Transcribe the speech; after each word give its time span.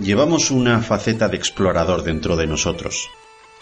Llevamos 0.00 0.50
una 0.50 0.82
faceta 0.82 1.26
de 1.28 1.38
explorador 1.38 2.02
dentro 2.02 2.36
de 2.36 2.46
nosotros. 2.46 3.08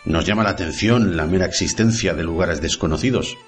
Nos 0.05 0.27
llama 0.27 0.43
la 0.43 0.51
atención 0.51 1.17
la 1.17 1.27
mera 1.27 1.47
existencia 1.47 2.13
de 2.13 2.25
lugares 2.25 2.61
desconocidos. 2.61 3.39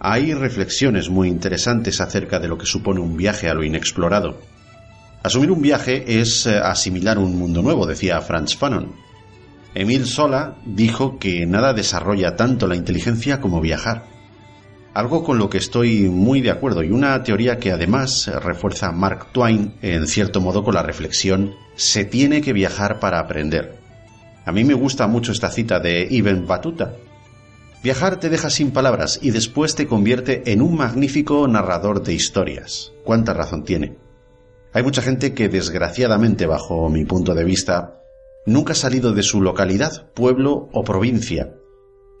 Hay 0.00 0.32
reflexiones 0.32 1.10
muy 1.10 1.28
interesantes 1.28 2.00
acerca 2.00 2.38
de 2.38 2.48
lo 2.48 2.56
que 2.56 2.64
supone 2.64 3.00
un 3.00 3.18
viaje 3.18 3.50
a 3.50 3.54
lo 3.54 3.64
inexplorado. 3.64 4.40
Asumir 5.22 5.50
un 5.50 5.60
viaje 5.60 6.20
es 6.20 6.46
eh, 6.46 6.58
asimilar 6.58 7.18
un 7.18 7.36
mundo 7.36 7.60
nuevo, 7.60 7.86
decía 7.86 8.20
Franz 8.22 8.56
Fanon. 8.56 8.96
Emil 9.74 10.06
Sola 10.06 10.56
dijo 10.64 11.18
que 11.18 11.44
nada 11.44 11.74
desarrolla 11.74 12.34
tanto 12.34 12.66
la 12.66 12.76
inteligencia 12.76 13.42
como 13.42 13.60
viajar. 13.60 14.06
Algo 14.96 15.22
con 15.22 15.36
lo 15.36 15.50
que 15.50 15.58
estoy 15.58 16.08
muy 16.08 16.40
de 16.40 16.50
acuerdo 16.50 16.82
y 16.82 16.90
una 16.90 17.22
teoría 17.22 17.58
que 17.58 17.70
además 17.70 18.28
refuerza 18.42 18.92
Mark 18.92 19.26
Twain 19.30 19.74
en 19.82 20.06
cierto 20.06 20.40
modo 20.40 20.64
con 20.64 20.72
la 20.72 20.82
reflexión 20.82 21.54
se 21.74 22.06
tiene 22.06 22.40
que 22.40 22.54
viajar 22.54 22.98
para 22.98 23.18
aprender. 23.18 23.76
A 24.46 24.52
mí 24.52 24.64
me 24.64 24.72
gusta 24.72 25.06
mucho 25.06 25.32
esta 25.32 25.50
cita 25.50 25.80
de 25.80 26.08
Ibn 26.10 26.46
Battuta. 26.46 26.94
Viajar 27.82 28.18
te 28.18 28.30
deja 28.30 28.48
sin 28.48 28.70
palabras 28.70 29.18
y 29.20 29.32
después 29.32 29.74
te 29.74 29.86
convierte 29.86 30.50
en 30.50 30.62
un 30.62 30.76
magnífico 30.76 31.46
narrador 31.46 32.02
de 32.02 32.14
historias. 32.14 32.94
¿Cuánta 33.04 33.34
razón 33.34 33.64
tiene? 33.64 33.98
Hay 34.72 34.82
mucha 34.82 35.02
gente 35.02 35.34
que 35.34 35.50
desgraciadamente, 35.50 36.46
bajo 36.46 36.88
mi 36.88 37.04
punto 37.04 37.34
de 37.34 37.44
vista, 37.44 38.00
nunca 38.46 38.72
ha 38.72 38.76
salido 38.76 39.12
de 39.12 39.22
su 39.22 39.42
localidad, 39.42 40.06
pueblo 40.14 40.70
o 40.72 40.84
provincia. 40.84 41.52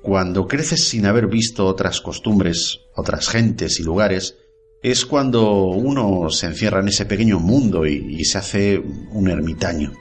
Cuando 0.06 0.46
creces 0.46 0.86
sin 0.86 1.04
haber 1.04 1.26
visto 1.26 1.66
otras 1.66 2.00
costumbres, 2.00 2.82
otras 2.94 3.28
gentes 3.28 3.80
y 3.80 3.82
lugares, 3.82 4.36
es 4.80 5.04
cuando 5.04 5.64
uno 5.64 6.30
se 6.30 6.46
encierra 6.46 6.78
en 6.78 6.86
ese 6.86 7.06
pequeño 7.06 7.40
mundo 7.40 7.84
y, 7.84 8.14
y 8.16 8.24
se 8.24 8.38
hace 8.38 8.78
un 9.10 9.28
ermitaño. 9.28 9.94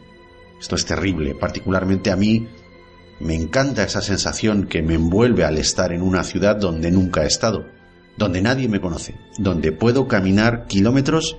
Esto 0.61 0.75
es 0.75 0.85
terrible, 0.85 1.33
particularmente 1.33 2.11
a 2.11 2.15
mí 2.15 2.47
me 3.19 3.33
encanta 3.33 3.83
esa 3.83 4.03
sensación 4.03 4.67
que 4.67 4.83
me 4.83 4.93
envuelve 4.93 5.43
al 5.43 5.57
estar 5.57 5.91
en 5.91 6.03
una 6.03 6.23
ciudad 6.23 6.55
donde 6.55 6.91
nunca 6.91 7.23
he 7.23 7.27
estado, 7.27 7.65
donde 8.15 8.43
nadie 8.43 8.69
me 8.69 8.79
conoce, 8.79 9.15
donde 9.39 9.71
puedo 9.71 10.07
caminar 10.07 10.67
kilómetros 10.67 11.35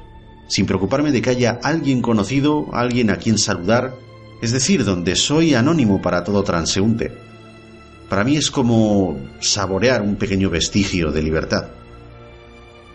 sin 0.48 0.66
preocuparme 0.66 1.12
de 1.12 1.22
que 1.22 1.30
haya 1.30 1.60
alguien 1.62 2.02
conocido, 2.02 2.66
alguien 2.72 3.10
a 3.10 3.18
quien 3.18 3.38
saludar, 3.38 3.94
es 4.42 4.50
decir, 4.50 4.84
donde 4.84 5.14
soy 5.14 5.54
anónimo 5.54 6.02
para 6.02 6.24
todo 6.24 6.42
transeúnte. 6.42 7.25
Para 8.08 8.24
mí 8.24 8.36
es 8.36 8.50
como 8.50 9.18
saborear 9.40 10.02
un 10.02 10.16
pequeño 10.16 10.48
vestigio 10.48 11.10
de 11.10 11.22
libertad. 11.22 11.68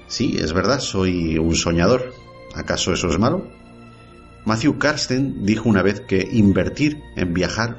Sí, 0.08 0.38
es 0.40 0.54
verdad, 0.54 0.80
soy 0.80 1.38
un 1.38 1.56
soñador. 1.56 2.14
¿Acaso 2.56 2.94
eso 2.94 3.10
es 3.10 3.18
malo? 3.18 3.48
Matthew 4.46 4.78
Karsten 4.78 5.46
dijo 5.46 5.70
una 5.70 5.84
vez 5.84 6.02
que 6.02 6.28
invertir 6.32 7.00
en 7.16 7.34
viajar 7.34 7.78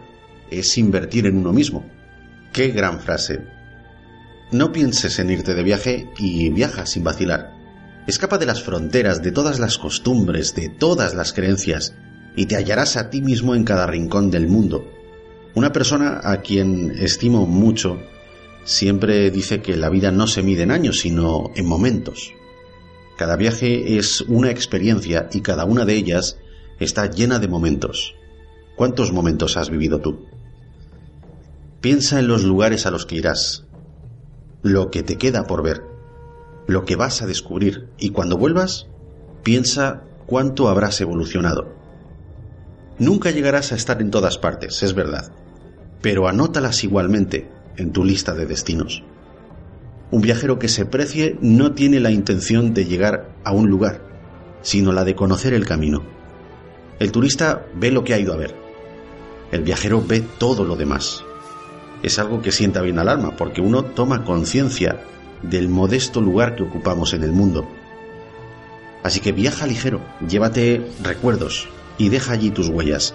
es 0.50 0.76
invertir 0.78 1.26
en 1.26 1.38
uno 1.38 1.52
mismo. 1.52 1.84
Qué 2.52 2.68
gran 2.68 3.00
frase. 3.00 3.44
No 4.50 4.70
pienses 4.70 5.18
en 5.18 5.30
irte 5.30 5.54
de 5.54 5.62
viaje 5.62 6.10
y 6.18 6.50
viaja 6.50 6.84
sin 6.84 7.02
vacilar. 7.02 7.50
Escapa 8.06 8.36
de 8.36 8.46
las 8.46 8.62
fronteras, 8.62 9.22
de 9.22 9.32
todas 9.32 9.58
las 9.58 9.78
costumbres, 9.78 10.54
de 10.54 10.68
todas 10.68 11.14
las 11.14 11.32
creencias, 11.32 11.94
y 12.36 12.46
te 12.46 12.56
hallarás 12.56 12.96
a 12.96 13.10
ti 13.10 13.22
mismo 13.22 13.54
en 13.54 13.64
cada 13.64 13.86
rincón 13.86 14.30
del 14.30 14.48
mundo. 14.48 14.84
Una 15.54 15.72
persona 15.72 16.20
a 16.24 16.38
quien 16.38 16.92
estimo 16.98 17.46
mucho 17.46 17.98
siempre 18.64 19.30
dice 19.30 19.60
que 19.60 19.76
la 19.76 19.90
vida 19.90 20.10
no 20.10 20.26
se 20.26 20.42
mide 20.42 20.62
en 20.62 20.70
años, 20.70 21.00
sino 21.00 21.50
en 21.54 21.66
momentos. 21.66 22.32
Cada 23.18 23.36
viaje 23.36 23.98
es 23.98 24.22
una 24.22 24.50
experiencia 24.50 25.28
y 25.30 25.42
cada 25.42 25.66
una 25.66 25.84
de 25.84 25.94
ellas 25.94 26.38
está 26.80 27.10
llena 27.10 27.38
de 27.38 27.48
momentos. 27.48 28.14
¿Cuántos 28.76 29.12
momentos 29.12 29.58
has 29.58 29.68
vivido 29.68 30.00
tú? 30.00 30.24
Piensa 31.82 32.18
en 32.18 32.28
los 32.28 32.44
lugares 32.44 32.86
a 32.86 32.90
los 32.90 33.04
que 33.04 33.16
irás, 33.16 33.66
lo 34.62 34.90
que 34.90 35.02
te 35.02 35.18
queda 35.18 35.44
por 35.44 35.62
ver, 35.62 35.82
lo 36.66 36.86
que 36.86 36.96
vas 36.96 37.20
a 37.20 37.26
descubrir 37.26 37.88
y 37.98 38.10
cuando 38.10 38.38
vuelvas, 38.38 38.86
piensa 39.42 40.04
cuánto 40.26 40.68
habrás 40.68 41.00
evolucionado. 41.02 41.74
Nunca 42.98 43.30
llegarás 43.30 43.72
a 43.72 43.74
estar 43.74 44.00
en 44.00 44.10
todas 44.10 44.38
partes, 44.38 44.82
es 44.82 44.94
verdad, 44.94 45.32
pero 46.02 46.28
anótalas 46.28 46.84
igualmente 46.84 47.48
en 47.76 47.92
tu 47.92 48.04
lista 48.04 48.34
de 48.34 48.46
destinos. 48.46 49.02
Un 50.10 50.20
viajero 50.20 50.58
que 50.58 50.68
se 50.68 50.84
precie 50.84 51.38
no 51.40 51.72
tiene 51.72 52.00
la 52.00 52.10
intención 52.10 52.74
de 52.74 52.84
llegar 52.84 53.30
a 53.44 53.52
un 53.52 53.70
lugar, 53.70 54.02
sino 54.60 54.92
la 54.92 55.04
de 55.04 55.14
conocer 55.14 55.54
el 55.54 55.64
camino. 55.64 56.02
El 56.98 57.12
turista 57.12 57.64
ve 57.74 57.90
lo 57.90 58.04
que 58.04 58.12
ha 58.12 58.18
ido 58.18 58.34
a 58.34 58.36
ver. 58.36 58.54
El 59.50 59.62
viajero 59.62 60.04
ve 60.06 60.22
todo 60.38 60.64
lo 60.64 60.76
demás. 60.76 61.24
Es 62.02 62.18
algo 62.18 62.42
que 62.42 62.52
sienta 62.52 62.82
bien 62.82 62.98
al 62.98 63.08
alma, 63.08 63.36
porque 63.36 63.60
uno 63.60 63.84
toma 63.84 64.24
conciencia 64.24 65.00
del 65.42 65.68
modesto 65.68 66.20
lugar 66.20 66.56
que 66.56 66.62
ocupamos 66.62 67.14
en 67.14 67.22
el 67.22 67.32
mundo. 67.32 67.66
Así 69.02 69.20
que 69.20 69.32
viaja 69.32 69.66
ligero, 69.66 70.00
llévate 70.26 70.84
recuerdos 71.02 71.68
y 71.98 72.08
deja 72.08 72.32
allí 72.32 72.50
tus 72.50 72.68
huellas. 72.68 73.14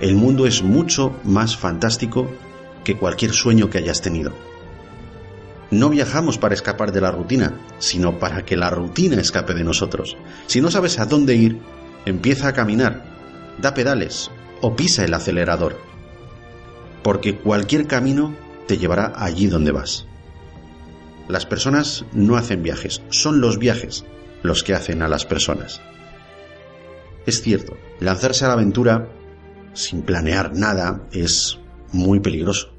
El 0.00 0.14
mundo 0.14 0.46
es 0.46 0.62
mucho 0.62 1.16
más 1.24 1.56
fantástico 1.56 2.30
que 2.84 2.96
cualquier 2.96 3.32
sueño 3.32 3.68
que 3.68 3.78
hayas 3.78 4.00
tenido. 4.00 4.32
No 5.70 5.90
viajamos 5.90 6.38
para 6.38 6.54
escapar 6.54 6.92
de 6.92 7.00
la 7.00 7.10
rutina, 7.10 7.60
sino 7.78 8.18
para 8.18 8.44
que 8.44 8.56
la 8.56 8.70
rutina 8.70 9.20
escape 9.20 9.54
de 9.54 9.64
nosotros. 9.64 10.16
Si 10.46 10.60
no 10.60 10.70
sabes 10.70 10.98
a 10.98 11.06
dónde 11.06 11.34
ir, 11.34 11.58
empieza 12.06 12.48
a 12.48 12.52
caminar 12.54 13.08
da 13.58 13.74
pedales 13.74 14.30
o 14.60 14.74
pisa 14.74 15.04
el 15.04 15.14
acelerador, 15.14 15.76
porque 17.02 17.36
cualquier 17.36 17.86
camino 17.86 18.34
te 18.66 18.78
llevará 18.78 19.12
allí 19.16 19.46
donde 19.46 19.72
vas. 19.72 20.06
Las 21.28 21.44
personas 21.44 22.04
no 22.12 22.36
hacen 22.36 22.62
viajes, 22.62 23.02
son 23.10 23.40
los 23.40 23.58
viajes 23.58 24.04
los 24.42 24.62
que 24.62 24.74
hacen 24.74 25.02
a 25.02 25.08
las 25.08 25.26
personas. 25.26 25.80
Es 27.26 27.42
cierto, 27.42 27.76
lanzarse 28.00 28.44
a 28.44 28.48
la 28.48 28.54
aventura 28.54 29.08
sin 29.78 30.02
planear 30.02 30.54
nada 30.54 31.06
es 31.12 31.60
muy 31.92 32.18
peligroso, 32.18 32.74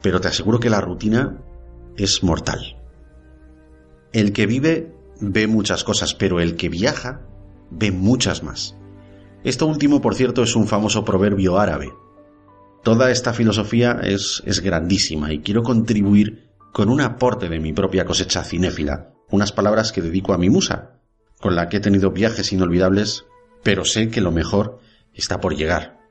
pero 0.00 0.20
te 0.20 0.28
aseguro 0.28 0.60
que 0.60 0.70
la 0.70 0.80
rutina 0.80 1.42
es 1.96 2.22
mortal. 2.22 2.78
El 4.12 4.32
que 4.32 4.46
vive 4.46 4.94
ve 5.20 5.48
muchas 5.48 5.82
cosas, 5.82 6.14
pero 6.14 6.40
el 6.40 6.54
que 6.54 6.68
viaja 6.68 7.22
ve 7.70 7.90
muchas 7.90 8.44
más. 8.44 8.76
Esto 9.42 9.66
último, 9.66 10.00
por 10.00 10.14
cierto, 10.14 10.42
es 10.44 10.54
un 10.54 10.68
famoso 10.68 11.04
proverbio 11.04 11.58
árabe. 11.58 11.92
Toda 12.84 13.10
esta 13.10 13.32
filosofía 13.32 13.98
es, 14.02 14.42
es 14.46 14.60
grandísima 14.60 15.32
y 15.32 15.40
quiero 15.40 15.62
contribuir 15.62 16.50
con 16.72 16.90
un 16.90 17.00
aporte 17.00 17.48
de 17.48 17.58
mi 17.58 17.72
propia 17.72 18.04
cosecha 18.04 18.44
cinéfila, 18.44 19.14
unas 19.30 19.52
palabras 19.52 19.90
que 19.90 20.02
dedico 20.02 20.32
a 20.32 20.38
mi 20.38 20.48
musa, 20.48 21.00
con 21.40 21.56
la 21.56 21.68
que 21.68 21.78
he 21.78 21.80
tenido 21.80 22.12
viajes 22.12 22.52
inolvidables, 22.52 23.24
pero 23.62 23.84
sé 23.84 24.10
que 24.10 24.20
lo 24.20 24.30
mejor 24.30 24.78
está 25.12 25.40
por 25.40 25.56
llegar. 25.56 26.03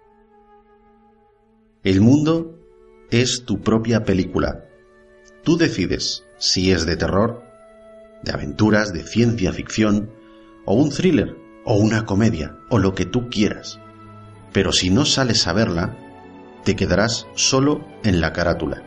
El 1.84 2.00
mundo 2.00 2.58
es 3.12 3.44
tu 3.44 3.60
propia 3.60 4.06
película. 4.06 4.70
Tú 5.44 5.58
decides 5.58 6.24
si 6.38 6.72
es 6.72 6.86
de 6.86 6.96
terror, 6.96 7.44
de 8.24 8.32
aventuras, 8.32 8.94
de 8.94 9.04
ciencia 9.04 9.52
ficción 9.52 10.10
o 10.66 10.76
un 10.76 10.92
thriller 10.92 11.36
o 11.66 11.76
una 11.76 12.06
comedia, 12.06 12.58
o 12.70 12.80
lo 12.80 12.94
que 12.96 13.06
tú 13.06 13.30
quieras. 13.30 13.80
Pero 14.54 14.72
si 14.72 14.90
no 14.90 15.04
sales 15.06 15.46
a 15.48 15.54
verla, 15.54 15.98
te 16.64 16.76
quedarás 16.78 17.28
solo 17.36 17.86
en 18.04 18.22
la 18.22 18.32
carátula. 18.32 18.82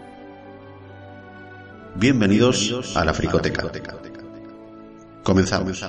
Bienvenidos, 1.97 2.97
a 2.97 3.05
la 3.05 3.13
Fricoteca. 3.13 3.71
Comenzamos. 5.23 5.83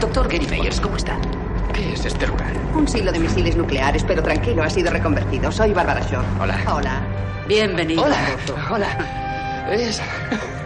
Doctor 0.00 0.28
Gary 0.28 0.46
Meyers, 0.46 0.80
¿cómo 0.80 0.96
está? 0.96 1.18
¿Qué 1.72 1.92
es 1.94 2.04
este 2.04 2.26
lugar? 2.26 2.52
Un 2.74 2.86
silo 2.86 3.10
de 3.12 3.18
misiles 3.18 3.56
nucleares, 3.56 4.04
pero 4.04 4.22
tranquilo, 4.22 4.62
ha 4.62 4.68
sido 4.68 4.90
reconvertido. 4.90 5.50
Soy 5.50 5.72
Barbara 5.72 6.00
Shaw. 6.00 6.22
Hola. 6.40 6.58
Hola. 6.70 7.00
Bienvenido. 7.48 8.02
Hola. 8.02 8.16
Hola. 8.70 9.66
Es... 9.70 10.02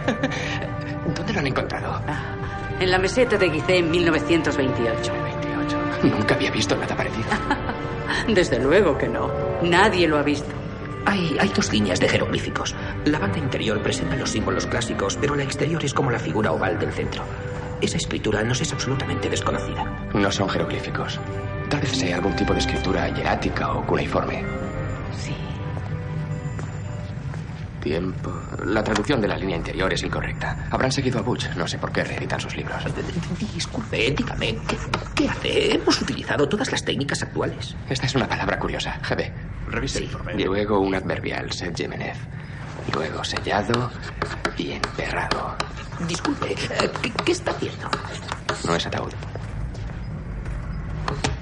¿Dónde 1.15 1.33
lo 1.33 1.39
han 1.39 1.47
encontrado? 1.47 2.01
Ah, 2.07 2.35
en 2.79 2.91
la 2.91 2.97
meseta 2.97 3.37
de 3.37 3.49
Gizeh 3.49 3.77
en 3.77 3.89
1928. 3.91 5.13
28. 5.23 5.77
Nunca 6.03 6.35
había 6.35 6.51
visto 6.51 6.75
nada 6.75 6.95
parecido. 6.95 7.29
Desde 8.27 8.59
luego 8.59 8.97
que 8.97 9.07
no. 9.07 9.31
Nadie 9.61 10.07
lo 10.07 10.17
ha 10.17 10.23
visto. 10.23 10.49
Hay, 11.05 11.37
hay 11.39 11.49
dos 11.49 11.71
líneas 11.71 11.99
de 11.99 12.09
jeroglíficos. 12.09 12.75
La 13.05 13.17
banda 13.19 13.37
interior 13.37 13.81
presenta 13.81 14.15
los 14.15 14.29
símbolos 14.29 14.67
clásicos, 14.67 15.17
pero 15.19 15.35
la 15.35 15.43
exterior 15.43 15.83
es 15.83 15.93
como 15.93 16.11
la 16.11 16.19
figura 16.19 16.51
oval 16.51 16.77
del 16.77 16.91
centro. 16.91 17.23
Esa 17.81 17.97
escritura 17.97 18.43
nos 18.43 18.61
es 18.61 18.71
absolutamente 18.71 19.29
desconocida. 19.29 19.83
No 20.13 20.31
son 20.31 20.47
jeroglíficos. 20.49 21.19
Tal 21.69 21.81
vez 21.81 21.91
sea 21.97 22.15
algún 22.17 22.35
tipo 22.35 22.53
de 22.53 22.59
escritura 22.59 23.09
hierática 23.09 23.71
o 23.73 23.85
cuneiforme. 23.85 24.43
Sí. 25.17 25.35
tiempo. 27.81 28.31
La 28.65 28.83
traducción 28.83 29.19
de 29.21 29.27
la 29.27 29.35
línea 29.37 29.57
interior 29.57 29.91
es 29.91 30.03
incorrecta. 30.03 30.67
Habrán 30.69 30.91
seguido 30.91 31.17
a 31.17 31.23
Butch. 31.23 31.49
No 31.55 31.67
sé 31.67 31.79
por 31.79 31.91
qué 31.91 32.03
reeditan 32.03 32.39
sus 32.39 32.55
libros. 32.55 32.83
Disculpe, 33.55 34.11
dígame, 34.11 34.55
¿qué, 34.67 34.77
qué 35.15 35.27
hace? 35.29 35.75
Hemos 35.75 35.99
utilizado 35.99 36.47
todas 36.47 36.71
las 36.71 36.85
técnicas 36.85 37.23
actuales. 37.23 37.75
Esta 37.89 38.05
es 38.05 38.13
una 38.13 38.27
palabra 38.27 38.59
curiosa. 38.59 38.99
GB. 39.01 39.31
Revise 39.71 39.99
Sí. 39.99 40.11
Luego 40.45 40.79
un 40.79 40.93
adverbial, 40.93 41.51
Seth. 41.51 41.81
Luego 42.93 43.23
sellado 43.23 43.91
y 44.57 44.71
enterrado. 44.71 45.55
Disculpe, 46.07 46.53
eh, 46.53 46.91
¿qué, 47.01 47.11
qué 47.25 47.31
está 47.31 47.51
haciendo? 47.51 47.89
No 48.65 48.75
es 48.75 48.85
ataúd. 48.85 49.11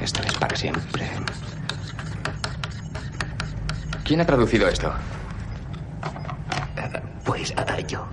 Esto 0.01 0.21
es 0.23 0.33
para 0.35 0.55
siempre. 0.55 1.09
¿Quién 4.03 4.21
ha 4.21 4.25
traducido 4.25 4.67
esto? 4.67 4.91
Eh, 6.77 7.01
Pues 7.23 7.51
eh, 7.51 7.85
yo. 7.87 8.07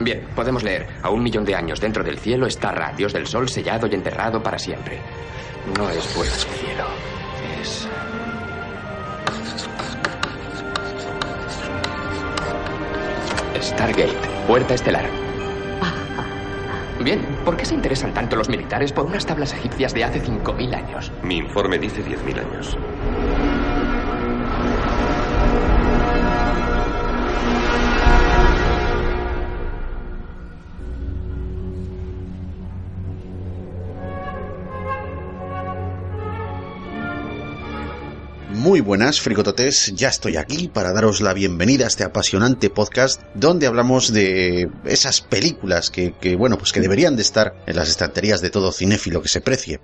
Bien, 0.00 0.26
podemos 0.34 0.62
leer. 0.62 0.88
A 1.02 1.10
un 1.10 1.22
millón 1.22 1.44
de 1.44 1.54
años 1.54 1.80
dentro 1.80 2.02
del 2.04 2.18
cielo 2.18 2.46
está 2.46 2.70
Ra, 2.72 2.92
dios 2.96 3.12
del 3.12 3.26
sol, 3.26 3.48
sellado 3.48 3.86
y 3.86 3.94
enterrado 3.94 4.42
para 4.42 4.58
siempre. 4.58 5.00
No 5.78 5.88
es 5.90 6.14
del 6.14 6.30
cielo. 6.30 6.84
Es. 7.60 7.88
Stargate, 13.76 14.16
puerta 14.46 14.72
estelar. 14.72 15.04
Bien, 17.04 17.20
¿por 17.44 17.58
qué 17.58 17.66
se 17.66 17.74
interesan 17.74 18.14
tanto 18.14 18.34
los 18.34 18.48
militares 18.48 18.90
por 18.90 19.04
unas 19.04 19.26
tablas 19.26 19.52
egipcias 19.52 19.92
de 19.92 20.02
hace 20.02 20.22
5.000 20.22 20.74
años? 20.74 21.12
Mi 21.22 21.36
informe 21.36 21.78
dice 21.78 22.02
10.000 22.02 22.38
años. 22.38 22.78
Muy 38.66 38.80
buenas, 38.80 39.20
fricototes, 39.20 39.92
ya 39.94 40.08
estoy 40.08 40.36
aquí 40.36 40.66
para 40.66 40.92
daros 40.92 41.20
la 41.20 41.32
bienvenida 41.32 41.84
a 41.84 41.86
este 41.86 42.02
apasionante 42.02 42.68
podcast 42.68 43.22
donde 43.32 43.68
hablamos 43.68 44.12
de 44.12 44.68
esas 44.84 45.20
películas 45.20 45.88
que, 45.88 46.34
bueno, 46.36 46.58
pues 46.58 46.72
que 46.72 46.80
deberían 46.80 47.14
de 47.14 47.22
estar 47.22 47.54
en 47.64 47.76
las 47.76 47.88
estanterías 47.88 48.40
de 48.40 48.50
todo 48.50 48.72
cinéfilo 48.72 49.22
que 49.22 49.28
se 49.28 49.40
precie. 49.40 49.78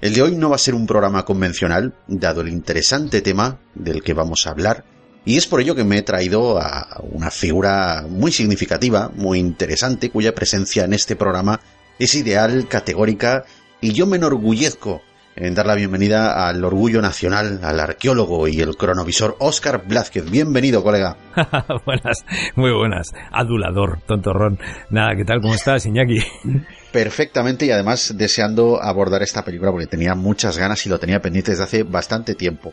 El 0.00 0.14
de 0.14 0.22
hoy 0.22 0.36
no 0.36 0.48
va 0.48 0.54
a 0.54 0.60
ser 0.60 0.76
un 0.76 0.86
programa 0.86 1.24
convencional, 1.24 1.96
dado 2.06 2.42
el 2.42 2.50
interesante 2.50 3.20
tema 3.20 3.58
del 3.74 4.04
que 4.04 4.14
vamos 4.14 4.46
a 4.46 4.50
hablar, 4.50 4.84
y 5.24 5.36
es 5.36 5.48
por 5.48 5.60
ello 5.60 5.74
que 5.74 5.82
me 5.82 5.98
he 5.98 6.02
traído 6.02 6.60
a 6.60 7.02
una 7.10 7.32
figura 7.32 8.06
muy 8.08 8.30
significativa, 8.30 9.10
muy 9.12 9.40
interesante, 9.40 10.10
cuya 10.10 10.36
presencia 10.36 10.84
en 10.84 10.94
este 10.94 11.16
programa 11.16 11.58
es 11.98 12.14
ideal, 12.14 12.68
categórica, 12.68 13.44
y 13.80 13.92
yo 13.92 14.06
me 14.06 14.18
enorgullezco 14.18 15.02
en 15.36 15.54
dar 15.54 15.66
la 15.66 15.74
bienvenida 15.74 16.46
al 16.46 16.64
orgullo 16.64 17.02
nacional, 17.02 17.60
al 17.62 17.80
arqueólogo 17.80 18.46
y 18.46 18.60
el 18.60 18.76
cronovisor 18.76 19.36
Óscar 19.40 19.86
Blázquez. 19.86 20.30
Bienvenido, 20.30 20.82
colega. 20.82 21.16
buenas, 21.86 22.24
muy 22.54 22.72
buenas. 22.72 23.12
Adulador, 23.32 24.00
tontorrón. 24.06 24.58
Nada, 24.90 25.16
¿qué 25.16 25.24
tal? 25.24 25.40
¿Cómo 25.40 25.54
estás, 25.54 25.86
Iñaki? 25.86 26.20
Perfectamente 26.92 27.66
y 27.66 27.70
además 27.70 28.14
deseando 28.16 28.80
abordar 28.80 29.22
esta 29.22 29.44
película 29.44 29.72
porque 29.72 29.86
tenía 29.86 30.14
muchas 30.14 30.56
ganas 30.56 30.84
y 30.86 30.88
lo 30.88 30.98
tenía 30.98 31.20
pendiente 31.20 31.50
desde 31.50 31.64
hace 31.64 31.82
bastante 31.82 32.34
tiempo. 32.34 32.72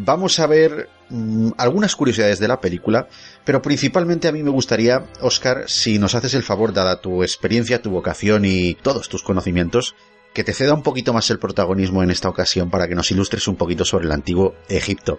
Vamos 0.00 0.38
a 0.38 0.46
ver 0.46 0.88
mmm, 1.10 1.50
algunas 1.58 1.96
curiosidades 1.96 2.38
de 2.38 2.46
la 2.46 2.60
película, 2.60 3.08
pero 3.44 3.60
principalmente 3.60 4.28
a 4.28 4.32
mí 4.32 4.44
me 4.44 4.50
gustaría, 4.50 5.02
Óscar, 5.20 5.64
si 5.66 5.98
nos 5.98 6.14
haces 6.14 6.34
el 6.34 6.44
favor, 6.44 6.72
dada 6.72 7.00
tu 7.00 7.24
experiencia, 7.24 7.82
tu 7.82 7.90
vocación 7.90 8.44
y 8.44 8.74
todos 8.74 9.08
tus 9.08 9.24
conocimientos, 9.24 9.96
que 10.32 10.44
te 10.44 10.52
ceda 10.52 10.74
un 10.74 10.82
poquito 10.82 11.12
más 11.12 11.30
el 11.30 11.38
protagonismo 11.38 12.02
en 12.02 12.10
esta 12.10 12.28
ocasión 12.28 12.70
para 12.70 12.88
que 12.88 12.94
nos 12.94 13.10
ilustres 13.10 13.48
un 13.48 13.56
poquito 13.56 13.84
sobre 13.84 14.06
el 14.06 14.12
antiguo 14.12 14.54
Egipto. 14.68 15.18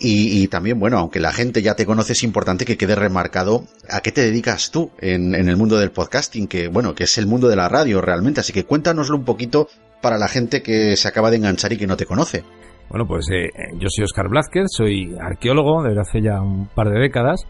Y, 0.00 0.48
también, 0.48 0.78
bueno, 0.78 0.98
aunque 0.98 1.20
la 1.20 1.32
gente 1.32 1.62
ya 1.62 1.76
te 1.76 1.86
conoce, 1.86 2.12
es 2.12 2.24
importante 2.24 2.64
que 2.64 2.76
quede 2.76 2.94
remarcado 2.94 3.64
a 3.88 4.00
qué 4.00 4.12
te 4.12 4.22
dedicas 4.22 4.70
tú 4.70 4.90
en, 4.98 5.34
en, 5.34 5.48
el 5.48 5.56
mundo 5.56 5.78
del 5.78 5.92
podcasting, 5.92 6.46
que, 6.46 6.68
bueno, 6.68 6.94
que 6.94 7.04
es 7.04 7.16
el 7.16 7.26
mundo 7.26 7.48
de 7.48 7.56
la 7.56 7.68
radio 7.68 8.00
realmente. 8.02 8.40
Así 8.40 8.52
que 8.52 8.64
cuéntanoslo 8.64 9.16
un 9.16 9.24
poquito 9.24 9.68
para 10.02 10.18
la 10.18 10.28
gente 10.28 10.62
que 10.62 10.96
se 10.96 11.08
acaba 11.08 11.30
de 11.30 11.36
enganchar 11.36 11.72
y 11.72 11.78
que 11.78 11.86
no 11.86 11.96
te 11.96 12.04
conoce. 12.04 12.44
Bueno, 12.90 13.06
pues 13.06 13.26
eh, 13.32 13.48
yo 13.78 13.88
soy 13.88 14.04
Oscar 14.04 14.28
Blázquez, 14.28 14.66
soy 14.68 15.16
arqueólogo 15.18 15.82
desde 15.82 16.00
hace 16.00 16.20
ya 16.20 16.42
un 16.42 16.68
par 16.74 16.90
de 16.90 17.00
décadas. 17.00 17.46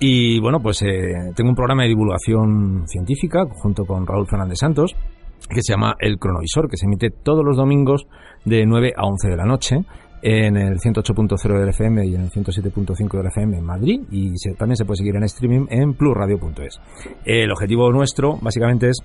Y 0.00 0.40
bueno, 0.40 0.60
pues 0.60 0.80
eh, 0.82 1.32
tengo 1.34 1.50
un 1.50 1.56
programa 1.56 1.82
de 1.82 1.88
divulgación 1.88 2.84
científica 2.86 3.44
junto 3.50 3.84
con 3.84 4.06
Raúl 4.06 4.26
Fernández 4.28 4.58
Santos, 4.60 4.94
que 5.48 5.62
se 5.62 5.72
llama 5.72 5.96
El 5.98 6.18
Cronovisor, 6.18 6.68
que 6.68 6.76
se 6.76 6.86
emite 6.86 7.10
todos 7.10 7.44
los 7.44 7.56
domingos 7.56 8.06
de 8.44 8.66
9 8.66 8.92
a 8.96 9.04
11 9.06 9.28
de 9.28 9.36
la 9.36 9.44
noche 9.44 9.84
en 10.22 10.56
el 10.56 10.78
108.0 10.78 11.60
del 11.60 11.68
FM 11.68 12.06
y 12.06 12.14
en 12.14 12.22
el 12.22 12.30
107.5 12.30 13.16
del 13.16 13.26
FM 13.26 13.58
en 13.58 13.64
Madrid 13.64 14.00
y 14.10 14.36
se, 14.36 14.54
también 14.54 14.76
se 14.76 14.84
puede 14.84 14.98
seguir 14.98 15.16
en 15.16 15.22
streaming 15.24 15.66
en 15.70 15.94
plusradio.es. 15.94 16.80
El 17.24 17.52
objetivo 17.52 17.90
nuestro 17.92 18.36
básicamente 18.40 18.88
es 18.88 18.98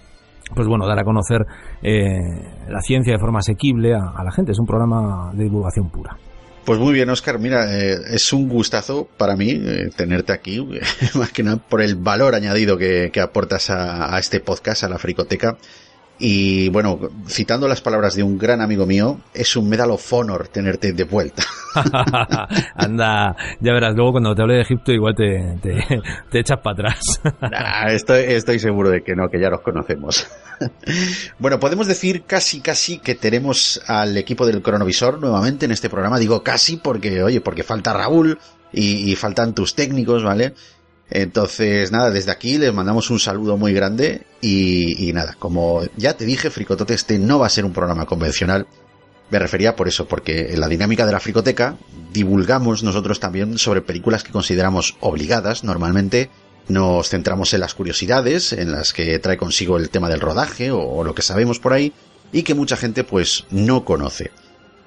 pues 0.54 0.68
bueno, 0.68 0.88
dar 0.88 1.00
a 1.00 1.04
conocer 1.04 1.42
eh, 1.82 2.20
la 2.68 2.82
ciencia 2.82 3.14
de 3.14 3.20
forma 3.20 3.40
asequible 3.40 3.94
a, 3.94 4.24
la 4.24 4.32
gente. 4.32 4.52
Es 4.52 4.60
un 4.60 4.66
programa 4.66 5.32
de 5.34 5.46
divulgación 5.46 5.90
pura. 5.90 6.18
Pues 6.66 6.80
muy 6.80 6.94
bien, 6.94 7.10
Oscar. 7.10 7.40
Mira, 7.40 7.78
eh, 7.78 7.98
es 8.14 8.32
un 8.32 8.48
gustazo 8.48 9.08
para 9.18 9.36
mí 9.36 9.52
eh, 9.52 9.90
tenerte 9.96 10.32
aquí, 10.32 10.66
más 11.16 11.32
que 11.32 11.44
nada 11.44 11.58
por 11.58 11.82
el 11.82 11.96
valor 11.96 12.36
añadido 12.36 12.78
que, 12.78 13.10
que 13.12 13.20
aportas 13.20 13.70
a, 13.70 14.18
este 14.18 14.40
podcast, 14.40 14.84
a 14.84 14.90
la 14.90 14.98
Fricoteca. 14.98 15.58
Y 16.26 16.70
bueno, 16.70 17.02
citando 17.28 17.68
las 17.68 17.82
palabras 17.82 18.16
de 18.16 18.24
un 18.24 18.38
gran 18.38 18.62
amigo 18.62 18.86
mío, 18.86 19.20
es 19.34 19.58
un 19.58 19.68
medal 19.68 19.92
of 19.92 20.14
honor 20.14 20.48
tenerte 20.48 20.94
de 20.94 21.04
vuelta. 21.04 21.44
Anda, 22.76 23.36
ya 23.60 23.74
verás, 23.74 23.94
luego 23.94 24.14
cuando 24.14 24.34
te 24.34 24.42
hable 24.42 24.54
de 24.54 24.62
Egipto 24.62 24.94
igual 24.94 25.16
te, 25.16 25.58
te, 25.62 25.84
te 26.32 26.40
echas 26.40 26.60
para 26.64 26.76
atrás. 26.76 27.02
nah, 27.42 27.92
estoy, 27.92 28.22
estoy 28.24 28.58
seguro 28.60 28.90
de 28.90 29.02
que 29.02 29.16
no, 29.18 29.28
que 29.28 29.38
ya 29.38 29.50
los 29.50 29.60
conocemos. 29.60 30.26
bueno, 31.40 31.60
podemos 31.60 31.88
decir 31.88 32.24
casi, 32.24 32.62
casi 32.62 33.00
que 33.00 33.16
tenemos 33.16 33.82
al 33.86 34.16
equipo 34.16 34.46
del 34.46 34.62
cronovisor 34.62 35.20
nuevamente 35.20 35.66
en 35.66 35.74
este 35.74 35.90
programa. 35.90 36.20
Digo 36.20 36.42
casi 36.42 36.78
porque, 36.78 37.22
oye, 37.22 37.42
porque 37.42 37.64
falta 37.64 37.92
Raúl 37.92 38.40
y, 38.72 39.12
y 39.12 39.16
faltan 39.18 39.54
tus 39.54 39.76
técnicos, 39.76 40.24
¿vale? 40.24 40.54
Entonces, 41.16 41.92
nada, 41.92 42.10
desde 42.10 42.32
aquí 42.32 42.58
les 42.58 42.74
mandamos 42.74 43.12
un 43.12 43.20
saludo 43.20 43.56
muy 43.56 43.72
grande 43.72 44.24
y, 44.42 45.12
nada, 45.14 45.36
como 45.38 45.84
ya 45.96 46.18
te 46.18 46.26
dije, 46.26 46.50
Fricotote, 46.50 46.96
este 46.96 47.20
no 47.20 47.38
va 47.38 47.46
a 47.46 47.52
ser 47.52 47.66
un 47.66 47.72
programa 47.72 48.08
convencional. 48.08 48.66
Me 49.30 49.38
refería 49.38 49.76
por 49.76 49.88
eso, 49.88 50.08
porque 50.08 50.54
en 50.54 50.60
la 50.60 50.68
dinámica 50.68 51.06
de 51.06 51.12
la 51.12 51.20
Fricoteca 51.20 51.78
divulgamos 52.12 52.82
nosotros 52.82 53.20
también 53.20 53.60
sobre 53.60 53.84
películas 53.84 54.24
que 54.24 54.32
consideramos 54.32 54.98
obligadas. 55.02 55.64
Normalmente 55.64 56.32
nos 56.68 57.10
centramos 57.10 57.54
en 57.54 57.60
las 57.60 57.76
curiosidades, 57.76 58.52
en 58.52 58.72
las 58.72 58.92
que 58.92 59.20
trae 59.20 59.38
consigo 59.38 59.78
el 59.78 59.92
tema 59.92 60.10
del 60.10 60.20
rodaje 60.20 60.72
o, 60.72 60.80
o 60.82 61.04
lo 61.04 61.14
que 61.14 61.22
sabemos 61.22 61.60
por 61.60 61.74
ahí 61.74 61.94
y 62.32 62.42
que 62.42 62.56
mucha 62.56 62.76
gente 62.76 63.04
pues 63.04 63.46
no 63.52 63.86
conoce. 63.86 64.32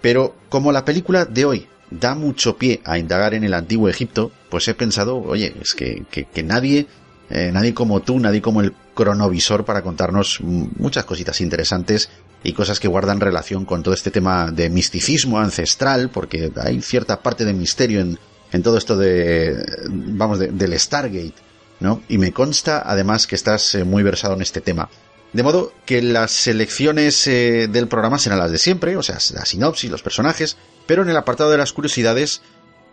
Pero 0.00 0.34
como 0.48 0.72
la 0.72 0.84
película 0.84 1.24
de 1.24 1.44
hoy 1.44 1.68
da 1.90 2.14
mucho 2.14 2.56
pie 2.56 2.80
a 2.84 2.98
indagar 2.98 3.34
en 3.34 3.44
el 3.44 3.54
antiguo 3.54 3.88
Egipto, 3.88 4.32
pues 4.50 4.68
he 4.68 4.74
pensado, 4.74 5.18
oye, 5.18 5.54
es 5.60 5.74
que, 5.74 6.04
nadie, 6.42 6.86
eh, 7.30 7.50
nadie 7.52 7.74
como 7.74 8.00
tú, 8.00 8.18
nadie 8.18 8.42
como 8.42 8.60
el 8.60 8.72
cronovisor 8.94 9.64
para 9.64 9.82
contarnos 9.82 10.40
muchas 10.40 11.04
cositas 11.04 11.40
interesantes 11.40 12.08
y 12.42 12.52
cosas 12.52 12.80
que 12.80 12.88
guardan 12.88 13.20
relación 13.20 13.64
con 13.64 13.82
todo 13.82 13.94
este 13.94 14.10
tema 14.10 14.50
de 14.50 14.70
misticismo 14.70 15.38
ancestral, 15.38 16.10
porque 16.10 16.50
hay 16.56 16.80
cierta 16.80 17.20
parte 17.20 17.44
de 17.44 17.52
misterio 17.52 18.00
en, 18.00 18.18
en 18.52 18.62
todo 18.62 18.78
esto 18.78 18.96
de, 18.96 19.64
vamos, 19.88 20.38
de, 20.38 20.48
del 20.48 20.78
Stargate, 20.78 21.34
¿no? 21.80 22.02
Y 22.08 22.18
me 22.18 22.32
consta 22.32 22.82
además 22.84 23.26
que 23.26 23.34
estás 23.34 23.74
eh, 23.74 23.84
muy 23.84 24.02
versado 24.02 24.34
en 24.34 24.42
este 24.42 24.60
tema. 24.60 24.88
De 25.32 25.42
modo 25.42 25.72
que 25.84 26.00
las 26.02 26.30
selecciones 26.30 27.26
eh, 27.26 27.68
del 27.68 27.88
programa 27.88 28.18
serán 28.18 28.38
las 28.38 28.50
de 28.50 28.58
siempre, 28.58 28.96
o 28.96 29.02
sea, 29.02 29.16
la 29.34 29.44
sinopsis, 29.44 29.90
los 29.90 30.02
personajes, 30.02 30.56
pero 30.86 31.02
en 31.02 31.10
el 31.10 31.16
apartado 31.16 31.50
de 31.50 31.58
las 31.58 31.72
curiosidades, 31.72 32.42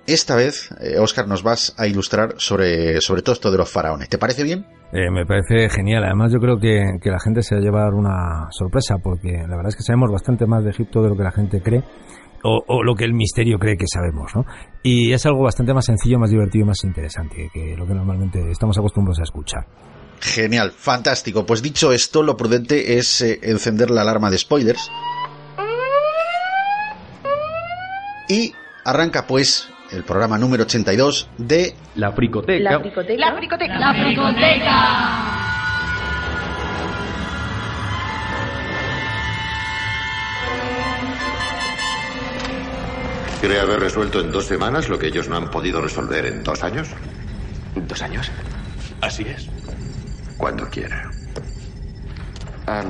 esta 0.08 0.36
vez, 0.36 0.70
eh, 0.82 1.00
Oscar, 1.00 1.28
nos 1.28 1.44
vas 1.44 1.74
a 1.78 1.88
ilustrar 1.88 2.34
sobre, 2.38 3.00
sobre 3.02 3.22
todo 3.22 3.34
esto 3.34 3.52
de 3.52 3.58
los 3.58 3.72
faraones. 3.72 4.10
¿Te 4.10 4.18
parece 4.18 4.44
bien? 4.44 4.66
Eh, 4.92 5.10
me 5.10 5.26
parece 5.26 5.70
genial. 5.70 6.04
Además, 6.04 6.32
yo 6.34 6.40
creo 6.40 6.60
que, 6.60 6.98
que, 7.02 7.10
la 7.10 7.20
gente 7.20 7.42
se 7.42 7.56
va 7.56 7.62
a 7.62 7.64
llevar 7.64 7.94
una 7.94 8.48
sorpresa, 8.52 8.96
porque 9.02 9.32
la 9.32 9.56
verdad 9.56 9.70
es 9.70 9.76
que 9.76 9.84
sabemos 9.84 10.12
bastante 10.12 10.46
más 10.46 10.64
de 10.64 10.72
Egipto 10.72 11.02
de 11.02 11.10
lo 11.10 11.16
que 11.16 11.24
la 11.24 11.32
gente 11.32 11.62
cree. 11.62 11.84
O, 12.44 12.62
o, 12.68 12.84
lo 12.84 12.94
que 12.94 13.06
el 13.06 13.14
misterio 13.14 13.58
cree 13.58 13.78
que 13.78 13.88
sabemos, 13.88 14.36
¿no? 14.36 14.44
Y 14.84 15.14
es 15.14 15.26
algo 15.26 15.44
bastante 15.44 15.74
más 15.74 15.86
sencillo, 15.86 16.20
más 16.20 16.30
divertido 16.30 16.66
más 16.66 16.84
interesante 16.84 17.50
que 17.54 17.74
lo 17.78 17.88
que 17.88 17.94
normalmente 17.94 18.52
estamos 18.52 18.78
acostumbrados 18.78 19.22
a 19.22 19.24
escuchar. 19.24 19.66
Genial, 20.20 20.72
fantástico. 20.72 21.46
Pues 21.46 21.62
dicho 21.62 21.92
esto, 21.92 22.24
lo 22.24 22.38
prudente 22.38 22.98
es 22.98 23.22
eh, 23.22 23.40
encender 23.44 23.92
la 23.92 24.02
alarma 24.02 24.30
de 24.30 24.38
spoilers. 24.38 24.90
Y 28.30 28.54
arranca 28.86 29.28
pues 29.28 29.70
el 29.92 30.04
programa 30.04 30.38
número 30.38 30.64
82 30.64 31.28
de 31.38 31.76
La 31.96 32.12
Fricoteca. 32.12 32.72
La 32.72 32.80
fricoteca. 32.80 33.20
La 33.20 33.36
fricoteca. 33.38 33.80
La 33.80 33.94
fricoteca. 33.94 35.34
¿Cree 43.42 43.60
haber 43.60 43.82
resuelto 43.82 44.22
en 44.22 44.32
dos 44.32 44.46
semanas 44.46 44.88
lo 44.88 44.98
que 44.98 45.08
ellos 45.08 45.28
no 45.28 45.36
han 45.36 45.52
podido 45.52 45.82
resolver 45.82 46.26
en 46.26 46.44
dos 46.44 46.64
años? 46.64 46.88
¿Dos 47.76 48.02
años? 48.02 48.32
Así 49.02 49.24
es. 49.24 49.50
Cuando 50.44 50.70
quiera. 50.70 51.10
Ah, 52.68 52.84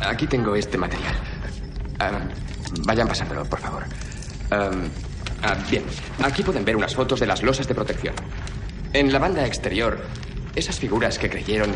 aquí 0.00 0.26
tengo 0.26 0.54
este 0.54 0.76
material. 0.76 1.14
Ah, 1.98 2.20
vayan 2.84 3.08
pasándolo, 3.08 3.46
por 3.46 3.58
favor. 3.58 3.84
Ah, 4.50 5.56
bien, 5.70 5.82
aquí 6.22 6.42
pueden 6.42 6.66
ver 6.66 6.76
unas 6.76 6.94
fotos 6.94 7.20
de 7.20 7.26
las 7.26 7.42
losas 7.42 7.66
de 7.66 7.74
protección. 7.74 8.14
En 8.92 9.10
la 9.14 9.18
banda 9.18 9.46
exterior, 9.46 9.98
esas 10.54 10.78
figuras 10.78 11.18
que 11.18 11.30
creyeron 11.30 11.74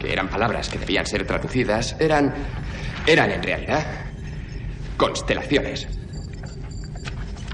que 0.00 0.12
eran 0.12 0.28
palabras 0.28 0.68
que 0.68 0.80
debían 0.80 1.06
ser 1.06 1.24
traducidas 1.24 1.94
eran. 2.00 2.34
eran 3.06 3.30
en 3.30 3.42
realidad. 3.44 3.86
constelaciones. 4.96 5.86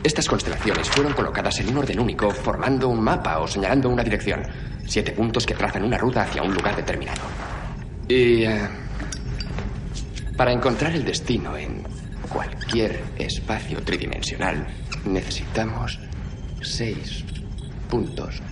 Estas 0.03 0.29
constelaciones 0.29 0.89
fueron 0.89 1.13
colocadas 1.13 1.61
en 1.61 1.69
un 1.69 1.77
orden 1.77 2.01
único, 2.01 2.31
formando 2.31 2.89
un 2.89 3.03
mapa 3.03 3.39
o 3.41 3.47
señalando 3.47 3.91
una 3.91 4.03
dirección. 4.03 4.45
Siete 4.87 5.13
puntos 5.13 5.47
que 5.47 5.55
trazan 5.55 5.85
una 5.85 5.99
ruta 5.99 6.23
hacia 6.23 6.43
un 6.43 6.55
lugar 6.55 6.77
determinado. 6.77 7.23
Y. 8.09 8.45
eh, 8.45 8.69
para 10.37 10.53
encontrar 10.53 10.93
el 10.95 11.05
destino 11.05 11.57
en 11.57 11.85
cualquier 12.29 13.01
espacio 13.17 13.81
tridimensional, 13.83 14.67
necesitamos 15.05 16.01
seis 16.61 17.25
puntos 17.89 18.43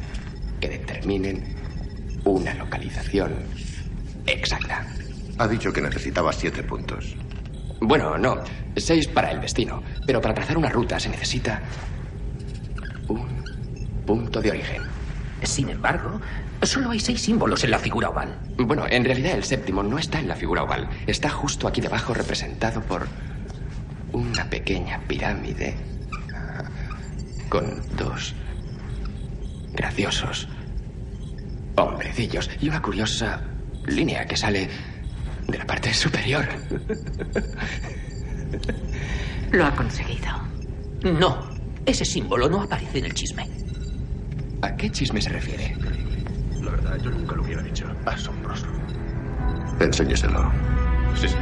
que 0.60 0.68
determinen 0.68 1.42
una 2.24 2.54
localización 2.54 3.34
exacta. 4.26 4.86
Ha 5.38 5.48
dicho 5.48 5.72
que 5.72 5.80
necesitaba 5.80 6.32
siete 6.32 6.62
puntos. 6.62 7.16
Bueno, 7.80 8.16
no, 8.16 8.36
seis 8.76 9.08
para 9.08 9.32
el 9.32 9.40
destino, 9.40 9.82
pero 10.06 10.20
para 10.20 10.34
trazar 10.34 10.56
una 10.56 10.68
ruta 10.68 11.00
se 11.00 11.08
necesita 11.08 11.62
un 13.08 13.26
punto 14.06 14.40
de 14.40 14.50
origen. 14.50 14.91
Sin 15.42 15.68
embargo, 15.68 16.20
solo 16.62 16.90
hay 16.90 17.00
seis 17.00 17.22
símbolos 17.22 17.64
en 17.64 17.70
la 17.70 17.78
figura 17.78 18.11
oval. 18.11 18.38
Bueno, 18.56 18.87
en 18.88 19.04
realidad 19.04 19.32
el 19.32 19.44
séptimo 19.44 19.82
no 19.82 19.99
está 19.99 20.20
en 20.20 20.28
la 20.28 20.37
figura 20.37 20.62
oval, 20.62 20.88
está 21.06 21.28
justo 21.28 21.66
aquí 21.66 21.80
debajo 21.80 22.14
representado 22.14 22.80
por 22.82 23.08
una 24.12 24.49
pequeña 24.49 25.00
pirámide 25.08 25.75
ah, 26.34 26.64
con 27.49 27.82
dos 27.96 28.34
graciosos 29.72 30.49
hombrecillos 31.76 32.50
y 32.61 32.68
una 32.68 32.82
curiosa 32.82 33.40
línea 33.87 34.26
que 34.26 34.37
sale 34.37 34.68
de 35.49 35.58
la 35.58 35.66
parte 35.66 35.92
superior. 35.94 36.46
Lo 39.50 39.66
ha 39.66 39.75
conseguido. 39.75 40.28
No, 41.04 41.49
ese 41.84 42.04
símbolo 42.04 42.49
no 42.49 42.62
aparece 42.62 42.99
en 42.99 43.06
el 43.06 43.14
chisme. 43.14 43.49
¿A 44.62 44.76
qué 44.76 44.90
chisme 44.90 45.21
se 45.21 45.28
refiere? 45.28 45.76
La 46.61 46.71
verdad, 46.71 46.97
yo 47.02 47.11
nunca 47.11 47.35
lo 47.35 47.42
hubiera 47.42 47.62
dicho. 47.62 47.85
Asombroso. 48.07 48.66
Enséñeselo. 49.81 50.52
Sí, 51.16 51.28
sí. 51.28 51.35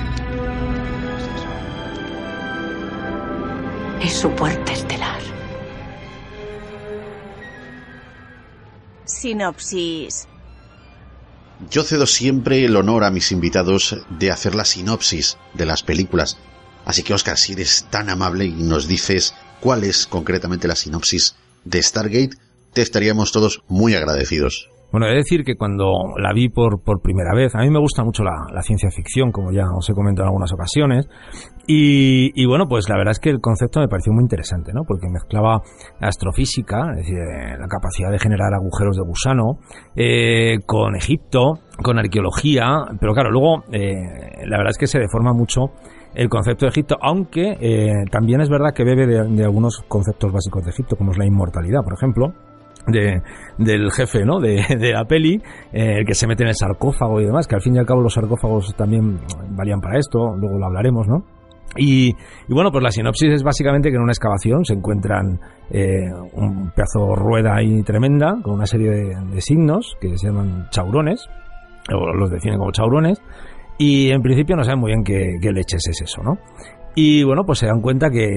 Es 4.02 4.14
su 4.14 4.30
puerta 4.30 4.72
estelar. 4.72 5.20
Sinopsis. 9.04 10.26
Yo 11.70 11.82
cedo 11.82 12.06
siempre 12.06 12.64
el 12.64 12.74
honor 12.74 13.04
a 13.04 13.10
mis 13.10 13.32
invitados 13.32 13.98
de 14.08 14.30
hacer 14.30 14.54
la 14.54 14.64
sinopsis 14.64 15.36
de 15.52 15.66
las 15.66 15.82
películas. 15.82 16.38
Así 16.86 17.02
que, 17.02 17.12
Oscar, 17.12 17.36
si 17.36 17.52
eres 17.52 17.86
tan 17.90 18.08
amable 18.08 18.46
y 18.46 18.62
nos 18.62 18.88
dices 18.88 19.34
cuál 19.60 19.84
es 19.84 20.06
concretamente 20.06 20.66
la 20.66 20.74
sinopsis 20.74 21.34
de 21.66 21.82
Stargate, 21.82 22.38
te 22.72 22.82
estaríamos 22.82 23.32
todos 23.32 23.62
muy 23.68 23.94
agradecidos. 23.94 24.70
Bueno, 24.92 25.06
he 25.06 25.10
de 25.10 25.16
decir 25.16 25.44
que 25.44 25.54
cuando 25.54 26.16
la 26.16 26.32
vi 26.32 26.48
por, 26.48 26.82
por 26.82 27.00
primera 27.00 27.32
vez, 27.32 27.54
a 27.54 27.60
mí 27.60 27.70
me 27.70 27.78
gusta 27.78 28.02
mucho 28.02 28.24
la, 28.24 28.60
ciencia 28.62 28.90
ficción, 28.90 29.30
como 29.30 29.52
ya 29.52 29.62
os 29.72 29.88
he 29.88 29.94
comentado 29.94 30.24
en 30.24 30.28
algunas 30.30 30.52
ocasiones, 30.52 31.08
y, 31.72 32.44
bueno, 32.46 32.66
pues 32.68 32.88
la 32.88 32.96
verdad 32.96 33.12
es 33.12 33.20
que 33.20 33.30
el 33.30 33.40
concepto 33.40 33.78
me 33.78 33.86
pareció 33.86 34.12
muy 34.12 34.22
interesante, 34.22 34.72
¿no? 34.74 34.82
Porque 34.82 35.06
mezclaba 35.08 35.62
astrofísica, 36.00 36.90
es 36.90 37.06
decir, 37.06 37.18
eh, 37.18 37.56
la 37.56 37.68
capacidad 37.68 38.10
de 38.10 38.18
generar 38.18 38.52
agujeros 38.52 38.96
de 38.96 39.02
gusano, 39.06 39.60
eh, 39.94 40.58
con 40.66 40.96
Egipto, 40.96 41.60
con 41.80 42.00
arqueología, 42.00 42.66
pero 42.98 43.14
claro, 43.14 43.30
luego 43.30 43.62
eh, 43.70 44.44
la 44.46 44.56
verdad 44.56 44.70
es 44.70 44.78
que 44.78 44.88
se 44.88 44.98
deforma 44.98 45.32
mucho 45.32 45.66
el 46.16 46.28
concepto 46.28 46.66
de 46.66 46.70
Egipto, 46.70 46.96
aunque 47.00 47.56
eh, 47.60 48.04
también 48.10 48.40
es 48.40 48.48
verdad 48.48 48.74
que 48.74 48.82
bebe 48.82 49.06
de 49.06 49.44
algunos 49.44 49.84
conceptos 49.86 50.32
básicos 50.32 50.64
de 50.64 50.70
Egipto, 50.70 50.96
como 50.96 51.12
es 51.12 51.18
la 51.18 51.26
inmortalidad, 51.26 51.84
por 51.84 51.94
ejemplo, 51.94 52.34
de, 52.86 53.22
del 53.58 53.90
jefe 53.90 54.24
¿no? 54.24 54.40
de, 54.40 54.64
de 54.78 54.92
la 54.92 55.04
peli, 55.04 55.40
eh, 55.72 55.98
el 55.98 56.06
que 56.06 56.14
se 56.14 56.26
mete 56.26 56.42
en 56.42 56.48
el 56.48 56.54
sarcófago 56.54 57.20
y 57.20 57.26
demás, 57.26 57.46
que 57.46 57.54
al 57.54 57.62
fin 57.62 57.76
y 57.76 57.78
al 57.78 57.86
cabo 57.86 58.00
los 58.00 58.14
sarcófagos 58.14 58.74
también 58.76 59.18
valían 59.50 59.80
para 59.80 59.98
esto, 59.98 60.34
luego 60.36 60.58
lo 60.58 60.66
hablaremos, 60.66 61.06
¿no? 61.08 61.24
Y, 61.76 62.08
y 62.08 62.52
bueno, 62.52 62.72
pues 62.72 62.82
la 62.82 62.90
sinopsis 62.90 63.32
es 63.32 63.42
básicamente 63.44 63.90
que 63.90 63.96
en 63.96 64.02
una 64.02 64.10
excavación 64.10 64.64
se 64.64 64.74
encuentran 64.74 65.38
eh, 65.70 66.10
un 66.32 66.72
pedazo 66.72 67.14
rueda 67.14 67.54
ahí 67.54 67.82
tremenda, 67.84 68.34
con 68.42 68.54
una 68.54 68.66
serie 68.66 68.90
de, 68.90 69.16
de 69.30 69.40
signos 69.40 69.96
que 70.00 70.18
se 70.18 70.26
llaman 70.26 70.66
chaurones, 70.70 71.28
o 71.94 72.12
los 72.12 72.28
definen 72.28 72.58
como 72.58 72.72
chaurones, 72.72 73.22
y 73.78 74.10
en 74.10 74.20
principio 74.20 74.56
no 74.56 74.64
saben 74.64 74.80
muy 74.80 74.90
bien 74.90 75.04
qué, 75.04 75.36
qué 75.40 75.52
leches 75.52 75.86
es 75.88 76.02
eso, 76.02 76.22
¿no? 76.22 76.38
Y 76.96 77.22
bueno, 77.22 77.44
pues 77.44 77.60
se 77.60 77.66
dan 77.66 77.80
cuenta 77.80 78.10
que 78.10 78.28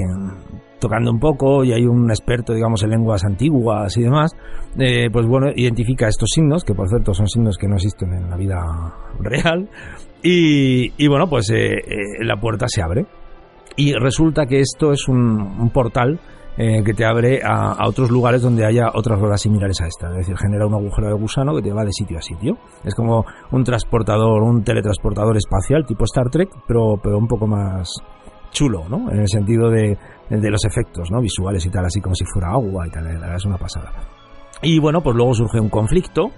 tocando 0.84 1.12
un 1.12 1.20
poco 1.20 1.64
y 1.64 1.72
hay 1.72 1.86
un 1.86 2.12
experto, 2.12 2.54
digamos, 2.54 2.84
en 2.84 2.90
lenguas 2.90 3.24
antiguas 3.24 3.96
y 3.96 4.02
demás, 4.02 4.36
eh, 4.78 5.10
pues 5.10 5.26
bueno, 5.26 5.48
identifica 5.56 6.10
estos 6.10 6.30
signos, 6.30 6.66
que 6.66 6.74
por 6.74 6.90
cierto 6.90 7.14
son 7.14 7.26
signos 7.28 7.58
que 7.58 7.70
no 7.70 7.76
existen 7.76 8.14
en 8.14 8.30
la 8.30 8.36
vida 8.36 8.60
real, 9.20 9.70
y, 10.22 11.08
bueno, 11.08 11.28
pues 11.28 11.50
eh, 11.52 11.74
eh, 11.74 12.26
la 12.26 12.38
puerta 12.38 12.68
se 12.68 12.82
abre. 12.82 13.06
Y 13.76 13.94
resulta 13.94 14.46
que 14.46 14.60
esto 14.60 14.92
es 14.92 15.08
un, 15.08 15.70
portal 15.74 16.20
que 16.56 16.94
te 16.94 17.04
abre 17.04 17.42
a, 17.44 17.88
otros 17.88 18.12
lugares 18.12 18.44
donde 18.44 18.64
haya 18.64 18.92
otras 18.94 19.20
ruedas 19.20 19.42
similares 19.42 19.82
a 19.82 19.88
esta. 19.88 20.12
Es 20.12 20.18
decir, 20.18 20.38
genera 20.38 20.68
un 20.68 20.76
agujero 20.76 21.08
de 21.08 21.14
gusano 21.16 21.56
que 21.56 21.64
te 21.64 21.74
va 21.74 21.84
de 21.84 21.92
sitio 21.92 22.20
a 22.20 22.22
sitio. 22.22 22.58
Es 22.84 22.94
como 22.94 23.26
un 23.52 23.64
transportador, 23.64 24.44
un 24.44 24.64
teletransportador 24.64 25.36
espacial 25.36 25.86
tipo 25.86 26.04
Star 26.04 26.30
Trek, 26.30 26.50
pero, 26.68 26.98
pero 27.02 27.18
un 27.18 27.28
poco 27.28 27.48
más 27.48 27.90
chulo, 28.54 28.88
¿no? 28.88 29.12
En 29.12 29.20
el 29.20 29.28
sentido 29.28 29.70
de, 29.70 29.98
de 30.30 30.50
los 30.50 30.64
efectos, 30.64 31.12
¿no? 31.12 31.20
Visuales 31.20 31.66
y 31.66 31.70
tal, 31.70 31.86
así 31.86 32.00
como 32.00 32.16
si 32.16 32.24
fuera 32.26 32.52
agua 32.52 32.88
y 32.88 32.92
tal. 32.92 33.08
Es 33.36 33.46
una 33.46 33.58
pasada. 33.58 33.92
Y 34.62 34.80
bueno, 34.80 35.02
pues 35.02 35.16
luego 35.16 35.34
surge 35.34 35.60
un 35.60 35.70
conflicto. 35.70 36.32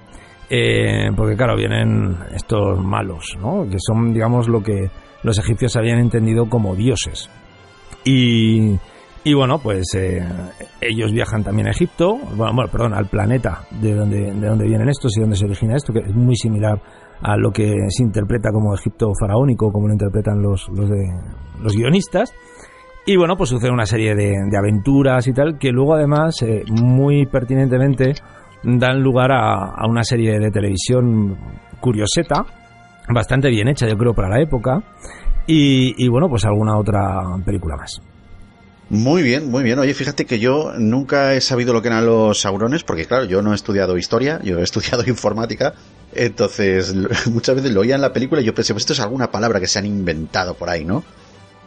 Eh, 0.50 1.10
porque 1.16 1.36
claro, 1.36 1.56
vienen 1.56 2.18
estos 2.34 2.84
malos, 2.84 3.36
¿no? 3.40 3.68
Que 3.70 3.78
son, 3.80 4.14
digamos, 4.14 4.48
lo 4.48 4.62
que 4.62 4.90
los 5.24 5.40
egipcios 5.40 5.76
habían 5.76 6.00
entendido 6.00 6.48
como 6.48 6.76
dioses. 6.76 7.30
Y, 8.04 8.76
y 9.24 9.34
bueno, 9.34 9.58
pues 9.58 9.86
eh, 9.96 10.24
ellos 10.80 11.12
viajan 11.12 11.44
también 11.44 11.68
a 11.68 11.72
Egipto, 11.72 12.16
bueno, 12.36 12.54
bueno, 12.54 12.72
perdón, 12.72 12.94
al 12.94 13.08
planeta 13.08 13.62
de 13.72 13.96
donde, 13.96 14.32
de 14.34 14.48
donde 14.48 14.68
vienen 14.68 14.88
estos 14.88 15.18
y 15.18 15.22
donde 15.22 15.36
se 15.36 15.46
origina 15.46 15.76
esto, 15.76 15.92
que 15.92 16.02
es 16.02 16.14
muy 16.14 16.36
similar 16.36 16.80
a 17.22 17.38
lo 17.38 17.52
que 17.52 17.74
se 17.90 18.04
interpreta 18.04 18.50
como 18.52 18.74
Egipto 18.74 19.12
faraónico, 19.20 19.72
como 19.72 19.88
lo 19.88 19.94
interpretan 19.94 20.42
los, 20.42 20.68
los, 20.70 20.90
de, 20.90 21.08
los 21.62 21.76
guionistas. 21.76 22.34
Y 23.06 23.18
bueno, 23.18 23.36
pues 23.38 23.52
sucede 23.52 23.72
una 23.72 23.86
serie 23.86 24.16
de, 24.16 24.34
de 24.50 24.58
aventuras 24.58 25.28
y 25.28 25.34
tal, 25.34 25.60
que 25.60 25.70
luego 25.72 25.94
además, 25.94 26.42
eh, 26.42 26.64
muy 26.68 27.26
pertinentemente, 27.28 28.14
dan 28.64 29.02
lugar 29.02 29.32
a, 29.32 29.86
una 29.88 30.04
serie 30.04 30.40
de 30.40 30.50
televisión 30.50 31.38
curioseta, 31.80 32.46
bastante 33.14 33.50
bien 33.50 33.68
hecha 33.68 33.88
yo 33.88 33.96
creo 33.96 34.14
para 34.14 34.30
la 34.30 34.42
época, 34.42 34.82
y, 35.46 35.94
y 36.04 36.08
bueno, 36.08 36.28
pues 36.28 36.46
alguna 36.46 36.78
otra 36.78 37.22
película 37.46 37.76
más. 37.76 38.02
Muy 38.90 39.24
bien, 39.24 39.50
muy 39.50 39.64
bien. 39.64 39.80
Oye, 39.80 39.94
fíjate 39.96 40.26
que 40.26 40.38
yo 40.38 40.74
nunca 40.78 41.34
he 41.34 41.42
sabido 41.42 41.74
lo 41.74 41.82
que 41.82 41.88
eran 41.88 42.06
los 42.06 42.42
saurones, 42.42 42.84
porque 42.84 43.06
claro, 43.06 43.26
yo 43.26 43.42
no 43.42 43.52
he 43.52 43.56
estudiado 43.56 43.98
historia, 43.98 44.40
yo 44.44 44.60
he 44.60 44.64
estudiado 44.64 45.04
informática, 45.08 45.74
entonces 46.12 46.94
muchas 47.32 47.56
veces 47.56 47.72
lo 47.72 47.82
oía 47.82 47.96
en 47.96 48.02
la 48.02 48.14
película 48.14 48.42
y 48.42 48.46
yo 48.46 48.54
pensé, 48.54 48.74
pues 48.74 48.84
esto 48.84 48.94
es 48.94 49.00
alguna 49.00 49.32
palabra 49.32 49.60
que 49.60 49.68
se 49.68 49.80
han 49.80 49.88
inventado 49.88 50.54
por 50.54 50.70
ahí, 50.70 50.86
¿no? 50.86 51.04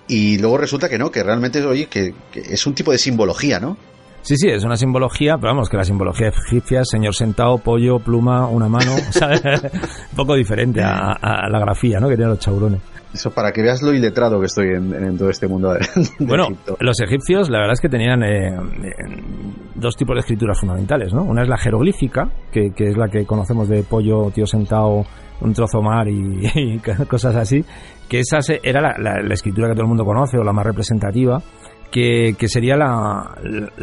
Y 0.06 0.38
luego 0.38 0.58
resulta 0.58 0.88
que 0.88 0.98
no, 0.98 1.10
que 1.10 1.22
realmente, 1.22 1.64
oye, 1.66 1.86
que, 1.86 2.14
que 2.32 2.40
es 2.40 2.66
un 2.66 2.74
tipo 2.74 2.92
de 2.92 2.98
simbología, 2.98 3.58
¿no? 3.60 3.76
Sí, 4.28 4.36
sí, 4.36 4.48
es 4.48 4.62
una 4.62 4.76
simbología, 4.76 5.36
pero 5.38 5.54
vamos, 5.54 5.70
que 5.70 5.78
la 5.78 5.84
simbología 5.84 6.28
egipcia 6.28 6.84
señor 6.84 7.14
sentado, 7.14 7.56
pollo, 7.56 7.98
pluma, 7.98 8.46
una 8.46 8.68
mano, 8.68 8.92
¿sabes? 9.10 9.42
Un 9.42 10.16
poco 10.16 10.34
diferente 10.34 10.82
a, 10.82 11.12
a 11.12 11.48
la 11.48 11.58
grafía, 11.58 11.98
¿no? 11.98 12.08
Que 12.10 12.14
tienen 12.16 12.30
los 12.34 12.38
chaurones. 12.38 12.80
Eso 13.14 13.30
para 13.30 13.52
que 13.52 13.62
veas 13.62 13.80
lo 13.80 13.94
iletrado 13.94 14.38
que 14.38 14.44
estoy 14.44 14.68
en, 14.74 14.92
en 14.92 15.16
todo 15.16 15.30
este 15.30 15.48
mundo 15.48 15.72
de, 15.72 15.78
de 16.18 16.26
Bueno, 16.26 16.44
Egipto. 16.44 16.76
los 16.80 17.00
egipcios 17.00 17.48
la 17.48 17.56
verdad 17.60 17.72
es 17.72 17.80
que 17.80 17.88
tenían 17.88 18.22
eh, 18.22 18.54
dos 19.74 19.96
tipos 19.96 20.14
de 20.14 20.20
escrituras 20.20 20.58
fundamentales, 20.60 21.14
¿no? 21.14 21.22
Una 21.22 21.42
es 21.42 21.48
la 21.48 21.56
jeroglífica, 21.56 22.28
que, 22.52 22.72
que 22.76 22.88
es 22.90 22.96
la 22.98 23.08
que 23.08 23.24
conocemos 23.24 23.66
de 23.68 23.82
pollo, 23.82 24.30
tío 24.30 24.46
sentado, 24.46 25.04
un 25.40 25.52
trozo 25.54 25.80
mar 25.80 26.06
y, 26.08 26.46
y 26.54 26.78
cosas 27.08 27.34
así, 27.36 27.64
que 28.08 28.20
esa 28.20 28.38
era 28.62 28.80
la, 28.80 28.94
la- 28.98 29.22
la 29.22 29.34
escritura 29.34 29.68
que 29.68 29.74
todo 29.74 29.82
el 29.84 29.88
mundo 29.88 30.04
conoce 30.04 30.36
o 30.38 30.44
la 30.44 30.52
más 30.52 30.66
representativa, 30.66 31.40
que, 31.90 32.34
sería 32.48 32.76
la, 32.76 33.34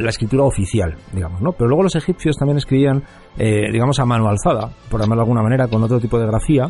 escritura 0.08 0.44
oficial, 0.44 0.96
digamos, 1.14 1.42
¿no? 1.42 1.52
Pero 1.54 1.68
luego 1.68 1.84
los 1.84 1.96
egipcios 1.96 2.38
también 2.38 2.58
escribían, 2.58 3.04
eh, 3.38 3.72
digamos, 3.72 4.00
a 4.00 4.06
mano 4.06 4.28
alzada, 4.28 4.72
por 4.90 5.02
llamarlo 5.02 5.22
de 5.22 5.26
alguna 5.26 5.44
manera, 5.44 5.68
con 5.68 5.84
otro 5.84 6.00
tipo 6.00 6.20
de 6.20 6.28
grafía, 6.28 6.70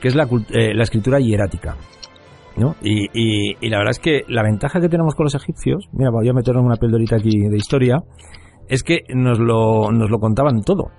que 0.00 0.08
es 0.08 0.14
la, 0.14 0.28
eh, 0.50 0.74
la 0.74 0.82
escritura 0.82 1.18
hierática. 1.18 1.76
¿no? 2.56 2.76
Y, 2.82 3.54
la 3.68 3.78
verdad 3.78 3.90
es 3.90 3.98
que 3.98 4.22
la 4.28 4.42
ventaja 4.42 4.80
que 4.80 4.88
tenemos 4.88 5.14
con 5.14 5.24
los 5.24 5.34
egipcios, 5.34 5.88
mira, 5.92 6.10
voy 6.10 6.28
a 6.28 6.32
meternos 6.32 6.64
una 6.64 6.76
pildorita 6.76 7.16
aquí 7.16 7.48
de 7.48 7.56
historia, 7.56 7.98
es 8.68 8.82
que 8.82 9.00
nos 9.14 9.38
lo, 9.38 9.90
nos 9.90 10.10
lo 10.10 10.18
contaban 10.18 10.62
todo. 10.62 10.90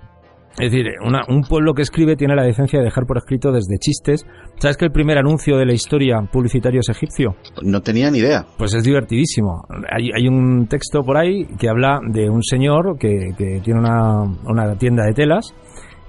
Es 0.58 0.72
decir, 0.72 0.86
una- 1.04 1.22
un 1.28 1.42
pueblo 1.42 1.74
que 1.74 1.82
escribe 1.82 2.16
tiene 2.16 2.34
la 2.34 2.42
decencia 2.42 2.78
de 2.78 2.86
dejar 2.86 3.04
por 3.06 3.18
escrito 3.18 3.52
desde 3.52 3.76
chistes. 3.78 4.26
¿Sabes 4.58 4.76
que 4.78 4.86
el 4.86 4.90
primer 4.92 5.18
anuncio 5.18 5.58
de 5.58 5.66
la 5.66 5.74
historia 5.74 6.20
publicitario 6.32 6.80
es 6.80 6.88
egipcio? 6.88 7.36
No 7.62 7.82
tenía 7.82 8.10
ni 8.10 8.18
idea. 8.18 8.46
Pues 8.56 8.72
es 8.74 8.82
divertidísimo. 8.82 9.64
Hay, 9.94 10.10
hay 10.14 10.28
un 10.28 10.66
texto 10.66 11.02
por 11.02 11.18
ahí 11.18 11.44
que 11.58 11.68
habla 11.68 12.00
de 12.08 12.30
un 12.30 12.42
señor 12.42 12.96
que, 12.98 13.32
que 13.36 13.60
tiene 13.62 13.80
una, 13.80 14.22
una 14.22 14.76
tienda 14.78 15.04
de 15.04 15.12
telas 15.12 15.54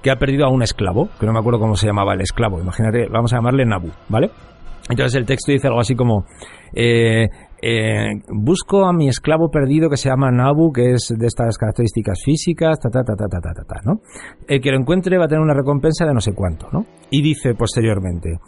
que 0.02 0.10
ha 0.10 0.16
perdido 0.16 0.46
a 0.46 0.50
un 0.50 0.62
esclavo, 0.62 1.08
que 1.20 1.26
no 1.26 1.32
me 1.32 1.40
acuerdo 1.40 1.58
cómo 1.58 1.76
se 1.76 1.86
llamaba 1.86 2.14
el 2.14 2.20
esclavo. 2.22 2.58
Imagínate, 2.60 3.06
vamos 3.10 3.32
a 3.32 3.36
llamarle 3.36 3.66
Nabu, 3.66 3.90
¿vale? 4.08 4.30
Entonces 4.88 5.14
el 5.16 5.26
texto 5.26 5.52
dice 5.52 5.66
algo 5.66 5.80
así 5.80 5.94
como, 5.94 6.24
eh, 6.72 7.26
eh, 7.60 8.22
busco 8.28 8.84
a 8.84 8.92
mi 8.92 9.08
esclavo 9.08 9.50
perdido 9.50 9.90
que 9.90 9.96
se 9.96 10.08
llama 10.08 10.30
Nabu, 10.30 10.72
que 10.72 10.92
es 10.92 11.12
de 11.16 11.26
estas 11.26 11.58
características 11.58 12.20
físicas, 12.24 12.78
ta, 12.78 12.88
ta, 12.88 13.02
ta, 13.02 13.14
ta, 13.16 13.26
ta, 13.28 13.40
ta, 13.40 13.64
ta, 13.64 13.80
¿no? 13.84 14.00
El 14.46 14.60
que 14.60 14.70
lo 14.70 14.78
encuentre 14.78 15.18
va 15.18 15.24
a 15.24 15.28
tener 15.28 15.42
una 15.42 15.54
recompensa 15.54 16.06
de 16.06 16.14
no 16.14 16.20
sé 16.20 16.34
cuánto, 16.34 16.68
¿no? 16.72 16.86
Y 17.10 17.22
dice 17.22 17.54
posteriormente, 17.54 18.38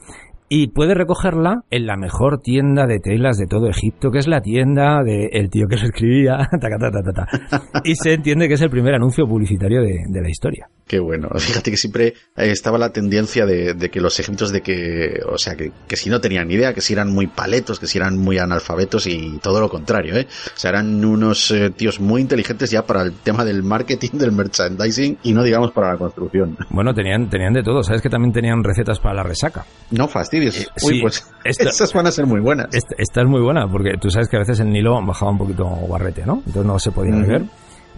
y 0.53 0.67
puede 0.67 0.95
recogerla 0.95 1.63
en 1.71 1.87
la 1.87 1.97
mejor 1.97 2.41
tienda 2.41 2.89
de 2.89 2.99
telas 2.99 3.39
de 3.39 3.47
todo 3.47 3.71
Egipto, 3.71 4.11
que 4.11 4.19
es 4.19 4.27
la 4.27 4.41
tienda 4.41 5.01
del 5.05 5.49
tío 5.49 5.69
que 5.69 5.77
lo 5.77 5.85
escribía, 5.85 6.39
taca, 6.61 6.77
ta, 6.77 6.91
ta, 6.91 7.03
ta, 7.03 7.13
ta. 7.13 7.81
y 7.85 7.95
se 7.95 8.15
entiende 8.15 8.49
que 8.49 8.55
es 8.55 8.61
el 8.61 8.69
primer 8.69 8.97
anuncio 8.97 9.27
publicitario 9.29 9.81
de, 9.81 10.01
de 10.09 10.21
la 10.21 10.29
historia. 10.29 10.69
Qué 10.91 10.99
bueno. 10.99 11.29
Fíjate 11.39 11.71
que 11.71 11.77
siempre 11.77 12.09
eh, 12.09 12.51
estaba 12.51 12.77
la 12.77 12.91
tendencia 12.91 13.47
de, 13.47 13.75
de 13.75 13.91
que 13.91 14.01
los 14.01 14.19
egipcios 14.19 14.51
de 14.51 14.61
que, 14.61 15.21
o 15.25 15.39
sea, 15.39 15.55
que, 15.55 15.71
que 15.87 15.95
si 15.95 16.11
no 16.11 16.21
tenían 16.21 16.49
ni 16.49 16.55
idea, 16.55 16.75
que 16.75 16.81
si 16.81 16.95
eran 16.95 17.13
muy 17.13 17.29
paletos, 17.29 17.79
que 17.79 17.87
si 17.87 17.99
eran 17.99 18.19
muy 18.19 18.39
analfabetos 18.39 19.07
y 19.07 19.39
todo 19.39 19.61
lo 19.61 19.69
contrario, 19.69 20.17
¿eh? 20.17 20.27
O 20.29 20.59
sea, 20.59 20.71
eran 20.71 21.05
unos 21.05 21.53
eh, 21.53 21.71
tíos 21.71 22.01
muy 22.01 22.23
inteligentes 22.23 22.73
ya 22.73 22.83
para 22.83 23.03
el 23.03 23.13
tema 23.13 23.45
del 23.45 23.63
marketing, 23.63 24.19
del 24.19 24.33
merchandising 24.33 25.19
y 25.23 25.33
no 25.33 25.45
digamos 25.45 25.71
para 25.71 25.93
la 25.93 25.97
construcción. 25.97 26.57
Bueno, 26.71 26.93
tenían, 26.93 27.31
tenían 27.31 27.53
de 27.53 27.63
todo. 27.63 27.85
¿Sabes 27.85 28.03
que 28.03 28.11
también 28.11 28.33
tenían 28.33 28.65
recetas 28.65 28.99
para 28.99 29.15
la 29.15 29.23
resaca? 29.23 29.65
No 29.93 30.09
Uy, 30.47 30.51
sí, 30.77 31.01
pues 31.01 31.33
esta- 31.45 31.65
esas 31.69 31.93
van 31.93 32.07
a 32.07 32.11
ser 32.11 32.27
muy 32.27 32.41
buenas. 32.41 32.69
Esta, 32.73 32.95
esta 32.99 33.23
es 33.23 33.27
muy 33.29 33.41
buena, 33.41 33.67
porque 33.71 33.93
tú 34.01 34.11
sabes 34.11 34.29
que 34.29 34.37
a 34.37 34.41
veces 34.41 34.61
el 34.61 34.71
Nilo 34.71 34.95
bajaba 35.07 35.31
un 35.33 35.39
poquito 35.39 35.65
guarrete, 35.65 36.25
¿no? 36.27 36.37
Entonces 36.47 36.65
no 36.67 36.79
se 36.79 36.91
podía 36.93 37.13
Ujú. 37.15 37.23
beber. 37.23 37.43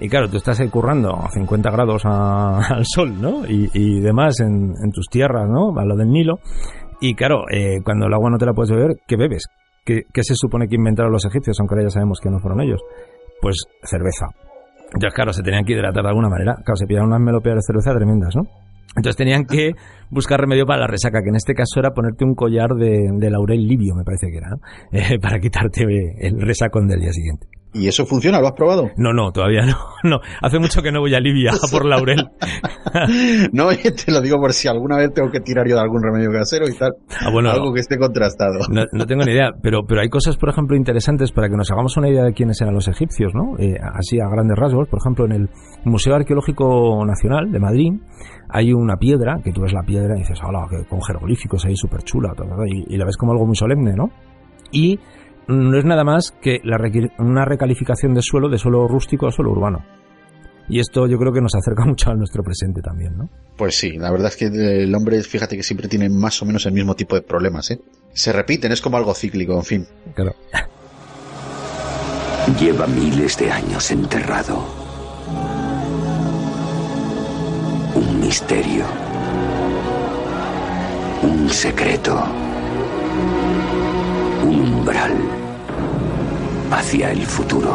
Y 0.00 0.08
claro, 0.08 0.28
tú 0.28 0.37
estás 0.38 0.58
ahí 0.61 0.68
currando 0.68 1.11
a 1.14 1.28
50 1.30 1.70
grados 1.70 2.02
a- 2.04 2.58
al 2.76 2.84
sol, 2.87 3.20
¿no? 3.20 3.46
Y, 3.46 3.70
y 3.75 4.00
demás 4.00 4.40
en, 4.40 4.72
en 4.82 4.90
tus 4.92 5.06
tierras, 5.08 5.49
¿no? 5.49 5.78
A 5.78 5.84
lo 5.84 5.96
del 5.96 6.08
Nilo. 6.11 6.38
Y 7.00 7.14
claro, 7.14 7.44
eh, 7.50 7.78
cuando 7.84 8.06
el 8.06 8.14
agua 8.14 8.30
no 8.30 8.38
te 8.38 8.46
la 8.46 8.52
puedes 8.52 8.70
beber, 8.70 8.96
¿qué 9.06 9.16
bebes? 9.16 9.44
¿Qué, 9.84 10.02
qué 10.12 10.22
se 10.22 10.34
supone 10.37 10.68
que 10.68 10.76
inventaron 10.76 11.11
los 11.12 11.25
egipcios, 11.25 11.56
aunque 11.58 11.75
ahora 11.75 11.84
ya 11.87 11.90
sabemos 11.90 12.20
que 12.22 12.30
no 12.30 12.38
fueron 12.38 12.61
ellos? 12.61 12.80
Pues 13.40 13.56
cerveza. 13.82 14.26
Entonces, 14.94 15.12
claro, 15.14 15.32
se 15.32 15.42
tenían 15.42 15.64
que 15.64 15.72
hidratar 15.72 16.02
de 16.02 16.08
alguna 16.08 16.28
manera. 16.28 16.54
Claro, 16.64 16.76
se 16.76 16.87
pillaron 16.87 17.08
unas 17.08 17.20
melopeas 17.20 17.56
de 17.56 17.62
cerveza 17.66 17.92
tremendas, 17.94 18.37
¿no? 18.37 18.42
Entonces 18.96 19.16
tenían 19.16 19.44
que 19.44 19.72
buscar 20.11 20.40
remedio 20.40 20.66
para 20.66 20.80
la 20.80 20.87
resaca, 20.87 21.23
que 21.23 21.30
en 21.30 21.36
este 21.36 21.54
caso 21.54 21.80
era 21.80 21.93
ponerte 21.93 22.25
un 22.25 22.34
collar 22.34 22.71
de, 22.75 23.08
de 23.10 23.30
laurel 23.30 23.67
libio, 23.67 23.95
me 23.95 24.04
parece 24.04 24.28
que 24.30 24.38
era. 24.38 24.50
Eh, 24.93 25.19
para 25.19 25.40
quitarte 25.40 25.84
el 26.21 26.40
resacón 26.40 26.86
del 26.86 27.00
día 27.00 27.12
siguiente. 27.12 27.47
¿Y 27.75 27.89
eso 27.89 28.04
funciona? 28.04 28.39
¿Lo 28.41 28.49
has 28.49 28.52
probado? 28.52 28.91
No, 28.97 29.13
no, 29.13 29.32
todavía 29.32 29.65
no. 29.65 29.76
No, 30.04 30.19
hace 30.41 30.58
mucho 30.58 30.82
que 30.82 30.91
no 30.91 30.99
voy 30.99 31.15
a 31.15 31.21
Libia 31.21 31.52
a 31.52 31.71
por 31.71 31.85
laurel. 31.85 32.19
no, 33.52 33.69
te 33.69 34.11
lo 34.11 34.21
digo 34.21 34.39
por 34.41 34.52
si 34.52 34.67
alguna 34.67 34.97
vez 34.97 35.15
tengo 35.15 35.30
que 35.30 35.39
tirar 35.39 35.69
yo 35.69 35.76
de 35.76 35.80
algún 35.80 36.02
remedio 36.02 36.30
casero 36.32 36.69
y 36.69 36.76
tal. 36.76 36.95
Ah, 37.21 37.30
bueno, 37.30 37.50
Algo 37.50 37.73
que 37.73 37.80
esté 37.80 37.99
contrastado. 37.99 38.58
No, 38.69 38.85
no 38.93 39.06
tengo 39.06 39.25
ni 39.25 39.30
idea, 39.30 39.52
pero, 39.63 39.85
pero 39.87 40.00
hay 40.00 40.08
cosas, 40.08 40.37
por 40.37 40.49
ejemplo, 40.49 40.76
interesantes 40.76 41.30
para 41.30 41.49
que 41.49 41.56
nos 41.56 41.71
hagamos 41.71 41.97
una 41.97 42.08
idea 42.08 42.25
de 42.25 42.32
quiénes 42.32 42.61
eran 42.61 42.75
los 42.75 42.89
egipcios, 42.89 43.32
¿no? 43.32 43.56
Eh, 43.58 43.76
así 43.80 44.19
a 44.19 44.28
grandes 44.28 44.58
rasgos. 44.58 44.89
Por 44.89 44.99
ejemplo, 44.99 45.25
en 45.26 45.32
el 45.32 45.50
Museo 45.85 46.17
Arqueológico 46.17 47.04
Nacional 47.06 47.52
de 47.52 47.61
Madrid 47.61 47.93
hay 48.49 48.73
una 48.73 48.97
piedra, 48.97 49.37
que 49.43 49.52
tú 49.52 49.63
ves 49.63 49.73
la 49.73 49.82
piedra 49.82 50.17
y 50.17 50.21
dices, 50.21 50.41
hola, 50.45 50.67
que 50.69 50.85
con 50.89 51.00
jeroglíficos 51.00 51.65
ahí 51.65 51.76
súper 51.76 52.02
chula, 52.02 52.32
y, 52.67 52.93
y 52.93 52.99
la 52.99 53.04
ves 53.04 53.17
como 53.17 53.32
algo 53.32 53.47
muy 53.47 53.56
solemne, 53.56 53.95
¿no? 53.95 54.11
Y 54.73 54.99
no 55.49 55.78
es 55.78 55.85
nada 55.85 56.05
más 56.05 56.33
que 56.41 56.61
la 56.65 56.78
una 57.19 57.45
recalificación 57.45 58.15
de 58.15 58.23
suelo, 58.23 58.49
de 58.49 58.59
suelo 58.59 58.87
rústico 58.89 59.26
a 59.26 59.33
suelo 59.33 59.52
urbano. 59.52 59.85
Y 60.69 60.78
esto 60.78 61.07
yo 61.07 61.19
creo 61.19 61.33
que 61.33 61.41
nos 61.41 61.55
acerca 61.55 61.85
mucho 61.87 62.11
a 62.11 62.15
nuestro 62.15 62.43
presente 62.43 62.81
también, 62.81 63.17
¿no? 63.17 63.28
Pues 63.57 63.76
sí, 63.76 63.93
la 63.93 64.11
verdad 64.11 64.28
es 64.28 64.37
que 64.37 64.47
el 64.47 64.95
hombre, 64.95 65.21
fíjate 65.23 65.57
que 65.57 65.63
siempre 65.63 65.89
tiene 65.89 66.09
más 66.09 66.41
o 66.43 66.47
menos 66.47 66.67
el 66.67 66.73
mismo 66.73 66.95
tipo 66.95 67.15
de 67.15 67.23
problemas, 67.23 67.71
¿eh? 67.71 67.81
Se 68.13 68.33
repiten, 68.33 68.73
es 68.73 68.81
como 68.81 68.97
algo 68.97 69.15
cíclico, 69.15 69.55
en 69.55 69.65
fin. 69.65 69.87
Claro. 70.15 70.35
Lleva 72.61 72.87
miles 72.87 73.39
de 73.39 73.50
años 73.50 73.91
enterrado. 73.91 74.65
Un 77.95 78.21
misterio. 78.21 78.85
Un 81.23 81.49
secreto. 81.49 82.23
Umbral 84.93 85.17
hacia 86.71 87.13
el 87.13 87.25
futuro. 87.25 87.75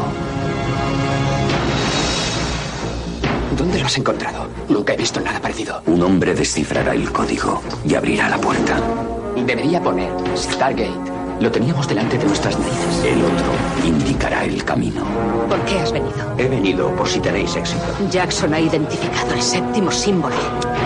¿Dónde 3.57 3.79
lo 3.79 3.87
has 3.87 3.97
encontrado? 3.97 4.47
Nunca 4.69 4.93
he 4.93 4.97
visto 4.97 5.19
nada 5.19 5.39
parecido. 5.39 5.81
Un 5.87 6.03
hombre 6.03 6.35
descifrará 6.35 6.93
el 6.93 7.11
código 7.11 7.63
y 7.83 7.95
abrirá 7.95 8.29
la 8.29 8.37
puerta. 8.37 8.79
Debería 9.35 9.81
poner 9.81 10.11
Stargate. 10.35 10.93
Lo 11.39 11.51
teníamos 11.51 11.87
delante 11.87 12.19
de 12.19 12.25
nuestras 12.25 12.57
narices. 12.59 13.03
El 13.03 13.23
otro 13.23 13.51
indicará 13.83 14.43
el 14.43 14.63
camino. 14.63 15.03
¿Por 15.49 15.59
qué 15.61 15.79
has 15.79 15.91
venido? 15.91 16.35
He 16.37 16.47
venido 16.47 16.95
por 16.95 17.07
si 17.07 17.19
tenéis 17.19 17.55
éxito. 17.55 17.83
Jackson 18.11 18.53
ha 18.53 18.59
identificado 18.59 19.33
el 19.33 19.41
séptimo 19.41 19.91
símbolo. 19.91 20.35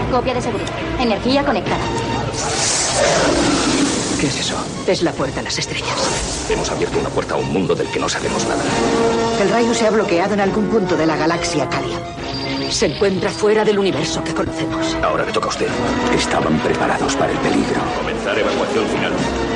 Copia 0.09 0.33
de 0.33 0.41
seguridad. 0.41 0.71
Energía 0.97 1.43
conectada. 1.43 1.83
¿Qué 4.21 4.27
es 4.27 4.39
eso? 4.39 4.55
Es 4.85 5.01
la 5.01 5.11
puerta 5.11 5.39
a 5.39 5.43
las 5.43 5.57
estrellas. 5.57 6.47
Hemos 6.47 6.69
abierto 6.69 6.99
una 6.99 7.09
puerta 7.09 7.33
a 7.33 7.37
un 7.37 7.51
mundo 7.51 7.73
del 7.73 7.87
que 7.87 7.99
no 7.99 8.07
sabemos 8.07 8.45
nada. 8.47 8.61
El 9.41 9.49
rayo 9.49 9.73
se 9.73 9.87
ha 9.87 9.89
bloqueado 9.89 10.35
en 10.35 10.41
algún 10.41 10.67
punto 10.67 10.95
de 10.95 11.07
la 11.07 11.15
galaxia 11.17 11.67
Calia. 11.67 11.97
Se 12.69 12.85
encuentra 12.85 13.31
fuera 13.31 13.65
del 13.65 13.79
universo 13.79 14.23
que 14.23 14.33
conocemos. 14.33 14.95
Ahora 15.01 15.25
le 15.25 15.31
toca 15.31 15.47
a 15.47 15.49
usted. 15.49 15.67
Estaban 16.15 16.57
preparados 16.59 17.15
para 17.15 17.31
el 17.31 17.37
peligro. 17.39 17.81
Comenzar 17.97 18.37
evacuación 18.37 18.85
final. 18.89 19.11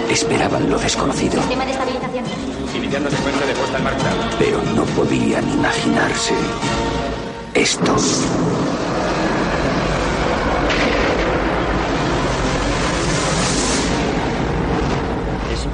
Esperaban 0.10 0.70
lo 0.70 0.80
desconocido, 0.80 1.40
Sistema 1.42 1.66
de 1.66 1.72
estabilización. 1.72 2.26
Iniciando 2.76 3.10
secuencia 3.12 3.46
de 3.46 3.54
puesta 3.54 3.78
en 3.78 3.84
marcha. 3.84 4.12
pero 4.40 4.62
no 4.76 4.84
podían 4.86 5.48
imaginarse 5.54 6.34
esto. 7.54 7.96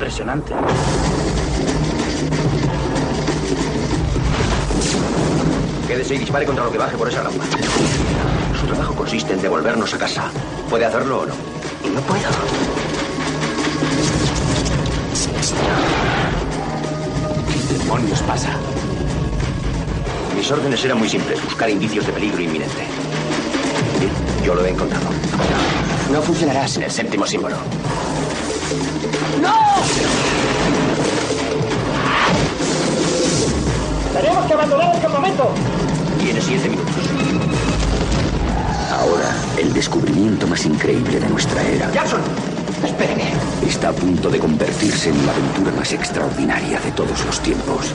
Impresionante. 0.01 0.55
Quédese 5.87 6.15
y 6.15 6.17
dispare 6.17 6.43
contra 6.43 6.63
lo 6.63 6.71
que 6.71 6.79
baje 6.79 6.97
por 6.97 7.07
esa 7.07 7.21
rampa. 7.21 7.43
Su 8.59 8.65
trabajo 8.65 8.95
consiste 8.95 9.33
en 9.33 9.41
devolvernos 9.43 9.93
a 9.93 9.99
casa. 9.99 10.31
¿Puede 10.71 10.85
hacerlo 10.85 11.19
o 11.19 11.25
no? 11.27 11.33
No 11.93 12.01
puedo. 12.01 12.29
¿Qué 17.51 17.77
demonios 17.77 18.21
pasa? 18.23 18.49
Mis 20.35 20.49
órdenes 20.49 20.83
eran 20.83 20.97
muy 20.97 21.09
simples, 21.09 21.43
buscar 21.43 21.69
indicios 21.69 22.07
de 22.07 22.13
peligro 22.13 22.41
inminente. 22.41 22.87
Bien, 23.99 24.11
yo 24.43 24.55
lo 24.55 24.65
he 24.65 24.69
encontrado. 24.71 25.05
No 26.11 26.23
funcionará 26.23 26.67
sin 26.67 26.81
el 26.81 26.89
séptimo 26.89 27.27
símbolo. 27.27 27.57
¡Tenemos 34.13 34.45
que 34.45 34.53
abandonar 34.53 34.95
el 34.95 35.01
campamento! 35.01 35.49
Tiene 36.19 36.41
siete 36.41 36.69
minutos. 36.69 36.95
Ahora, 38.91 39.35
el 39.57 39.73
descubrimiento 39.73 40.45
más 40.47 40.65
increíble 40.65 41.19
de 41.19 41.29
nuestra 41.29 41.61
era. 41.63 41.91
¡Jackson! 41.91 42.21
Espéreme. 42.85 43.31
Está 43.67 43.89
a 43.89 43.93
punto 43.93 44.29
de 44.29 44.39
convertirse 44.39 45.09
en 45.09 45.25
la 45.25 45.31
aventura 45.31 45.71
más 45.71 45.91
extraordinaria 45.93 46.79
de 46.79 46.91
todos 46.91 47.25
los 47.25 47.39
tiempos. 47.39 47.93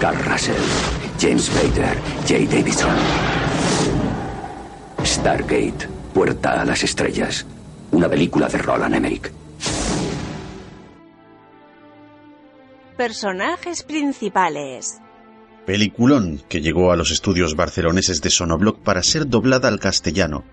Carl 0.00 0.18
Russell, 0.24 0.54
James 1.20 1.50
Bader, 1.54 1.96
Jay 2.26 2.46
Davidson. 2.46 2.90
Stargate, 5.04 5.88
Puerta 6.12 6.60
a 6.60 6.64
las 6.64 6.82
Estrellas. 6.82 7.46
Una 7.92 8.08
película 8.08 8.48
de 8.48 8.58
Roland 8.58 8.94
Emmerich. 8.94 9.39
Personajes 13.00 13.82
principales. 13.82 15.00
Peliculón 15.64 16.42
que 16.50 16.60
llegó 16.60 16.92
a 16.92 16.96
los 16.96 17.10
estudios 17.10 17.56
barceloneses 17.56 18.20
de 18.20 18.28
Sonobloc 18.28 18.78
para 18.80 19.02
ser 19.02 19.26
doblada 19.26 19.68
al 19.68 19.80
castellano. 19.80 20.44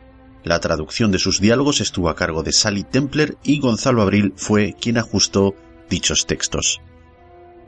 La 0.46 0.62
traducción 0.62 1.12
de 1.12 1.20
sus 1.20 1.42
diálogos 1.42 1.82
estuvo 1.82 2.08
a 2.08 2.16
cargo 2.16 2.44
de 2.44 2.54
Sally 2.54 2.86
Templer 2.86 3.36
y 3.44 3.60
Gonzalo 3.60 4.02
Abril 4.02 4.32
fue 4.38 4.76
quien 4.80 4.98
ajustó 4.98 5.56
dichos 5.90 6.26
textos. 6.26 6.80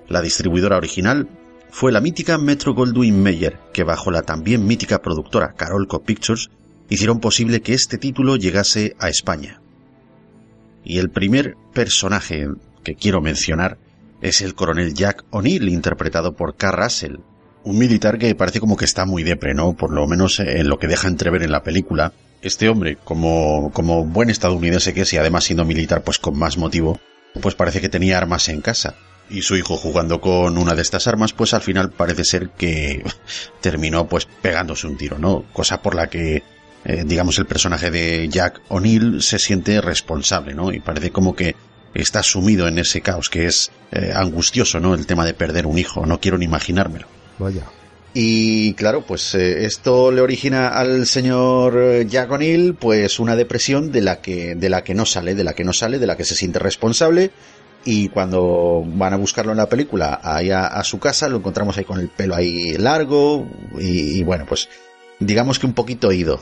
La 0.07 0.21
distribuidora 0.21 0.77
original 0.77 1.27
fue 1.71 1.91
la 1.91 1.99
mítica 1.99 2.37
Metro 2.37 2.73
Goldwyn 2.73 3.21
Mayer, 3.21 3.59
que 3.73 3.83
bajo 3.83 4.11
la 4.11 4.21
también 4.21 4.65
mítica 4.65 5.01
productora 5.01 5.55
Carolco 5.57 6.03
Pictures 6.03 6.51
hicieron 6.87 7.19
posible 7.19 7.59
que 7.59 7.73
este 7.73 7.97
título 7.97 8.37
llegase 8.37 8.95
a 8.97 9.09
España. 9.09 9.61
Y 10.85 10.99
el 10.99 11.09
primer 11.09 11.57
personaje 11.73 12.47
que 12.81 12.95
quiero 12.95 13.19
mencionar 13.19 13.77
es 14.21 14.41
el 14.41 14.55
coronel 14.55 14.93
Jack 14.93 15.23
O'Neill, 15.29 15.69
interpretado 15.69 16.33
por 16.33 16.55
Carl 16.55 16.83
Russell, 16.83 17.17
un 17.63 17.77
militar 17.77 18.17
que 18.17 18.35
parece 18.35 18.59
como 18.59 18.77
que 18.77 18.85
está 18.85 19.05
muy 19.05 19.23
depre, 19.23 19.53
¿no? 19.53 19.73
Por 19.73 19.91
lo 19.91 20.07
menos 20.07 20.39
en 20.39 20.67
lo 20.67 20.79
que 20.79 20.87
deja 20.87 21.07
entrever 21.07 21.43
en 21.43 21.51
la 21.51 21.63
película. 21.63 22.13
Este 22.41 22.69
hombre, 22.69 22.97
como, 23.03 23.71
como 23.73 24.05
buen 24.05 24.29
estadounidense 24.29 24.93
que 24.93 25.01
es 25.01 25.13
y 25.13 25.17
además 25.17 25.43
siendo 25.43 25.65
militar 25.65 26.03
pues 26.03 26.19
con 26.19 26.37
más 26.37 26.57
motivo, 26.57 26.99
pues 27.41 27.55
parece 27.55 27.81
que 27.81 27.89
tenía 27.89 28.17
armas 28.17 28.49
en 28.49 28.61
casa. 28.61 28.95
Y 29.29 29.43
su 29.43 29.55
hijo 29.55 29.77
jugando 29.77 30.21
con 30.21 30.57
una 30.57 30.73
de 30.73 30.81
estas 30.81 31.05
armas, 31.07 31.33
pues 31.33 31.53
al 31.53 31.61
final 31.61 31.91
parece 31.91 32.23
ser 32.23 32.49
que 32.51 33.03
terminó 33.61 34.07
pues 34.07 34.25
pegándose 34.41 34.87
un 34.87 34.97
tiro, 34.97 35.19
¿no? 35.19 35.45
Cosa 35.53 35.81
por 35.81 35.95
la 35.95 36.07
que 36.07 36.43
eh, 36.85 37.03
digamos 37.05 37.37
el 37.39 37.45
personaje 37.45 37.91
de 37.91 38.27
Jack 38.29 38.61
O'Neill 38.69 39.21
se 39.21 39.37
siente 39.37 39.81
responsable, 39.81 40.53
¿no? 40.53 40.71
Y 40.71 40.79
parece 40.79 41.11
como 41.11 41.35
que 41.35 41.55
está 41.93 42.23
sumido 42.23 42.67
en 42.67 42.79
ese 42.79 43.01
caos 43.01 43.29
que 43.29 43.45
es 43.45 43.71
eh, 43.91 44.11
angustioso, 44.15 44.79
¿no? 44.79 44.93
El 44.93 45.05
tema 45.05 45.25
de 45.25 45.33
perder 45.33 45.65
un 45.65 45.77
hijo, 45.77 46.05
no 46.05 46.19
quiero 46.19 46.37
ni 46.37 46.45
imaginármelo. 46.45 47.07
Vaya. 47.37 47.63
Y 48.13 48.73
claro, 48.73 49.03
pues 49.05 49.35
eh, 49.35 49.65
esto 49.65 50.11
le 50.11 50.21
origina 50.21 50.69
al 50.69 51.05
señor 51.05 51.77
eh, 51.77 52.05
Jack 52.07 52.31
O'Neill 52.31 52.73
pues 52.73 53.19
una 53.19 53.35
depresión 53.35 53.91
de 53.91 54.01
la 54.01 54.19
que 54.19 54.55
de 54.55 54.69
la 54.69 54.83
que 54.83 54.95
no 54.95 55.05
sale, 55.05 55.35
de 55.35 55.43
la 55.43 55.53
que 55.53 55.63
no 55.63 55.73
sale, 55.73 55.99
de 55.99 56.07
la 56.07 56.17
que 56.17 56.25
se 56.25 56.35
siente 56.35 56.57
responsable 56.57 57.31
y 57.85 58.09
cuando 58.09 58.83
van 58.85 59.13
a 59.13 59.17
buscarlo 59.17 59.51
en 59.51 59.59
la 59.59 59.69
película 59.69 60.19
ahí 60.23 60.49
a, 60.49 60.65
a 60.67 60.83
su 60.83 60.99
casa 60.99 61.29
lo 61.29 61.37
encontramos 61.37 61.77
ahí 61.77 61.85
con 61.85 61.99
el 61.99 62.09
pelo 62.09 62.35
ahí 62.35 62.73
largo 62.77 63.47
y, 63.79 64.19
y, 64.19 64.23
bueno, 64.23 64.45
pues 64.47 64.69
digamos 65.19 65.59
que 65.59 65.67
un 65.67 65.73
poquito 65.73 66.11
ido. 66.11 66.41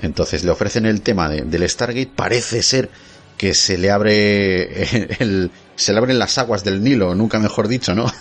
Entonces 0.00 0.44
le 0.44 0.52
ofrecen 0.52 0.86
el 0.86 1.02
tema 1.02 1.28
de, 1.28 1.42
del 1.42 1.68
Stargate, 1.68 2.12
parece 2.14 2.62
ser 2.62 2.88
que 3.38 3.54
se 3.54 3.78
le 3.78 3.90
abre 3.90 4.82
el, 5.22 5.50
se 5.76 5.92
le 5.92 5.98
abren 5.98 6.18
las 6.18 6.36
aguas 6.36 6.64
del 6.64 6.82
Nilo, 6.82 7.14
nunca 7.14 7.38
mejor 7.38 7.68
dicho, 7.68 7.94
¿no? 7.94 8.12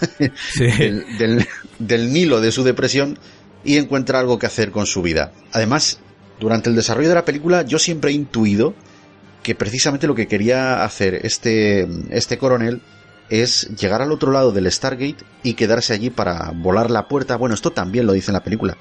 Sí. 0.54 0.66
del, 1.20 1.46
del 1.80 2.14
Nilo 2.14 2.40
de 2.40 2.54
su 2.54 2.64
depresión 2.64 3.20
y 3.66 3.78
encuentra 3.78 4.20
algo 4.20 4.40
que 4.40 4.46
hacer 4.46 4.72
con 4.72 4.86
su 4.86 5.02
vida. 5.02 5.34
Además, 5.52 6.00
durante 6.40 6.70
el 6.70 6.76
desarrollo 6.76 7.10
de 7.10 7.16
la 7.16 7.26
película 7.26 7.64
yo 7.64 7.80
siempre 7.80 8.12
he 8.12 8.14
intuido 8.14 8.76
que 9.44 9.56
precisamente 9.56 10.08
lo 10.08 10.16
que 10.16 10.28
quería 10.28 10.84
hacer 10.84 11.26
este, 11.26 11.88
este 12.12 12.38
coronel 12.38 12.82
es 13.30 13.70
llegar 13.76 14.02
al 14.02 14.12
otro 14.12 14.32
lado 14.32 14.52
del 14.52 14.72
Stargate 14.72 15.18
y 15.44 15.54
quedarse 15.54 15.94
allí 15.94 16.10
para 16.10 16.52
volar 16.54 16.92
la 16.92 17.08
puerta. 17.08 17.36
Bueno, 17.36 17.56
esto 17.56 17.72
también 17.72 18.06
lo 18.06 18.14
dice 18.14 18.32
en 18.32 18.36
la 18.36 18.44
película. 18.44 18.78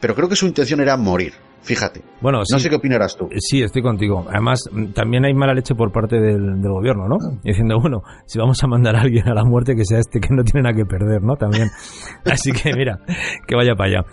Pero 0.00 0.14
creo 0.14 0.28
que 0.28 0.36
su 0.36 0.46
intención 0.46 0.80
era 0.80 0.96
morir. 0.96 1.34
Fíjate. 1.62 2.02
Bueno, 2.20 2.38
no 2.38 2.44
sí. 2.44 2.58
sé 2.60 2.68
qué 2.68 2.76
opinarás 2.76 3.16
tú. 3.16 3.28
Sí, 3.38 3.62
estoy 3.62 3.82
contigo. 3.82 4.26
Además, 4.28 4.68
también 4.94 5.24
hay 5.24 5.32
mala 5.32 5.54
leche 5.54 5.74
por 5.74 5.92
parte 5.92 6.20
del, 6.20 6.60
del 6.60 6.72
gobierno, 6.72 7.06
¿no? 7.08 7.16
Diciendo, 7.44 7.78
bueno, 7.80 8.02
si 8.26 8.38
vamos 8.38 8.62
a 8.62 8.66
mandar 8.66 8.96
a 8.96 9.00
alguien 9.02 9.28
a 9.28 9.34
la 9.34 9.44
muerte, 9.44 9.76
que 9.76 9.84
sea 9.84 9.98
este 10.00 10.20
que 10.20 10.34
no 10.34 10.42
tiene 10.42 10.62
nada 10.62 10.74
que 10.74 10.84
perder, 10.84 11.22
¿no? 11.22 11.36
También. 11.36 11.68
Así 12.24 12.50
que 12.52 12.74
mira, 12.74 12.98
que 13.46 13.54
vaya 13.54 13.74
para 13.76 14.00
allá. 14.00 14.06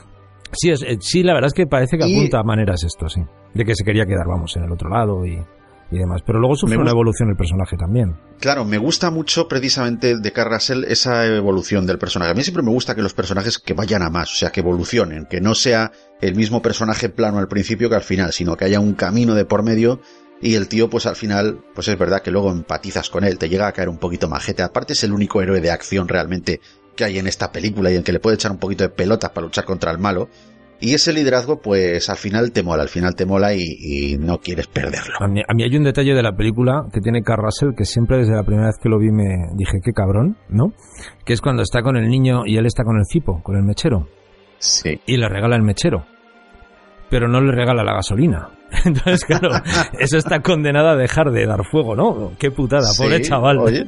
Sí, 0.51 0.69
es, 0.71 0.81
eh, 0.83 0.97
sí, 0.99 1.23
la 1.23 1.33
verdad 1.33 1.47
es 1.47 1.53
que 1.53 1.65
parece 1.67 1.97
que 1.97 2.07
Y- 2.07 2.15
apunta 2.17 2.39
a 2.39 2.43
maneras 2.43 2.83
esto, 2.83 3.07
sí. 3.09 3.21
De 3.53 3.65
que 3.65 3.73
se 3.75 3.83
quería 3.83 4.05
quedar, 4.05 4.27
vamos, 4.27 4.55
en 4.57 4.63
el 4.63 4.71
otro 4.71 4.89
lado 4.89 5.25
y, 5.25 5.37
y 5.91 5.97
demás. 5.97 6.21
Pero 6.25 6.39
luego 6.39 6.55
sufre 6.55 6.77
una 6.77 6.91
evolución 6.91 7.29
el 7.29 7.35
personaje 7.35 7.77
también. 7.77 8.17
Claro, 8.39 8.65
me 8.65 8.77
gusta 8.77 9.11
mucho 9.11 9.47
precisamente 9.47 10.17
de 10.17 10.31
Carl 10.31 10.51
Russell 10.51 10.85
esa 10.85 11.25
evolución 11.25 11.85
del 11.85 11.97
personaje. 11.97 12.31
A 12.31 12.35
mí 12.35 12.43
siempre 12.43 12.63
me 12.63 12.71
gusta 12.71 12.95
que 12.95 13.01
los 13.01 13.13
personajes 13.13 13.59
que 13.59 13.73
vayan 13.73 14.01
a 14.01 14.09
más, 14.09 14.31
o 14.31 14.35
sea, 14.35 14.51
que 14.51 14.61
evolucionen, 14.61 15.25
que 15.25 15.41
no 15.41 15.55
sea 15.55 15.91
el 16.21 16.35
mismo 16.35 16.61
personaje 16.61 17.09
plano 17.09 17.39
al 17.39 17.47
principio 17.47 17.89
que 17.89 17.95
al 17.95 18.03
final, 18.03 18.31
sino 18.31 18.55
que 18.55 18.65
haya 18.65 18.79
un 18.79 18.93
camino 18.93 19.35
de 19.35 19.45
por 19.45 19.63
medio 19.63 19.99
y 20.41 20.55
el 20.55 20.67
tío 20.67 20.89
pues 20.89 21.05
al 21.05 21.15
final, 21.15 21.59
pues 21.75 21.87
es 21.87 21.97
verdad 21.97 22.21
que 22.21 22.31
luego 22.31 22.51
empatizas 22.51 23.09
con 23.09 23.23
él, 23.23 23.37
te 23.37 23.49
llega 23.49 23.67
a 23.67 23.73
caer 23.73 23.89
un 23.89 23.97
poquito 23.97 24.29
majete. 24.29 24.63
Aparte 24.63 24.93
es 24.93 25.03
el 25.03 25.11
único 25.11 25.41
héroe 25.41 25.59
de 25.59 25.71
acción 25.71 26.07
realmente 26.07 26.61
que 26.95 27.03
hay 27.03 27.19
en 27.19 27.27
esta 27.27 27.51
película 27.51 27.91
y 27.91 27.95
en 27.95 28.03
que 28.03 28.11
le 28.11 28.19
puede 28.19 28.35
echar 28.35 28.51
un 28.51 28.57
poquito 28.57 28.83
de 28.83 28.89
pelotas 28.89 29.31
para 29.31 29.45
luchar 29.45 29.65
contra 29.65 29.91
el 29.91 29.99
malo. 29.99 30.29
Y 30.81 30.93
ese 30.93 31.11
liderazgo, 31.11 31.59
pues 31.59 32.09
al 32.09 32.15
final 32.15 32.51
te 32.51 32.63
mola, 32.63 32.83
al 32.83 32.89
final 32.89 33.13
te 33.15 33.25
mola 33.25 33.53
y, 33.53 33.61
y 33.61 34.17
no 34.17 34.39
quieres 34.39 34.67
perderlo. 34.67 35.15
A 35.19 35.27
mí, 35.27 35.41
a 35.45 35.53
mí 35.53 35.63
hay 35.63 35.75
un 35.75 35.83
detalle 35.83 36.13
de 36.13 36.23
la 36.23 36.35
película 36.35 36.85
que 36.93 37.01
tiene 37.01 37.21
Carl 37.21 37.43
Russell 37.43 37.75
que 37.75 37.83
siempre 37.83 38.17
desde 38.17 38.33
la 38.33 38.43
primera 38.43 38.67
vez 38.67 38.77
que 38.81 38.87
lo 38.87 38.97
vi 38.97 39.11
me 39.11 39.49
dije, 39.55 39.79
qué 39.83 39.91
cabrón, 39.91 40.37
¿no? 40.47 40.73
Que 41.25 41.33
es 41.33 41.41
cuando 41.41 41.63
está 41.63 41.81
con 41.81 41.97
el 41.97 42.07
niño 42.07 42.43
y 42.45 42.57
él 42.57 42.65
está 42.65 42.83
con 42.83 42.97
el 42.97 43.05
cipo, 43.05 43.41
con 43.43 43.57
el 43.57 43.63
mechero. 43.63 44.07
Sí. 44.59 45.01
Y 45.05 45.17
le 45.17 45.27
regala 45.27 45.55
el 45.55 45.63
mechero. 45.63 46.05
Pero 47.09 47.27
no 47.27 47.41
le 47.41 47.51
regala 47.51 47.83
la 47.83 47.93
gasolina. 47.93 48.49
Entonces, 48.85 49.25
claro, 49.25 49.49
eso 49.99 50.17
está 50.17 50.41
condenado 50.41 50.89
a 50.89 50.95
dejar 50.95 51.31
de 51.31 51.45
dar 51.45 51.65
fuego, 51.69 51.95
¿no? 51.95 52.33
Qué 52.37 52.51
putada, 52.51 52.87
pobre 52.97 53.21
chaval. 53.21 53.57
Oye, 53.59 53.85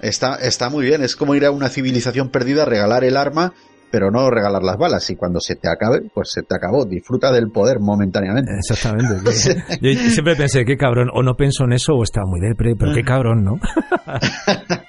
está, 0.00 0.36
está 0.36 0.70
muy 0.70 0.86
bien. 0.86 1.02
Es 1.02 1.16
como 1.16 1.34
ir 1.34 1.44
a 1.44 1.50
una 1.50 1.68
civilización 1.68 2.30
perdida, 2.30 2.64
regalar 2.64 3.04
el 3.04 3.16
arma, 3.16 3.52
pero 3.90 4.10
no 4.10 4.30
regalar 4.30 4.62
las 4.62 4.76
balas. 4.76 5.08
Y 5.10 5.16
cuando 5.16 5.40
se 5.40 5.56
te 5.56 5.68
acabe, 5.68 6.02
pues 6.12 6.30
se 6.30 6.42
te 6.42 6.54
acabó. 6.54 6.84
Disfruta 6.84 7.32
del 7.32 7.50
poder 7.50 7.80
momentáneamente. 7.80 8.52
Exactamente. 8.56 9.14
yo 9.80 10.10
siempre 10.10 10.36
pensé, 10.36 10.64
qué 10.64 10.76
cabrón, 10.76 11.08
o 11.12 11.22
no 11.22 11.34
pienso 11.34 11.64
en 11.64 11.72
eso 11.72 11.94
o 11.94 12.02
estaba 12.02 12.26
muy 12.26 12.40
depre, 12.40 12.74
pero 12.78 12.92
qué 12.94 13.02
cabrón, 13.02 13.44
¿no? 13.44 13.58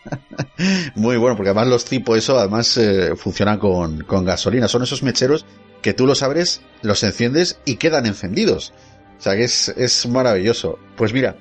Muy 0.95 1.17
bueno, 1.17 1.35
porque 1.35 1.49
además 1.49 1.67
los 1.67 1.85
tipos, 1.85 2.17
eso, 2.17 2.37
además 2.37 2.77
eh, 2.77 3.15
funcionan 3.15 3.57
con, 3.57 4.01
con 4.03 4.25
gasolina. 4.25 4.67
Son 4.67 4.83
esos 4.83 5.01
mecheros 5.01 5.45
que 5.81 5.93
tú 5.93 6.05
los 6.05 6.21
abres, 6.21 6.61
los 6.81 7.03
enciendes 7.03 7.59
y 7.65 7.75
quedan 7.75 8.05
encendidos. 8.05 8.73
O 9.17 9.21
sea 9.21 9.35
que 9.35 9.43
es, 9.43 9.69
es 9.69 10.07
maravilloso. 10.07 10.77
Pues 10.95 11.13
mira, 11.13 11.35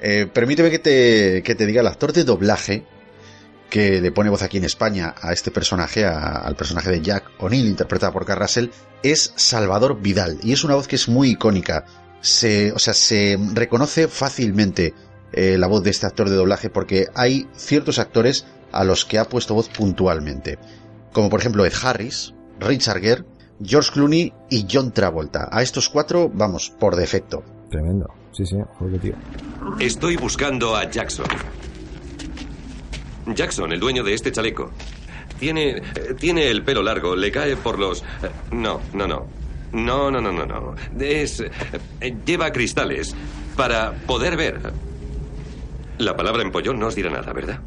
eh, 0.00 0.26
permíteme 0.32 0.70
que 0.70 0.78
te, 0.78 1.42
que 1.42 1.54
te 1.54 1.66
diga 1.66 1.80
el 1.80 1.86
actor 1.86 2.12
de 2.12 2.24
doblaje 2.24 2.84
que 3.70 4.00
le 4.00 4.12
pone 4.12 4.30
voz 4.30 4.42
aquí 4.42 4.58
en 4.58 4.64
España 4.64 5.14
a 5.20 5.32
este 5.32 5.50
personaje, 5.50 6.04
a- 6.04 6.36
al 6.38 6.54
personaje 6.56 6.90
de 6.90 7.00
Jack 7.02 7.24
O'Neill, 7.38 7.66
interpretado 7.66 8.12
por 8.12 8.24
Carl 8.24 8.40
Russell, 8.40 8.68
es 9.02 9.32
Salvador 9.36 10.00
Vidal. 10.00 10.38
Y 10.42 10.52
es 10.52 10.64
una 10.64 10.74
voz 10.74 10.86
que 10.88 10.96
es 10.96 11.08
muy 11.08 11.30
icónica. 11.30 11.84
Se, 12.20 12.72
o 12.72 12.78
sea, 12.78 12.94
se 12.94 13.38
reconoce 13.54 14.08
fácilmente 14.08 14.94
eh, 15.32 15.58
la 15.58 15.66
voz 15.66 15.82
de 15.82 15.90
este 15.90 16.06
actor 16.06 16.30
de 16.30 16.36
doblaje 16.36 16.70
porque 16.70 17.06
hay 17.14 17.48
ciertos 17.56 17.98
actores 17.98 18.46
a 18.72 18.84
los 18.84 19.04
que 19.04 19.18
ha 19.18 19.24
puesto 19.28 19.54
voz 19.54 19.68
puntualmente. 19.68 20.58
Como 21.12 21.28
por 21.30 21.40
ejemplo 21.40 21.64
Ed 21.66 21.72
Harris, 21.82 22.32
Richard 22.60 23.00
Gere, 23.00 23.24
George 23.62 23.90
Clooney 23.92 24.32
y 24.50 24.66
John 24.70 24.92
Travolta. 24.92 25.48
A 25.50 25.62
estos 25.62 25.88
cuatro, 25.88 26.30
vamos, 26.32 26.70
por 26.70 26.94
defecto. 26.96 27.42
Tremendo. 27.70 28.06
Sí, 28.32 28.44
sí, 28.46 28.56
joder, 28.78 29.00
tío. 29.00 29.14
Estoy 29.80 30.16
buscando 30.16 30.76
a 30.76 30.88
Jackson. 30.90 31.26
Jackson, 33.26 33.72
el 33.72 33.80
dueño 33.80 34.02
de 34.04 34.14
este 34.14 34.32
chaleco. 34.32 34.70
Tiene. 35.38 35.82
tiene 36.18 36.48
el 36.48 36.62
pelo 36.62 36.82
largo, 36.82 37.16
le 37.16 37.30
cae 37.30 37.56
por 37.56 37.78
los. 37.78 38.04
No, 38.50 38.80
no, 38.92 39.06
no. 39.06 39.26
No, 39.72 40.10
no, 40.10 40.20
no, 40.20 40.32
no, 40.32 40.46
no. 40.46 40.74
Es. 40.98 41.44
lleva 42.24 42.52
cristales 42.52 43.14
para 43.56 43.92
poder 43.92 44.36
ver. 44.36 44.60
La 45.98 46.16
palabra 46.16 46.42
empollón 46.42 46.78
no 46.78 46.86
os 46.86 46.94
dirá 46.94 47.10
nada, 47.10 47.32
¿verdad? 47.32 47.60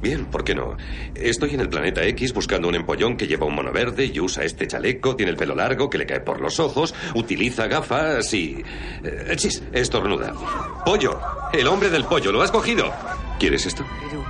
Bien, 0.00 0.26
¿por 0.26 0.44
qué 0.44 0.54
no? 0.54 0.76
Estoy 1.16 1.54
en 1.54 1.60
el 1.60 1.68
planeta 1.68 2.04
X 2.04 2.32
buscando 2.32 2.68
un 2.68 2.76
empollón 2.76 3.16
que 3.16 3.26
lleva 3.26 3.46
un 3.46 3.56
mono 3.56 3.72
verde 3.72 4.04
y 4.04 4.20
usa 4.20 4.44
este 4.44 4.68
chaleco, 4.68 5.16
tiene 5.16 5.30
el 5.30 5.36
pelo 5.36 5.56
largo 5.56 5.90
que 5.90 5.98
le 5.98 6.06
cae 6.06 6.20
por 6.20 6.40
los 6.40 6.60
ojos, 6.60 6.94
utiliza 7.14 7.66
gafas 7.66 8.32
y... 8.32 8.62
Eh, 9.02 9.34
chis, 9.34 9.60
estornuda. 9.72 10.32
Pollo, 10.84 11.18
el 11.52 11.66
hombre 11.66 11.90
del 11.90 12.04
pollo, 12.04 12.30
¿lo 12.30 12.42
has 12.42 12.52
cogido? 12.52 12.92
¿Quieres 13.40 13.66
esto? 13.66 13.84
Pero, 14.08 14.24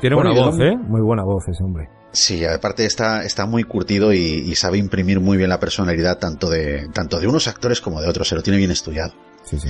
Tiene 0.00 0.16
buena 0.16 0.32
voz, 0.32 0.58
¿eh? 0.60 0.76
Muy 0.76 1.00
buena 1.00 1.24
voz 1.24 1.48
ese 1.48 1.62
hombre. 1.62 1.88
Sí, 2.12 2.44
aparte 2.44 2.86
está, 2.86 3.24
está 3.24 3.46
muy 3.46 3.64
curtido 3.64 4.12
y, 4.12 4.18
y, 4.18 4.54
sabe 4.54 4.78
imprimir 4.78 5.20
muy 5.20 5.36
bien 5.36 5.50
la 5.50 5.60
personalidad 5.60 6.18
tanto 6.18 6.48
de, 6.48 6.88
tanto 6.92 7.18
de 7.20 7.26
unos 7.26 7.46
actores 7.46 7.80
como 7.80 8.00
de 8.00 8.08
otros. 8.08 8.28
Se 8.28 8.34
lo 8.34 8.42
tiene 8.42 8.58
bien 8.58 8.70
estudiado. 8.70 9.12
Sí, 9.44 9.58
sí. 9.58 9.68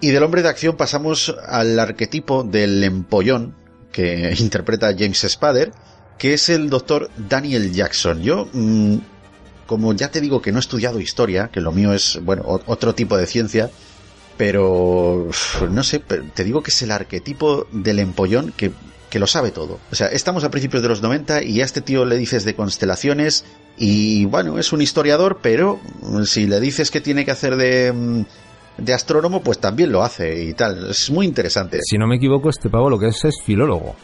Y 0.00 0.10
del 0.10 0.22
hombre 0.22 0.42
de 0.42 0.48
acción 0.48 0.76
pasamos 0.76 1.34
al 1.46 1.78
arquetipo 1.78 2.44
del 2.44 2.84
empollón 2.84 3.54
que 3.92 4.34
interpreta 4.38 4.94
James 4.96 5.26
Spader, 5.26 5.72
que 6.18 6.34
es 6.34 6.48
el 6.48 6.68
doctor 6.70 7.10
Daniel 7.16 7.72
Jackson. 7.72 8.22
Yo, 8.22 8.48
mmm, 8.52 8.96
como 9.66 9.92
ya 9.94 10.10
te 10.10 10.20
digo 10.20 10.40
que 10.40 10.52
no 10.52 10.58
he 10.58 10.60
estudiado 10.60 11.00
historia, 11.00 11.48
que 11.48 11.60
lo 11.60 11.72
mío 11.72 11.92
es, 11.92 12.20
bueno, 12.22 12.44
otro 12.46 12.94
tipo 12.94 13.16
de 13.16 13.26
ciencia, 13.26 13.70
pero 14.36 15.28
no 15.70 15.82
sé, 15.82 15.98
te 15.98 16.44
digo 16.44 16.62
que 16.62 16.70
es 16.70 16.82
el 16.82 16.92
arquetipo 16.92 17.66
del 17.72 17.98
empollón 17.98 18.52
que, 18.56 18.70
que 19.16 19.20
lo 19.20 19.26
sabe 19.26 19.50
todo. 19.50 19.78
O 19.90 19.94
sea, 19.94 20.08
estamos 20.08 20.44
a 20.44 20.50
principios 20.50 20.82
de 20.82 20.90
los 20.90 21.00
90 21.00 21.42
y 21.42 21.62
a 21.62 21.64
este 21.64 21.80
tío 21.80 22.04
le 22.04 22.18
dices 22.18 22.44
de 22.44 22.54
constelaciones 22.54 23.46
y 23.78 24.26
bueno, 24.26 24.58
es 24.58 24.74
un 24.74 24.82
historiador, 24.82 25.38
pero 25.40 25.80
si 26.26 26.46
le 26.46 26.60
dices 26.60 26.90
que 26.90 27.00
tiene 27.00 27.24
que 27.24 27.30
hacer 27.30 27.56
de 27.56 27.94
mm, 27.94 28.24
de 28.76 28.92
astrónomo, 28.92 29.40
pues 29.40 29.58
también 29.58 29.90
lo 29.90 30.02
hace 30.02 30.44
y 30.44 30.52
tal. 30.52 30.90
Es 30.90 31.10
muy 31.10 31.24
interesante. 31.24 31.78
Si 31.82 31.96
no 31.96 32.06
me 32.06 32.16
equivoco, 32.16 32.50
este 32.50 32.68
pavo 32.68 32.90
lo 32.90 32.98
que 32.98 33.06
es 33.06 33.24
es 33.24 33.36
filólogo. 33.42 33.96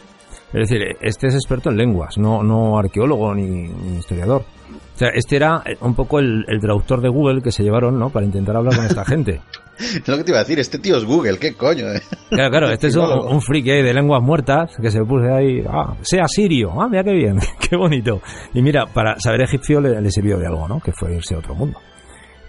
Es 0.51 0.67
decir, 0.67 0.81
este 0.99 1.27
es 1.27 1.35
experto 1.35 1.69
en 1.69 1.77
lenguas, 1.77 2.17
no, 2.17 2.41
no 2.41 2.79
arqueólogo 2.79 3.35
ni, 3.35 3.45
ni 3.45 3.99
historiador. 3.99 4.45
O 4.93 4.97
sea, 4.97 5.09
este 5.09 5.37
era 5.37 5.63
un 5.81 5.95
poco 5.95 6.19
el, 6.19 6.45
el, 6.47 6.59
traductor 6.59 7.01
de 7.01 7.09
Google 7.09 7.41
que 7.41 7.51
se 7.51 7.63
llevaron, 7.63 7.97
¿no? 7.97 8.11
Para 8.11 8.25
intentar 8.25 8.55
hablar 8.55 8.75
con 8.75 8.85
esta 8.85 9.03
gente. 9.03 9.41
es 9.79 10.07
lo 10.07 10.17
que 10.17 10.23
te 10.23 10.31
iba 10.31 10.39
a 10.39 10.43
decir, 10.43 10.59
este 10.59 10.77
tío 10.77 10.97
es 10.97 11.03
Google, 11.03 11.39
¿qué 11.39 11.55
coño? 11.55 11.91
Eh? 11.91 12.01
Claro, 12.29 12.51
claro, 12.51 12.69
este 12.71 12.87
es 12.87 12.95
un, 12.95 13.09
un 13.27 13.41
friki 13.41 13.71
de 13.71 13.93
lenguas 13.93 14.21
muertas 14.21 14.71
que 14.79 14.91
se 14.91 15.03
puso 15.03 15.33
ahí, 15.33 15.63
ah, 15.67 15.95
sea 16.01 16.27
sirio, 16.27 16.79
ah, 16.79 16.87
mira 16.87 17.03
qué 17.03 17.13
bien, 17.13 17.39
qué 17.59 17.75
bonito. 17.75 18.21
Y 18.53 18.61
mira, 18.61 18.85
para 18.85 19.19
saber 19.19 19.41
egipcio 19.41 19.81
le, 19.81 19.99
le 19.99 20.11
sirvió 20.11 20.37
de 20.37 20.45
algo, 20.45 20.67
¿no? 20.67 20.79
Que 20.79 20.91
fue 20.91 21.15
irse 21.15 21.33
a 21.33 21.39
otro 21.39 21.55
mundo. 21.55 21.79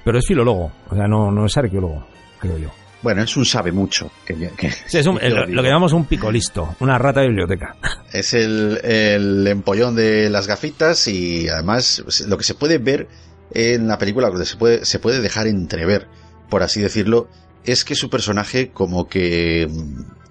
Pero 0.04 0.18
es 0.18 0.26
filólogo, 0.26 0.70
o 0.90 0.94
sea, 0.94 1.07
no, 1.07 1.30
no 1.30 1.46
es 1.46 1.57
arqueólogo, 1.57 2.04
creo 2.38 2.59
yo. 2.59 2.84
Bueno, 3.04 3.22
es 3.22 3.36
un 3.36 3.44
sabe 3.44 3.70
mucho. 3.70 4.10
Que, 4.24 4.34
que, 4.56 4.70
sí, 4.86 4.96
es 4.96 5.06
un, 5.06 5.18
el, 5.22 5.34
lo, 5.34 5.62
que 5.62 5.68
llamamos 5.68 5.92
un 5.92 6.06
picolisto, 6.06 6.74
una 6.80 6.96
rata 6.96 7.20
de 7.20 7.28
biblioteca. 7.28 7.76
Es 8.14 8.32
el, 8.32 8.80
el, 8.84 9.44
empollón 9.48 9.96
de 9.96 10.30
las 10.30 10.46
gafitas 10.46 11.08
y 11.08 11.48
además 11.48 12.04
lo 12.28 12.38
que 12.38 12.44
se 12.44 12.54
puede 12.54 12.78
ver 12.78 13.08
en 13.52 13.88
la 13.88 13.98
película, 13.98 14.28
lo 14.28 14.38
que 14.38 14.44
se 14.44 14.56
puede, 14.56 14.84
se 14.84 15.00
puede 15.00 15.20
dejar 15.20 15.48
entrever, 15.48 16.06
por 16.48 16.62
así 16.62 16.80
decirlo, 16.80 17.28
es 17.64 17.84
que 17.84 17.96
su 17.96 18.08
personaje 18.08 18.70
como 18.70 19.08
que, 19.08 19.68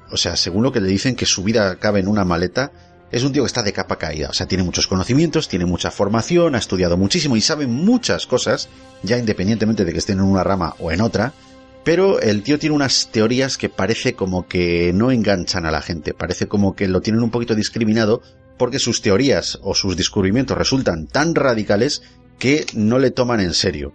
o 0.09 0.15
sea, 0.15 0.37
según 0.37 0.63
lo 0.63 0.71
que 0.71 0.79
le 0.79 0.87
dicen, 0.87 1.17
que 1.17 1.25
su 1.25 1.43
vida 1.43 1.75
cabe 1.75 1.99
en 1.99 2.07
una 2.07 2.23
maleta, 2.23 2.71
es 3.11 3.25
un 3.25 3.33
tío 3.33 3.43
que 3.43 3.47
está 3.47 3.63
de 3.63 3.73
capa 3.73 3.97
caída, 3.97 4.29
o 4.29 4.33
sea, 4.33 4.47
tiene 4.47 4.63
muchos 4.63 4.87
conocimientos, 4.87 5.49
tiene 5.49 5.65
mucha 5.65 5.91
formación, 5.91 6.55
ha 6.55 6.59
estudiado 6.59 6.95
muchísimo 6.95 7.35
y 7.35 7.41
sabe 7.41 7.67
muchas 7.67 8.27
cosas, 8.27 8.69
ya 9.03 9.17
independientemente 9.17 9.83
de 9.83 9.91
que 9.91 9.99
estén 9.99 10.19
en 10.19 10.23
una 10.23 10.45
rama 10.45 10.73
o 10.79 10.89
en 10.89 11.01
otra, 11.01 11.33
pero 11.83 12.19
el 12.19 12.43
tío 12.43 12.59
tiene 12.59 12.75
unas 12.75 13.09
teorías 13.11 13.57
que 13.57 13.69
parece 13.69 14.13
como 14.13 14.47
que 14.47 14.91
no 14.93 15.11
enganchan 15.11 15.65
a 15.65 15.71
la 15.71 15.81
gente, 15.81 16.13
parece 16.13 16.47
como 16.47 16.75
que 16.75 16.87
lo 16.87 17.01
tienen 17.01 17.23
un 17.23 17.31
poquito 17.31 17.55
discriminado 17.55 18.21
porque 18.57 18.79
sus 18.79 19.01
teorías 19.01 19.59
o 19.61 19.75
sus 19.75 19.97
descubrimientos 19.97 20.57
resultan 20.57 21.07
tan 21.07 21.35
radicales 21.35 22.03
que 22.39 22.65
no 22.73 22.99
le 22.99 23.11
toman 23.11 23.39
en 23.39 23.53
serio. 23.53 23.93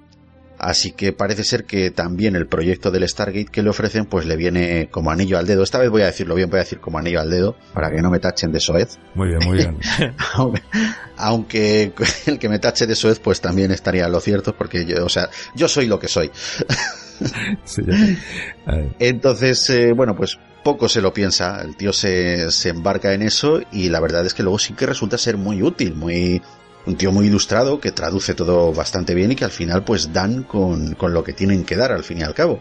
Así 0.58 0.90
que 0.90 1.12
parece 1.12 1.44
ser 1.44 1.64
que 1.64 1.92
también 1.92 2.34
el 2.34 2.48
proyecto 2.48 2.90
del 2.90 3.08
Stargate 3.08 3.46
que 3.46 3.62
le 3.62 3.70
ofrecen 3.70 4.06
pues 4.06 4.26
le 4.26 4.36
viene 4.36 4.88
como 4.90 5.12
anillo 5.12 5.38
al 5.38 5.46
dedo. 5.46 5.62
Esta 5.62 5.78
vez 5.78 5.88
voy 5.88 6.02
a 6.02 6.06
decirlo 6.06 6.34
bien, 6.34 6.50
voy 6.50 6.58
a 6.58 6.64
decir 6.64 6.80
como 6.80 6.98
anillo 6.98 7.20
al 7.20 7.30
dedo 7.30 7.56
para 7.72 7.92
que 7.92 8.02
no 8.02 8.10
me 8.10 8.18
tachen 8.18 8.50
de 8.50 8.58
soez. 8.58 8.98
Muy 9.14 9.28
bien, 9.28 9.38
muy 9.44 9.58
bien. 9.58 9.78
Aunque 11.16 11.92
el 12.26 12.38
que 12.40 12.48
me 12.48 12.58
tache 12.58 12.88
de 12.88 12.96
soez 12.96 13.20
pues 13.20 13.40
también 13.40 13.70
estaría 13.70 14.08
lo 14.08 14.18
cierto 14.18 14.56
porque 14.56 14.84
yo, 14.84 15.04
o 15.04 15.08
sea, 15.08 15.30
yo 15.54 15.68
soy 15.68 15.86
lo 15.86 16.00
que 16.00 16.08
soy. 16.08 16.32
sí, 17.64 17.82
Entonces, 18.98 19.70
eh, 19.70 19.92
bueno, 19.92 20.14
pues 20.16 20.38
poco 20.64 20.88
se 20.88 21.00
lo 21.00 21.12
piensa, 21.12 21.62
el 21.62 21.76
tío 21.76 21.92
se, 21.92 22.50
se 22.50 22.68
embarca 22.70 23.14
en 23.14 23.22
eso 23.22 23.60
y 23.72 23.88
la 23.88 24.00
verdad 24.00 24.26
es 24.26 24.34
que 24.34 24.42
luego 24.42 24.58
sí 24.58 24.74
que 24.74 24.86
resulta 24.86 25.16
ser 25.18 25.36
muy 25.36 25.62
útil, 25.62 25.94
muy 25.94 26.42
un 26.86 26.96
tío 26.96 27.12
muy 27.12 27.26
ilustrado 27.26 27.80
que 27.80 27.92
traduce 27.92 28.34
todo 28.34 28.72
bastante 28.72 29.14
bien 29.14 29.32
y 29.32 29.36
que 29.36 29.44
al 29.44 29.50
final 29.50 29.84
pues 29.84 30.12
dan 30.12 30.42
con, 30.42 30.94
con 30.94 31.12
lo 31.12 31.22
que 31.22 31.32
tienen 31.32 31.64
que 31.64 31.76
dar 31.76 31.92
al 31.92 32.02
fin 32.02 32.18
y 32.18 32.22
al 32.22 32.34
cabo. 32.34 32.60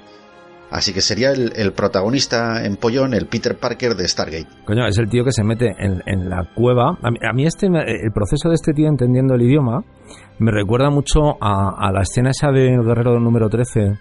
Así 0.70 0.94
que 0.94 1.00
sería 1.00 1.32
el, 1.32 1.54
el, 1.56 1.72
protagonista 1.72 2.66
en 2.66 2.76
pollón, 2.76 3.14
el 3.14 3.28
Peter 3.28 3.58
Parker 3.58 3.96
de 3.96 4.06
Stargate. 4.06 4.48
Coño, 4.66 4.86
es 4.86 4.98
el 4.98 5.08
tío 5.08 5.24
que 5.24 5.32
se 5.32 5.42
mete 5.42 5.74
en, 5.80 6.04
en 6.06 6.30
la 6.30 6.44
cueva. 6.54 6.98
A 7.02 7.10
mí, 7.10 7.18
a 7.22 7.32
mí, 7.32 7.46
este, 7.46 7.68
el 7.68 8.12
proceso 8.14 8.50
de 8.50 8.56
este 8.56 8.74
tío 8.74 8.90
entendiendo 8.90 9.36
el 9.36 9.44
idioma 9.44 9.86
me 10.40 10.52
recuerda 10.52 10.90
mucho 10.90 11.42
a, 11.42 11.70
a 11.78 11.92
la 11.94 12.02
escena 12.02 12.32
esa 12.32 12.52
del 12.52 12.84
guerrero 12.84 13.18
número 13.18 13.48
13, 13.48 13.98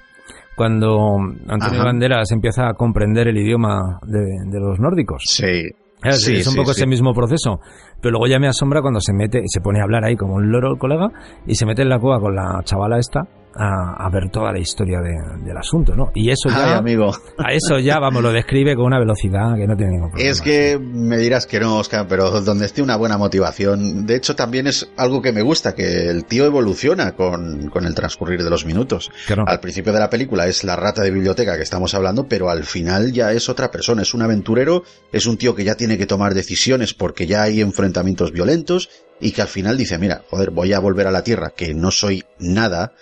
cuando 0.56 1.18
Antonio 1.48 1.80
Ajá. 1.80 1.84
Banderas 1.84 2.30
empieza 2.32 2.68
a 2.68 2.74
comprender 2.74 3.28
el 3.28 3.36
idioma 3.36 3.98
de, 4.06 4.20
de 4.50 4.60
los 4.60 4.80
nórdicos. 4.80 5.22
Sí. 5.26 5.68
Es, 6.02 6.22
sí, 6.22 6.36
es 6.36 6.46
un 6.46 6.52
sí, 6.52 6.58
poco 6.58 6.72
sí. 6.72 6.80
ese 6.80 6.86
mismo 6.86 7.12
proceso. 7.12 7.60
Pero 8.00 8.12
luego 8.12 8.26
ya 8.26 8.38
me 8.38 8.48
asombra 8.48 8.80
cuando 8.80 9.00
se 9.00 9.12
mete 9.12 9.42
se 9.46 9.60
pone 9.60 9.80
a 9.80 9.84
hablar 9.84 10.04
ahí 10.04 10.16
como 10.16 10.34
un 10.34 10.50
loro 10.50 10.72
el 10.72 10.78
colega 10.78 11.10
y 11.46 11.54
se 11.54 11.66
mete 11.66 11.82
en 11.82 11.88
la 11.88 11.98
cueva 11.98 12.20
con 12.20 12.34
la 12.34 12.60
chavala 12.64 12.98
esta 12.98 13.22
a, 13.58 14.06
a 14.06 14.10
ver 14.10 14.30
toda 14.30 14.52
la 14.52 14.58
historia 14.58 15.00
de, 15.00 15.14
del 15.44 15.56
asunto, 15.56 15.94
¿no? 15.96 16.10
Y 16.14 16.30
eso 16.30 16.48
ya, 16.48 16.72
Ay, 16.72 16.78
amigo. 16.78 17.10
a 17.38 17.52
eso 17.52 17.78
ya, 17.78 17.98
vamos, 17.98 18.22
lo 18.22 18.32
describe 18.32 18.74
con 18.76 18.86
una 18.86 18.98
velocidad 18.98 19.56
que 19.56 19.66
no 19.66 19.76
tiene 19.76 19.92
ningún 19.92 20.10
problema. 20.10 20.30
Es 20.30 20.40
que 20.40 20.78
me 20.78 21.16
dirás 21.18 21.46
que 21.46 21.60
no, 21.60 21.78
Oscar, 21.78 22.06
pero 22.08 22.40
donde 22.42 22.66
esté 22.66 22.82
una 22.82 22.96
buena 22.96 23.18
motivación. 23.18 24.06
De 24.06 24.16
hecho, 24.16 24.36
también 24.36 24.66
es 24.66 24.90
algo 24.96 25.22
que 25.22 25.32
me 25.32 25.42
gusta, 25.42 25.74
que 25.74 26.08
el 26.08 26.24
tío 26.24 26.44
evoluciona 26.44 27.12
con, 27.12 27.68
con 27.70 27.86
el 27.86 27.94
transcurrir 27.94 28.42
de 28.42 28.50
los 28.50 28.66
minutos. 28.66 29.10
Claro. 29.26 29.44
Al 29.46 29.60
principio 29.60 29.92
de 29.92 30.00
la 30.00 30.10
película 30.10 30.46
es 30.46 30.64
la 30.64 30.76
rata 30.76 31.02
de 31.02 31.10
biblioteca 31.10 31.56
que 31.56 31.62
estamos 31.62 31.94
hablando, 31.94 32.26
pero 32.28 32.50
al 32.50 32.64
final 32.64 33.12
ya 33.12 33.32
es 33.32 33.48
otra 33.48 33.70
persona, 33.70 34.02
es 34.02 34.14
un 34.14 34.22
aventurero, 34.22 34.82
es 35.12 35.26
un 35.26 35.36
tío 35.36 35.54
que 35.54 35.64
ya 35.64 35.74
tiene 35.74 35.98
que 35.98 36.06
tomar 36.06 36.34
decisiones 36.34 36.94
porque 36.94 37.26
ya 37.26 37.42
hay 37.42 37.60
enfrentamientos 37.60 38.32
violentos 38.32 38.90
y 39.20 39.32
que 39.32 39.42
al 39.42 39.48
final 39.48 39.76
dice, 39.76 39.98
mira, 39.98 40.22
joder, 40.30 40.50
voy 40.50 40.72
a 40.72 40.78
volver 40.78 41.06
a 41.06 41.10
la 41.10 41.24
Tierra, 41.24 41.52
que 41.56 41.74
no 41.74 41.90
soy 41.90 42.24
nada, 42.38 42.92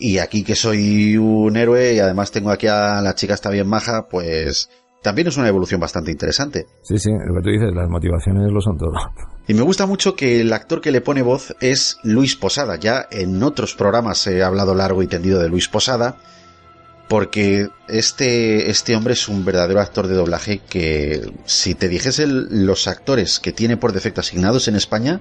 y 0.00 0.18
aquí 0.18 0.42
que 0.42 0.56
soy 0.56 1.16
un 1.16 1.56
héroe 1.56 1.94
y 1.94 1.98
además 2.00 2.32
tengo 2.32 2.50
aquí 2.50 2.66
a 2.66 3.00
la 3.02 3.14
chica 3.14 3.34
está 3.34 3.50
bien 3.50 3.68
maja, 3.68 4.08
pues 4.08 4.70
también 5.02 5.28
es 5.28 5.36
una 5.36 5.48
evolución 5.48 5.80
bastante 5.80 6.10
interesante. 6.10 6.66
Sí, 6.82 6.98
sí, 6.98 7.10
lo 7.10 7.34
que 7.34 7.42
tú 7.42 7.50
dices, 7.50 7.74
las 7.74 7.88
motivaciones 7.88 8.50
lo 8.50 8.60
son 8.60 8.76
todo. 8.76 8.92
Y 9.48 9.54
me 9.54 9.62
gusta 9.62 9.84
mucho 9.84 10.14
que 10.14 10.42
el 10.42 10.52
actor 10.52 10.80
que 10.80 10.92
le 10.92 11.00
pone 11.00 11.22
voz 11.22 11.56
es 11.60 11.98
Luis 12.04 12.36
Posada. 12.36 12.76
Ya 12.76 13.08
en 13.10 13.42
otros 13.42 13.74
programas 13.74 14.24
he 14.28 14.44
hablado 14.44 14.76
largo 14.76 15.02
y 15.02 15.08
tendido 15.08 15.40
de 15.40 15.48
Luis 15.48 15.66
Posada, 15.66 16.18
porque 17.08 17.66
este, 17.88 18.70
este 18.70 18.94
hombre 18.94 19.14
es 19.14 19.28
un 19.28 19.44
verdadero 19.44 19.80
actor 19.80 20.06
de 20.06 20.14
doblaje 20.14 20.60
que 20.60 21.32
si 21.46 21.74
te 21.74 21.88
dijese 21.88 22.28
los 22.28 22.86
actores 22.86 23.40
que 23.40 23.50
tiene 23.50 23.76
por 23.76 23.92
defecto 23.92 24.20
asignados 24.20 24.68
en 24.68 24.76
España, 24.76 25.20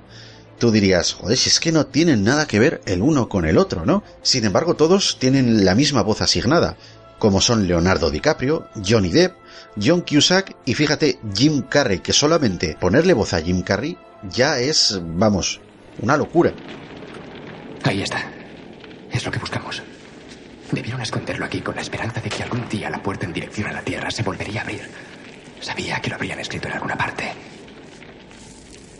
tú 0.59 0.71
dirías, 0.71 1.13
joder, 1.13 1.37
si 1.37 1.49
es 1.49 1.59
que 1.59 1.71
no 1.71 1.87
tienen 1.87 2.23
nada 2.23 2.45
que 2.45 2.59
ver 2.59 2.81
el 2.85 3.01
uno 3.01 3.29
con 3.29 3.45
el 3.45 3.57
otro, 3.57 3.85
¿no? 3.85 4.03
Sin 4.21 4.45
embargo, 4.45 4.75
todos 4.75 5.17
tienen 5.19 5.65
la 5.65 5.73
misma 5.73 6.03
voz 6.03 6.21
asignada, 6.21 6.77
como 7.17 7.41
son 7.41 7.67
Leonardo 7.67 8.11
DiCaprio, 8.11 8.67
Johnny 8.85 9.09
Depp, 9.09 9.35
John 9.81 10.01
Cusack 10.01 10.55
y 10.65 10.73
fíjate, 10.73 11.19
Jim 11.33 11.61
Carrey, 11.61 11.99
que 11.99 12.13
solamente 12.13 12.77
ponerle 12.79 13.13
voz 13.13 13.33
a 13.33 13.41
Jim 13.41 13.61
Carrey 13.61 13.97
ya 14.29 14.59
es, 14.59 14.99
vamos, 15.01 15.61
una 16.01 16.17
locura. 16.17 16.53
Ahí 17.83 18.01
está. 18.01 18.29
Es 19.11 19.25
lo 19.25 19.31
que 19.31 19.39
buscamos. 19.39 19.81
Debieron 20.71 21.01
esconderlo 21.01 21.45
aquí 21.45 21.61
con 21.61 21.75
la 21.75 21.81
esperanza 21.81 22.21
de 22.21 22.29
que 22.29 22.43
algún 22.43 22.67
día 22.69 22.89
la 22.89 23.01
puerta 23.01 23.25
en 23.25 23.33
dirección 23.33 23.67
a 23.67 23.73
la 23.73 23.81
Tierra 23.81 24.11
se 24.11 24.23
volvería 24.23 24.61
a 24.61 24.63
abrir. 24.63 24.89
Sabía 25.61 25.99
que 25.99 26.09
lo 26.09 26.15
habrían 26.15 26.39
escrito 26.39 26.67
en 26.67 26.75
alguna 26.75 26.97
parte. 26.97 27.33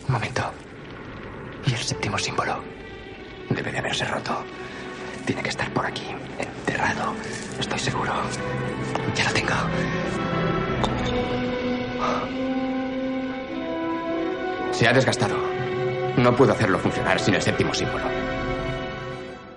Un 0.08 0.14
momento. 0.14 0.52
Y 1.66 1.74
el 1.74 1.80
séptimo 1.80 2.18
símbolo 2.18 2.64
debe 3.50 3.72
de 3.72 3.80
haberse 3.80 4.06
roto. 4.06 4.44
Tiene 5.26 5.44
que 5.44 5.50
estar 5.50 5.72
por 5.72 5.86
aquí, 5.86 6.06
enterrado. 6.38 7.14
Estoy 7.60 7.80
seguro. 7.80 8.14
Ya 9.16 9.26
lo 9.26 9.32
tengo. 9.32 9.54
Se 14.72 14.88
ha 14.88 14.94
desgastado. 14.94 15.36
No 16.18 16.36
puedo 16.36 16.54
hacerlo 16.54 16.80
funcionar 16.80 17.20
sin 17.20 17.36
el 17.36 17.42
séptimo 17.42 17.74
símbolo. 17.74 18.06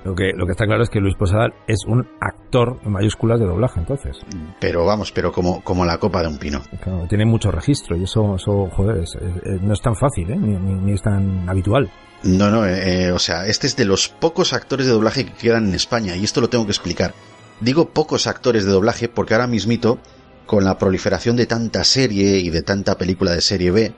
Lo 0.05 0.15
que, 0.15 0.33
lo 0.35 0.47
que 0.47 0.53
está 0.53 0.67
claro 0.67 0.83
es 0.83 0.91
que 0.91 1.01
Luis 1.01 1.15
Posada 1.15 1.49
es 1.67 1.85
un 1.87 2.09
actor 2.21 2.81
en 2.85 2.93
mayúsculas 2.93 3.39
de 3.39 3.47
doblaje, 3.47 3.81
entonces. 3.81 4.19
Pero 4.61 4.85
vamos, 4.85 5.13
pero 5.13 5.31
como, 5.31 5.63
como 5.63 5.85
la 5.85 5.99
copa 5.99 6.23
de 6.23 6.29
un 6.29 6.39
pino. 6.39 6.61
Claro, 6.83 7.07
tiene 7.09 7.25
mucho 7.25 7.51
registro 7.51 7.97
y 7.97 8.05
eso, 8.05 8.35
eso 8.37 8.69
joder, 8.73 8.99
es, 8.99 9.15
es, 9.15 9.63
no 9.63 9.73
es 9.73 9.81
tan 9.81 9.95
fácil, 9.95 10.31
¿eh? 10.31 10.37
ni, 10.37 10.57
ni, 10.57 10.75
ni 10.75 10.93
es 10.93 11.03
tan 11.03 11.49
habitual. 11.49 11.91
No, 12.25 12.51
no, 12.51 12.67
eh, 12.67 13.11
o 13.13 13.19
sea, 13.19 13.47
este 13.47 13.67
es 13.67 13.77
de 13.77 13.85
los 13.85 14.09
pocos 14.09 14.53
actores 14.53 14.87
de 14.87 14.93
doblaje 14.93 15.25
que 15.27 15.33
quedan 15.33 15.69
en 15.69 15.75
España 15.75 16.17
y 16.17 16.25
esto 16.25 16.41
lo 16.41 16.49
tengo 16.49 16.65
que 16.65 16.71
explicar. 16.71 17.15
Digo 17.61 17.91
pocos 17.91 18.27
actores 18.27 18.65
de 18.65 18.73
doblaje 18.73 19.09
porque 19.09 19.35
ahora 19.35 19.47
mismito, 19.47 19.99
con 20.47 20.65
la 20.65 20.79
proliferación 20.79 21.37
de 21.37 21.47
tanta 21.47 21.85
serie 21.85 22.39
y 22.39 22.51
de 22.51 22.63
tanta 22.63 22.97
película 22.97 23.33
de 23.33 23.41
serie 23.41 23.71
B, 23.71 23.93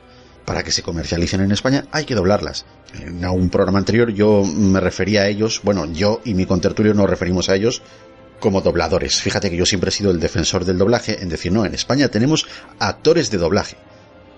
para 0.44 0.62
que 0.62 0.72
se 0.72 0.82
comercialicen 0.82 1.40
en 1.40 1.52
España 1.52 1.84
hay 1.90 2.04
que 2.04 2.14
doblarlas. 2.14 2.66
En 3.00 3.24
un 3.24 3.50
programa 3.50 3.78
anterior 3.78 4.12
yo 4.12 4.44
me 4.44 4.80
refería 4.80 5.22
a 5.22 5.28
ellos, 5.28 5.60
bueno, 5.62 5.86
yo 5.86 6.20
y 6.24 6.34
mi 6.34 6.46
contertulio 6.46 6.94
nos 6.94 7.08
referimos 7.08 7.48
a 7.48 7.56
ellos 7.56 7.82
como 8.40 8.60
dobladores. 8.60 9.20
Fíjate 9.22 9.50
que 9.50 9.56
yo 9.56 9.66
siempre 9.66 9.88
he 9.88 9.92
sido 9.92 10.10
el 10.10 10.20
defensor 10.20 10.64
del 10.64 10.78
doblaje 10.78 11.22
en 11.22 11.28
decir, 11.28 11.52
no, 11.52 11.64
en 11.64 11.74
España 11.74 12.08
tenemos 12.08 12.46
actores 12.78 13.30
de 13.30 13.38
doblaje. 13.38 13.76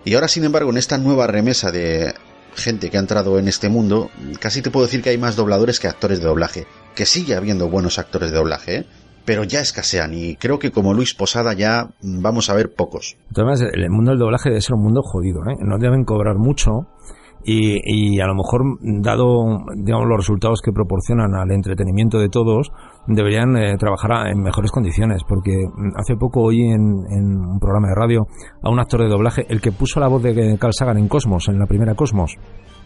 Y 0.04 0.14
ahora, 0.14 0.28
sin 0.28 0.44
embargo, 0.44 0.70
en 0.70 0.76
esta 0.76 0.98
nueva 0.98 1.26
remesa 1.26 1.72
de 1.72 2.14
gente 2.54 2.90
que 2.90 2.96
ha 2.96 3.00
entrado 3.00 3.38
en 3.38 3.48
este 3.48 3.68
mundo, 3.68 4.10
casi 4.40 4.62
te 4.62 4.70
puedo 4.70 4.86
decir 4.86 5.02
que 5.02 5.10
hay 5.10 5.18
más 5.18 5.36
dobladores 5.36 5.80
que 5.80 5.88
actores 5.88 6.20
de 6.20 6.26
doblaje. 6.26 6.66
Que 6.94 7.06
sigue 7.06 7.34
habiendo 7.34 7.68
buenos 7.68 7.98
actores 7.98 8.30
de 8.30 8.36
doblaje, 8.36 8.76
¿eh? 8.76 8.86
pero 9.26 9.42
ya 9.42 9.60
escasean 9.60 10.14
y 10.14 10.36
creo 10.36 10.58
que 10.58 10.70
como 10.70 10.94
Luis 10.94 11.12
Posada 11.12 11.52
ya 11.52 11.90
vamos 12.00 12.48
a 12.48 12.54
ver 12.54 12.72
pocos. 12.72 13.16
Además, 13.34 13.60
el 13.60 13.90
mundo 13.90 14.12
del 14.12 14.20
doblaje 14.20 14.48
debe 14.48 14.60
ser 14.60 14.74
un 14.74 14.84
mundo 14.84 15.02
jodido, 15.02 15.40
¿eh? 15.50 15.56
No 15.58 15.78
deben 15.78 16.04
cobrar 16.04 16.36
mucho 16.36 16.86
y, 17.48 17.80
y, 17.84 18.20
a 18.20 18.26
lo 18.26 18.34
mejor, 18.34 18.62
dado 18.80 19.64
digamos, 19.76 20.08
los 20.08 20.16
resultados 20.18 20.60
que 20.60 20.72
proporcionan 20.72 21.32
al 21.36 21.52
entretenimiento 21.52 22.18
de 22.18 22.28
todos, 22.28 22.72
deberían 23.06 23.56
eh, 23.56 23.76
trabajar 23.78 24.26
en 24.26 24.42
mejores 24.42 24.72
condiciones. 24.72 25.22
Porque 25.28 25.64
hace 25.94 26.16
poco 26.16 26.42
oí 26.42 26.60
en, 26.62 27.04
en, 27.08 27.36
un 27.36 27.60
programa 27.60 27.88
de 27.88 27.94
radio 27.94 28.26
a 28.62 28.68
un 28.68 28.80
actor 28.80 29.02
de 29.02 29.08
doblaje, 29.08 29.46
el 29.48 29.60
que 29.60 29.70
puso 29.70 30.00
la 30.00 30.08
voz 30.08 30.24
de 30.24 30.58
Carl 30.58 30.74
Sagan 30.74 30.98
en 30.98 31.06
Cosmos, 31.06 31.48
en 31.48 31.60
la 31.60 31.66
primera 31.66 31.94
Cosmos. 31.94 32.36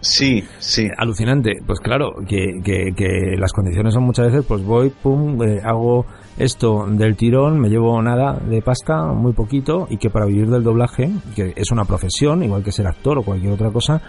Sí, 0.00 0.44
sí. 0.58 0.88
Alucinante. 0.96 1.60
Pues 1.66 1.78
claro, 1.80 2.12
que, 2.26 2.60
que, 2.64 2.92
que 2.96 3.36
las 3.38 3.52
condiciones 3.52 3.94
son 3.94 4.04
muchas 4.04 4.26
veces, 4.26 4.44
pues 4.46 4.64
voy, 4.64 4.90
pum, 4.90 5.40
eh, 5.42 5.60
hago 5.62 6.06
esto 6.38 6.86
del 6.88 7.16
tirón, 7.16 7.60
me 7.60 7.68
llevo 7.68 8.00
nada 8.00 8.38
de 8.38 8.62
pasta, 8.62 9.12
muy 9.12 9.34
poquito, 9.34 9.86
y 9.90 9.98
que 9.98 10.08
para 10.08 10.24
vivir 10.24 10.48
del 10.48 10.64
doblaje, 10.64 11.10
que 11.36 11.52
es 11.54 11.70
una 11.70 11.84
profesión, 11.84 12.42
igual 12.42 12.64
que 12.64 12.72
ser 12.72 12.86
actor 12.86 13.18
o 13.18 13.22
cualquier 13.22 13.52
otra 13.52 13.70
cosa, 13.70 14.00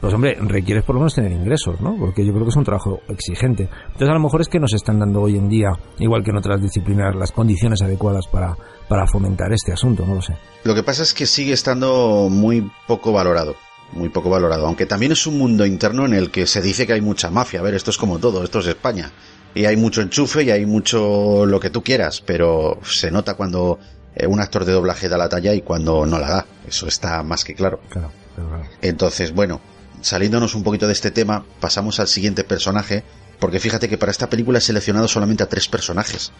pues 0.00 0.14
hombre, 0.14 0.36
requieres 0.40 0.84
por 0.84 0.94
lo 0.94 1.00
menos 1.00 1.14
tener 1.14 1.32
ingresos, 1.32 1.80
¿no? 1.80 1.96
Porque 1.98 2.24
yo 2.24 2.32
creo 2.32 2.44
que 2.44 2.50
es 2.50 2.56
un 2.56 2.64
trabajo 2.64 3.00
exigente. 3.08 3.68
Entonces 3.86 4.08
a 4.08 4.14
lo 4.14 4.20
mejor 4.20 4.40
es 4.40 4.48
que 4.48 4.58
nos 4.58 4.72
están 4.72 4.98
dando 4.98 5.20
hoy 5.20 5.36
en 5.36 5.48
día, 5.48 5.70
igual 5.98 6.24
que 6.24 6.30
en 6.30 6.38
otras 6.38 6.60
disciplinas, 6.60 7.14
las 7.14 7.32
condiciones 7.32 7.82
adecuadas 7.82 8.26
para, 8.26 8.56
para 8.88 9.06
fomentar 9.06 9.52
este 9.52 9.72
asunto, 9.72 10.06
no 10.06 10.14
lo 10.14 10.22
sé. 10.22 10.34
Lo 10.64 10.74
que 10.74 10.82
pasa 10.82 11.02
es 11.02 11.12
que 11.12 11.26
sigue 11.26 11.52
estando 11.52 12.28
muy 12.30 12.70
poco 12.86 13.12
valorado 13.12 13.54
muy 13.92 14.08
poco 14.08 14.30
valorado, 14.30 14.66
aunque 14.66 14.86
también 14.86 15.12
es 15.12 15.26
un 15.26 15.38
mundo 15.38 15.66
interno 15.66 16.06
en 16.06 16.14
el 16.14 16.30
que 16.30 16.46
se 16.46 16.62
dice 16.62 16.86
que 16.86 16.92
hay 16.92 17.00
mucha 17.00 17.30
mafia. 17.30 17.60
A 17.60 17.62
ver, 17.62 17.74
esto 17.74 17.90
es 17.90 17.98
como 17.98 18.18
todo, 18.18 18.44
esto 18.44 18.60
es 18.60 18.66
España. 18.66 19.10
Y 19.54 19.64
hay 19.64 19.76
mucho 19.76 20.00
enchufe 20.00 20.44
y 20.44 20.50
hay 20.50 20.64
mucho 20.64 21.44
lo 21.44 21.58
que 21.58 21.70
tú 21.70 21.82
quieras, 21.82 22.22
pero 22.24 22.78
se 22.84 23.10
nota 23.10 23.34
cuando 23.34 23.78
eh, 24.14 24.26
un 24.26 24.40
actor 24.40 24.64
de 24.64 24.72
doblaje 24.72 25.08
da 25.08 25.18
la 25.18 25.28
talla 25.28 25.54
y 25.54 25.62
cuando 25.62 26.06
no 26.06 26.18
la 26.18 26.28
da. 26.28 26.46
Eso 26.66 26.86
está 26.86 27.22
más 27.22 27.44
que 27.44 27.54
claro. 27.54 27.80
Claro, 27.88 28.12
claro. 28.36 28.64
Entonces, 28.80 29.34
bueno, 29.34 29.60
saliéndonos 30.00 30.54
un 30.54 30.62
poquito 30.62 30.86
de 30.86 30.92
este 30.92 31.10
tema, 31.10 31.44
pasamos 31.60 32.00
al 32.00 32.08
siguiente 32.08 32.44
personaje, 32.44 33.04
porque 33.38 33.60
fíjate 33.60 33.88
que 33.88 33.98
para 33.98 34.12
esta 34.12 34.28
película 34.28 34.58
he 34.58 34.62
seleccionado 34.62 35.08
solamente 35.08 35.42
a 35.42 35.48
tres 35.48 35.68
personajes. 35.68 36.32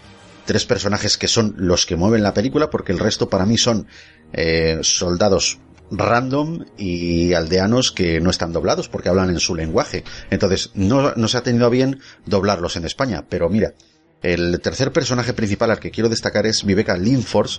Tres 0.46 0.64
personajes 0.64 1.18
que 1.18 1.28
son 1.28 1.54
los 1.56 1.86
que 1.86 1.96
mueven 1.96 2.22
la 2.22 2.34
película, 2.34 2.70
porque 2.70 2.92
el 2.92 2.98
resto 2.98 3.28
para 3.28 3.46
mí 3.46 3.58
son 3.58 3.86
eh, 4.32 4.78
soldados 4.82 5.58
random 5.90 6.64
y 6.78 7.34
aldeanos 7.34 7.90
que 7.90 8.20
no 8.20 8.30
están 8.30 8.52
doblados 8.52 8.88
porque 8.88 9.08
hablan 9.08 9.30
en 9.30 9.40
su 9.40 9.54
lenguaje. 9.54 10.04
Entonces, 10.30 10.70
no, 10.74 11.28
se 11.28 11.36
ha 11.36 11.42
tenido 11.42 11.66
a 11.66 11.70
bien 11.70 12.00
doblarlos 12.26 12.76
en 12.76 12.84
España. 12.84 13.24
Pero 13.28 13.48
mira, 13.48 13.74
el 14.22 14.60
tercer 14.60 14.92
personaje 14.92 15.32
principal 15.32 15.70
al 15.70 15.80
que 15.80 15.90
quiero 15.90 16.08
destacar 16.08 16.46
es 16.46 16.64
Viveka 16.64 16.96
Linford, 16.96 17.50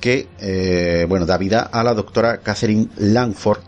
que, 0.00 0.28
eh, 0.40 1.06
bueno, 1.08 1.26
da 1.26 1.36
vida 1.38 1.60
a 1.60 1.82
la 1.82 1.94
doctora 1.94 2.38
Catherine 2.38 2.88
Langford. 2.96 3.60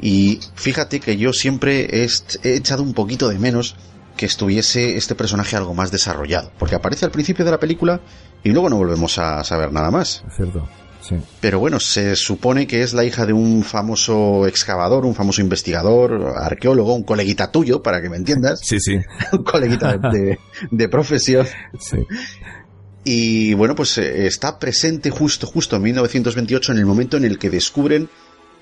Y 0.00 0.40
fíjate 0.54 1.00
que 1.00 1.16
yo 1.16 1.32
siempre 1.32 1.88
he, 2.02 2.08
echado 2.42 2.82
un 2.82 2.94
poquito 2.94 3.28
de 3.28 3.38
menos 3.38 3.76
que 4.16 4.26
estuviese 4.26 4.96
este 4.96 5.14
personaje 5.14 5.56
algo 5.56 5.74
más 5.74 5.90
desarrollado. 5.90 6.52
Porque 6.58 6.74
aparece 6.74 7.04
al 7.04 7.10
principio 7.10 7.44
de 7.44 7.50
la 7.50 7.60
película 7.60 8.00
y 8.42 8.50
luego 8.50 8.68
no 8.68 8.76
volvemos 8.76 9.18
a 9.18 9.42
saber 9.44 9.72
nada 9.72 9.90
más. 9.90 10.24
Cierto. 10.34 10.68
Sí. 11.00 11.16
Pero 11.40 11.58
bueno, 11.58 11.80
se 11.80 12.16
supone 12.16 12.66
que 12.66 12.82
es 12.82 12.92
la 12.92 13.04
hija 13.04 13.24
de 13.24 13.32
un 13.32 13.62
famoso 13.62 14.46
excavador, 14.46 15.06
un 15.06 15.14
famoso 15.14 15.40
investigador, 15.40 16.34
arqueólogo, 16.36 16.94
un 16.94 17.04
coleguita 17.04 17.50
tuyo, 17.50 17.82
para 17.82 18.02
que 18.02 18.10
me 18.10 18.16
entiendas. 18.16 18.60
Sí, 18.62 18.78
sí. 18.80 18.98
un 19.32 19.44
coleguita 19.44 19.96
de, 19.96 20.18
de, 20.18 20.38
de 20.70 20.88
profesión. 20.88 21.46
Sí. 21.78 21.98
Y 23.04 23.54
bueno, 23.54 23.74
pues 23.74 23.96
eh, 23.96 24.26
está 24.26 24.58
presente 24.58 25.08
justo, 25.08 25.46
justo 25.46 25.76
en 25.76 25.82
1928 25.82 26.72
en 26.72 26.78
el 26.78 26.84
momento 26.84 27.16
en 27.16 27.24
el 27.24 27.38
que 27.38 27.48
descubren 27.48 28.10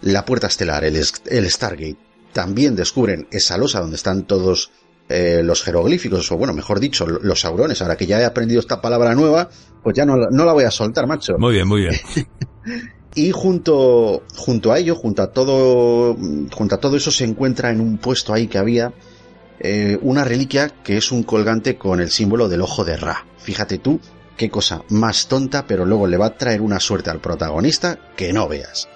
la 0.02 0.24
puerta 0.24 0.46
estelar, 0.46 0.84
el, 0.84 0.96
el 0.96 1.50
Stargate. 1.50 1.96
También 2.32 2.76
descubren 2.76 3.26
esa 3.30 3.56
losa 3.56 3.80
donde 3.80 3.96
están 3.96 4.26
todos 4.26 4.70
eh, 5.08 5.42
los 5.44 5.62
jeroglíficos, 5.62 6.30
o 6.32 6.36
bueno, 6.36 6.52
mejor 6.52 6.80
dicho, 6.80 7.06
los 7.06 7.40
saurones. 7.40 7.80
Ahora 7.80 7.96
que 7.96 8.06
ya 8.06 8.20
he 8.20 8.24
aprendido 8.24 8.60
esta 8.60 8.80
palabra 8.80 9.14
nueva, 9.14 9.48
pues 9.82 9.96
ya 9.96 10.04
no, 10.04 10.16
no 10.16 10.44
la 10.44 10.52
voy 10.52 10.64
a 10.64 10.70
soltar, 10.70 11.06
macho. 11.06 11.38
Muy 11.38 11.54
bien, 11.54 11.68
muy 11.68 11.82
bien. 11.82 11.94
y 13.14 13.30
junto, 13.30 14.24
junto 14.36 14.72
a 14.72 14.78
ello, 14.78 14.96
junto 14.96 15.22
a 15.22 15.32
todo, 15.32 16.16
junto 16.52 16.74
a 16.74 16.78
todo 16.78 16.96
eso 16.96 17.10
se 17.10 17.24
encuentra 17.24 17.70
en 17.70 17.80
un 17.80 17.98
puesto 17.98 18.34
ahí 18.34 18.48
que 18.48 18.58
había 18.58 18.92
eh, 19.60 19.98
una 20.02 20.24
reliquia 20.24 20.68
que 20.68 20.96
es 20.96 21.12
un 21.12 21.22
colgante 21.22 21.78
con 21.78 22.00
el 22.00 22.10
símbolo 22.10 22.48
del 22.48 22.60
ojo 22.60 22.84
de 22.84 22.96
Ra. 22.96 23.24
Fíjate 23.38 23.78
tú, 23.78 24.00
qué 24.36 24.50
cosa 24.50 24.82
más 24.90 25.28
tonta, 25.28 25.66
pero 25.66 25.86
luego 25.86 26.06
le 26.06 26.16
va 26.16 26.26
a 26.26 26.36
traer 26.36 26.60
una 26.60 26.80
suerte 26.80 27.10
al 27.10 27.20
protagonista 27.20 27.98
que 28.16 28.32
no 28.32 28.48
veas. 28.48 28.88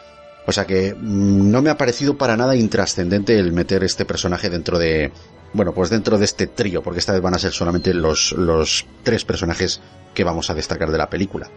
O 0.50 0.52
sea 0.52 0.66
que 0.66 0.96
mmm, 0.96 1.48
no 1.48 1.62
me 1.62 1.70
ha 1.70 1.76
parecido 1.76 2.18
para 2.18 2.36
nada 2.36 2.56
intrascendente 2.56 3.38
el 3.38 3.52
meter 3.52 3.84
este 3.84 4.04
personaje 4.04 4.50
dentro 4.50 4.80
de, 4.80 5.12
bueno, 5.52 5.72
pues 5.72 5.90
dentro 5.90 6.18
de 6.18 6.24
este 6.24 6.48
trío, 6.48 6.82
porque 6.82 6.98
esta 6.98 7.12
vez 7.12 7.22
van 7.22 7.34
a 7.34 7.38
ser 7.38 7.52
solamente 7.52 7.94
los, 7.94 8.32
los 8.32 8.84
tres 9.04 9.24
personajes 9.24 9.80
que 10.12 10.24
vamos 10.24 10.50
a 10.50 10.54
destacar 10.54 10.90
de 10.90 10.98
la 10.98 11.08
película. 11.08 11.48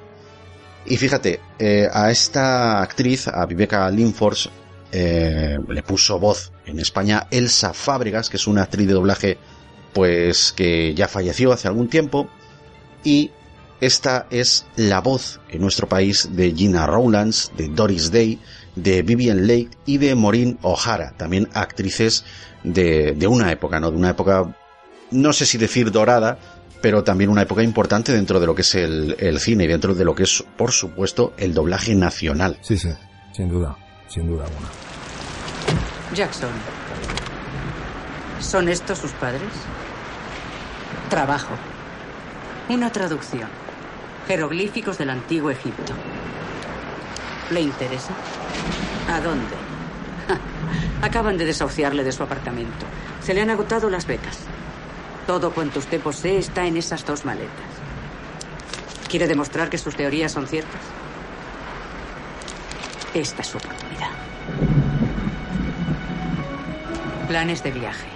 Y 0.86 0.98
fíjate, 0.98 1.40
eh, 1.58 1.90
a 1.92 2.12
esta 2.12 2.84
actriz, 2.84 3.28
a 3.28 3.44
Viveka 3.48 3.90
Linford, 3.90 4.38
eh, 4.92 5.58
le 5.68 5.82
puso 5.82 6.20
voz 6.20 6.52
en 6.68 6.80
España 6.80 7.26
Elsa 7.32 7.74
Fábregas, 7.74 8.30
que 8.30 8.38
es 8.38 8.46
una 8.46 8.62
actriz 8.62 8.86
de 8.88 8.94
doblaje, 8.94 9.40
pues 9.92 10.54
que 10.54 10.94
ya 10.94 11.08
falleció 11.08 11.52
hace 11.52 11.68
algún 11.68 11.88
tiempo, 11.88 12.30
y 13.04 13.32
esta 13.82 14.28
es 14.30 14.68
la 14.76 15.02
voz 15.02 15.40
en 15.50 15.62
nuestro 15.62 15.90
país 15.90 16.30
de 16.32 16.54
Gina 16.54 16.86
Rowlands, 16.86 17.52
de 17.58 17.70
Doris 17.70 18.12
Day, 18.12 18.40
de 18.76 19.02
Vivian 19.04 19.48
Lake 19.48 19.70
y 19.86 19.98
de 19.98 20.16
Maureen 20.16 20.58
O'Hara, 20.62 21.14
también 21.18 21.48
actrices 21.54 22.26
de, 22.64 23.14
de, 23.14 23.28
una 23.28 23.52
época, 23.52 23.80
¿no? 23.80 23.92
De 23.92 23.98
una 23.98 24.12
época, 24.12 24.56
no 25.12 25.34
sé 25.34 25.46
si 25.46 25.58
decir 25.58 25.92
dorada, 25.92 26.38
pero 26.82 27.04
también 27.04 27.30
una 27.30 27.44
época 27.44 27.64
importante 27.64 28.12
dentro 28.12 28.40
de 28.40 28.48
lo 28.48 28.56
que 28.56 28.62
es 28.62 28.76
el, 28.76 29.16
el 29.20 29.40
cine 29.40 29.66
y 29.66 29.68
dentro 29.68 29.94
de 29.94 30.04
lo 30.04 30.16
que 30.16 30.24
es, 30.24 30.44
por 30.58 30.72
supuesto, 30.72 31.34
el 31.38 31.54
doblaje 31.54 31.96
nacional. 31.96 32.58
Sí, 32.62 32.78
sí, 32.78 32.90
sin 33.32 33.50
duda, 33.50 33.78
sin 34.08 34.28
duda 34.28 34.46
alguna. 34.46 34.68
Jackson, 36.14 36.52
¿son 38.40 38.70
estos 38.70 39.00
sus 39.00 39.12
padres? 39.14 39.42
Trabajo. 41.10 41.54
Una 42.70 42.92
traducción. 42.92 43.50
Jeroglíficos 44.28 44.98
del 44.98 45.10
antiguo 45.10 45.50
Egipto. 45.52 45.94
¿Le 47.50 47.62
interesa? 47.62 48.14
¿A 49.10 49.20
dónde? 49.20 49.56
Acaban 51.02 51.38
de 51.38 51.46
desahuciarle 51.46 52.04
de 52.04 52.12
su 52.12 52.24
apartamento. 52.24 52.86
Se 53.22 53.34
le 53.34 53.42
han 53.42 53.50
agotado 53.50 53.90
las 53.90 54.08
becas. 54.08 54.40
Todo 55.28 55.52
cuanto 55.52 55.80
usted 55.80 56.02
posee 56.02 56.38
está 56.38 56.66
en 56.66 56.78
esas 56.78 57.06
dos 57.06 57.26
maletas. 57.26 57.52
¿Quiere 59.10 59.28
demostrar 59.28 59.70
que 59.70 59.78
sus 59.78 59.96
teorías 59.96 60.32
son 60.32 60.48
ciertas? 60.48 60.82
Esta 63.14 63.42
es 63.42 63.48
su 63.48 63.58
oportunidad. 63.58 64.10
Planes 67.28 67.64
de 67.64 67.72
viaje. 67.72 68.08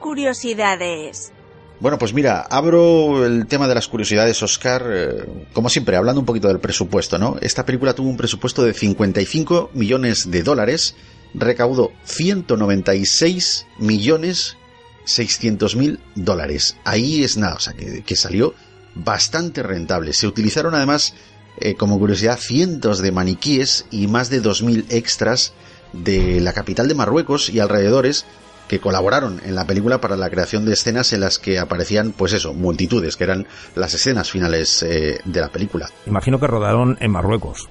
Curiosidades. 0.00 1.32
Bueno, 1.80 1.98
pues 1.98 2.14
mira, 2.14 2.40
abro 2.40 3.26
el 3.26 3.46
tema 3.46 3.68
de 3.68 3.74
las 3.74 3.88
curiosidades, 3.88 4.42
Oscar, 4.42 4.86
eh, 4.90 5.24
como 5.52 5.68
siempre, 5.68 5.96
hablando 5.96 6.20
un 6.20 6.26
poquito 6.26 6.48
del 6.48 6.60
presupuesto, 6.60 7.18
¿no? 7.18 7.36
Esta 7.40 7.66
película 7.66 7.94
tuvo 7.94 8.08
un 8.08 8.16
presupuesto 8.16 8.64
de 8.64 8.72
55 8.72 9.70
millones 9.74 10.30
de 10.30 10.42
dólares, 10.42 10.94
recaudó 11.34 11.92
196 12.04 13.66
millones 13.78 14.56
600 15.04 15.76
mil 15.76 16.00
dólares. 16.14 16.76
Ahí 16.84 17.24
es 17.24 17.36
nada, 17.36 17.56
o 17.56 17.60
sea, 17.60 17.74
que, 17.74 18.02
que 18.02 18.16
salió 18.16 18.54
bastante 18.94 19.62
rentable. 19.62 20.12
Se 20.12 20.26
utilizaron 20.26 20.74
además, 20.74 21.14
eh, 21.60 21.74
como 21.74 21.98
curiosidad, 21.98 22.38
cientos 22.38 23.00
de 23.00 23.12
maniquíes 23.12 23.86
y 23.90 24.06
más 24.06 24.30
de 24.30 24.42
2.000 24.42 24.86
extras 24.90 25.52
de 25.92 26.40
la 26.40 26.52
capital 26.52 26.88
de 26.88 26.94
Marruecos 26.94 27.50
y 27.50 27.60
alrededores 27.60 28.24
que 28.68 28.78
colaboraron 28.80 29.40
en 29.44 29.54
la 29.54 29.66
película 29.66 29.98
para 29.98 30.16
la 30.16 30.30
creación 30.30 30.64
de 30.64 30.72
escenas 30.72 31.12
en 31.12 31.20
las 31.20 31.38
que 31.38 31.58
aparecían, 31.58 32.12
pues 32.12 32.32
eso, 32.32 32.54
multitudes, 32.54 33.16
que 33.16 33.24
eran 33.24 33.46
las 33.74 33.94
escenas 33.94 34.30
finales 34.30 34.82
eh, 34.82 35.18
de 35.24 35.40
la 35.40 35.48
película. 35.48 35.88
Imagino 36.06 36.38
que 36.38 36.46
rodaron 36.46 36.96
en 37.00 37.10
Marruecos. 37.10 37.68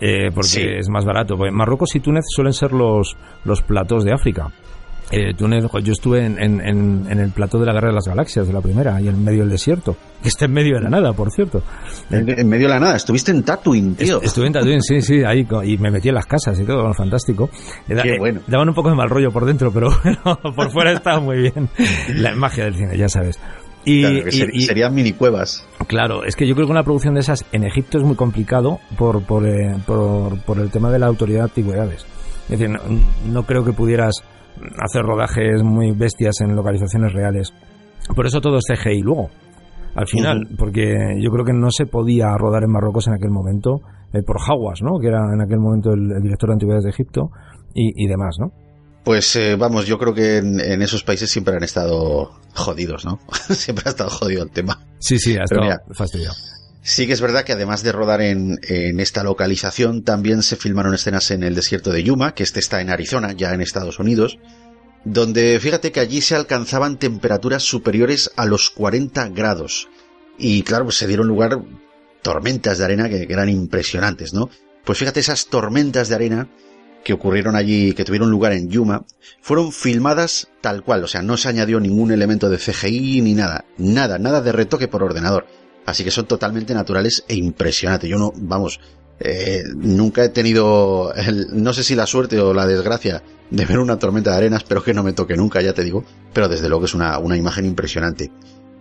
eh, 0.00 0.30
porque 0.34 0.78
es 0.78 0.88
más 0.88 1.04
barato. 1.04 1.36
Pues 1.36 1.52
Marruecos 1.52 1.94
y 1.94 2.00
Túnez 2.00 2.24
suelen 2.28 2.52
ser 2.52 2.72
los, 2.72 3.16
los 3.44 3.62
platos 3.62 4.04
de 4.04 4.12
África. 4.12 4.50
Eh, 5.10 5.34
Túnez, 5.36 5.64
yo 5.82 5.92
estuve 5.92 6.24
en, 6.24 6.42
en, 6.42 6.60
en, 6.60 7.18
el 7.18 7.30
plató 7.30 7.58
de 7.58 7.66
la 7.66 7.72
Guerra 7.72 7.88
de 7.88 7.94
las 7.94 8.06
Galaxias, 8.06 8.46
de 8.46 8.52
la 8.52 8.60
primera, 8.60 8.96
ahí 8.96 9.08
en 9.08 9.22
medio 9.22 9.40
del 9.40 9.50
desierto, 9.50 9.96
que 10.22 10.28
está 10.28 10.46
en 10.46 10.52
medio 10.52 10.76
de 10.76 10.82
la 10.82 10.90
nada, 10.90 11.12
por 11.12 11.30
cierto. 11.30 11.62
En, 12.10 12.48
medio 12.48 12.66
de 12.66 12.74
la 12.74 12.80
nada, 12.80 12.96
estuviste 12.96 13.30
en 13.30 13.42
Tatooine, 13.42 13.94
tío. 13.94 14.22
estuve 14.22 14.46
en 14.46 14.54
Tatooine, 14.54 14.82
sí, 14.82 15.00
sí, 15.02 15.22
ahí, 15.22 15.46
y 15.64 15.76
me 15.76 15.90
metí 15.90 16.08
en 16.08 16.14
las 16.14 16.26
casas 16.26 16.58
y 16.58 16.64
todo, 16.64 16.78
bueno, 16.78 16.94
fantástico. 16.94 17.50
Qué 17.86 17.94
eh, 17.94 18.18
bueno. 18.18 18.40
Daban 18.46 18.68
un 18.68 18.74
poco 18.74 18.88
de 18.90 18.96
mal 18.96 19.10
rollo 19.10 19.30
por 19.30 19.44
dentro, 19.44 19.70
pero 19.72 19.88
bueno, 20.02 20.54
por 20.54 20.70
fuera 20.72 20.92
estaba 20.92 21.20
muy 21.20 21.38
bien. 21.38 21.68
La 22.14 22.34
magia 22.34 22.64
del 22.64 22.74
cine, 22.74 22.96
ya 22.96 23.08
sabes. 23.08 23.38
Y, 23.84 24.62
serían 24.62 24.94
mini 24.94 25.12
cuevas. 25.12 25.66
Claro, 25.86 26.24
es 26.24 26.36
que 26.36 26.46
yo 26.46 26.54
creo 26.54 26.66
que 26.66 26.72
una 26.72 26.84
producción 26.84 27.14
de 27.14 27.20
esas 27.20 27.44
en 27.52 27.64
Egipto 27.64 27.98
es 27.98 28.04
muy 28.04 28.16
complicado 28.16 28.80
por, 28.96 29.22
por, 29.24 29.46
eh, 29.46 29.76
por, 29.86 30.40
por 30.40 30.58
el 30.58 30.70
tema 30.70 30.90
de 30.90 30.98
la 30.98 31.06
autoridad 31.06 31.40
de 31.40 31.44
antigüedades. 31.44 32.06
Es 32.48 32.58
decir, 32.58 32.70
no 33.26 33.42
creo 33.44 33.64
que 33.64 33.72
pudieras 33.72 34.22
hacer 34.78 35.02
rodajes 35.02 35.62
muy 35.62 35.92
bestias 35.92 36.40
en 36.40 36.54
localizaciones 36.54 37.12
reales. 37.12 37.52
Por 38.14 38.26
eso 38.26 38.40
todo 38.40 38.58
es 38.58 38.64
CGI 38.66 39.00
luego, 39.00 39.30
al 39.94 40.06
final, 40.06 40.48
porque 40.58 40.94
yo 41.20 41.30
creo 41.30 41.44
que 41.44 41.52
no 41.52 41.70
se 41.70 41.86
podía 41.86 42.36
rodar 42.36 42.64
en 42.64 42.72
Marruecos 42.72 43.06
en 43.06 43.14
aquel 43.14 43.30
momento 43.30 43.80
eh, 44.12 44.22
por 44.22 44.36
Hawas, 44.40 44.80
¿no? 44.82 44.98
Que 45.00 45.08
era 45.08 45.20
en 45.32 45.40
aquel 45.40 45.58
momento 45.58 45.92
el, 45.92 46.22
director 46.22 46.50
de 46.50 46.54
Antigüedades 46.54 46.84
de 46.84 46.90
Egipto 46.90 47.30
y, 47.74 48.06
demás, 48.06 48.36
¿no? 48.38 48.52
Pues 49.04 49.34
eh, 49.36 49.56
vamos, 49.56 49.86
yo 49.86 49.98
creo 49.98 50.14
que 50.14 50.36
en, 50.38 50.80
esos 50.80 51.02
países 51.02 51.28
siempre 51.28 51.56
han 51.56 51.64
estado 51.64 52.30
jodidos, 52.54 53.04
¿no? 53.04 53.18
siempre 53.32 53.84
ha 53.86 53.90
estado 53.90 54.10
jodido 54.10 54.44
el 54.44 54.50
tema. 54.50 54.78
Sí, 54.98 55.18
sí, 55.18 55.36
ha 55.36 55.42
estado 55.44 55.80
fastidiado. 55.92 56.34
Sí 56.86 57.06
que 57.06 57.14
es 57.14 57.22
verdad 57.22 57.44
que 57.44 57.54
además 57.54 57.82
de 57.82 57.92
rodar 57.92 58.20
en, 58.20 58.60
en, 58.68 59.00
esta 59.00 59.24
localización, 59.24 60.02
también 60.02 60.42
se 60.42 60.56
filmaron 60.56 60.92
escenas 60.92 61.30
en 61.30 61.42
el 61.42 61.54
desierto 61.54 61.90
de 61.90 62.02
Yuma, 62.02 62.34
que 62.34 62.42
este 62.42 62.60
está 62.60 62.82
en 62.82 62.90
Arizona, 62.90 63.32
ya 63.32 63.54
en 63.54 63.62
Estados 63.62 63.98
Unidos, 63.98 64.38
donde 65.02 65.58
fíjate 65.60 65.92
que 65.92 66.00
allí 66.00 66.20
se 66.20 66.34
alcanzaban 66.34 66.98
temperaturas 66.98 67.62
superiores 67.62 68.32
a 68.36 68.44
los 68.44 68.68
40 68.68 69.30
grados. 69.30 69.88
Y 70.36 70.62
claro, 70.62 70.84
pues 70.84 70.98
se 70.98 71.06
dieron 71.06 71.26
lugar 71.26 71.58
tormentas 72.20 72.76
de 72.76 72.84
arena 72.84 73.08
que, 73.08 73.26
eran 73.30 73.48
impresionantes, 73.48 74.34
¿no? 74.34 74.50
Pues 74.84 74.98
fíjate, 74.98 75.20
esas 75.20 75.46
tormentas 75.46 76.10
de 76.10 76.16
arena 76.16 76.50
que 77.02 77.14
ocurrieron 77.14 77.56
allí, 77.56 77.94
que 77.94 78.04
tuvieron 78.04 78.30
lugar 78.30 78.52
en 78.52 78.68
Yuma, 78.68 79.06
fueron 79.40 79.72
filmadas 79.72 80.48
tal 80.60 80.82
cual, 80.82 81.04
o 81.04 81.08
sea, 81.08 81.22
no 81.22 81.38
se 81.38 81.48
añadió 81.48 81.80
ningún 81.80 82.12
elemento 82.12 82.50
de 82.50 82.58
CGI 82.58 83.22
ni 83.22 83.32
nada, 83.32 83.64
nada, 83.78 84.18
nada 84.18 84.42
de 84.42 84.52
retoque 84.52 84.86
por 84.86 85.02
ordenador. 85.02 85.46
Así 85.86 86.04
que 86.04 86.10
son 86.10 86.26
totalmente 86.26 86.74
naturales 86.74 87.24
e 87.28 87.34
impresionantes. 87.34 88.08
Yo 88.08 88.18
no, 88.18 88.32
vamos, 88.36 88.80
eh, 89.20 89.62
nunca 89.76 90.24
he 90.24 90.28
tenido, 90.28 91.12
no 91.52 91.72
sé 91.72 91.84
si 91.84 91.94
la 91.94 92.06
suerte 92.06 92.38
o 92.40 92.52
la 92.52 92.66
desgracia 92.66 93.22
de 93.50 93.64
ver 93.66 93.78
una 93.78 93.98
tormenta 93.98 94.30
de 94.30 94.36
arena, 94.36 94.56
espero 94.56 94.82
que 94.82 94.94
no 94.94 95.02
me 95.02 95.12
toque 95.12 95.36
nunca, 95.36 95.60
ya 95.60 95.72
te 95.72 95.84
digo, 95.84 96.04
pero 96.32 96.48
desde 96.48 96.68
luego 96.68 96.86
es 96.86 96.94
una, 96.94 97.18
una 97.18 97.36
imagen 97.36 97.66
impresionante. 97.66 98.32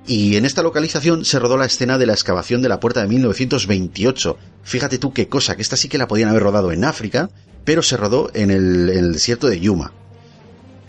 Y 0.05 0.35
en 0.35 0.45
esta 0.45 0.63
localización 0.63 1.23
se 1.23 1.39
rodó 1.39 1.55
la 1.57 1.65
escena 1.65 1.97
de 1.97 2.05
la 2.05 2.13
excavación 2.13 2.61
de 2.61 2.69
la 2.69 2.79
puerta 2.79 3.01
de 3.01 3.07
1928. 3.07 4.37
Fíjate 4.63 4.97
tú 4.97 5.13
qué 5.13 5.29
cosa, 5.29 5.55
que 5.55 5.61
esta 5.61 5.77
sí 5.77 5.87
que 5.87 5.97
la 5.97 6.07
podían 6.07 6.29
haber 6.29 6.43
rodado 6.43 6.71
en 6.71 6.83
África, 6.83 7.29
pero 7.63 7.81
se 7.81 7.95
rodó 7.95 8.29
el, 8.33 8.41
en 8.41 8.97
el 8.97 9.13
desierto 9.13 9.47
de 9.47 9.59
Yuma. 9.59 9.93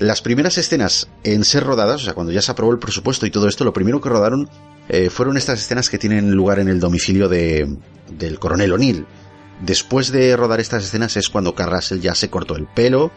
Las 0.05 0.21
primeras 0.21 0.59
escenas 0.59 1.09
en 1.23 1.45
ser 1.45 1.65
rodadas, 1.65 2.03
o 2.03 2.05
sea, 2.05 2.13
cuando 2.13 2.31
ya 2.31 2.43
se 2.43 2.53
aprobó 2.53 2.73
el 2.73 2.79
presupuesto 2.79 3.25
y 3.25 3.31
todo 3.31 3.49
esto, 3.49 3.65
lo 3.65 3.73
primero 3.73 4.03
que 4.03 4.11
rodaron 4.11 4.51
eh, 4.91 5.09
fueron 5.09 5.39
estas 5.39 5.61
escenas 5.61 5.89
que 5.89 5.97
tienen 5.97 6.33
lugar 6.33 6.59
en 6.59 6.69
el 6.69 6.79
domicilio 6.79 7.27
de, 7.27 7.75
del 8.19 8.39
coronel 8.39 8.75
O'Neill. 8.75 9.07
Después 9.63 10.13
de 10.13 10.37
rodar 10.37 10.61
estas 10.61 10.85
escenas 10.85 11.17
es 11.17 11.31
cuando 11.31 11.55
Carrasel 11.55 12.03
ya 12.03 12.15
se 12.15 12.29
cortó 12.29 12.55
el 12.55 12.67
pelo 12.67 13.13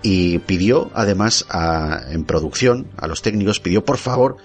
y 0.00 0.38
pidió, 0.38 0.92
además, 0.94 1.44
a, 1.48 2.02
en 2.08 2.22
producción, 2.24 2.86
a 2.96 3.08
los 3.08 3.20
técnicos, 3.20 3.58
pidió 3.58 3.84
por 3.84 3.98
favor 3.98 4.36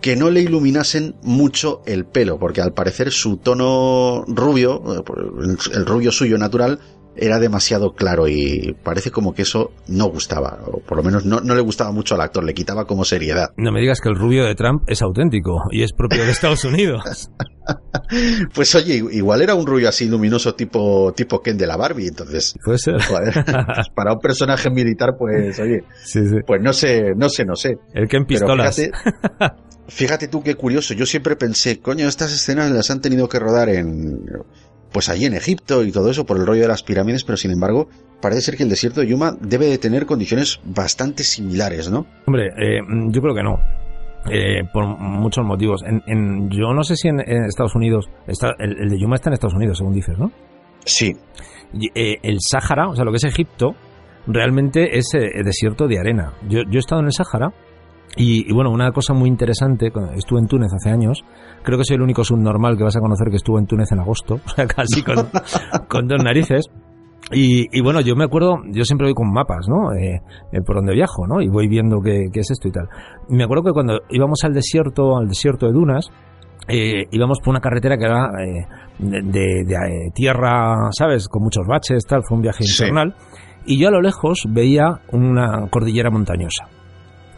que 0.00 0.16
no 0.16 0.30
le 0.30 0.40
iluminasen 0.40 1.16
mucho 1.22 1.82
el 1.84 2.06
pelo, 2.06 2.38
porque 2.38 2.62
al 2.62 2.72
parecer 2.72 3.12
su 3.12 3.36
tono 3.36 4.24
rubio, 4.26 4.82
eh, 4.96 5.56
el 5.74 5.84
rubio 5.84 6.12
suyo 6.12 6.38
natural, 6.38 6.80
era 7.16 7.38
demasiado 7.38 7.92
claro 7.92 8.28
y 8.28 8.74
parece 8.82 9.10
como 9.10 9.34
que 9.34 9.42
eso 9.42 9.72
no 9.88 10.06
gustaba, 10.06 10.60
o 10.66 10.80
por 10.80 10.96
lo 10.96 11.02
menos 11.02 11.24
no, 11.24 11.40
no, 11.40 11.54
le 11.54 11.60
gustaba 11.60 11.92
mucho 11.92 12.14
al 12.14 12.22
actor, 12.22 12.44
le 12.44 12.54
quitaba 12.54 12.86
como 12.86 13.04
seriedad. 13.04 13.50
No 13.56 13.72
me 13.72 13.80
digas 13.80 14.00
que 14.00 14.08
el 14.08 14.16
rubio 14.16 14.44
de 14.44 14.54
Trump 14.54 14.82
es 14.86 15.02
auténtico 15.02 15.62
y 15.70 15.82
es 15.82 15.92
propio 15.92 16.24
de 16.24 16.30
Estados 16.30 16.64
Unidos. 16.64 17.30
pues 18.54 18.74
oye, 18.74 19.02
igual 19.12 19.42
era 19.42 19.54
un 19.54 19.66
rubio 19.66 19.88
así 19.88 20.08
luminoso 20.08 20.54
tipo, 20.54 21.12
tipo 21.14 21.40
Ken 21.40 21.56
de 21.56 21.66
la 21.66 21.76
Barbie, 21.76 22.08
entonces. 22.08 22.54
Puede 22.64 22.78
ser. 22.78 22.96
para 23.94 24.14
un 24.14 24.18
personaje 24.20 24.70
militar, 24.70 25.10
pues 25.18 25.58
oye, 25.60 25.84
pues 26.46 26.62
no 26.62 26.72
sé, 26.72 27.14
no 27.16 27.28
sé, 27.28 27.44
no 27.44 27.56
sé. 27.56 27.76
El 27.92 28.08
Ken 28.08 28.24
pistolas. 28.24 28.74
fíjate, 28.76 28.92
fíjate 29.88 30.28
tú 30.28 30.42
qué 30.42 30.54
curioso, 30.54 30.94
yo 30.94 31.06
siempre 31.06 31.36
pensé, 31.36 31.80
coño, 31.80 32.08
estas 32.08 32.32
escenas 32.32 32.70
las 32.70 32.90
han 32.90 33.00
tenido 33.00 33.28
que 33.28 33.38
rodar 33.38 33.68
en 33.68 34.20
pues 34.92 35.08
allí 35.08 35.26
en 35.26 35.34
Egipto 35.34 35.84
y 35.84 35.92
todo 35.92 36.10
eso 36.10 36.24
por 36.26 36.36
el 36.38 36.46
rollo 36.46 36.62
de 36.62 36.68
las 36.68 36.82
pirámides, 36.82 37.24
pero 37.24 37.36
sin 37.36 37.50
embargo 37.50 37.88
parece 38.20 38.42
ser 38.42 38.56
que 38.56 38.62
el 38.62 38.68
desierto 38.68 39.00
de 39.00 39.08
Yuma 39.08 39.36
debe 39.40 39.66
de 39.66 39.78
tener 39.78 40.06
condiciones 40.06 40.60
bastante 40.64 41.24
similares, 41.24 41.90
¿no? 41.90 42.06
Hombre, 42.26 42.48
eh, 42.48 42.80
yo 43.10 43.20
creo 43.20 43.34
que 43.34 43.42
no. 43.42 43.58
Eh, 44.30 44.62
por 44.72 44.86
muchos 44.86 45.44
motivos. 45.44 45.82
En, 45.84 46.48
yo 46.50 46.72
no 46.72 46.84
sé 46.84 46.94
si 46.94 47.08
en, 47.08 47.20
Estados 47.20 47.74
Unidos, 47.74 48.08
está, 48.28 48.50
el, 48.58 48.88
de 48.88 48.98
Yuma 48.98 49.16
está 49.16 49.30
en 49.30 49.34
Estados 49.34 49.54
Unidos, 49.54 49.78
según 49.78 49.94
dices, 49.94 50.16
¿no? 50.16 50.30
Sí. 50.84 51.12
Eh, 51.94 52.18
el 52.22 52.38
Sáhara, 52.40 52.88
o 52.88 52.94
sea, 52.94 53.04
lo 53.04 53.10
que 53.10 53.16
es 53.16 53.24
Egipto, 53.24 53.74
realmente 54.26 54.96
es 54.96 55.06
desierto 55.12 55.88
de 55.88 55.98
arena. 55.98 56.34
Yo, 56.48 56.60
yo 56.70 56.76
he 56.76 56.78
estado 56.78 57.00
en 57.00 57.06
el 57.06 57.12
Sáhara 57.12 57.52
y, 58.16 58.52
bueno, 58.52 58.70
una 58.70 58.92
cosa 58.92 59.14
muy 59.14 59.28
interesante, 59.28 59.90
estuve 60.16 60.40
en 60.40 60.46
Túnez 60.46 60.70
hace 60.74 60.90
años, 60.90 61.24
creo 61.62 61.78
que 61.78 61.84
soy 61.84 61.96
el 61.96 62.02
único 62.02 62.24
subnormal 62.24 62.76
que 62.76 62.84
vas 62.84 62.96
a 62.96 63.00
conocer 63.00 63.28
que 63.30 63.36
estuvo 63.36 63.58
en 63.58 63.66
Túnez 63.66 63.90
en 63.92 64.00
agosto, 64.00 64.34
o 64.44 64.48
sea, 64.48 64.66
casi 64.66 65.02
con, 65.02 65.16
con 65.88 66.06
dos 66.06 66.22
narices. 66.22 66.66
Y, 67.34 67.80
bueno, 67.80 68.00
yo 68.02 68.14
me 68.14 68.24
acuerdo, 68.24 68.58
yo 68.68 68.84
siempre 68.84 69.06
voy 69.06 69.14
con 69.14 69.32
mapas, 69.32 69.66
¿no? 69.66 69.94
Eh, 69.94 70.20
eh, 70.52 70.60
por 70.66 70.76
donde 70.76 70.92
viajo, 70.92 71.26
¿no? 71.26 71.40
Y 71.40 71.48
voy 71.48 71.66
viendo 71.66 72.00
qué, 72.02 72.26
qué, 72.30 72.40
es 72.40 72.50
esto 72.50 72.68
y 72.68 72.72
tal. 72.72 72.88
me 73.30 73.44
acuerdo 73.44 73.62
que 73.62 73.72
cuando 73.72 74.00
íbamos 74.10 74.40
al 74.44 74.52
desierto, 74.52 75.16
al 75.16 75.28
desierto 75.28 75.66
de 75.66 75.72
Dunas, 75.72 76.10
eh, 76.68 77.06
íbamos 77.10 77.38
por 77.40 77.50
una 77.50 77.60
carretera 77.60 77.96
que 77.96 78.04
era 78.04 78.30
de, 78.98 80.10
tierra, 80.14 80.90
¿sabes? 80.96 81.28
Con 81.28 81.42
muchos 81.42 81.66
baches, 81.66 82.04
tal, 82.06 82.22
fue 82.26 82.36
un 82.36 82.42
viaje 82.42 82.64
infernal. 82.64 83.14
Y 83.64 83.78
yo 83.78 83.88
a 83.88 83.92
lo 83.92 84.00
lejos 84.00 84.46
veía 84.48 85.00
una 85.12 85.68
cordillera 85.70 86.10
montañosa. 86.10 86.68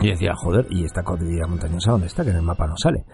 Y 0.00 0.08
decía, 0.08 0.32
joder, 0.34 0.66
¿y 0.70 0.84
esta 0.84 1.02
cordillera 1.02 1.46
montañosa 1.46 1.92
dónde 1.92 2.08
está? 2.08 2.24
Que 2.24 2.30
en 2.30 2.36
el 2.36 2.42
mapa 2.42 2.66
no 2.66 2.76
sale. 2.76 3.04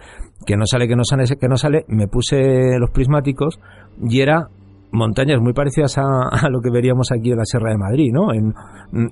Que 0.45 0.57
no 0.57 0.65
sale, 0.65 0.87
que 0.87 0.95
no 0.95 1.03
sale, 1.03 1.25
que 1.39 1.47
no 1.47 1.55
sale. 1.55 1.85
Me 1.87 2.07
puse 2.07 2.79
los 2.79 2.89
prismáticos 2.89 3.59
y 4.01 4.21
era 4.21 4.47
montañas 4.91 5.39
muy 5.41 5.53
parecidas 5.53 5.97
a, 5.97 6.49
lo 6.49 6.59
que 6.61 6.71
veríamos 6.71 7.11
aquí 7.11 7.31
en 7.31 7.37
la 7.37 7.45
Sierra 7.45 7.71
de 7.71 7.77
Madrid, 7.77 8.11
¿no? 8.11 8.33
En, 8.33 8.53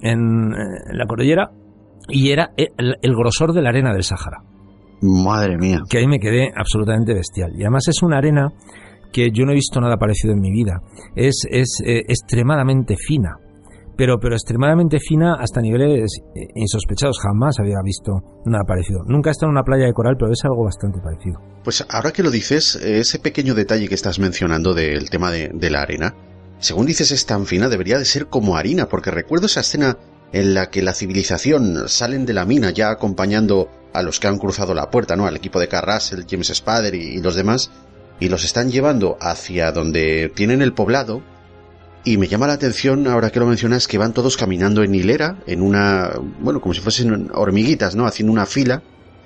en, 0.02 0.50
la 0.92 1.06
cordillera. 1.08 1.52
Y 2.10 2.32
era 2.32 2.50
el, 2.56 3.16
grosor 3.16 3.54
de 3.54 3.62
la 3.62 3.70
arena 3.70 3.94
del 3.94 4.04
Sáhara. 4.04 4.42
Madre 5.02 5.58
mía. 5.58 5.82
Que 5.90 6.00
ahí 6.00 6.08
me 6.08 6.20
quedé 6.20 6.52
absolutamente 6.56 7.14
bestial. 7.14 7.52
Y 7.56 7.62
además 7.62 7.88
es 7.88 8.02
una 8.02 8.18
arena 8.18 8.52
que 9.14 9.30
yo 9.32 9.46
no 9.46 9.52
he 9.52 9.56
visto 9.56 9.80
nada 9.80 9.98
parecido 9.98 10.34
en 10.34 10.42
mi 10.42 10.52
vida. 10.52 10.82
Es, 11.16 11.44
es 11.50 11.82
eh, 11.86 12.04
extremadamente 12.08 12.96
fina 12.98 13.38
pero, 14.00 14.18
pero 14.18 14.34
extremadamente 14.34 14.98
fina 14.98 15.36
hasta 15.38 15.60
niveles 15.60 16.22
eh, 16.34 16.48
insospechados. 16.56 17.20
Jamás 17.20 17.56
había 17.60 17.80
visto 17.84 18.14
nada 18.46 18.64
parecido. 18.66 19.02
Nunca 19.06 19.30
he 19.30 19.32
estado 19.32 19.50
en 19.50 19.58
una 19.58 19.64
playa 19.64 19.88
de 19.88 19.92
coral, 19.92 20.16
pero 20.18 20.32
es 20.32 20.40
algo 20.46 20.64
bastante 20.64 21.02
parecido. 21.02 21.42
Pues 21.66 21.86
ahora 21.90 22.12
que 22.12 22.24
lo 22.24 22.32
dices, 22.32 22.76
ese 22.78 23.20
pequeño 23.20 23.56
detalle 23.56 23.90
que 23.90 23.96
estás 23.96 24.18
mencionando 24.18 24.74
del 24.74 25.10
tema 25.10 25.32
de, 25.32 25.70
la 25.70 25.82
arena, 25.82 26.16
según 26.60 26.86
dices 26.86 27.12
es 27.12 27.26
tan 27.26 27.46
fina, 27.46 27.68
debería 27.68 28.00
de 28.00 28.06
ser 28.06 28.28
como 28.28 28.56
harina, 28.56 28.88
porque 28.88 29.12
recuerdo 29.12 29.48
esa 29.48 29.60
escena 29.60 29.98
en 30.32 30.54
la 30.54 30.70
que 30.70 30.82
la 30.82 30.94
civilización 30.94 31.90
salen 31.90 32.26
de 32.26 32.34
la 32.34 32.46
mina 32.46 32.72
ya 32.72 32.92
acompañando 32.92 33.68
a 33.94 34.02
los 34.02 34.22
que 34.22 34.28
han 34.28 34.38
cruzado 34.38 34.74
la 34.74 34.90
puerta, 34.90 35.18
¿no? 35.18 35.28
Al 35.28 35.36
equipo 35.36 35.60
de 35.60 35.68
Carrasel, 35.68 36.26
James 36.30 36.54
Spader 36.56 36.96
y, 36.96 37.18
y 37.18 37.22
los 37.22 37.36
demás, 37.36 37.70
y 38.22 38.30
los 38.30 38.46
están 38.46 38.72
llevando 38.72 39.18
hacia 39.20 39.74
donde 39.74 40.32
tienen 40.34 40.62
el 40.62 40.74
poblado, 40.74 41.22
y 42.04 42.18
me 42.18 42.28
llama 42.28 42.48
la 42.48 42.54
atención, 42.54 43.08
ahora 43.08 43.30
que 43.30 43.40
lo 43.40 43.46
mencionas, 43.46 43.88
que 43.88 43.98
van 43.98 44.14
todos 44.14 44.38
caminando 44.38 44.84
en 44.84 44.96
hilera, 44.96 45.38
en 45.48 45.62
una, 45.62 46.14
bueno, 46.40 46.62
como 46.62 46.74
si 46.74 46.82
fuesen 46.82 47.30
hormiguitas, 47.34 47.96
¿no? 47.96 48.06
Haciendo 48.06 48.32
una 48.32 48.46
fila 48.46 48.82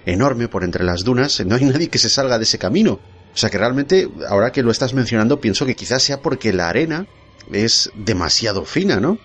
enorme 0.05 0.47
por 0.47 0.63
entre 0.63 0.83
las 0.83 1.03
dunas. 1.03 1.39
No 1.45 1.55
hay 1.55 1.65
nadie 1.65 1.89
que 1.89 1.99
se 1.99 2.09
salga 2.09 2.37
de 2.37 2.43
ese 2.43 2.57
camino. 2.57 2.93
O 3.33 3.37
sea 3.37 3.49
que 3.49 3.57
realmente, 3.57 4.09
ahora 4.29 4.51
que 4.51 4.63
lo 4.63 4.71
estás 4.71 4.93
mencionando, 4.93 5.39
pienso 5.39 5.65
que 5.65 5.75
quizás 5.75 6.03
sea 6.03 6.21
porque 6.21 6.53
la 6.53 6.69
arena 6.69 7.07
es 7.51 7.91
demasiado 7.95 8.65
fina, 8.65 8.99
¿no? 8.99 9.17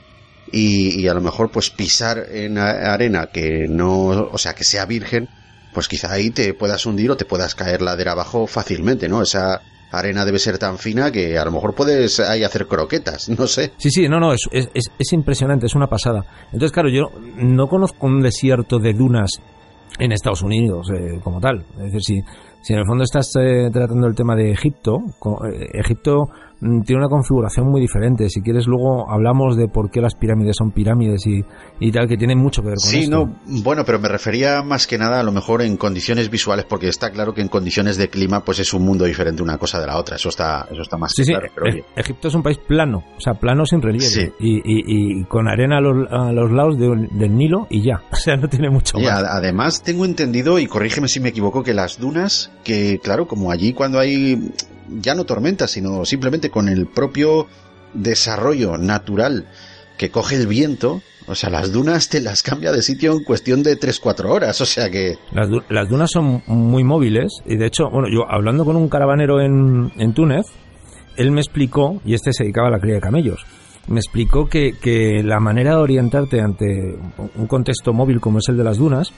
Y, 0.50 0.98
y 1.00 1.08
a 1.08 1.14
lo 1.14 1.20
mejor, 1.20 1.50
pues 1.50 1.68
pisar 1.70 2.26
en 2.30 2.56
arena 2.58 3.28
que 3.32 3.66
no, 3.68 4.06
o 4.06 4.38
sea, 4.38 4.54
que 4.54 4.64
sea 4.64 4.86
virgen, 4.86 5.28
pues 5.74 5.88
quizá 5.88 6.10
ahí 6.10 6.30
te 6.30 6.54
puedas 6.54 6.86
hundir 6.86 7.10
o 7.10 7.16
te 7.16 7.26
puedas 7.26 7.54
caer 7.54 7.82
ladera 7.82 8.12
abajo 8.12 8.46
fácilmente, 8.46 9.08
¿no? 9.08 9.20
Esa, 9.20 9.60
arena 9.90 10.24
debe 10.24 10.38
ser 10.38 10.58
tan 10.58 10.78
fina 10.78 11.10
que 11.10 11.38
a 11.38 11.44
lo 11.44 11.52
mejor 11.52 11.74
puedes 11.74 12.20
ahí 12.20 12.44
hacer 12.44 12.66
croquetas, 12.66 13.28
no 13.28 13.46
sé. 13.46 13.72
Sí, 13.78 13.90
sí, 13.90 14.08
no, 14.08 14.20
no, 14.20 14.32
es, 14.32 14.48
es, 14.52 14.68
es 14.74 15.12
impresionante, 15.12 15.66
es 15.66 15.74
una 15.74 15.86
pasada. 15.86 16.24
Entonces, 16.46 16.72
claro, 16.72 16.88
yo 16.88 17.10
no 17.36 17.66
conozco 17.68 18.06
un 18.06 18.20
desierto 18.20 18.78
de 18.78 18.92
dunas 18.92 19.30
en 19.98 20.12
Estados 20.12 20.42
Unidos 20.42 20.88
eh, 20.90 21.18
como 21.22 21.40
tal. 21.40 21.64
Es 21.78 21.92
decir, 21.92 22.02
si, 22.02 22.20
si 22.62 22.72
en 22.72 22.80
el 22.80 22.86
fondo 22.86 23.04
estás 23.04 23.30
eh, 23.40 23.68
tratando 23.72 24.06
el 24.06 24.14
tema 24.14 24.34
de 24.36 24.52
Egipto, 24.52 24.98
eh, 25.52 25.66
Egipto 25.74 26.28
tiene 26.60 27.00
una 27.00 27.08
configuración 27.08 27.70
muy 27.70 27.80
diferente. 27.80 28.28
Si 28.28 28.42
quieres, 28.42 28.66
luego 28.66 29.10
hablamos 29.10 29.56
de 29.56 29.68
por 29.68 29.90
qué 29.90 30.00
las 30.00 30.14
pirámides 30.14 30.56
son 30.56 30.72
pirámides 30.72 31.26
y, 31.26 31.44
y 31.78 31.92
tal, 31.92 32.08
que 32.08 32.16
tiene 32.16 32.34
mucho 32.34 32.62
que 32.62 32.68
ver 32.68 32.78
con 32.82 32.90
sí, 32.90 33.00
esto. 33.00 33.26
no, 33.26 33.38
bueno, 33.62 33.84
pero 33.84 33.98
me 34.00 34.08
refería 34.08 34.62
más 34.62 34.86
que 34.86 34.98
nada 34.98 35.20
a 35.20 35.22
lo 35.22 35.32
mejor 35.32 35.62
en 35.62 35.76
condiciones 35.76 36.30
visuales, 36.30 36.64
porque 36.68 36.88
está 36.88 37.10
claro 37.10 37.32
que 37.32 37.42
en 37.42 37.48
condiciones 37.48 37.96
de 37.96 38.08
clima, 38.08 38.44
pues 38.44 38.58
es 38.58 38.72
un 38.74 38.84
mundo 38.84 39.04
diferente 39.04 39.42
una 39.42 39.58
cosa 39.58 39.80
de 39.80 39.86
la 39.86 39.98
otra. 39.98 40.16
Eso 40.16 40.28
está, 40.30 40.66
eso 40.70 40.82
está 40.82 40.96
más 40.96 41.12
sí, 41.14 41.24
claro. 41.24 41.46
Sí, 41.46 41.52
pero 41.54 41.84
Egipto 41.96 42.28
es 42.28 42.34
un 42.34 42.42
país 42.42 42.58
plano, 42.58 43.04
o 43.16 43.20
sea, 43.20 43.34
plano 43.34 43.64
sin 43.64 43.80
relieve. 43.80 44.32
Y, 44.40 44.56
y, 44.56 45.20
y, 45.20 45.24
con 45.24 45.48
arena 45.48 45.78
a 45.78 45.80
los, 45.80 46.10
a 46.10 46.32
los 46.32 46.50
lados 46.50 46.78
de, 46.78 47.08
del 47.12 47.36
Nilo 47.36 47.66
y 47.70 47.82
ya. 47.82 48.02
O 48.18 48.20
sea, 48.20 48.36
no 48.36 48.48
tiene 48.48 48.68
mucho 48.68 48.98
más. 48.98 49.22
además, 49.22 49.82
tengo 49.82 50.04
entendido, 50.04 50.58
y 50.58 50.66
corrígeme 50.66 51.06
si 51.08 51.20
me 51.20 51.28
equivoco, 51.28 51.62
que 51.62 51.72
las 51.72 52.00
dunas, 52.00 52.50
que 52.64 52.98
claro, 53.02 53.28
como 53.28 53.52
allí 53.52 53.72
cuando 53.72 54.00
hay 54.00 54.50
ya 55.00 55.14
no 55.14 55.24
tormentas, 55.24 55.70
sino 55.70 56.04
simplemente 56.04 56.50
con 56.50 56.68
el 56.68 56.86
propio 56.86 57.46
desarrollo 57.94 58.76
natural 58.78 59.46
que 59.96 60.10
coge 60.10 60.36
el 60.36 60.46
viento, 60.46 61.02
o 61.26 61.34
sea, 61.34 61.50
las 61.50 61.72
dunas 61.72 62.08
te 62.08 62.20
las 62.20 62.42
cambia 62.42 62.72
de 62.72 62.82
sitio 62.82 63.12
en 63.12 63.24
cuestión 63.24 63.62
de 63.62 63.78
3-4 63.78 64.30
horas, 64.30 64.60
o 64.60 64.66
sea 64.66 64.90
que... 64.90 65.16
Las, 65.32 65.48
las, 65.68 65.88
dunas 65.88 66.10
son 66.10 66.42
muy 66.46 66.84
móviles 66.84 67.42
y 67.44 67.56
de 67.56 67.66
hecho, 67.66 67.90
bueno, 67.90 68.08
yo 68.08 68.30
hablando 68.30 68.64
con 68.64 68.76
un 68.76 68.88
caravanero 68.88 69.40
en, 69.40 69.92
en 69.98 70.14
Túnez, 70.14 70.46
él 71.16 71.32
me 71.32 71.40
explicó, 71.40 72.00
y 72.04 72.14
este 72.14 72.32
se 72.32 72.44
dedicaba 72.44 72.68
a 72.68 72.70
la 72.70 72.78
cría 72.78 72.94
de 72.94 73.00
camellos, 73.00 73.44
me 73.88 74.00
explicó 74.00 74.46
que, 74.46 74.74
que 74.80 75.22
la 75.22 75.40
manera 75.40 75.72
de 75.72 75.82
orientarte 75.82 76.40
ante 76.40 76.96
un 77.34 77.46
contexto 77.46 77.92
móvil 77.92 78.20
como 78.20 78.38
es 78.38 78.48
el 78.48 78.56
de 78.56 78.64
las 78.64 78.78
dunas, 78.78 79.12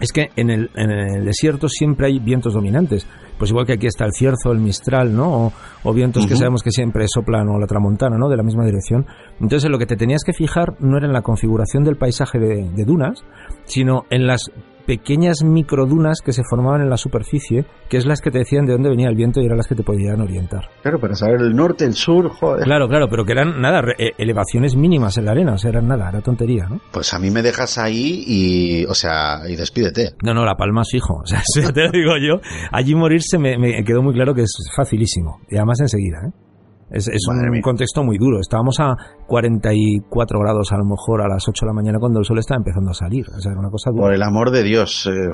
es 0.00 0.12
que 0.12 0.28
en 0.36 0.50
el, 0.50 0.70
en 0.74 0.90
el 0.90 1.24
desierto 1.24 1.68
siempre 1.68 2.08
hay 2.08 2.18
vientos 2.18 2.54
dominantes. 2.54 3.06
Pues 3.38 3.50
igual 3.50 3.66
que 3.66 3.74
aquí 3.74 3.86
está 3.86 4.06
el 4.06 4.12
cierzo, 4.12 4.50
el 4.50 4.60
mistral, 4.60 5.14
¿no? 5.14 5.52
O, 5.82 5.92
vientos 5.92 6.26
que 6.26 6.36
sabemos 6.36 6.62
que 6.62 6.70
siempre 6.70 7.06
soplan 7.06 7.48
o 7.48 7.58
la 7.58 7.66
tramontana, 7.66 8.16
¿no? 8.16 8.28
De 8.28 8.36
la 8.36 8.42
misma 8.42 8.64
dirección. 8.64 9.06
Entonces, 9.40 9.66
en 9.66 9.72
lo 9.72 9.78
que 9.78 9.86
te 9.86 9.96
tenías 9.96 10.22
que 10.24 10.32
fijar 10.32 10.74
no 10.80 10.96
era 10.96 11.06
en 11.06 11.12
la 11.12 11.22
configuración 11.22 11.84
del 11.84 11.96
paisaje 11.96 12.38
de, 12.38 12.70
de 12.70 12.84
dunas, 12.84 13.24
sino 13.64 14.04
en 14.08 14.26
las 14.26 14.50
pequeñas 14.86 15.42
microdunas 15.44 16.20
que 16.24 16.32
se 16.32 16.42
formaban 16.48 16.80
en 16.80 16.90
la 16.90 16.96
superficie, 16.96 17.66
que 17.88 17.96
es 17.96 18.06
las 18.06 18.20
que 18.20 18.30
te 18.30 18.38
decían 18.38 18.66
de 18.66 18.72
dónde 18.72 18.88
venía 18.88 19.08
el 19.08 19.16
viento 19.16 19.40
y 19.40 19.46
eran 19.46 19.56
las 19.58 19.66
que 19.66 19.74
te 19.74 19.82
podían 19.82 20.20
orientar. 20.20 20.68
Claro, 20.82 20.98
para 21.00 21.14
saber 21.14 21.40
el 21.40 21.54
norte, 21.54 21.84
el 21.84 21.94
sur, 21.94 22.30
joder. 22.30 22.64
Claro, 22.64 22.88
claro, 22.88 23.08
pero 23.08 23.24
que 23.24 23.32
eran 23.32 23.60
nada, 23.60 23.82
eh, 23.98 24.12
elevaciones 24.18 24.76
mínimas 24.76 25.18
en 25.18 25.26
la 25.26 25.32
arena, 25.32 25.54
o 25.54 25.58
sea, 25.58 25.70
eran 25.70 25.88
nada, 25.88 26.08
era 26.08 26.20
tontería, 26.20 26.66
¿no? 26.68 26.80
Pues 26.92 27.12
a 27.12 27.18
mí 27.18 27.30
me 27.30 27.42
dejas 27.42 27.78
ahí 27.78 28.24
y, 28.26 28.84
o 28.84 28.94
sea, 28.94 29.40
y 29.48 29.56
despídete. 29.56 30.14
No, 30.22 30.34
no, 30.34 30.44
La 30.44 30.56
Palma 30.56 30.82
es 30.82 30.88
fijo, 30.90 31.14
o 31.22 31.26
sea, 31.26 31.42
te 31.72 31.84
lo 31.84 31.90
digo 31.90 32.12
yo. 32.16 32.40
Allí 32.72 32.94
morirse 32.94 33.38
me, 33.38 33.58
me 33.58 33.84
quedó 33.84 34.02
muy 34.02 34.14
claro 34.14 34.34
que 34.34 34.42
es 34.42 34.70
facilísimo, 34.74 35.40
y 35.50 35.56
además 35.56 35.80
enseguida, 35.80 36.18
¿eh? 36.26 36.45
Es, 36.90 37.08
es 37.08 37.26
un 37.28 37.60
contexto 37.62 38.04
muy 38.04 38.16
duro. 38.16 38.38
Estábamos 38.40 38.78
a 38.78 38.94
44 39.26 40.38
grados 40.38 40.72
a 40.72 40.76
lo 40.76 40.84
mejor 40.84 41.20
a 41.22 41.28
las 41.28 41.46
8 41.48 41.64
de 41.64 41.66
la 41.66 41.72
mañana 41.72 41.98
cuando 41.98 42.20
el 42.20 42.24
sol 42.24 42.38
estaba 42.38 42.58
empezando 42.58 42.90
a 42.90 42.94
salir. 42.94 43.26
O 43.28 43.40
sea, 43.40 43.50
era 43.52 43.60
una 43.60 43.70
cosa 43.70 43.90
dura. 43.90 44.04
Por 44.04 44.14
el 44.14 44.22
amor 44.22 44.50
de 44.50 44.62
Dios, 44.62 45.06
eh, 45.06 45.30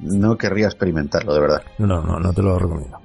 no 0.00 0.36
querría 0.36 0.66
experimentarlo, 0.66 1.32
de 1.34 1.40
verdad. 1.40 1.62
No, 1.78 2.02
no, 2.02 2.18
no 2.18 2.32
te 2.32 2.42
lo 2.42 2.58
recomiendo. 2.58 2.98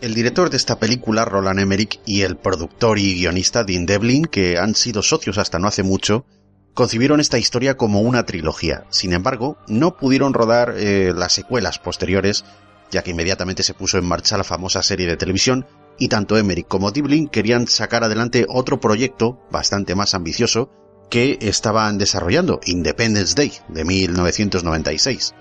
El 0.00 0.14
director 0.14 0.50
de 0.50 0.56
esta 0.56 0.78
película, 0.78 1.24
Roland 1.24 1.58
Emmerich, 1.58 2.00
y 2.04 2.22
el 2.22 2.36
productor 2.36 2.98
y 2.98 3.14
guionista 3.14 3.64
Dean 3.64 3.86
Devlin, 3.86 4.26
que 4.26 4.58
han 4.58 4.74
sido 4.74 5.02
socios 5.02 5.38
hasta 5.38 5.58
no 5.58 5.66
hace 5.66 5.82
mucho, 5.82 6.26
concibieron 6.74 7.18
esta 7.18 7.38
historia 7.38 7.76
como 7.76 8.02
una 8.02 8.24
trilogía. 8.24 8.84
Sin 8.90 9.14
embargo, 9.14 9.56
no 9.66 9.96
pudieron 9.96 10.34
rodar 10.34 10.74
eh, 10.76 11.12
las 11.16 11.32
secuelas 11.32 11.78
posteriores, 11.78 12.44
ya 12.90 13.02
que 13.02 13.12
inmediatamente 13.12 13.62
se 13.62 13.74
puso 13.74 13.98
en 13.98 14.06
marcha 14.06 14.36
la 14.36 14.44
famosa 14.44 14.82
serie 14.82 15.06
de 15.06 15.16
televisión 15.16 15.66
y 15.98 16.08
tanto 16.08 16.36
Emmerich 16.36 16.66
como 16.66 16.90
Diblin 16.90 17.28
querían 17.28 17.66
sacar 17.66 18.04
adelante 18.04 18.46
otro 18.48 18.80
proyecto 18.80 19.38
bastante 19.50 19.94
más 19.94 20.14
ambicioso 20.14 20.70
que 21.10 21.38
estaban 21.40 21.98
desarrollando, 21.98 22.60
Independence 22.64 23.34
Day 23.34 23.52
de 23.68 23.84
1996. 23.84 25.34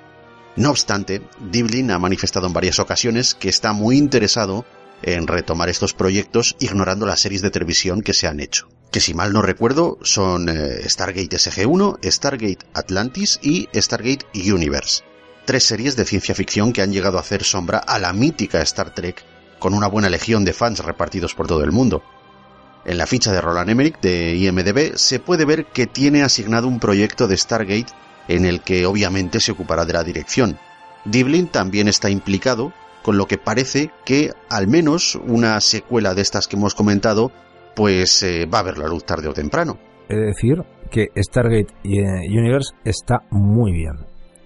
No 0.57 0.69
obstante, 0.69 1.21
Diblin 1.39 1.91
ha 1.91 1.99
manifestado 1.99 2.47
en 2.47 2.53
varias 2.53 2.79
ocasiones 2.79 3.35
que 3.35 3.49
está 3.49 3.73
muy 3.73 3.97
interesado 3.97 4.65
en 5.01 5.27
retomar 5.27 5.69
estos 5.69 5.93
proyectos 5.93 6.55
ignorando 6.59 7.05
las 7.05 7.19
series 7.19 7.41
de 7.41 7.51
televisión 7.51 8.01
que 8.01 8.13
se 8.13 8.27
han 8.27 8.39
hecho. 8.39 8.69
Que 8.91 9.01
si 9.01 9.13
mal 9.13 9.33
no 9.33 9.41
recuerdo 9.41 9.97
son 10.01 10.47
eh, 10.47 10.87
Stargate 10.87 11.35
SG-1, 11.35 11.99
Stargate 12.09 12.65
Atlantis 12.73 13.39
y 13.41 13.67
Stargate 13.73 14.25
Universe. 14.33 15.03
Tres 15.45 15.65
series 15.65 15.95
de 15.95 16.05
ciencia 16.05 16.33
ficción 16.33 16.71
que 16.71 16.81
han 16.81 16.93
llegado 16.93 17.17
a 17.17 17.21
hacer 17.21 17.43
sombra 17.43 17.79
a 17.79 17.99
la 17.99 18.13
mítica 18.13 18.61
Star 18.61 18.93
Trek 18.93 19.23
con 19.65 19.73
una 19.73 19.87
buena 19.87 20.09
legión 20.09 20.45
de 20.45 20.53
fans 20.53 20.85
repartidos 20.85 21.33
por 21.33 21.47
todo 21.47 21.63
el 21.63 21.71
mundo. 21.71 22.03
En 22.85 22.99
la 22.99 23.07
ficha 23.07 23.31
de 23.31 23.41
Roland 23.41 23.71
Emmerich 23.71 23.99
de 23.99 24.35
IMDB 24.35 24.95
se 24.95 25.19
puede 25.19 25.43
ver 25.43 25.65
que 25.65 25.87
tiene 25.87 26.21
asignado 26.21 26.67
un 26.67 26.79
proyecto 26.79 27.27
de 27.27 27.35
Stargate 27.35 27.91
en 28.27 28.45
el 28.45 28.61
que 28.61 28.85
obviamente 28.85 29.39
se 29.39 29.53
ocupará 29.53 29.83
de 29.85 29.93
la 29.93 30.03
dirección. 30.03 30.59
Diblin 31.03 31.47
también 31.47 31.87
está 31.87 32.11
implicado, 32.11 32.73
con 33.01 33.17
lo 33.17 33.25
que 33.25 33.39
parece 33.39 33.89
que 34.05 34.33
al 34.51 34.67
menos 34.67 35.15
una 35.15 35.59
secuela 35.61 36.13
de 36.13 36.21
estas 36.21 36.47
que 36.47 36.57
hemos 36.57 36.75
comentado 36.75 37.31
pues 37.75 38.21
eh, 38.21 38.45
va 38.45 38.59
a 38.59 38.63
ver 38.65 38.77
la 38.77 38.87
luz 38.87 39.03
tarde 39.03 39.29
o 39.29 39.33
temprano. 39.33 39.79
Es 40.07 40.19
decir, 40.27 40.63
que 40.91 41.07
Stargate 41.17 41.73
eh, 41.83 42.29
Universe 42.29 42.75
está 42.83 43.23
muy 43.31 43.71
bien. 43.71 43.95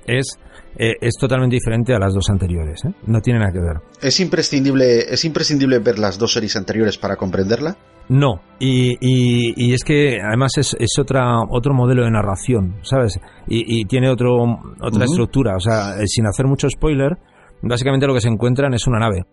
Es 0.05 0.39
eh, 0.81 0.95
es 1.01 1.15
totalmente 1.19 1.57
diferente 1.57 1.93
a 1.93 1.99
las 1.99 2.13
dos 2.13 2.29
anteriores. 2.29 2.85
¿eh? 2.85 2.93
No 3.05 3.19
tiene 3.19 3.39
nada 3.39 3.51
que 3.51 3.59
ver. 3.59 3.81
¿Es 4.01 4.21
imprescindible, 4.21 4.99
¿Es 5.13 5.25
imprescindible 5.25 5.79
ver 5.79 5.99
las 5.99 6.17
dos 6.17 6.31
series 6.31 6.55
anteriores 6.55 6.97
para 6.97 7.17
comprenderla? 7.17 7.75
No, 8.07 8.41
y, 8.59 8.97
y, 9.01 9.73
es 9.73 9.83
que 9.83 10.19
además 10.19 10.53
es, 10.57 10.75
es, 10.79 10.97
otra, 10.97 11.41
otro 11.47 11.75
modelo 11.75 12.03
de 12.05 12.09
narración, 12.09 12.77
¿sabes? 12.81 13.19
Y, 13.47 13.85
tiene 13.85 14.09
otro, 14.09 14.35
otra 14.81 15.03
estructura, 15.03 15.55
o 15.55 15.59
sea, 15.59 16.01
eh, 16.01 16.07
sin 16.07 16.25
hacer 16.25 16.47
mucho 16.47 16.67
spoiler, 16.69 17.19
básicamente 17.61 18.07
lo 18.07 18.15
que 18.15 18.21
se 18.21 18.29
encuentran 18.29 18.73
es 18.73 18.87
una 18.87 18.97
nave 18.97 19.25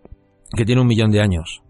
que 0.55 0.63
tiene 0.63 0.81
un 0.81 0.87
millón 0.87 1.09
de 1.09 1.21
años. 1.21 1.63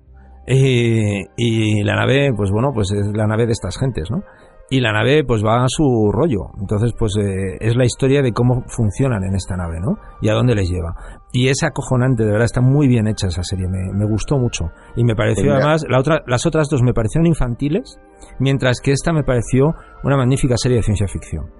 y 0.47 1.81
la 1.83 1.95
nave, 1.95 2.33
pues 2.35 2.51
bueno, 2.51 2.71
pues 2.73 2.91
es 2.91 3.07
la 3.15 3.25
nave 3.25 3.45
de 3.45 3.53
estas 3.53 3.77
gentes, 3.77 4.09
¿no? 4.11 4.23
Y 4.69 4.81
la 4.81 4.91
nave 4.91 5.23
pues 5.23 5.43
va 5.43 5.63
a 5.63 5.67
su 5.67 6.11
rollo. 6.11 6.49
Entonces 6.59 6.93
pues 6.97 7.13
eh, 7.17 7.57
es 7.59 7.75
la 7.75 7.85
historia 7.85 8.21
de 8.21 8.33
cómo 8.33 8.63
funcionan 8.67 9.23
en 9.23 9.35
esta 9.35 9.55
nave, 9.55 9.79
¿no? 9.79 9.97
Y 10.21 10.29
a 10.29 10.33
dónde 10.33 10.55
les 10.55 10.69
lleva. 10.69 10.93
Y 11.31 11.49
es 11.49 11.63
acojonante, 11.63 12.23
de 12.23 12.31
verdad, 12.31 12.45
está 12.45 12.61
muy 12.61 12.87
bien 12.87 13.07
hecha 13.07 13.27
esa 13.27 13.43
serie, 13.43 13.67
me, 13.67 14.05
gustó 14.05 14.37
mucho. 14.37 14.71
Y 14.95 15.03
me 15.03 15.15
pareció 15.15 15.53
además, 15.53 15.85
la 15.87 15.99
otra, 15.99 16.23
las 16.25 16.45
otras 16.45 16.67
dos 16.69 16.81
me 16.81 16.93
parecieron 16.93 17.27
infantiles, 17.27 17.99
mientras 18.39 18.79
que 18.81 18.91
esta 18.91 19.13
me 19.13 19.23
pareció 19.23 19.73
una 20.03 20.17
magnífica 20.17 20.55
serie 20.57 20.77
de 20.77 20.83
ciencia 20.83 21.07
ficción. 21.07 21.51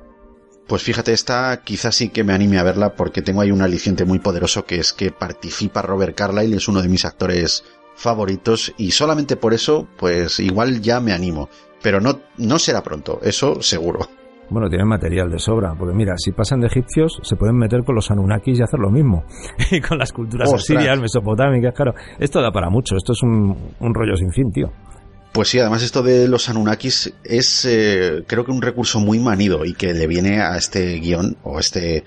Pues 0.68 0.84
fíjate, 0.84 1.14
esta 1.14 1.62
quizás 1.64 1.96
sí 1.96 2.10
que 2.10 2.26
me 2.26 2.34
anime 2.34 2.60
a 2.60 2.64
verla 2.64 2.94
porque 2.94 3.22
tengo 3.22 3.42
ahí 3.42 3.52
un 3.52 3.62
aliciente 3.62 4.04
muy 4.04 4.20
poderoso 4.20 4.66
que 4.66 4.80
es 4.80 4.92
que 4.92 5.12
participa 5.12 5.82
Robert 5.82 6.16
Carlyle, 6.16 6.58
es 6.58 6.68
uno 6.68 6.82
de 6.82 6.90
mis 6.90 7.06
actores 7.06 7.64
favoritos 7.96 8.74
y 8.78 8.92
solamente 8.92 9.38
por 9.38 9.54
eso 9.54 9.88
pues 9.98 10.40
igual 10.40 10.82
ya 10.82 11.00
me 11.00 11.14
animo 11.14 11.50
pero 11.82 12.00
no, 12.00 12.20
no 12.38 12.60
será 12.60 12.82
pronto, 12.82 13.20
eso 13.22 13.62
seguro. 13.62 14.08
Bueno, 14.50 14.70
tienen 14.70 14.88
material 14.88 15.30
de 15.30 15.40
sobra, 15.40 15.76
porque 15.78 15.94
mira, 15.94 16.14
si 16.18 16.32
pasan 16.32 16.62
de 16.62 16.68
egipcios, 16.68 17.20
se 17.22 17.36
pueden 17.36 17.58
meter 17.58 17.84
con 17.84 17.96
los 17.96 18.10
Anunnakis 18.12 18.60
y 18.60 18.64
hacer 18.64 18.80
lo 18.80 18.90
mismo. 18.90 19.26
y 19.72 19.82
con 19.82 19.98
las 19.98 20.14
culturas 20.14 20.52
asirias, 20.54 21.00
mesopotámicas, 21.00 21.74
claro. 21.74 21.94
Esto 22.18 22.42
da 22.42 22.52
para 22.52 22.70
mucho, 22.70 22.96
esto 22.96 23.12
es 23.12 23.22
un, 23.24 23.94
rollo 23.94 24.16
sin 24.16 24.32
fin, 24.32 24.52
tío. 24.52 24.72
Pues 25.34 25.50
sí, 25.50 25.60
además 25.60 25.84
esto 25.84 26.02
de 26.02 26.28
los 26.28 26.48
Anunnakis 26.50 27.14
es 27.24 27.66
eh, 27.66 28.24
creo 28.26 28.46
que 28.46 28.52
un 28.52 28.62
recurso 28.62 29.00
muy 29.00 29.20
manido 29.20 29.66
y 29.66 29.74
que 29.74 29.94
le 29.94 30.08
viene 30.08 30.42
a 30.42 30.56
este 30.56 30.96
guion 31.00 31.38
o 31.44 31.60
este, 31.60 31.98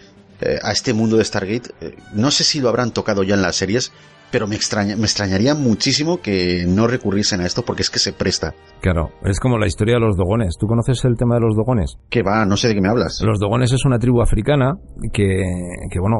eh, 0.41 0.59
a 0.62 0.73
este 0.73 0.95
mundo 0.95 1.18
de 1.18 1.25
Stargate. 1.25 1.71
Eh, 1.81 1.97
no 2.14 2.31
sé 2.31 2.43
si 2.43 2.61
lo 2.61 2.71
habrán 2.71 2.93
tocado 2.93 3.23
ya 3.23 3.35
en 3.35 3.43
las 3.43 3.57
series, 3.57 3.93
pero 4.31 4.47
me, 4.47 4.55
extraña, 4.55 4.97
me 4.97 5.05
extrañaría 5.05 5.55
muchísimo 5.55 6.20
que 6.20 6.64
no 6.66 6.87
recurriesen 6.87 7.41
a 7.41 7.47
esto 7.47 7.62
porque 7.62 7.83
es 7.83 7.91
que 7.91 7.99
se 7.99 8.12
presta. 8.12 8.55
Claro, 8.81 9.11
es 9.24 9.41
como 9.41 9.59
la 9.59 9.66
historia 9.66 9.95
de 9.95 10.01
los 10.01 10.16
dogones. 10.16 10.55
¿Tú 10.59 10.66
conoces 10.66 11.05
el 11.05 11.16
tema 11.16 11.35
de 11.37 11.43
los 11.43 11.57
dogones? 11.57 11.99
Que 12.09 12.22
va, 12.22 12.45
no 12.47 12.57
sé 12.57 12.68
de 12.68 12.74
qué 12.74 12.81
me 12.81 12.89
hablas. 12.89 13.20
Los 13.24 13.39
dogones 13.39 13.72
es 13.72 13.85
una 13.85 13.99
tribu 13.99 14.22
africana 14.22 14.74
que, 15.12 15.43
que 15.91 16.01
bueno, 16.01 16.18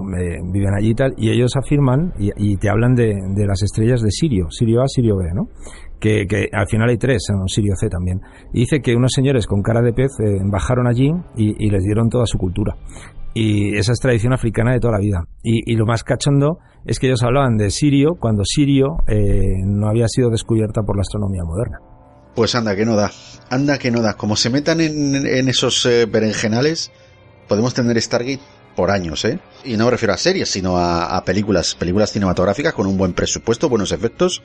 viven 0.53 0.75
allí 0.77 0.91
y 0.91 0.95
tal, 0.95 1.15
y 1.17 1.31
ellos 1.31 1.53
afirman 1.57 2.13
y, 2.19 2.57
te 2.57 2.69
hablan 2.69 2.95
de, 2.95 3.15
de, 3.35 3.47
las 3.47 3.63
estrellas 3.63 4.03
de 4.03 4.11
Sirio, 4.11 4.47
Sirio 4.51 4.83
A, 4.83 4.89
Sirio 4.89 5.17
B, 5.17 5.25
¿no? 5.35 5.49
Que, 6.01 6.27
que 6.27 6.49
al 6.53 6.67
final 6.67 6.89
hay 6.89 6.97
tres, 6.97 7.23
en 7.29 7.47
Sirio 7.47 7.75
C 7.79 7.89
también. 7.89 8.21
Y 8.53 8.61
dice 8.61 8.81
que 8.81 8.95
unos 8.95 9.13
señores 9.15 9.47
con 9.47 9.63
cara 9.63 9.83
de 9.83 9.93
pez 9.93 10.11
eh, 10.21 10.39
bajaron 10.51 10.87
allí 10.87 11.13
y, 11.37 11.65
y 11.65 11.71
les 11.71 11.85
dieron 11.85 12.09
toda 12.09 12.27
su 12.27 12.39
cultura 12.39 12.77
Y 13.35 13.77
esa 13.77 13.93
es 13.93 14.01
tradición 14.01 14.33
africana 14.33 14.73
de 14.73 14.81
toda 14.81 14.95
la 14.95 15.01
vida. 15.01 15.25
Y, 15.43 15.73
y 15.73 15.77
lo 15.77 15.87
más 15.87 16.03
cachondo 16.03 16.59
es 16.85 16.99
que 16.99 17.07
ellos 17.07 17.23
hablaban 17.23 17.57
de 17.57 17.71
Sirio 17.71 18.17
cuando 18.19 18.43
Sirio 18.45 18.99
eh, 19.07 19.57
no 19.65 19.89
había 19.89 20.09
sido 20.09 20.31
descubierta 20.31 20.83
por 20.83 20.97
la 20.97 21.03
astronomía 21.03 21.43
moderna. 21.45 21.79
Pues 22.35 22.55
anda, 22.55 22.75
que 22.75 22.85
no 22.85 22.97
da. 22.97 23.11
Anda, 23.51 23.79
que 23.79 23.91
no 23.91 24.03
da. 24.03 24.15
Como 24.15 24.37
se 24.37 24.51
metan 24.51 24.81
en, 24.81 25.15
en 25.27 25.49
esos 25.49 25.85
eh, 25.87 26.07
berenjenales, 26.07 26.91
podemos 27.49 27.75
tener 27.75 28.01
Stargate 28.01 28.41
por 28.77 28.91
años, 28.91 29.25
¿eh? 29.25 29.41
Y 29.65 29.77
no 29.77 29.87
me 29.87 29.91
refiero 29.91 30.15
a 30.15 30.17
series, 30.17 30.49
sino 30.49 30.77
a, 30.77 31.17
a 31.17 31.25
películas, 31.25 31.75
películas 31.75 32.13
cinematográficas 32.13 32.73
con 32.73 32.87
un 32.87 32.97
buen 32.97 33.13
presupuesto, 33.13 33.69
buenos 33.69 33.93
efectos 33.93 34.43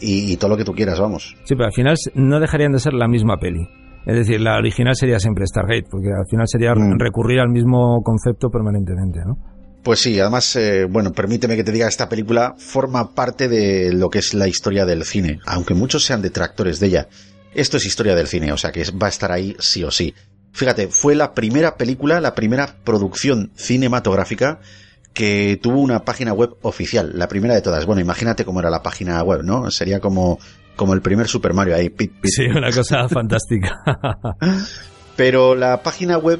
y, 0.00 0.32
y 0.32 0.36
todo 0.36 0.50
lo 0.50 0.56
que 0.56 0.64
tú 0.64 0.74
quieras, 0.74 1.00
vamos. 1.00 1.36
Sí, 1.44 1.54
pero 1.54 1.66
al 1.66 1.72
final 1.72 1.96
no 2.14 2.40
dejarían 2.40 2.72
de 2.72 2.80
ser 2.80 2.92
la 2.92 3.08
misma 3.08 3.38
peli. 3.38 3.68
Es 4.06 4.16
decir, 4.16 4.40
la 4.40 4.56
original 4.56 4.94
sería 4.96 5.18
siempre 5.18 5.46
Stargate, 5.46 5.86
porque 5.90 6.08
al 6.08 6.26
final 6.30 6.46
sería 6.48 6.74
Mm. 6.74 6.98
recurrir 6.98 7.40
al 7.40 7.50
mismo 7.50 8.00
concepto 8.02 8.48
permanentemente, 8.48 9.20
¿no? 9.26 9.36
Pues 9.82 10.00
sí, 10.00 10.18
además, 10.18 10.56
eh, 10.56 10.86
bueno, 10.90 11.12
permíteme 11.12 11.56
que 11.56 11.64
te 11.64 11.72
diga, 11.72 11.86
esta 11.88 12.08
película 12.08 12.54
forma 12.58 13.14
parte 13.14 13.48
de 13.48 13.92
lo 13.92 14.10
que 14.10 14.18
es 14.18 14.34
la 14.34 14.48
historia 14.48 14.84
del 14.84 15.04
cine, 15.04 15.38
aunque 15.46 15.74
muchos 15.74 16.04
sean 16.04 16.20
detractores 16.20 16.80
de 16.80 16.86
ella. 16.88 17.08
Esto 17.54 17.76
es 17.76 17.86
historia 17.86 18.14
del 18.14 18.26
cine, 18.26 18.52
o 18.52 18.56
sea 18.56 18.72
que 18.72 18.82
va 19.00 19.06
a 19.06 19.10
estar 19.10 19.32
ahí 19.32 19.56
sí 19.58 19.84
o 19.84 19.90
sí. 19.90 20.14
Fíjate, 20.52 20.88
fue 20.88 21.14
la 21.14 21.32
primera 21.34 21.76
película, 21.76 22.20
la 22.20 22.34
primera 22.34 22.76
producción 22.84 23.50
cinematográfica 23.54 24.58
que 25.14 25.58
tuvo 25.62 25.80
una 25.80 26.04
página 26.04 26.32
web 26.32 26.50
oficial, 26.62 27.12
la 27.14 27.28
primera 27.28 27.54
de 27.54 27.62
todas. 27.62 27.86
Bueno, 27.86 28.00
imagínate 28.00 28.44
cómo 28.44 28.60
era 28.60 28.70
la 28.70 28.82
página 28.82 29.22
web, 29.22 29.42
¿no? 29.42 29.70
Sería 29.70 30.00
como, 30.00 30.38
como 30.78 30.94
el 30.94 31.02
primer 31.02 31.26
Super 31.26 31.52
Mario 31.52 31.74
ahí, 31.74 31.90
pit, 31.90 32.12
pit. 32.20 32.30
Sí, 32.32 32.46
una 32.46 32.70
cosa 32.70 33.08
fantástica. 33.10 33.82
Pero 35.16 35.56
la 35.56 35.82
página 35.82 36.16
web 36.16 36.38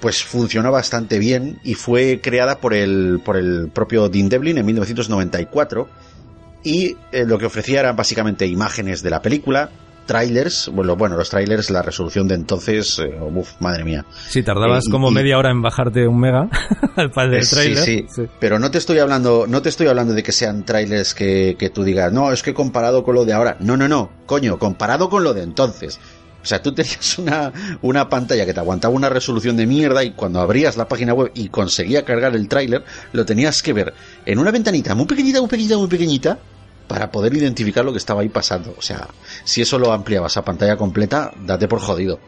pues 0.00 0.22
funcionó 0.22 0.70
bastante 0.70 1.18
bien 1.18 1.58
y 1.64 1.74
fue 1.74 2.20
creada 2.22 2.58
por 2.58 2.74
el, 2.74 3.20
por 3.24 3.36
el 3.36 3.70
propio 3.72 4.08
Dean 4.08 4.28
Devlin 4.28 4.58
en 4.58 4.66
1994 4.66 5.88
y 6.64 6.96
eh, 7.10 7.24
lo 7.26 7.38
que 7.38 7.46
ofrecía 7.46 7.80
eran 7.80 7.96
básicamente 7.96 8.46
imágenes 8.46 9.02
de 9.02 9.10
la 9.10 9.20
película, 9.20 9.70
trailers, 10.12 10.68
bueno, 10.72 10.94
bueno 10.94 11.16
los 11.16 11.30
trailers, 11.30 11.70
la 11.70 11.80
resolución 11.80 12.28
de 12.28 12.34
entonces, 12.34 12.98
eh, 12.98 13.18
uf, 13.34 13.52
madre 13.60 13.82
mía. 13.82 14.04
Sí, 14.28 14.42
tardabas 14.42 14.86
Eh, 14.86 14.90
como 14.90 15.10
y- 15.10 15.14
media 15.14 15.38
hora 15.38 15.50
en 15.50 15.62
bajarte 15.62 16.06
un 16.06 16.20
mega 16.20 16.48
para 17.14 17.28
el 17.28 17.34
Eh, 17.34 17.42
sí, 17.44 17.54
trailer. 17.54 17.84
sí, 17.84 18.06
pero 18.38 18.58
no 18.58 18.70
te 18.70 18.76
estoy 18.76 18.98
hablando, 18.98 19.46
no 19.48 19.62
te 19.62 19.70
estoy 19.70 19.86
hablando 19.86 20.12
de 20.12 20.22
que 20.22 20.32
sean 20.32 20.64
trailers 20.64 21.14
que, 21.14 21.56
que 21.58 21.70
tú 21.70 21.82
digas, 21.82 22.12
no, 22.12 22.30
es 22.30 22.42
que 22.42 22.52
comparado 22.52 23.02
con 23.04 23.14
lo 23.14 23.24
de 23.24 23.32
ahora. 23.32 23.56
No, 23.60 23.76
no, 23.78 23.88
no, 23.88 24.10
coño, 24.26 24.58
comparado 24.58 25.08
con 25.08 25.24
lo 25.24 25.32
de 25.32 25.42
entonces. 25.44 25.98
O 26.42 26.44
sea, 26.44 26.60
tú 26.60 26.74
tenías 26.74 27.18
una, 27.18 27.50
una 27.80 28.08
pantalla 28.10 28.44
que 28.44 28.52
te 28.52 28.60
aguantaba 28.60 28.92
una 28.94 29.08
resolución 29.08 29.56
de 29.56 29.64
mierda 29.66 30.04
y 30.04 30.10
cuando 30.10 30.40
abrías 30.40 30.76
la 30.76 30.88
página 30.88 31.14
web 31.14 31.30
y 31.34 31.48
conseguía 31.48 32.04
cargar 32.04 32.34
el 32.36 32.48
tráiler, 32.48 32.84
lo 33.12 33.24
tenías 33.24 33.62
que 33.62 33.72
ver 33.72 33.94
en 34.26 34.38
una 34.38 34.50
ventanita 34.50 34.94
muy 34.94 35.06
pequeñita, 35.06 35.40
muy 35.40 35.48
pequeñita, 35.48 35.78
muy 35.78 35.88
pequeñita, 35.88 36.38
para 36.86 37.10
poder 37.10 37.34
identificar 37.34 37.84
lo 37.84 37.92
que 37.92 37.98
estaba 37.98 38.22
ahí 38.22 38.28
pasando. 38.28 38.74
O 38.78 38.82
sea, 38.82 39.08
si 39.44 39.62
eso 39.62 39.78
lo 39.78 39.92
ampliabas 39.92 40.36
a 40.36 40.44
pantalla 40.44 40.76
completa, 40.76 41.32
date 41.44 41.68
por 41.68 41.80
jodido. 41.80 42.18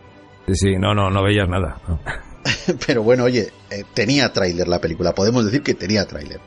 Sí, 0.46 0.54
sí, 0.54 0.76
no, 0.78 0.94
no, 0.94 1.10
no 1.10 1.22
veías 1.22 1.48
nada. 1.48 1.80
no. 1.88 2.00
Pero 2.86 3.02
bueno, 3.02 3.24
oye, 3.24 3.52
eh, 3.70 3.84
tenía 3.94 4.32
tráiler 4.32 4.68
la 4.68 4.80
película, 4.80 5.14
podemos 5.14 5.44
decir 5.44 5.62
que 5.62 5.74
tenía 5.74 6.06
tráiler. 6.06 6.40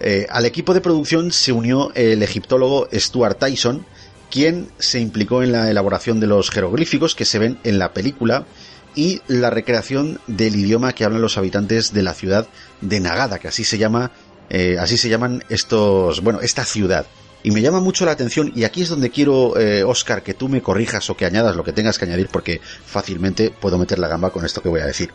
Eh, 0.00 0.26
al 0.28 0.44
equipo 0.44 0.74
de 0.74 0.80
producción 0.80 1.32
se 1.32 1.52
unió 1.52 1.92
el 1.94 2.22
egiptólogo 2.22 2.88
Stuart 2.92 3.38
Tyson, 3.38 3.86
quien 4.30 4.68
se 4.78 5.00
implicó 5.00 5.42
en 5.42 5.52
la 5.52 5.70
elaboración 5.70 6.20
de 6.20 6.26
los 6.26 6.50
jeroglíficos 6.50 7.14
que 7.14 7.24
se 7.24 7.38
ven 7.38 7.58
en 7.64 7.78
la 7.78 7.92
película 7.92 8.46
y 8.94 9.20
la 9.28 9.50
recreación 9.50 10.20
del 10.26 10.56
idioma 10.56 10.92
que 10.92 11.04
hablan 11.04 11.22
los 11.22 11.38
habitantes 11.38 11.92
de 11.92 12.02
la 12.02 12.14
ciudad 12.14 12.46
de 12.80 13.00
Nagada, 13.00 13.38
que 13.38 13.48
así 13.48 13.64
se 13.64 13.78
llama, 13.78 14.12
eh, 14.50 14.76
así 14.78 14.96
se 14.96 15.08
llaman 15.08 15.44
estos, 15.48 16.20
bueno, 16.20 16.40
esta 16.40 16.64
ciudad. 16.64 17.06
Y 17.44 17.50
me 17.50 17.60
llama 17.60 17.78
mucho 17.78 18.06
la 18.06 18.12
atención, 18.12 18.52
y 18.56 18.64
aquí 18.64 18.82
es 18.82 18.88
donde 18.88 19.10
quiero, 19.10 19.58
eh, 19.60 19.84
Oscar, 19.84 20.22
que 20.22 20.32
tú 20.32 20.48
me 20.48 20.62
corrijas 20.62 21.10
o 21.10 21.16
que 21.16 21.26
añadas 21.26 21.54
lo 21.54 21.62
que 21.62 21.74
tengas 21.74 21.98
que 21.98 22.06
añadir, 22.06 22.28
porque 22.32 22.60
fácilmente 22.86 23.50
puedo 23.50 23.76
meter 23.76 23.98
la 23.98 24.08
gamba 24.08 24.30
con 24.30 24.46
esto 24.46 24.62
que 24.62 24.70
voy 24.70 24.80
a 24.80 24.86
decir. 24.86 25.10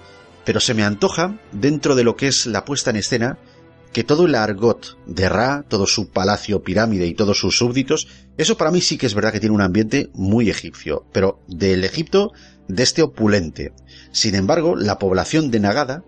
Pero 0.45 0.59
se 0.59 0.75
me 0.75 0.83
antoja, 0.83 1.39
dentro 1.51 1.95
de 1.95 2.03
lo 2.03 2.15
que 2.15 2.27
es 2.27 2.45
la 2.45 2.65
puesta 2.65 2.91
en 2.91 2.97
escena, 2.97 3.39
que 3.91 4.03
todo 4.03 4.27
el 4.27 4.35
argot 4.35 4.97
de 5.07 5.27
Ra, 5.27 5.65
todo 5.67 5.87
su 5.87 6.09
palacio 6.09 6.61
pirámide 6.61 7.07
y 7.07 7.15
todos 7.15 7.39
sus 7.39 7.57
súbditos, 7.57 8.07
eso 8.37 8.57
para 8.57 8.69
mí 8.69 8.79
sí 8.79 8.99
que 8.99 9.07
es 9.07 9.15
verdad 9.15 9.31
que 9.31 9.39
tiene 9.39 9.55
un 9.55 9.61
ambiente 9.61 10.11
muy 10.13 10.51
egipcio, 10.51 11.05
pero 11.11 11.39
del 11.47 11.83
Egipto 11.83 12.31
de 12.67 12.83
este 12.83 13.01
opulente. 13.01 13.73
Sin 14.11 14.35
embargo, 14.35 14.75
la 14.75 14.99
población 14.99 15.49
de 15.49 15.61
Nagada 15.61 16.03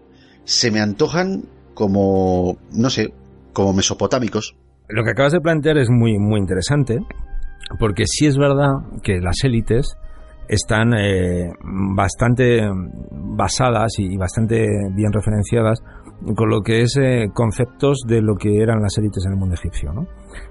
se 0.45 0.69
me 0.69 0.81
antojan 0.81 1.45
como, 1.73 2.59
no 2.71 2.91
sé, 2.91 3.13
como 3.53 3.73
mesopotámicos. 3.73 4.55
Lo 4.91 5.03
que 5.03 5.11
acabas 5.11 5.31
de 5.31 5.41
plantear 5.41 5.77
es 5.77 5.89
muy, 5.89 6.17
muy 6.19 6.39
interesante, 6.39 6.99
porque 7.79 8.03
sí 8.05 8.25
es 8.25 8.37
verdad 8.37 8.73
que 9.03 9.19
las 9.19 9.43
élites 9.43 9.97
están 10.47 10.93
eh, 10.93 11.49
bastante 11.95 12.61
basadas 13.11 13.93
y 13.99 14.17
bastante 14.17 14.67
bien 14.93 15.13
referenciadas 15.13 15.81
con 16.35 16.49
lo 16.49 16.61
que 16.61 16.81
es 16.81 16.97
eh, 16.97 17.29
conceptos 17.33 18.01
de 18.05 18.21
lo 18.21 18.35
que 18.35 18.61
eran 18.61 18.81
las 18.81 18.97
élites 18.97 19.25
en 19.25 19.33
el 19.33 19.39
mundo 19.39 19.55
egipcio, 19.55 19.91
¿no? 19.93 20.05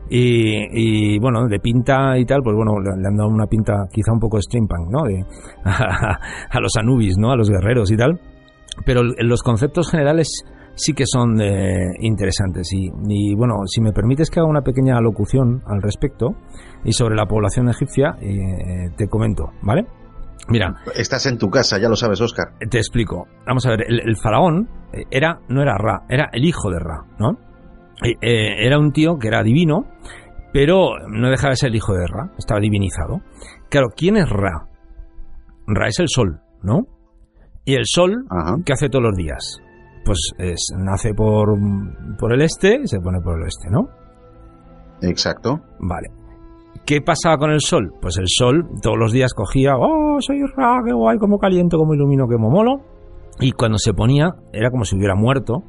Y, 0.09 1.19
bueno, 1.21 1.47
de 1.47 1.61
pinta 1.61 2.19
y 2.19 2.25
tal, 2.25 2.41
pues 2.43 2.57
bueno, 2.57 2.81
le, 2.81 3.07
han 3.07 3.17
dado 3.17 3.29
una 3.29 3.47
pinta 3.47 3.87
quizá 3.93 4.13
un 4.13 4.19
poco 4.19 4.41
steampunk, 4.41 4.91
¿no? 4.91 5.05
De, 5.05 5.23
a, 5.65 6.19
a 6.51 6.61
los 6.61 6.73
Anubis, 6.77 7.17
¿no? 7.19 7.31
A 7.31 7.37
los 7.37 7.49
guerreros 7.49 7.91
y 7.93 7.97
tal. 7.97 8.21
Pero 8.85 9.03
los 9.03 9.43
conceptos 9.43 9.91
generales 9.91 10.45
sí 10.81 10.93
que 10.95 11.05
son 11.07 11.41
eh, 11.41 11.91
interesantes. 12.01 12.73
Y, 12.73 12.91
y, 13.09 13.35
bueno, 13.35 13.55
si 13.67 13.81
me 13.81 13.93
permites 13.93 14.31
que 14.31 14.41
haga 14.41 14.49
una 14.49 14.63
pequeña 14.63 14.97
alocución 14.97 15.63
al 15.67 15.83
respecto 15.83 16.35
y 16.85 16.93
sobre 16.93 17.15
la 17.17 17.27
población 17.27 17.69
egipcia, 17.69 18.17
eh, 18.21 18.91
te 18.97 19.07
comento, 19.09 19.51
¿vale? 19.63 19.87
Mira, 20.49 20.75
Estás 20.97 21.27
en 21.27 21.39
tu 21.39 21.49
casa, 21.49 21.79
ya 21.79 21.89
lo 21.89 21.97
sabes, 21.97 22.21
Oscar. 22.21 22.55
te 22.71 22.79
explico. 22.79 23.27
Vamos 23.47 23.67
a 23.67 23.71
ver, 23.71 23.85
el, 23.89 24.01
el 24.01 24.17
faraón 24.17 24.69
eh, 24.93 25.05
era 25.11 25.41
no 25.49 25.63
era 25.63 25.77
Ra, 25.77 26.03
era 26.09 26.29
el 26.33 26.45
hijo 26.45 26.71
de 26.71 26.79
Ra, 26.79 27.05
¿no? 27.19 27.39
Eh, 28.03 28.67
era 28.67 28.79
un 28.79 28.93
tío 28.93 29.19
que 29.19 29.29
era 29.29 29.43
divino, 29.43 29.85
pero 30.53 30.95
no 31.09 31.29
dejaba 31.31 31.51
de 31.51 31.57
ser 31.57 31.69
el 31.69 31.77
hijo 31.77 31.93
de 31.93 32.07
Ra, 32.07 32.33
estaba 32.39 32.59
divinizado. 32.59 33.21
Claro, 33.69 33.89
¿quién 33.95 34.17
es 34.17 34.29
Ra? 34.29 34.67
Ra 35.67 35.87
es 35.87 35.99
el 36.01 36.09
sol, 36.09 36.41
¿no? 36.63 36.87
Y 37.65 37.75
el 37.75 37.85
sol, 37.85 38.25
¿qué 38.65 38.73
hace 38.73 38.89
todos 38.89 39.05
los 39.05 39.15
días? 39.15 39.61
Pues 40.05 40.19
es, 40.39 40.73
nace 40.79 41.15
por, 41.15 41.57
por 42.19 42.33
el 42.33 42.43
este 42.43 42.81
y 42.83 42.87
se 42.87 43.01
pone 43.01 43.21
por 43.21 43.37
el 43.37 43.45
oeste, 43.45 43.69
¿no? 43.71 43.89
Exacto. 45.03 45.61
Vale. 45.79 46.09
¿Qué 46.87 47.01
pasaba 47.01 47.37
con 47.39 47.51
el 47.51 47.61
sol? 47.61 47.93
Pues 48.01 48.17
el 48.19 48.27
sol 48.27 48.69
todos 48.83 48.97
los 48.99 49.13
días 49.13 49.33
cogía, 49.35 49.77
oh, 49.77 50.17
soy 50.21 50.41
Ra, 50.57 50.81
qué 50.85 50.93
guay, 50.93 51.19
cómo 51.19 51.39
caliento, 51.39 51.77
cómo 51.79 51.95
ilumino, 51.95 52.27
qué 52.29 52.37
momolo. 52.37 52.81
Y 53.41 53.53
cuando 53.53 53.79
se 53.79 53.95
ponía, 53.95 54.29
era 54.53 54.71
como 54.71 54.85
si 54.85 54.97
hubiera 54.97 55.15
muerto. 55.15 55.65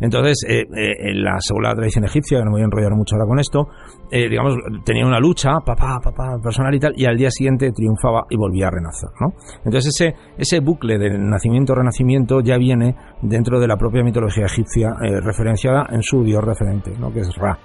Entonces, 0.00 0.44
eh, 0.48 0.62
eh, 0.62 1.14
la, 1.14 1.36
según 1.38 1.62
la 1.62 1.74
tradición 1.74 2.04
egipcia, 2.04 2.38
que 2.38 2.44
no 2.44 2.50
me 2.50 2.56
voy 2.56 2.62
a 2.62 2.64
enrollar 2.64 2.92
mucho 2.96 3.14
ahora 3.14 3.28
con 3.28 3.38
esto, 3.38 3.68
eh, 4.10 4.28
digamos, 4.28 4.56
tenía 4.84 5.06
una 5.06 5.20
lucha, 5.20 5.60
papá, 5.64 6.00
papá, 6.02 6.38
personal 6.42 6.74
y 6.74 6.80
tal, 6.80 6.92
y 6.96 7.06
al 7.06 7.16
día 7.16 7.30
siguiente 7.30 7.70
triunfaba 7.70 8.24
y 8.28 8.36
volvía 8.36 8.66
a 8.66 8.70
renacer, 8.70 9.10
¿no? 9.20 9.34
Entonces, 9.64 9.94
ese, 9.94 10.14
ese 10.36 10.58
bucle 10.58 10.98
de 10.98 11.16
nacimiento-renacimiento 11.18 12.40
ya 12.40 12.56
viene 12.56 12.96
dentro 13.22 13.60
de 13.60 13.68
la 13.68 13.76
propia 13.76 14.02
mitología 14.02 14.46
egipcia, 14.46 14.96
eh, 15.02 15.20
referenciada 15.20 15.86
en 15.90 16.02
su 16.02 16.24
dios 16.24 16.42
referente, 16.42 16.92
¿no? 16.98 17.12
Que 17.12 17.20
es 17.20 17.34
Ra 17.36 17.56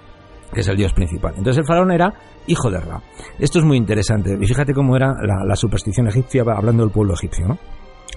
que 0.53 0.61
es 0.61 0.67
el 0.69 0.77
dios 0.77 0.93
principal. 0.93 1.33
Entonces 1.37 1.57
el 1.57 1.65
faraón 1.65 1.91
era 1.91 2.13
hijo 2.47 2.71
de 2.71 2.79
Ra. 2.79 3.01
Esto 3.37 3.59
es 3.59 3.65
muy 3.65 3.75
interesante. 3.75 4.37
Y 4.39 4.45
fíjate 4.45 4.73
cómo 4.73 4.95
era 4.95 5.13
la, 5.21 5.55
superstición 5.57 6.07
egipcia 6.07 6.43
hablando 6.47 6.83
del 6.83 6.91
pueblo 6.93 7.15
egipcio. 7.15 7.47
¿no? 7.47 7.57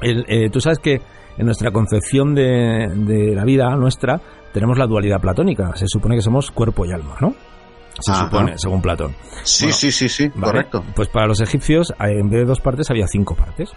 Eh, 0.00 0.48
tú 0.48 0.60
sabes 0.60 0.78
que 0.78 1.00
en 1.38 1.46
nuestra 1.46 1.70
concepción 1.70 2.34
de, 2.34 2.88
de, 2.94 3.34
la 3.34 3.44
vida 3.44 3.74
nuestra 3.76 4.20
tenemos 4.52 4.78
la 4.78 4.86
dualidad 4.86 5.20
platónica. 5.20 5.72
Se 5.76 5.86
supone 5.86 6.16
que 6.16 6.22
somos 6.22 6.50
cuerpo 6.50 6.84
y 6.84 6.92
alma, 6.92 7.16
¿no? 7.20 7.34
Se 7.98 8.12
Ajá. 8.12 8.24
supone, 8.24 8.58
según 8.58 8.80
Platón. 8.80 9.14
Sí, 9.42 9.64
Bueno, 9.66 9.76
sí, 9.76 9.92
sí, 9.92 10.08
sí, 10.08 10.28
¿vale? 10.28 10.40
correcto. 10.52 10.84
Pues 10.94 11.08
para 11.08 11.26
los 11.26 11.40
egipcios, 11.40 11.90
eh, 11.92 12.18
en 12.18 12.30
vez 12.30 12.40
de 12.40 12.46
dos 12.46 12.60
partes, 12.60 12.90
había 12.90 13.06
cinco 13.06 13.34
partes. 13.34 13.70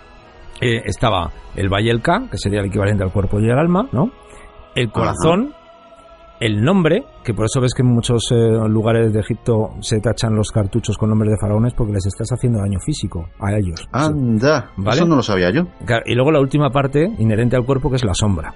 Eh, 0.61 0.81
estaba 0.85 1.31
el 1.55 1.67
Valle 1.67 1.91
el 1.91 2.01
Ka, 2.01 2.27
que 2.31 2.37
sería 2.37 2.59
el 2.61 2.67
equivalente 2.67 3.03
al 3.03 3.11
cuerpo 3.11 3.39
y 3.39 3.49
al 3.49 3.59
alma, 3.59 3.87
¿no? 3.91 4.11
El 4.75 4.91
corazón, 4.91 5.53
el 6.43 6.61
nombre, 6.61 7.05
que 7.23 7.33
por 7.33 7.45
eso 7.45 7.61
ves 7.61 7.73
que 7.73 7.83
en 7.83 7.87
muchos 7.87 8.29
eh, 8.31 8.35
lugares 8.67 9.13
de 9.13 9.21
Egipto 9.21 9.75
se 9.79 10.01
tachan 10.01 10.35
los 10.35 10.51
cartuchos 10.51 10.97
con 10.97 11.07
nombres 11.07 11.31
de 11.31 11.37
faraones 11.39 11.73
porque 11.73 11.93
les 11.93 12.05
estás 12.05 12.33
haciendo 12.33 12.59
daño 12.59 12.79
físico 12.85 13.29
a 13.39 13.53
ellos. 13.53 13.87
Anda, 13.93 14.69
¿Vale? 14.75 14.97
eso 14.97 15.07
no 15.07 15.15
lo 15.15 15.23
sabía 15.23 15.51
yo. 15.51 15.67
Y 16.05 16.15
luego 16.15 16.33
la 16.33 16.41
última 16.41 16.69
parte, 16.69 17.09
inherente 17.17 17.55
al 17.55 17.65
cuerpo, 17.65 17.89
que 17.89 17.95
es 17.95 18.03
la 18.03 18.13
sombra. 18.13 18.53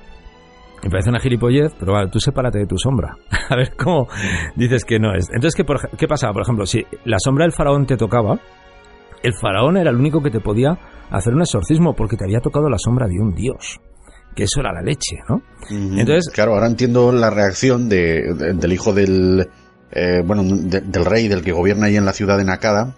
Me 0.84 0.90
parece 0.90 1.10
una 1.10 1.22
gilipollez, 1.22 1.74
pero 1.80 1.94
vale, 1.94 2.10
tú 2.10 2.20
sepárate 2.20 2.60
de 2.60 2.68
tu 2.68 2.78
sombra. 2.78 3.16
A 3.50 3.56
ver 3.56 3.72
cómo 3.78 4.10
dices 4.58 4.84
que 4.84 5.00
no 5.00 5.16
es. 5.16 5.30
Entonces, 5.30 5.56
¿qué, 5.56 5.64
por 5.64 5.90
¿qué 5.98 6.10
pasaba? 6.10 6.34
Por 6.34 6.42
ejemplo, 6.42 6.66
si 6.66 6.86
la 7.06 7.20
sombra 7.20 7.46
del 7.46 7.54
faraón 7.54 7.86
te 7.86 7.96
tocaba, 7.96 8.38
el 9.24 9.34
faraón 9.34 9.78
era 9.78 9.92
el 9.92 9.96
único 9.96 10.22
que 10.22 10.30
te 10.30 10.42
podía 10.42 10.78
hacer 11.10 11.34
un 11.34 11.40
exorcismo 11.40 11.94
porque 11.94 12.18
te 12.18 12.26
había 12.26 12.42
tocado 12.42 12.70
la 12.70 12.78
sombra 12.78 13.08
de 13.08 13.18
un 13.18 13.34
dios. 13.34 13.80
Que 14.38 14.44
eso 14.44 14.60
era 14.62 14.72
la 14.72 14.82
leche, 14.84 15.18
¿no? 15.28 15.42
Entonces, 15.70 16.32
claro, 16.34 16.54
ahora 16.54 16.68
entiendo 16.68 17.12
la 17.12 17.30
reacción 17.32 17.90
de, 17.90 18.34
de- 18.36 18.54
del 18.54 18.72
hijo 18.72 18.94
del, 18.94 19.50
eh, 19.92 20.22
bueno, 20.24 20.44
de- 20.46 20.82
del 20.82 21.04
rey, 21.06 21.28
del 21.28 21.42
que 21.44 21.52
gobierna 21.52 21.88
ahí 21.88 21.98
en 21.98 22.06
la 22.06 22.14
ciudad 22.14 22.38
de 22.38 22.46
Nakada, 22.46 22.96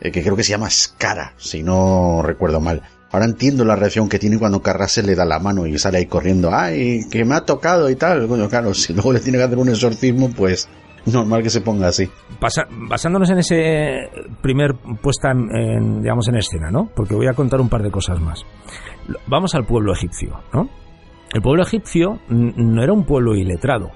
eh, 0.00 0.12
que 0.12 0.22
creo 0.22 0.36
que 0.36 0.44
se 0.44 0.50
llama 0.52 0.70
Skara, 0.70 1.34
si 1.36 1.62
no 1.64 2.22
recuerdo 2.22 2.60
mal. 2.60 2.80
Ahora 3.10 3.24
entiendo 3.24 3.64
la 3.64 3.74
reacción 3.74 4.08
que 4.08 4.18
tiene 4.18 4.38
cuando 4.38 4.62
Carrasel 4.62 5.06
le 5.06 5.14
da 5.16 5.24
la 5.24 5.38
mano 5.40 5.66
y 5.66 5.76
sale 5.78 5.98
ahí 5.98 6.06
corriendo, 6.06 6.50
ay, 6.54 7.00
que 7.10 7.24
me 7.24 7.34
ha 7.34 7.40
tocado 7.40 7.90
y 7.90 7.96
tal. 7.96 8.26
Bueno, 8.26 8.48
claro, 8.48 8.72
si 8.74 8.92
luego 8.92 9.12
le 9.12 9.20
tiene 9.20 9.38
que 9.38 9.44
hacer 9.44 9.58
un 9.58 9.68
exorcismo, 9.70 10.30
pues 10.30 10.68
normal 11.06 11.42
que 11.42 11.48
se 11.48 11.62
ponga 11.62 11.88
así. 11.88 12.06
Basa- 12.38 12.68
basándonos 12.70 13.30
en 13.30 13.38
ese 13.38 14.10
primer 14.42 14.74
puesta 15.02 15.30
en, 15.30 15.48
en, 15.56 16.02
digamos 16.02 16.28
en 16.28 16.36
escena, 16.36 16.70
¿no? 16.70 16.90
Porque 16.94 17.14
voy 17.14 17.26
a 17.26 17.32
contar 17.32 17.60
un 17.62 17.70
par 17.70 17.82
de 17.82 17.90
cosas 17.90 18.20
más. 18.20 18.44
Vamos 19.26 19.54
al 19.54 19.64
pueblo 19.64 19.92
egipcio, 19.92 20.40
¿no? 20.52 20.68
El 21.32 21.42
pueblo 21.42 21.62
egipcio 21.62 22.18
no 22.28 22.82
era 22.82 22.92
un 22.92 23.04
pueblo 23.04 23.34
iletrado, 23.34 23.90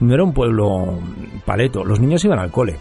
no 0.00 0.14
era 0.14 0.24
un 0.24 0.32
pueblo 0.32 0.98
paleto. 1.44 1.84
Los 1.84 2.00
niños 2.00 2.24
iban 2.24 2.38
al 2.38 2.50
cole. 2.50 2.76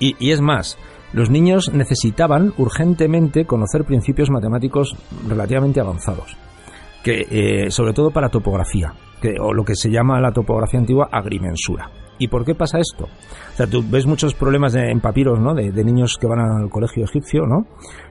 Y, 0.00 0.16
y 0.18 0.32
es 0.32 0.40
más, 0.40 0.76
los 1.12 1.30
niños 1.30 1.72
necesitaban 1.72 2.52
urgentemente 2.58 3.44
conocer 3.44 3.84
principios 3.84 4.30
matemáticos 4.30 4.96
relativamente 5.28 5.78
avanzados, 5.78 6.36
que 7.04 7.26
eh, 7.30 7.70
sobre 7.70 7.92
todo 7.92 8.10
para 8.10 8.30
topografía, 8.30 8.92
que, 9.22 9.36
o 9.40 9.52
lo 9.52 9.64
que 9.64 9.76
se 9.76 9.90
llama 9.90 10.20
la 10.20 10.32
topografía 10.32 10.80
antigua 10.80 11.08
agrimensura. 11.12 11.88
¿Y 12.18 12.28
por 12.28 12.44
qué 12.44 12.54
pasa 12.54 12.78
esto? 12.78 13.04
O 13.04 13.56
sea, 13.56 13.66
tú 13.66 13.82
ves 13.88 14.06
muchos 14.06 14.34
problemas 14.34 14.72
de- 14.72 14.90
en 14.90 15.00
papiros, 15.00 15.40
¿no? 15.40 15.54
De, 15.54 15.70
de 15.72 15.84
niños 15.84 16.16
que 16.20 16.26
van 16.26 16.38
al 16.40 16.70
colegio 16.70 17.04
egipcio, 17.04 17.42
¿no? 17.46 17.66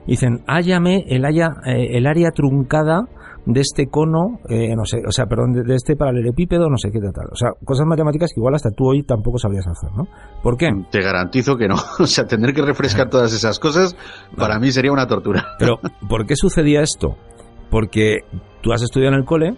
Y 0.06 0.12
dicen, 0.12 0.42
hállame 0.46 1.04
el, 1.08 1.24
haya- 1.24 1.54
eh, 1.66 1.96
el 1.96 2.06
área 2.06 2.30
truncada 2.30 3.02
de 3.46 3.60
este 3.60 3.88
cono, 3.88 4.38
eh, 4.48 4.74
no 4.74 4.84
sé, 4.86 5.02
o 5.06 5.12
sea, 5.12 5.26
perdón, 5.26 5.52
de, 5.52 5.62
de 5.64 5.74
este 5.74 5.96
paralelepípedo, 5.96 6.70
no 6.70 6.78
sé 6.78 6.90
qué 6.90 6.98
tal. 7.00 7.26
O 7.30 7.36
sea, 7.36 7.50
cosas 7.64 7.86
matemáticas 7.86 8.30
que 8.34 8.40
igual 8.40 8.54
hasta 8.54 8.70
tú 8.70 8.86
hoy 8.88 9.02
tampoco 9.02 9.38
sabrías 9.38 9.66
hacer, 9.66 9.90
¿no? 9.94 10.06
¿Por 10.42 10.56
qué? 10.56 10.70
Te 10.90 11.02
garantizo 11.02 11.56
que 11.56 11.68
no. 11.68 11.74
O 11.98 12.06
sea, 12.06 12.26
tener 12.26 12.54
que 12.54 12.62
refrescar 12.62 13.08
todas 13.10 13.32
esas 13.34 13.58
cosas, 13.58 13.96
para 14.36 14.58
mí 14.58 14.70
sería 14.70 14.92
una 14.92 15.06
tortura. 15.06 15.44
Pero, 15.58 15.78
¿por 16.08 16.26
qué 16.26 16.36
sucedía 16.36 16.80
esto? 16.82 17.16
Porque 17.70 18.18
tú 18.62 18.72
has 18.72 18.82
estudiado 18.82 19.14
en 19.14 19.20
el 19.20 19.26
cole 19.26 19.56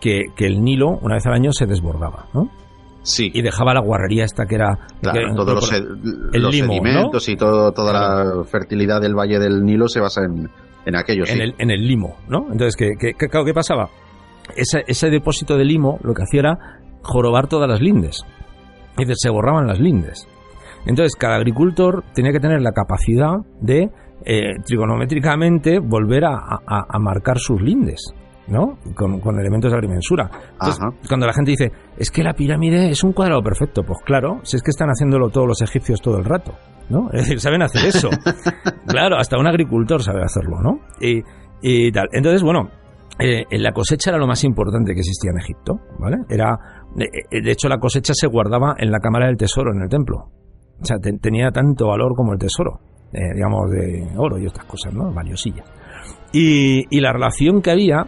que, 0.00 0.22
que 0.36 0.46
el 0.46 0.62
Nilo, 0.62 0.98
una 1.02 1.14
vez 1.14 1.26
al 1.26 1.34
año, 1.34 1.52
se 1.52 1.66
desbordaba, 1.66 2.26
¿no? 2.34 2.48
Sí. 3.02 3.30
Y 3.32 3.42
dejaba 3.42 3.72
la 3.74 3.80
guarrería 3.80 4.24
esta 4.24 4.44
que 4.46 4.56
era... 4.56 4.78
Claro, 5.00 5.18
que- 5.30 5.34
todos 5.34 5.54
los, 5.54 5.72
el 5.72 6.42
los 6.42 6.54
limo, 6.54 6.68
¿no? 6.68 6.72
sedimentos 6.82 7.28
y 7.28 7.36
todo, 7.36 7.72
toda 7.72 7.92
la 7.92 8.44
fertilidad 8.44 9.00
del 9.00 9.14
Valle 9.14 9.38
del 9.38 9.64
Nilo 9.64 9.88
se 9.88 10.00
basa 10.00 10.22
en, 10.24 10.48
en 10.84 10.96
aquello, 10.96 11.24
sí. 11.24 11.32
en, 11.32 11.40
el, 11.40 11.54
en 11.58 11.70
el 11.70 11.86
limo, 11.86 12.16
¿no? 12.28 12.40
Entonces, 12.50 12.76
¿qué, 12.76 12.90
qué, 12.98 13.14
qué- 13.18 13.28
claro, 13.28 13.46
¿qué 13.46 13.54
pasaba? 13.54 13.88
Ese, 14.56 14.82
ese 14.86 15.10
depósito 15.10 15.56
de 15.56 15.64
limo 15.64 15.98
lo 16.02 16.12
que 16.14 16.22
hacía 16.22 16.40
era 16.40 16.58
jorobar 17.02 17.46
todas 17.48 17.68
las 17.68 17.80
lindes. 17.80 18.24
Y 18.98 19.04
de- 19.04 19.14
se 19.16 19.30
borraban 19.30 19.66
las 19.66 19.78
lindes. 19.78 20.26
Entonces, 20.86 21.14
cada 21.16 21.36
agricultor 21.36 22.02
tenía 22.14 22.32
que 22.32 22.40
tener 22.40 22.60
la 22.62 22.72
capacidad 22.72 23.36
de 23.60 23.90
eh, 24.24 24.54
trigonométricamente 24.66 25.78
volver 25.78 26.24
a, 26.24 26.34
a- 26.34 26.86
a 26.88 26.98
marcar 26.98 27.38
sus 27.38 27.60
lindes. 27.62 28.12
¿No? 28.48 28.78
Con, 28.94 29.20
con 29.20 29.38
elementos 29.38 29.70
de 29.70 29.76
agrimensura. 29.76 30.30
Entonces, 30.52 30.80
cuando 31.08 31.26
la 31.26 31.32
gente 31.32 31.50
dice, 31.52 31.70
es 31.96 32.10
que 32.10 32.22
la 32.22 32.32
pirámide 32.34 32.90
es 32.90 33.02
un 33.04 33.12
cuadrado 33.12 33.42
perfecto, 33.42 33.82
pues 33.82 33.98
claro, 34.04 34.40
si 34.42 34.56
es 34.56 34.62
que 34.62 34.70
están 34.70 34.88
haciéndolo 34.88 35.28
todos 35.30 35.46
los 35.46 35.62
egipcios 35.62 36.00
todo 36.00 36.18
el 36.18 36.24
rato, 36.24 36.52
¿no? 36.90 37.08
Es 37.12 37.22
decir, 37.22 37.40
saben 37.40 37.62
hacer 37.62 37.86
eso. 37.86 38.08
claro, 38.86 39.16
hasta 39.18 39.38
un 39.38 39.46
agricultor 39.46 40.02
sabe 40.02 40.22
hacerlo, 40.22 40.56
¿no? 40.62 40.80
Y, 41.00 41.22
y 41.62 41.92
tal. 41.92 42.08
Entonces, 42.12 42.42
bueno, 42.42 42.70
eh, 43.18 43.44
la 43.58 43.72
cosecha 43.72 44.10
era 44.10 44.18
lo 44.18 44.26
más 44.26 44.42
importante 44.44 44.92
que 44.94 45.00
existía 45.00 45.30
en 45.32 45.38
Egipto, 45.38 45.74
¿vale? 45.98 46.18
Era, 46.28 46.56
eh, 46.98 47.42
de 47.42 47.50
hecho, 47.50 47.68
la 47.68 47.78
cosecha 47.78 48.12
se 48.14 48.26
guardaba 48.28 48.74
en 48.78 48.90
la 48.90 48.98
cámara 49.00 49.26
del 49.26 49.36
tesoro, 49.36 49.72
en 49.74 49.82
el 49.82 49.88
templo. 49.88 50.30
O 50.80 50.84
sea, 50.84 50.96
te- 50.98 51.18
tenía 51.18 51.50
tanto 51.50 51.88
valor 51.88 52.12
como 52.16 52.32
el 52.32 52.38
tesoro, 52.38 52.78
eh, 53.12 53.18
digamos, 53.34 53.70
de 53.70 54.06
oro 54.16 54.38
y 54.38 54.46
otras 54.46 54.64
cosas, 54.66 54.94
¿no? 54.94 55.12
Valiosillas. 55.12 55.66
Y, 56.32 56.84
y 56.96 57.00
la 57.00 57.12
relación 57.12 57.60
que 57.62 57.70
había, 57.72 58.06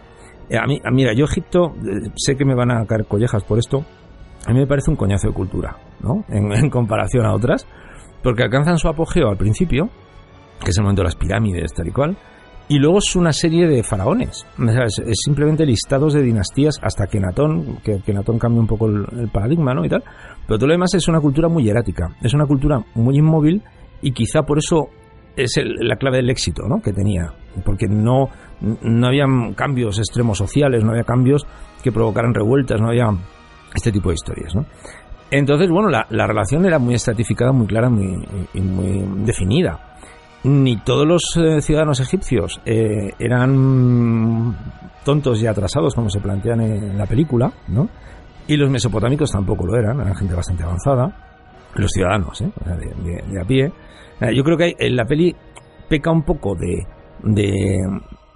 a 0.57 0.65
mí, 0.65 0.81
mira, 0.91 1.13
yo 1.13 1.25
Egipto, 1.25 1.73
eh, 1.85 2.11
sé 2.15 2.35
que 2.35 2.45
me 2.45 2.55
van 2.55 2.71
a 2.71 2.85
caer 2.85 3.05
collejas 3.05 3.43
por 3.43 3.59
esto, 3.59 3.85
a 4.45 4.53
mí 4.53 4.59
me 4.59 4.67
parece 4.67 4.89
un 4.89 4.97
coñazo 4.97 5.27
de 5.27 5.33
cultura, 5.33 5.77
¿no? 6.01 6.23
En, 6.29 6.69
comparación 6.69 7.25
a 7.25 7.33
otras, 7.33 7.67
porque 8.23 8.43
alcanzan 8.43 8.77
su 8.77 8.87
apogeo 8.87 9.29
al 9.29 9.37
principio, 9.37 9.89
que 10.63 10.71
es 10.71 10.77
el 10.77 10.83
momento 10.83 11.01
de 11.01 11.05
las 11.05 11.15
pirámides, 11.15 11.73
tal 11.73 11.87
y 11.87 11.91
cual, 11.91 12.17
y 12.67 12.79
luego 12.79 12.99
es 12.99 13.15
una 13.15 13.33
serie 13.33 13.67
de 13.67 13.83
faraones. 13.83 14.45
Es, 14.57 14.99
es 14.99 15.17
simplemente 15.25 15.65
listados 15.65 16.13
de 16.13 16.21
dinastías 16.21 16.79
hasta 16.81 17.07
Kenatón, 17.07 17.77
que 17.83 17.99
Kenatón 18.01 18.39
cambia 18.39 18.61
un 18.61 18.67
poco 18.67 18.87
el, 18.87 19.05
el 19.19 19.29
paradigma, 19.29 19.73
¿no? 19.73 19.83
Y 19.83 19.89
tal. 19.89 20.03
Pero 20.47 20.57
todo 20.57 20.67
lo 20.67 20.73
demás 20.73 20.93
es 20.93 21.07
una 21.07 21.19
cultura 21.19 21.49
muy 21.49 21.67
erática, 21.67 22.15
es 22.21 22.33
una 22.33 22.45
cultura 22.45 22.81
muy 22.95 23.17
inmóvil 23.17 23.61
y 24.01 24.13
quizá 24.13 24.43
por 24.43 24.57
eso 24.57 24.89
es 25.35 25.57
el- 25.57 25.75
la 25.87 25.95
clave 25.95 26.17
del 26.17 26.29
éxito, 26.29 26.63
¿no? 26.67 26.81
Que 26.81 26.93
tenía, 26.93 27.33
porque 27.65 27.87
no, 27.87 28.29
no 28.81 29.07
había 29.07 29.25
cambios 29.55 29.97
extremos 29.99 30.37
sociales, 30.37 30.83
no 30.83 30.91
había 30.91 31.03
cambios 31.03 31.45
que 31.83 31.91
provocaran 31.91 32.33
revueltas, 32.33 32.79
no 32.81 32.89
había 32.89 33.07
este 33.73 33.91
tipo 33.91 34.09
de 34.09 34.15
historias, 34.15 34.55
¿no? 34.55 34.65
Entonces, 35.31 35.69
bueno, 35.69 35.89
la, 35.89 36.05
la 36.09 36.27
relación 36.27 36.65
era 36.65 36.77
muy 36.77 36.93
estratificada, 36.95 37.51
muy 37.53 37.65
clara 37.67 37.89
muy, 37.89 38.23
y 38.53 38.61
muy 38.61 39.23
definida 39.25 39.87
ni 40.43 40.75
todos 40.77 41.05
los 41.07 41.21
eh, 41.37 41.61
ciudadanos 41.61 41.99
egipcios 41.99 42.59
eh, 42.65 43.11
eran 43.19 44.55
tontos 45.05 45.39
y 45.41 45.45
atrasados 45.45 45.93
como 45.93 46.09
se 46.09 46.19
plantean 46.19 46.61
en 46.61 46.97
la 46.97 47.05
película, 47.05 47.51
¿no? 47.67 47.87
Y 48.47 48.57
los 48.57 48.69
mesopotámicos 48.71 49.31
tampoco 49.31 49.67
lo 49.67 49.77
eran, 49.77 49.99
eran 50.01 50.15
gente 50.15 50.33
bastante 50.33 50.63
avanzada, 50.63 51.15
los 51.75 51.91
ciudadanos, 51.91 52.41
¿eh? 52.41 52.51
De 53.29 53.39
a 53.39 53.45
pie. 53.45 53.71
Yo 54.35 54.43
creo 54.43 54.57
que 54.57 54.75
en 54.77 54.95
la 54.95 55.05
peli 55.05 55.35
peca 55.89 56.11
un 56.11 56.23
poco 56.23 56.55
de, 56.55 56.85
de, 57.23 57.81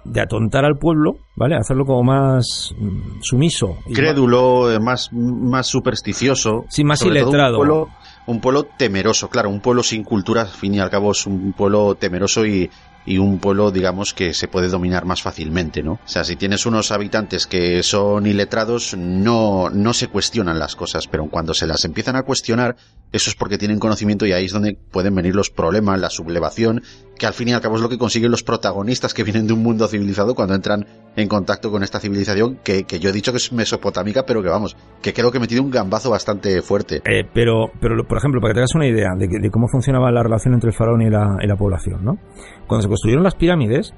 de 0.04 0.20
atontar 0.20 0.64
al 0.64 0.76
pueblo, 0.78 1.18
¿vale? 1.36 1.56
Hacerlo 1.56 1.84
como 1.84 2.02
más 2.02 2.74
mm, 2.78 3.20
sumiso. 3.22 3.78
Crédulo, 3.92 4.72
eh, 4.72 4.80
más, 4.80 5.10
más 5.12 5.66
supersticioso. 5.66 6.64
Sí, 6.68 6.84
más 6.84 6.98
Sobre 6.98 7.20
todo 7.20 7.30
iletrado. 7.30 7.54
Un 7.54 7.58
pueblo, 7.58 7.88
un 8.26 8.40
pueblo 8.40 8.62
temeroso, 8.76 9.28
claro, 9.28 9.50
un 9.50 9.60
pueblo 9.60 9.82
sin 9.82 10.04
cultura, 10.04 10.42
al 10.42 10.48
fin 10.48 10.74
y 10.74 10.80
al 10.80 10.90
cabo 10.90 11.12
es 11.12 11.26
un 11.26 11.52
pueblo 11.52 11.94
temeroso 11.94 12.44
y, 12.44 12.70
y 13.06 13.18
un 13.18 13.38
pueblo, 13.38 13.70
digamos, 13.70 14.12
que 14.12 14.34
se 14.34 14.48
puede 14.48 14.68
dominar 14.68 15.04
más 15.04 15.22
fácilmente, 15.22 15.82
¿no? 15.82 15.92
O 15.92 16.08
sea, 16.08 16.24
si 16.24 16.34
tienes 16.36 16.66
unos 16.66 16.90
habitantes 16.90 17.46
que 17.46 17.82
son 17.84 18.26
iletrados, 18.26 18.96
no, 18.96 19.70
no 19.70 19.94
se 19.94 20.08
cuestionan 20.08 20.58
las 20.58 20.74
cosas, 20.74 21.06
pero 21.06 21.26
cuando 21.28 21.54
se 21.54 21.66
las 21.66 21.84
empiezan 21.84 22.16
a 22.16 22.24
cuestionar, 22.24 22.76
eso 23.12 23.30
es 23.30 23.36
porque 23.36 23.58
tienen 23.58 23.78
conocimiento 23.78 24.26
y 24.26 24.32
ahí 24.32 24.46
es 24.46 24.52
donde 24.52 24.74
pueden 24.74 25.14
venir 25.14 25.36
los 25.36 25.50
problemas, 25.50 26.00
la 26.00 26.10
sublevación, 26.10 26.82
que 27.18 27.26
al 27.26 27.32
fin 27.32 27.48
y 27.48 27.52
al 27.52 27.60
cabo 27.60 27.76
es 27.76 27.82
lo 27.82 27.88
que 27.88 27.98
consiguen 27.98 28.30
los 28.30 28.42
protagonistas 28.42 29.14
que 29.14 29.22
vienen 29.24 29.46
de 29.46 29.52
un 29.54 29.62
mundo 29.62 29.88
civilizado 29.88 30.34
cuando 30.34 30.54
entran 30.54 30.86
en 31.16 31.28
contacto 31.28 31.70
con 31.70 31.82
esta 31.82 31.98
civilización 31.98 32.58
que, 32.62 32.84
que 32.84 32.98
yo 32.98 33.08
he 33.08 33.12
dicho 33.12 33.32
que 33.32 33.38
es 33.38 33.52
mesopotámica, 33.52 34.24
pero 34.26 34.42
que 34.42 34.48
vamos, 34.50 34.76
que 35.02 35.12
creo 35.14 35.30
que 35.30 35.38
he 35.38 35.40
metido 35.40 35.62
un 35.62 35.70
gambazo 35.70 36.10
bastante 36.10 36.60
fuerte. 36.62 36.96
Eh, 37.06 37.24
pero, 37.32 37.70
pero, 37.80 37.96
por 38.06 38.18
ejemplo, 38.18 38.40
para 38.40 38.52
que 38.52 38.54
te 38.56 38.60
hagas 38.60 38.74
una 38.74 38.86
idea 38.86 39.08
de, 39.16 39.28
que- 39.28 39.38
de 39.40 39.50
cómo 39.50 39.66
funcionaba 39.68 40.10
la 40.12 40.22
relación 40.22 40.54
entre 40.54 40.70
el 40.70 40.76
faraón 40.76 41.00
y 41.02 41.10
la, 41.10 41.36
y 41.42 41.46
la 41.46 41.56
población, 41.56 42.04
¿no? 42.04 42.18
Cuando 42.66 42.82
se 42.82 42.88
construyeron 42.88 43.24
las 43.24 43.34
pirámides, 43.34 43.94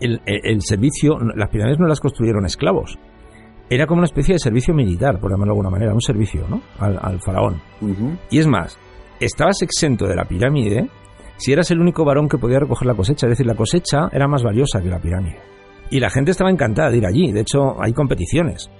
el, 0.00 0.20
el- 0.26 0.40
el 0.44 0.62
servicio, 0.62 1.18
las 1.36 1.48
pirámides 1.50 1.78
no 1.78 1.86
las 1.86 2.00
construyeron 2.00 2.44
esclavos. 2.46 2.98
Era 3.68 3.86
como 3.86 3.98
una 4.00 4.06
especie 4.06 4.34
de 4.34 4.40
servicio 4.40 4.74
militar, 4.74 5.20
por 5.20 5.30
llamarlo 5.30 5.52
de 5.54 5.58
alguna 5.58 5.70
manera, 5.70 5.94
un 5.94 6.00
servicio, 6.00 6.44
¿no? 6.48 6.60
Al, 6.80 6.98
al 7.00 7.20
faraón. 7.20 7.62
Y 8.30 8.38
es 8.40 8.46
más, 8.48 8.76
estabas 9.20 9.62
exento 9.62 10.06
de 10.08 10.16
la 10.16 10.24
pirámide 10.24 10.88
si 11.40 11.52
eras 11.52 11.70
el 11.72 11.80
único 11.80 12.04
varón 12.04 12.28
que 12.28 12.38
podía 12.38 12.60
recoger 12.60 12.86
la 12.86 12.94
cosecha. 12.94 13.26
Es 13.26 13.30
decir, 13.30 13.46
la 13.46 13.54
cosecha 13.56 14.08
era 14.12 14.28
más 14.28 14.42
valiosa 14.44 14.80
que 14.80 14.88
la 14.88 15.00
pirámide. 15.00 15.38
Y 15.90 15.98
la 15.98 16.08
gente 16.10 16.30
estaba 16.30 16.50
encantada 16.50 16.90
de 16.90 16.98
ir 16.98 17.06
allí. 17.06 17.32
De 17.32 17.40
hecho, 17.40 17.82
hay 17.82 17.92
competiciones 17.92 18.70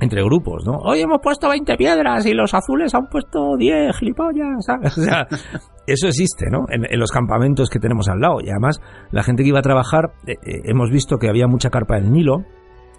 entre 0.00 0.24
grupos, 0.24 0.64
¿no? 0.66 0.78
Hoy 0.78 1.00
hemos 1.02 1.18
puesto 1.22 1.48
20 1.48 1.76
piedras 1.76 2.26
y 2.26 2.32
los 2.34 2.52
azules 2.54 2.92
han 2.94 3.06
puesto 3.08 3.56
10, 3.56 3.96
gilipollas, 3.96 4.64
¿sabes? 4.66 4.96
O 4.98 5.02
sea, 5.02 5.26
eso 5.86 6.06
existe, 6.08 6.46
¿no? 6.50 6.64
En, 6.70 6.84
en 6.90 6.98
los 6.98 7.10
campamentos 7.12 7.68
que 7.70 7.78
tenemos 7.78 8.08
al 8.08 8.18
lado. 8.20 8.38
Y 8.42 8.48
además, 8.50 8.80
la 9.12 9.22
gente 9.22 9.42
que 9.42 9.50
iba 9.50 9.58
a 9.60 9.62
trabajar, 9.62 10.12
eh, 10.26 10.32
eh, 10.42 10.60
hemos 10.64 10.90
visto 10.90 11.18
que 11.18 11.28
había 11.28 11.46
mucha 11.46 11.70
carpa 11.70 11.94
del 11.96 12.10
Nilo, 12.10 12.38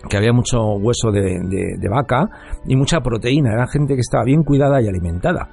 que 0.09 0.17
había 0.17 0.31
mucho 0.31 0.59
hueso 0.79 1.11
de, 1.11 1.21
de- 1.21 1.77
de 1.79 1.89
vaca 1.89 2.29
y 2.65 2.75
mucha 2.75 2.99
proteína. 3.01 3.51
Era 3.53 3.67
gente 3.67 3.95
que 3.95 4.01
estaba 4.01 4.23
bien 4.23 4.43
cuidada 4.43 4.81
y 4.81 4.87
alimentada. 4.87 5.49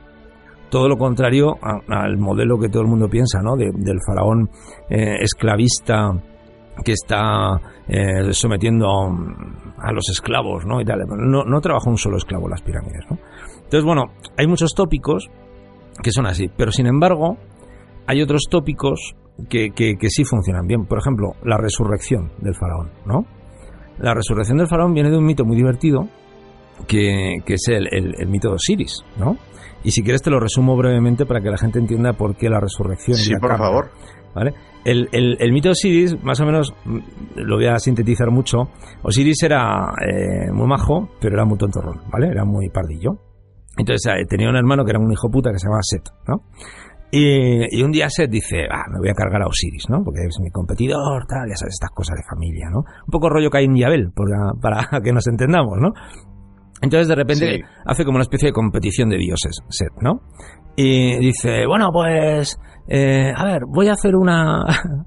Todo 0.72 0.88
lo 0.88 0.96
contrario 0.96 1.54
al 1.60 2.16
modelo 2.16 2.58
que 2.58 2.70
todo 2.70 2.80
el 2.80 2.88
mundo 2.88 3.06
piensa, 3.06 3.42
¿no? 3.42 3.56
De- 3.56 3.72
del 3.76 3.98
faraón 4.06 4.48
eh, 4.88 5.18
esclavista 5.20 6.12
que 6.82 6.92
está 6.92 7.60
eh, 7.86 8.32
sometiendo 8.32 8.88
a, 9.76 9.92
los 9.92 10.08
esclavos, 10.08 10.64
¿no? 10.64 10.80
Y 10.80 10.84
tal. 10.86 11.00
No, 11.06 11.44
no 11.44 11.60
trabajó 11.60 11.90
un 11.90 11.98
solo 11.98 12.16
esclavo 12.16 12.48
las 12.48 12.62
pirámides, 12.62 13.04
¿no? 13.10 13.18
Entonces, 13.56 13.84
bueno, 13.84 14.12
hay 14.38 14.46
muchos 14.46 14.72
tópicos 14.74 15.28
que 16.02 16.10
son 16.10 16.24
así, 16.26 16.50
pero 16.56 16.72
sin 16.72 16.86
embargo, 16.86 17.36
hay 18.06 18.22
otros 18.22 18.44
tópicos 18.50 19.14
que, 19.50 19.72
que- 19.76 19.96
que 19.98 20.08
sí 20.08 20.24
funcionan 20.24 20.66
bien. 20.66 20.86
Por 20.86 20.98
ejemplo, 20.98 21.32
la 21.44 21.58
resurrección 21.58 22.32
del 22.38 22.54
faraón, 22.54 22.90
¿no? 23.04 23.26
La 23.98 24.14
resurrección 24.14 24.56
del 24.56 24.68
faraón 24.68 24.94
viene 24.94 25.10
de 25.10 25.18
un 25.18 25.26
mito 25.26 25.44
muy 25.44 25.56
divertido 25.56 26.08
que, 26.88 27.36
que 27.44 27.54
es 27.54 27.68
el, 27.68 27.88
el 27.92 28.26
mito 28.28 28.48
de 28.48 28.54
Osiris, 28.54 29.04
¿no? 29.18 29.36
Y 29.84 29.90
si 29.90 30.02
quieres 30.02 30.22
te 30.22 30.30
lo 30.30 30.38
resumo 30.40 30.76
brevemente 30.76 31.26
para 31.26 31.40
que 31.40 31.50
la 31.50 31.58
gente 31.58 31.78
entienda 31.78 32.12
por 32.12 32.36
qué 32.36 32.48
la 32.48 32.60
resurrección. 32.60 33.16
Sí, 33.16 33.32
por 33.40 33.56
favor. 33.58 33.90
¿Vale? 34.34 34.54
El, 34.84 35.08
el- 35.12 35.36
el 35.40 35.52
mito 35.52 35.68
de 35.68 35.72
Osiris, 35.72 36.22
más 36.24 36.40
o 36.40 36.46
menos, 36.46 36.72
mm, 36.86 36.98
lo 37.36 37.56
voy 37.56 37.66
a 37.66 37.78
sintetizar 37.78 38.30
mucho. 38.30 38.68
Osiris 39.02 39.42
era 39.42 39.92
eh, 40.00 40.50
muy 40.52 40.66
majo, 40.66 41.10
pero 41.20 41.34
era 41.34 41.44
muy 41.44 41.58
tontorrón, 41.58 42.00
¿vale? 42.10 42.28
Era 42.28 42.44
muy 42.44 42.68
pardillo. 42.70 43.18
Entonces 43.76 44.10
eh, 44.14 44.24
tenía 44.28 44.48
un 44.48 44.56
hermano 44.56 44.84
que 44.84 44.90
era 44.90 44.98
un 45.00 45.12
hijo 45.12 45.28
puta 45.30 45.50
que 45.52 45.58
se 45.58 45.66
llamaba 45.66 45.82
Set, 45.82 46.02
¿no? 46.26 46.44
Y, 47.10 47.78
y 47.78 47.82
un 47.82 47.92
día 47.92 48.08
Set 48.08 48.30
dice, 48.30 48.64
ah, 48.70 48.84
me 48.90 48.98
voy 49.00 49.10
a 49.10 49.14
cargar 49.14 49.42
a 49.42 49.46
Osiris, 49.46 49.84
¿no? 49.90 50.02
Porque 50.02 50.20
es 50.26 50.40
mi 50.40 50.50
competidor, 50.50 51.26
tal, 51.28 51.46
ya 51.48 51.56
sabes, 51.56 51.74
estas 51.74 51.90
cosas 51.90 52.16
de 52.16 52.22
familia, 52.22 52.70
¿no? 52.70 52.78
Un 52.78 53.10
poco 53.10 53.28
rollo 53.28 53.50
Caín 53.50 53.76
y 53.76 53.84
Abel, 53.84 54.10
para, 54.14 54.52
para 54.60 55.00
que 55.04 55.12
nos 55.12 55.26
entendamos, 55.26 55.76
¿no? 55.78 55.92
Entonces 56.82 57.08
de 57.08 57.14
repente 57.14 57.46
Sí. 57.56 57.60
hace 57.86 58.04
como 58.04 58.16
una 58.16 58.22
especie 58.22 58.48
de 58.48 58.52
competición 58.52 59.08
de 59.08 59.16
dioses, 59.18 59.56
Set, 59.68 59.92
¿no? 60.00 60.20
Y 60.76 61.16
dice, 61.18 61.66
bueno, 61.66 61.90
pues, 61.92 62.58
eh, 62.88 63.32
a 63.34 63.44
ver, 63.44 63.62
voy 63.68 63.88
a 63.88 63.92
hacer 63.92 64.14
una... 64.16 64.64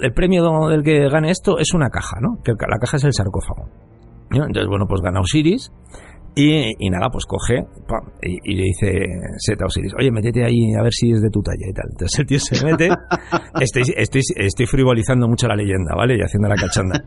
El 0.00 0.12
premio 0.12 0.68
del 0.68 0.84
que 0.84 1.08
gane 1.08 1.30
esto 1.30 1.58
es 1.58 1.74
una 1.74 1.88
caja, 1.88 2.18
¿no? 2.20 2.40
Que 2.44 2.52
la 2.52 2.78
caja 2.78 2.98
es 2.98 3.04
el 3.04 3.12
sarcófago. 3.12 3.68
¿no? 4.30 4.44
Entonces, 4.46 4.68
bueno, 4.68 4.86
pues 4.86 5.00
gana 5.00 5.18
Osiris 5.20 5.72
y, 6.34 6.74
y 6.78 6.90
nada, 6.90 7.08
pues 7.10 7.24
coge 7.26 7.64
pam, 7.86 8.12
y, 8.22 8.38
y 8.44 8.56
le 8.56 8.62
dice 8.64 9.04
Set 9.38 9.60
a 9.62 9.66
Osiris, 9.66 9.92
oye, 9.98 10.10
métete 10.10 10.44
ahí 10.44 10.74
a 10.78 10.82
ver 10.82 10.92
si 10.92 11.10
es 11.10 11.20
de 11.20 11.30
tu 11.30 11.40
talla 11.42 11.66
y 11.68 11.72
tal. 11.72 11.86
Entonces 11.90 12.18
el 12.20 12.26
tío 12.26 12.38
se 12.38 12.64
mete, 12.64 12.88
estoy, 13.60 13.82
estoy, 13.96 14.22
estoy 14.36 14.66
frivolizando 14.66 15.28
mucho 15.28 15.48
la 15.48 15.56
leyenda, 15.56 15.94
¿vale? 15.96 16.16
Y 16.16 16.20
haciendo 16.20 16.48
la 16.48 16.56
cachanda. 16.56 17.04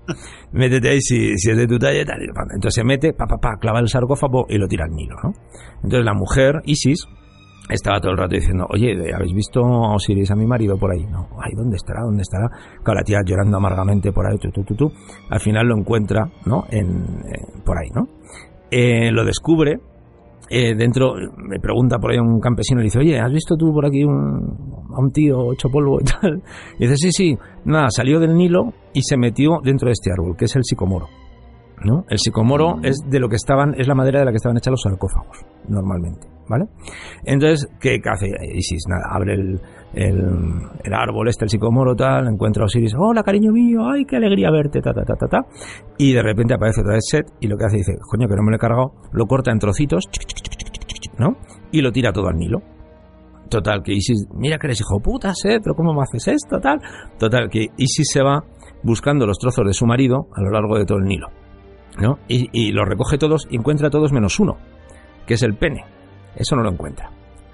métete 0.52 0.90
ahí 0.90 1.02
si, 1.02 1.38
si 1.38 1.52
es 1.52 1.58
de 1.58 1.68
tu 1.68 1.80
talla 1.80 2.02
y 2.02 2.06
tal. 2.06 2.20
Entonces 2.22 2.74
se 2.74 2.84
mete, 2.84 3.14
pa, 3.14 3.26
pa, 3.26 3.38
pa, 3.38 3.58
clava 3.60 3.80
el 3.80 3.88
sarcófago 3.88 4.46
y 4.50 4.58
lo 4.58 4.68
tira 4.68 4.86
al 4.86 4.92
Nilo, 4.92 5.16
¿no? 5.24 5.34
Entonces 5.84 6.06
la 6.06 6.14
mujer, 6.14 6.62
Isis, 6.66 7.08
estaba 7.70 8.00
todo 8.00 8.12
el 8.12 8.18
rato 8.18 8.36
diciendo, 8.36 8.66
oye, 8.70 8.94
¿habéis 9.14 9.34
visto 9.34 9.62
a 9.64 9.96
Osiris, 9.96 10.30
a 10.32 10.36
mi 10.36 10.46
marido, 10.46 10.78
por 10.78 10.92
ahí? 10.92 11.06
No, 11.06 11.30
ay, 11.42 11.54
¿dónde 11.56 11.78
estará? 11.78 12.02
¿Dónde 12.02 12.22
estará? 12.22 12.50
Claro, 12.84 13.00
la 13.00 13.04
tía 13.04 13.20
llorando 13.26 13.58
amargamente 13.58 14.12
por 14.12 14.28
ahí, 14.28 14.38
tú, 14.38 14.50
tú, 14.52 14.64
tú, 14.64 14.76
tú. 14.76 14.92
Al 15.30 15.40
final 15.40 15.68
lo 15.68 15.78
encuentra, 15.78 16.30
¿no? 16.46 16.66
En, 16.70 16.88
eh, 16.88 17.62
por 17.64 17.78
ahí, 17.78 17.90
¿no? 17.96 18.08
Eh, 18.72 19.12
lo 19.12 19.26
descubre, 19.26 19.80
eh, 20.50 20.76
dentro, 20.76 21.14
me 21.38 21.60
pregunta 21.60 21.98
por 21.98 22.12
ahí 22.12 22.18
un 22.18 22.40
campesino, 22.40 22.80
le 22.80 22.86
dice, 22.86 23.00
oye, 23.00 23.20
¿has 23.20 23.32
visto 23.32 23.56
tú 23.56 23.72
por 23.74 23.86
aquí 23.86 24.04
un, 24.04 24.86
a 24.94 25.00
un 25.00 25.12
tío 25.12 25.54
hecho 25.54 25.70
polvo 25.70 26.00
y 26.00 26.04
tal? 26.22 26.42
Y 26.80 26.88
dice, 26.88 26.96
sí, 26.98 27.10
sí, 27.12 27.38
nada, 27.66 27.88
salió 27.90 28.20
del 28.20 28.36
Nilo 28.36 28.74
y 28.94 29.02
se 29.02 29.18
metió 29.18 29.60
dentro 29.64 29.88
de 29.88 29.94
este 29.94 30.12
árbol, 30.12 30.36
que 30.38 30.46
es 30.46 30.56
el 30.56 30.64
sicomoro. 30.64 31.08
¿no? 31.84 32.06
El 32.10 32.20
sicomoro 32.20 32.80
es 32.84 32.98
de 33.10 33.20
lo 33.20 33.28
que 33.28 33.38
estaban, 33.38 33.74
es 33.78 33.88
la 33.88 33.96
madera 33.96 34.20
de 34.20 34.26
la 34.26 34.32
que 34.32 34.38
estaban 34.38 34.58
hechos 34.58 34.72
los 34.72 34.82
sarcófagos, 34.82 35.46
normalmente, 35.68 36.28
¿vale? 36.48 36.66
Entonces, 37.26 37.68
¿qué 37.80 38.00
hace 38.06 38.28
Isis? 38.54 38.84
Nada, 38.88 39.04
abre 39.10 39.34
el, 39.34 39.60
el, 39.94 40.20
el 40.84 40.94
árbol 40.94 41.28
este, 41.28 41.46
el 41.46 41.50
sicomoro, 41.50 41.96
tal, 41.96 42.28
encuentra 42.28 42.64
a 42.64 42.66
Osiris, 42.66 42.94
hola 42.98 43.24
cariño 43.24 43.52
mío, 43.52 43.82
ay, 43.89 44.06
qué 44.06 44.18
alegría 44.18 44.50
verte, 44.52 44.82
ta, 44.82 44.94
ta, 44.94 45.04
ta, 45.04 45.16
ta, 45.16 45.28
ta, 45.28 45.46
y 45.98 46.14
de 46.14 46.22
repente 46.22 46.54
aparece 46.54 46.82
otra 46.82 46.94
vez 46.94 47.06
Set, 47.10 47.28
y 47.39 47.48
lo 47.48 47.58
que 47.58 47.66
hace 47.66 47.78
dice, 47.78 47.94
coño, 48.10 48.28
que 48.28 48.36
no 48.36 48.44
me 48.44 48.52
lo 48.52 48.56
he 48.56 48.60
cargado, 48.60 48.94
lo 49.12 49.26
corta 49.26 49.52
en 49.52 49.60
trocitos, 49.60 50.10
¿no? 51.18 51.36
Y 51.72 51.82
lo 51.82 51.92
tira 51.92 52.12
todo 52.12 52.28
al 52.28 52.38
Nilo. 52.38 52.60
Total, 53.50 53.84
que 53.84 53.92
Isis, 53.92 54.28
mira 54.34 54.58
que 54.58 54.68
eres 54.68 54.80
hijo 54.80 55.00
puta, 55.02 55.34
Set, 55.36 55.62
pero 55.62 55.76
¿cómo 55.76 55.94
me 55.94 56.02
haces 56.04 56.28
esto, 56.30 56.60
tal? 56.60 56.80
Total, 57.20 57.50
que 57.50 57.68
Isis 57.78 58.08
se 58.12 58.24
va 58.24 58.44
buscando 58.84 59.28
los 59.28 59.38
trozos 59.38 59.66
de 59.66 59.74
su 59.74 59.86
marido 59.86 60.28
a 60.34 60.42
lo 60.42 60.52
largo 60.52 60.78
de 60.78 60.86
todo 60.86 61.00
el 61.00 61.06
Nilo. 61.06 61.28
¿no? 62.00 62.20
Y, 62.28 62.50
y 62.54 62.72
los 62.72 62.88
recoge 62.88 63.18
todos 63.18 63.48
y 63.50 63.58
encuentra 63.58 63.89
todos 63.89 64.14
menos 64.14 64.39
uno, 64.39 64.58
que 65.28 65.34
es 65.34 65.44
el 65.44 65.56
pene. 65.56 65.84
Eso 66.36 66.56
no 66.56 66.64
lo 66.64 66.72
encuentra. 66.72 67.10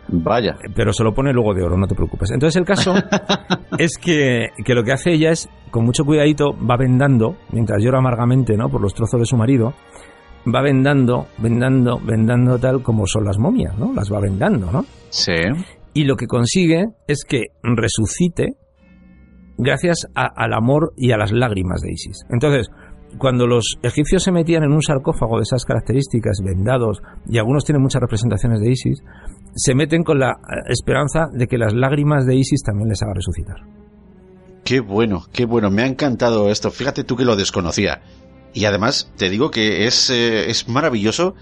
Vaya. 0.09 0.55
Pero 0.75 0.93
se 0.93 1.03
lo 1.03 1.13
pone 1.13 1.33
luego 1.33 1.53
de 1.53 1.63
oro, 1.63 1.77
no 1.77 1.87
te 1.87 1.95
preocupes. 1.95 2.31
Entonces 2.31 2.55
el 2.57 2.65
caso 2.65 2.93
es 3.77 3.97
que, 3.97 4.47
que 4.63 4.73
lo 4.73 4.83
que 4.83 4.93
hace 4.93 5.11
ella 5.13 5.31
es, 5.31 5.49
con 5.71 5.83
mucho 5.85 6.05
cuidadito, 6.05 6.51
va 6.65 6.77
vendando, 6.77 7.35
mientras 7.51 7.83
llora 7.83 7.99
amargamente, 7.99 8.55
¿no? 8.55 8.69
Por 8.69 8.81
los 8.81 8.93
trozos 8.93 9.19
de 9.19 9.25
su 9.25 9.35
marido, 9.35 9.73
va 10.53 10.61
vendando, 10.61 11.27
vendando, 11.39 11.99
vendando 11.99 12.57
tal 12.57 12.81
como 12.81 13.05
son 13.05 13.25
las 13.25 13.37
momias, 13.37 13.77
¿no? 13.77 13.93
Las 13.93 14.11
va 14.11 14.19
vendando, 14.21 14.71
¿no? 14.71 14.85
Sí. 15.09 15.33
Y 15.93 16.05
lo 16.05 16.15
que 16.15 16.27
consigue 16.27 16.85
es 17.07 17.23
que 17.27 17.47
resucite 17.63 18.53
gracias 19.57 20.07
a- 20.15 20.31
al 20.35 20.53
amor 20.53 20.93
y 20.95 21.11
a 21.11 21.17
las 21.17 21.31
lágrimas 21.31 21.81
de 21.81 21.91
Isis. 21.91 22.17
Entonces, 22.29 22.69
cuando 23.17 23.47
los 23.47 23.77
egipcios 23.81 24.21
se 24.23 24.31
metían 24.31 24.63
en 24.63 24.71
un 24.71 24.81
sarcófago 24.81 25.37
de 25.37 25.43
esas 25.43 25.65
características, 25.65 26.39
vendados, 26.45 27.01
y 27.27 27.37
algunos 27.39 27.63
tienen 27.65 27.81
muchas 27.81 28.01
representaciones 28.01 28.59
de 28.59 28.69
Isis, 28.71 29.01
se 29.57 29.75
meten 29.75 30.03
con 30.03 30.19
la 30.19 30.31
eh, 30.31 30.69
esperanza 30.69 31.27
de 31.33 31.47
que 31.47 31.57
las 31.57 31.73
lágrimas 31.73 32.25
de 32.25 32.35
Isis 32.35 32.61
también 32.63 32.89
les 32.89 33.01
haga 33.01 33.13
resucitar. 33.15 33.57
Qué 34.63 34.79
bueno, 34.79 35.25
qué 35.33 35.45
bueno. 35.45 35.71
Me 35.71 35.83
ha 35.83 35.87
encantado 35.87 36.49
esto. 36.49 36.71
Fíjate 36.71 37.03
tú 37.03 37.15
que 37.15 37.25
lo 37.25 37.35
desconocía. 37.35 38.01
Y 38.53 38.65
además, 38.65 39.11
te 39.17 39.29
digo 39.29 39.49
que 39.51 39.87
es, 39.87 40.09
eh, 40.09 40.49
es 40.49 40.67
maravilloso 40.67 41.35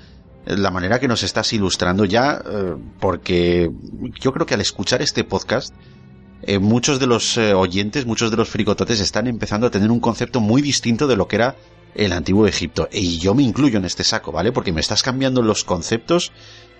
eh, 0.45 0.55
la 0.57 0.71
manera 0.71 0.99
que 0.99 1.07
nos 1.07 1.23
estás 1.23 1.51
ilustrando 1.53 2.05
ya, 2.05 2.41
porque 2.99 3.69
yo 4.19 4.31
creo 4.31 4.45
que 4.45 4.53
al 4.53 4.61
escuchar 4.61 5.01
este 5.01 5.23
podcast, 5.23 5.73
muchos 6.61 6.99
de 6.99 7.07
los 7.07 7.37
oyentes, 7.37 8.05
muchos 8.05 8.29
de 8.29 8.37
los 8.37 8.49
fricototes 8.49 8.99
están 8.99 9.25
empezando 9.25 9.65
a 9.65 9.71
tener 9.71 9.89
un 9.89 9.99
concepto 9.99 10.39
muy 10.39 10.61
distinto 10.61 11.07
de 11.07 11.15
lo 11.15 11.27
que 11.27 11.37
era 11.37 11.55
el 11.95 12.13
antiguo 12.13 12.45
Egipto. 12.45 12.87
Y 12.91 13.17
yo 13.17 13.33
me 13.33 13.41
incluyo 13.41 13.79
en 13.79 13.85
este 13.85 14.03
saco, 14.03 14.31
¿vale? 14.31 14.51
Porque 14.51 14.71
me 14.71 14.81
estás 14.81 15.01
cambiando 15.01 15.41
los 15.41 15.63
conceptos 15.63 16.31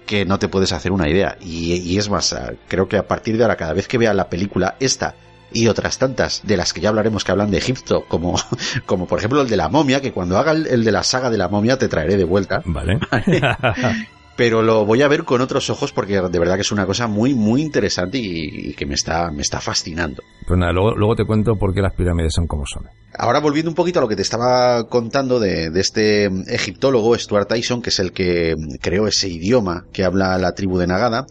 que 0.06 0.26
no 0.26 0.39
te 0.39 0.47
puedes 0.47 0.72
hacer 0.72 0.91
una 0.91 1.10
idea. 1.10 1.38
Y, 1.41 1.74
y 1.76 1.97
es 1.97 2.10
más, 2.10 2.34
ah, 2.34 2.53
creo 2.68 2.88
que 2.88 2.97
a 2.97 3.08
partir 3.08 3.38
de 3.38 3.43
ahora, 3.43 3.56
cada 3.56 3.74
vez 3.74 3.88
que 3.88 3.97
vea 3.97 4.14
la 4.14 4.30
película 4.30 4.76
esta 4.80 5.16
y 5.51 5.68
otras 5.68 5.97
tantas 5.97 6.41
de 6.43 6.58
las 6.58 6.74
que 6.74 6.82
ya 6.82 6.89
hablaremos 6.89 7.24
que 7.24 7.32
hablan 7.32 7.51
de 7.51 7.58
Egipto, 7.58 8.06
como, 8.08 8.36
como 8.86 9.08
por 9.08 9.20
ejemplo 9.20 9.41
el 9.41 9.49
de 9.49 9.58
la 9.58 9.70
momia, 9.70 10.01
que 10.01 10.12
cuando 10.12 10.38
haga 10.38 10.51
el, 10.51 10.68
el 10.68 10.84
de 10.84 10.91
la 10.91 11.03
saga 11.03 11.30
de 11.30 11.38
la 11.38 11.47
momia 11.47 11.78
te 11.78 11.88
traeré 11.88 12.18
de 12.18 12.26
vuelta. 12.26 12.62
Vale. 12.66 12.99
Pero 14.38 14.61
lo 14.61 14.86
voy 14.86 15.01
a 15.01 15.07
ver 15.07 15.23
con 15.23 15.39
otros 15.41 15.69
ojos 15.69 15.93
porque 15.93 16.19
de 16.19 16.39
verdad 16.39 16.55
que 16.55 16.61
es 16.61 16.71
una 16.71 16.86
cosa 16.86 17.07
muy, 17.07 17.33
muy 17.33 17.61
interesante 17.61 18.17
y, 18.17 18.69
y 18.69 18.73
que 18.73 18.86
me 18.86 18.95
está, 18.95 19.31
me 19.31 19.41
está 19.41 19.61
fascinando. 19.61 20.23
Pues 20.45 20.59
nada, 20.59 20.73
luego, 20.73 20.93
luego 20.95 21.15
te 21.15 21.25
cuento 21.25 21.55
por 21.55 21.73
qué 21.73 21.81
las 21.81 21.93
pirámides 21.93 22.33
son 22.33 22.45
como 22.45 22.65
son. 22.65 22.83
Ahora 23.17 23.39
volviendo 23.39 23.71
un 23.71 23.75
poquito 23.75 23.99
a 23.99 24.01
lo 24.01 24.09
que 24.09 24.17
te 24.17 24.21
estaba 24.21 24.88
contando 24.89 25.39
de, 25.39 25.69
de 25.69 25.79
este 25.79 26.25
egiptólogo 26.53 27.17
Stuart 27.17 27.47
Tyson, 27.47 27.81
que 27.81 27.89
es 27.89 27.99
el 27.99 28.11
que 28.11 28.55
creó 28.81 29.07
ese 29.07 29.29
idioma 29.29 29.86
que 29.93 30.03
habla 30.03 30.38
la 30.38 30.53
tribu 30.53 30.77
de 30.77 30.88
Nagada, 30.88 31.25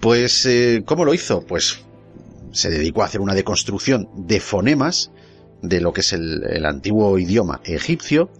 pues 0.00 0.44
eh, 0.46 0.82
¿cómo 0.84 1.04
lo 1.04 1.14
hizo? 1.14 1.42
Pues 1.46 1.84
se 2.52 2.70
dedicó 2.70 3.02
a 3.02 3.04
hacer 3.04 3.20
una 3.20 3.34
deconstrucción 3.34 4.08
de 4.16 4.40
fonemas 4.40 5.12
de 5.62 5.80
lo 5.80 5.92
que 5.92 6.00
es 6.00 6.12
el, 6.12 6.42
el 6.50 6.66
antiguo 6.66 7.16
idioma 7.18 7.60
egipcio 7.64 8.30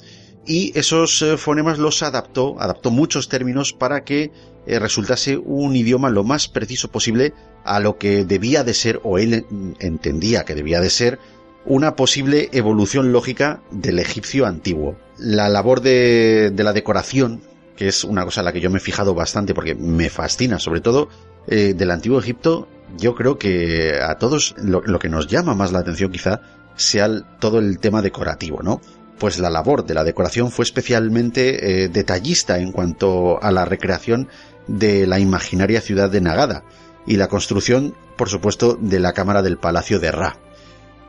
y 0.46 0.76
esos 0.78 1.22
eh, 1.22 1.36
fonemas 1.36 1.78
los 1.78 2.02
adaptó, 2.02 2.60
adaptó 2.60 2.90
muchos 2.90 3.28
términos 3.28 3.72
para 3.72 4.04
que 4.04 4.30
eh, 4.66 4.78
resultase 4.78 5.36
un 5.36 5.76
idioma 5.76 6.10
lo 6.10 6.24
más 6.24 6.48
preciso 6.48 6.90
posible 6.90 7.32
a 7.64 7.80
lo 7.80 7.98
que 7.98 8.24
debía 8.24 8.64
de 8.64 8.74
ser, 8.74 9.00
o 9.04 9.18
él 9.18 9.44
entendía 9.80 10.44
que 10.44 10.54
debía 10.54 10.80
de 10.80 10.90
ser, 10.90 11.18
una 11.66 11.94
posible 11.94 12.48
evolución 12.52 13.12
lógica 13.12 13.62
del 13.70 13.98
egipcio 13.98 14.46
antiguo. 14.46 14.96
La 15.18 15.48
labor 15.48 15.82
de, 15.82 16.50
de 16.50 16.64
la 16.64 16.72
decoración, 16.72 17.42
que 17.76 17.88
es 17.88 18.02
una 18.02 18.24
cosa 18.24 18.40
en 18.40 18.46
la 18.46 18.52
que 18.52 18.60
yo 18.60 18.70
me 18.70 18.78
he 18.78 18.80
fijado 18.80 19.14
bastante 19.14 19.52
porque 19.52 19.74
me 19.74 20.08
fascina, 20.08 20.58
sobre 20.58 20.80
todo 20.80 21.08
eh, 21.46 21.74
del 21.74 21.90
antiguo 21.90 22.18
Egipto, 22.18 22.68
yo 22.96 23.14
creo 23.14 23.38
que 23.38 23.98
a 24.00 24.16
todos 24.16 24.54
lo, 24.58 24.82
que 24.98 25.08
nos 25.08 25.26
llama 25.26 25.54
más 25.54 25.72
la 25.72 25.80
atención 25.80 26.12
quizá 26.12 26.42
sea 26.76 27.08
todo 27.38 27.58
el 27.58 27.78
tema 27.78 28.02
decorativo, 28.02 28.62
¿no? 28.62 28.80
Pues 29.20 29.38
la 29.38 29.50
labor 29.50 29.84
de 29.84 29.92
la 29.92 30.02
decoración 30.02 30.50
fue 30.50 30.62
especialmente 30.64 31.84
eh, 31.84 31.88
detallista 31.90 32.58
en 32.58 32.72
cuanto 32.72 33.40
a 33.42 33.52
la 33.52 33.66
recreación 33.66 34.28
de 34.66 35.06
la 35.06 35.18
imaginaria 35.18 35.82
ciudad 35.82 36.08
de 36.08 36.22
Nagada 36.22 36.64
y 37.06 37.16
la 37.16 37.28
construcción, 37.28 37.94
por 38.16 38.30
supuesto, 38.30 38.78
de 38.80 38.98
la 38.98 39.12
cámara 39.12 39.42
del 39.42 39.58
palacio 39.58 40.00
de 40.00 40.10
Ra. 40.10 40.38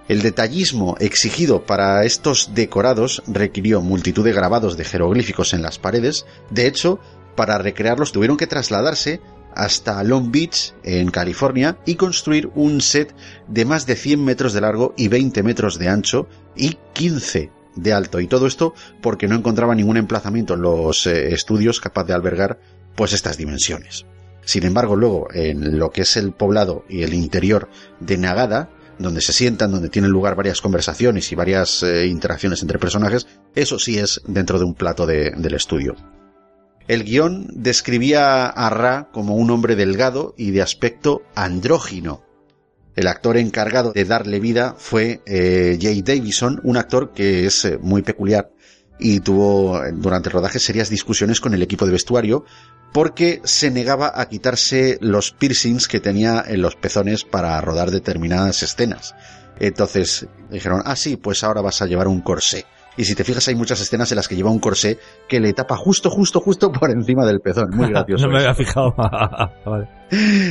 El 0.09 0.21
detallismo 0.23 0.97
exigido 0.99 1.65
para 1.65 2.03
estos 2.03 2.53
decorados 2.53 3.23
requirió 3.27 3.79
multitud 3.79 4.25
de 4.25 4.33
grabados 4.33 4.75
de 4.75 4.83
jeroglíficos 4.83 5.53
en 5.53 5.61
las 5.61 5.79
paredes. 5.79 6.25
De 6.49 6.67
hecho, 6.67 6.99
para 7.37 7.59
recrearlos 7.59 8.11
tuvieron 8.11 8.35
que 8.35 8.45
trasladarse 8.45 9.21
hasta 9.55 10.03
Long 10.03 10.31
Beach, 10.31 10.73
en 10.83 11.11
California, 11.11 11.77
y 11.85 11.95
construir 11.95 12.51
un 12.55 12.81
set 12.81 13.15
de 13.47 13.63
más 13.63 13.85
de 13.85 13.95
100 13.95 14.21
metros 14.21 14.51
de 14.51 14.59
largo 14.59 14.93
y 14.97 15.07
20 15.07 15.43
metros 15.43 15.79
de 15.79 15.87
ancho 15.87 16.27
y 16.57 16.77
15 16.91 17.60
de 17.75 17.93
alto. 17.93 18.19
Y 18.19 18.27
todo 18.27 18.47
esto 18.47 18.73
porque 19.01 19.27
no 19.27 19.35
encontraba 19.35 19.75
ningún 19.75 19.97
emplazamiento 19.97 20.53
en 20.55 20.61
los 20.61 21.05
eh, 21.07 21.33
estudios 21.33 21.79
capaz 21.79 22.03
de 22.05 22.13
albergar 22.13 22.59
pues 22.95 23.13
estas 23.13 23.37
dimensiones. 23.37 24.05
Sin 24.43 24.63
embargo, 24.65 24.95
luego, 24.95 25.27
en 25.33 25.77
lo 25.77 25.91
que 25.91 26.01
es 26.01 26.17
el 26.17 26.31
poblado 26.31 26.83
y 26.89 27.03
el 27.03 27.13
interior 27.13 27.69
de 27.99 28.17
Nagada, 28.17 28.69
donde 28.97 29.21
se 29.21 29.33
sientan, 29.33 29.71
donde 29.71 29.89
tienen 29.89 30.11
lugar 30.11 30.35
varias 30.35 30.61
conversaciones 30.61 31.31
y 31.31 31.35
varias 31.35 31.83
eh, 31.83 32.07
interacciones 32.07 32.61
entre 32.61 32.79
personajes, 32.79 33.27
eso 33.55 33.79
sí 33.79 33.97
es 33.97 34.21
dentro 34.27 34.59
de 34.59 34.65
un 34.65 34.73
plato 34.73 35.05
de- 35.05 35.31
del 35.37 35.53
estudio. 35.53 35.95
El 36.87 37.03
guion 37.03 37.47
describía 37.53 38.47
a 38.47 38.69
Ra 38.69 39.09
como 39.13 39.35
un 39.35 39.49
hombre 39.51 39.75
delgado 39.75 40.33
y 40.37 40.51
de 40.51 40.61
aspecto 40.61 41.21
andrógino. 41.35 42.23
El 43.01 43.07
actor 43.07 43.35
encargado 43.37 43.93
de 43.93 44.05
darle 44.05 44.39
vida 44.39 44.75
fue 44.77 45.23
eh, 45.25 45.75
Jay 45.81 46.03
Davison, 46.03 46.61
un 46.63 46.77
actor 46.77 47.13
que 47.13 47.47
es 47.47 47.65
eh, 47.65 47.79
muy 47.81 48.03
peculiar 48.03 48.51
y 48.99 49.21
tuvo 49.21 49.83
eh, 49.83 49.89
durante 49.91 50.29
el 50.29 50.33
rodaje 50.33 50.59
serias 50.59 50.91
discusiones 50.91 51.41
con 51.41 51.55
el 51.55 51.63
equipo 51.63 51.87
de 51.87 51.93
vestuario 51.93 52.45
porque 52.93 53.41
se 53.43 53.71
negaba 53.71 54.11
a 54.13 54.29
quitarse 54.29 54.99
los 55.01 55.31
piercings 55.31 55.87
que 55.87 55.99
tenía 55.99 56.43
en 56.47 56.61
los 56.61 56.75
pezones 56.75 57.23
para 57.23 57.59
rodar 57.59 57.89
determinadas 57.89 58.61
escenas. 58.61 59.15
Entonces 59.59 60.27
dijeron, 60.51 60.83
ah 60.85 60.95
sí, 60.95 61.17
pues 61.17 61.43
ahora 61.43 61.61
vas 61.61 61.81
a 61.81 61.87
llevar 61.87 62.07
un 62.07 62.21
corsé. 62.21 62.67
Y 62.97 63.05
si 63.05 63.15
te 63.15 63.23
fijas 63.23 63.47
hay 63.47 63.55
muchas 63.55 63.81
escenas 63.81 64.11
en 64.11 64.17
las 64.17 64.27
que 64.27 64.35
lleva 64.35 64.51
un 64.51 64.59
corsé 64.59 64.99
que 65.27 65.39
le 65.39 65.53
tapa 65.53 65.75
justo, 65.75 66.11
justo, 66.11 66.39
justo 66.39 66.71
por 66.71 66.91
encima 66.91 67.25
del 67.25 67.39
pezón. 67.39 67.71
Muy 67.71 67.87
gracioso. 67.89 68.27
no 68.27 68.33
me 68.33 68.41
había 68.41 68.53
fijado. 68.53 68.93
Vale. 69.65 70.00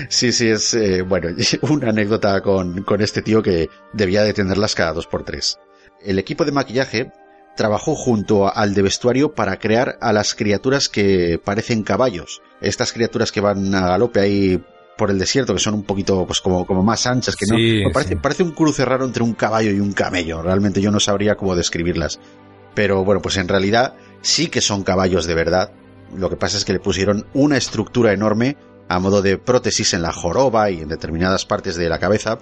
Sí, 0.09 0.33
sí, 0.33 0.49
es 0.49 0.75
eh, 0.75 1.03
bueno, 1.03 1.29
una 1.63 1.91
anécdota 1.91 2.41
con, 2.41 2.83
con 2.83 3.01
este 3.03 3.23
tío 3.23 3.43
que 3.43 3.69
debía 3.93 4.23
de 4.23 4.33
tenerlas 4.33 4.75
cada 4.75 4.93
dos 4.93 5.07
por 5.07 5.25
tres. 5.25 5.59
El 6.03 6.19
equipo 6.19 6.45
de 6.45 6.53
maquillaje 6.53 7.13
trabajó 7.57 7.95
junto 7.95 8.55
al 8.55 8.75
de 8.75 8.83
vestuario 8.83 9.35
para 9.35 9.59
crear 9.59 9.99
a 10.01 10.13
las 10.13 10.35
criaturas 10.35 10.89
que 10.89 11.39
parecen 11.45 11.83
caballos. 11.83 12.41
Estas 12.61 12.93
criaturas 12.93 13.33
que 13.33 13.41
van 13.43 13.75
a 13.75 13.89
galope 13.89 14.21
ahí 14.21 14.65
por 14.97 15.11
el 15.11 15.19
desierto, 15.19 15.55
que 15.55 15.61
son 15.61 15.75
un 15.75 15.85
poquito, 15.85 16.27
pues 16.27 16.41
como, 16.41 16.67
como 16.67 16.83
más 16.83 17.07
anchas, 17.07 17.37
que 17.37 17.47
Sí, 17.47 17.81
no, 17.83 17.89
no, 17.89 17.93
parece, 17.93 18.15
sí. 18.15 18.21
parece 18.21 18.43
un 18.43 18.53
cruce 18.53 18.85
raro 18.85 19.05
entre 19.05 19.23
un 19.23 19.35
caballo 19.35 19.71
y 19.71 19.81
un 19.81 19.93
camello. 19.93 20.43
Realmente 20.43 20.81
yo 20.81 20.91
no 20.91 21.01
sabría 21.01 21.37
cómo 21.37 21.55
describirlas. 21.55 22.19
Pero 22.75 23.05
bueno, 23.05 23.21
pues 23.21 23.37
en 23.37 23.49
realidad 23.49 23.95
sí 24.23 24.47
que 24.49 24.61
son 24.61 24.83
caballos 24.83 25.27
de 25.27 25.35
verdad. 25.35 25.73
Lo 26.15 26.31
que 26.31 26.37
pasa 26.37 26.57
es 26.57 26.65
que 26.65 26.73
le 26.73 26.81
pusieron 26.81 27.27
una 27.35 27.57
estructura 27.57 28.13
enorme 28.13 28.57
a 28.91 28.99
modo 28.99 29.23
de 29.23 29.39
prótesis 29.39 29.95
en 29.95 30.03
la 30.03 30.13
joroba 30.13 30.69
y 30.69 30.81
en 30.81 30.89
determinadas 30.89 31.47
partes 31.47 31.77
de 31.77 31.89
la 31.89 32.01
cabeza, 32.01 32.41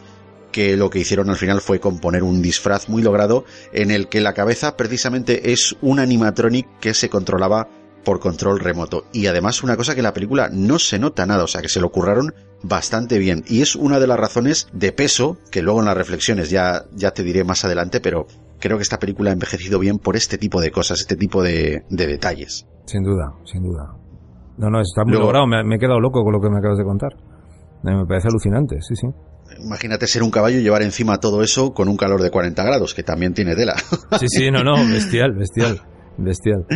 que 0.51 0.79
lo 0.79 0.89
que 0.89 0.99
hicieron 0.99 1.29
al 1.29 1.37
final 1.37 1.61
fue 1.61 1.79
componer 1.79 2.23
un 2.23 2.41
disfraz 2.41 2.89
muy 2.89 3.03
logrado 3.03 3.45
en 3.71 3.91
el 3.91 4.09
que 4.09 4.23
la 4.23 4.33
cabeza 4.33 4.75
precisamente 4.75 5.53
es 5.53 5.77
un 5.83 6.01
animatronic 6.01 6.67
que 6.81 6.95
se 6.95 7.11
controlaba 7.11 7.69
por 8.03 8.19
control 8.19 8.61
remoto. 8.61 9.05
Y 9.13 9.27
además 9.27 9.63
una 9.63 9.77
cosa 9.77 9.93
que 9.93 10.01
en 10.01 10.05
la 10.05 10.15
película 10.15 10.49
no 10.51 10.79
se 10.79 10.99
nota 10.99 11.27
nada, 11.27 11.45
o 11.45 11.49
sea 11.49 11.61
que 11.61 11.69
se 11.69 11.81
lo 11.81 11.93
curraron 11.93 12.33
bastante 12.63 13.19
bien. 13.19 13.45
Y 13.47 13.61
es 13.61 13.77
una 13.77 14.01
de 14.01 14.07
las 14.07 14.19
razones 14.19 14.69
de 14.73 14.93
peso, 14.93 15.37
que 15.51 15.61
luego 15.61 15.81
en 15.81 15.87
las 15.87 15.99
reflexiones 15.99 16.49
ya, 16.49 16.87
ya 16.95 17.11
te 17.11 17.25
diré 17.25 17.45
más 17.45 17.67
adelante, 17.67 18.01
pero 18.01 18.27
creo 18.59 18.79
que 18.79 18.85
esta 18.85 18.99
película 18.99 19.29
ha 19.29 19.35
envejecido 19.35 19.79
bien 19.79 19.99
por 19.99 20.17
este 20.17 20.39
tipo 20.39 20.63
de 20.63 20.71
cosas, 20.71 21.01
este 21.01 21.17
tipo 21.17 21.43
de, 21.43 21.85
de 21.91 22.07
detalles. 22.07 22.67
Sin 22.87 23.03
duda, 23.03 23.35
sin 23.45 23.63
duda. 23.65 23.99
No, 24.59 24.71
no, 24.71 24.81
está 24.81 25.05
muy 25.05 25.13
Luego- 25.13 25.27
logrado. 25.33 25.47
Me, 25.47 25.65
me 25.65 25.77
he 25.77 25.79
quedado 25.79 26.01
loco 26.01 26.23
con 26.23 26.33
lo 26.33 26.41
que 26.41 26.51
me 26.51 26.59
acabas 26.59 26.79
de 26.79 26.85
contar. 26.85 27.13
Eh, 27.15 27.95
Me 27.95 28.05
parece 28.07 28.29
alucinante, 28.29 28.77
sí, 28.83 28.95
sí. 28.97 29.07
Imagínate 29.65 30.07
ser 30.07 30.23
un 30.23 30.31
caballo 30.31 30.59
y 30.59 30.63
llevar 30.63 30.83
encima 30.83 31.19
todo 31.19 31.43
eso 31.43 31.73
con 31.73 31.89
un 31.89 31.97
calor 31.97 32.21
de 32.21 32.31
40 32.31 32.63
grados, 32.65 32.93
que 32.93 33.03
también 33.03 33.33
tiene 33.35 33.55
tela. 33.55 33.75
Sí, 34.19 34.27
sí, 34.29 34.51
no, 34.51 34.63
no, 34.63 34.75
bestial, 34.93 35.33
bestial, 35.33 35.81
bestial. 36.19 36.67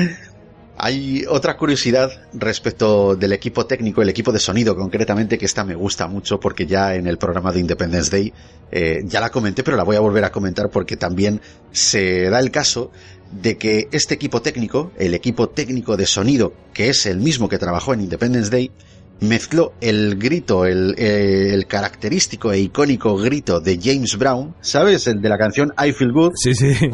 Hay 0.84 1.24
otra 1.28 1.56
curiosidad 1.56 2.10
respecto 2.32 3.14
del 3.14 3.32
equipo 3.32 3.66
técnico, 3.66 4.02
el 4.02 4.08
equipo 4.08 4.32
de 4.32 4.40
sonido 4.40 4.74
concretamente, 4.74 5.38
que 5.38 5.44
esta 5.44 5.62
me 5.62 5.76
gusta 5.76 6.08
mucho 6.08 6.40
porque 6.40 6.66
ya 6.66 6.96
en 6.96 7.06
el 7.06 7.18
programa 7.18 7.52
de 7.52 7.60
Independence 7.60 8.10
Day 8.10 8.32
eh, 8.72 9.00
ya 9.04 9.20
la 9.20 9.30
comenté, 9.30 9.62
pero 9.62 9.76
la 9.76 9.84
voy 9.84 9.94
a 9.94 10.00
volver 10.00 10.24
a 10.24 10.32
comentar 10.32 10.70
porque 10.70 10.96
también 10.96 11.40
se 11.70 12.28
da 12.28 12.40
el 12.40 12.50
caso 12.50 12.90
de 13.30 13.56
que 13.56 13.86
este 13.92 14.14
equipo 14.14 14.42
técnico, 14.42 14.90
el 14.98 15.14
equipo 15.14 15.50
técnico 15.50 15.96
de 15.96 16.04
sonido, 16.04 16.52
que 16.74 16.88
es 16.88 17.06
el 17.06 17.20
mismo 17.20 17.48
que 17.48 17.58
trabajó 17.58 17.94
en 17.94 18.00
Independence 18.00 18.50
Day, 18.50 18.72
mezcló 19.20 19.74
el 19.80 20.16
grito, 20.16 20.66
el, 20.66 20.96
eh, 20.98 21.54
el 21.54 21.68
característico 21.68 22.50
e 22.50 22.58
icónico 22.58 23.16
grito 23.16 23.60
de 23.60 23.78
James 23.80 24.18
Brown, 24.18 24.56
¿sabes? 24.60 25.06
El 25.06 25.22
de 25.22 25.28
la 25.28 25.38
canción 25.38 25.72
I 25.78 25.92
Feel 25.92 26.12
Good. 26.12 26.32
Sí, 26.34 26.56
sí. 26.56 26.74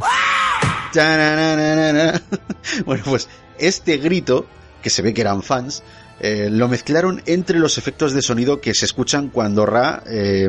Bueno, 2.84 3.04
pues 3.06 3.28
este 3.58 3.96
grito, 3.98 4.46
que 4.82 4.90
se 4.90 5.02
ve 5.02 5.12
que 5.14 5.20
eran 5.22 5.42
fans, 5.42 5.82
eh, 6.20 6.48
lo 6.50 6.66
mezclaron 6.68 7.22
entre 7.26 7.58
los 7.58 7.78
efectos 7.78 8.12
de 8.12 8.22
sonido 8.22 8.60
que 8.60 8.74
se 8.74 8.84
escuchan 8.86 9.28
cuando 9.28 9.66
Ra 9.66 10.02
eh, 10.06 10.48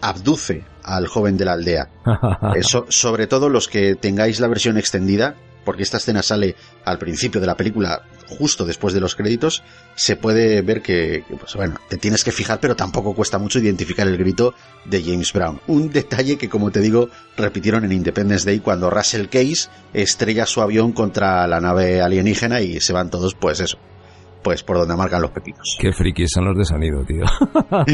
abduce 0.00 0.64
al 0.82 1.06
joven 1.06 1.36
de 1.36 1.44
la 1.44 1.52
aldea. 1.52 1.88
So- 2.62 2.86
sobre 2.88 3.26
todo 3.26 3.48
los 3.48 3.68
que 3.68 3.94
tengáis 3.94 4.40
la 4.40 4.48
versión 4.48 4.76
extendida, 4.78 5.36
porque 5.64 5.82
esta 5.82 5.96
escena 5.96 6.22
sale 6.22 6.54
al 6.84 6.98
principio 6.98 7.40
de 7.40 7.46
la 7.46 7.56
película, 7.56 8.02
justo 8.28 8.64
después 8.64 8.94
de 8.94 9.00
los 9.00 9.14
créditos, 9.14 9.62
se 9.94 10.16
puede 10.16 10.62
ver 10.62 10.82
que, 10.82 11.24
pues 11.28 11.54
bueno, 11.54 11.76
te 11.88 11.96
tienes 11.96 12.24
que 12.24 12.32
fijar, 12.32 12.60
pero 12.60 12.76
tampoco 12.76 13.14
cuesta 13.14 13.38
mucho 13.38 13.58
identificar 13.58 14.06
el 14.06 14.16
grito 14.16 14.54
de 14.84 15.02
James 15.02 15.32
Brown. 15.32 15.60
Un 15.66 15.90
detalle 15.90 16.36
que, 16.36 16.48
como 16.48 16.70
te 16.70 16.80
digo, 16.80 17.08
repitieron 17.36 17.84
en 17.84 17.92
Independence 17.92 18.46
Day 18.46 18.60
cuando 18.60 18.90
Russell 18.90 19.26
Case 19.26 19.68
estrella 19.92 20.46
su 20.46 20.60
avión 20.60 20.92
contra 20.92 21.46
la 21.46 21.60
nave 21.60 22.00
alienígena 22.00 22.60
y 22.60 22.80
se 22.80 22.92
van 22.92 23.10
todos, 23.10 23.34
pues 23.34 23.60
eso, 23.60 23.78
pues 24.42 24.62
por 24.62 24.76
donde 24.76 24.96
marcan 24.96 25.22
los 25.22 25.30
pepinos. 25.30 25.76
Qué 25.80 25.92
frikis 25.92 26.30
son 26.32 26.44
los 26.44 26.56
de 26.56 26.64
sonido, 26.64 27.04
tío. 27.04 27.24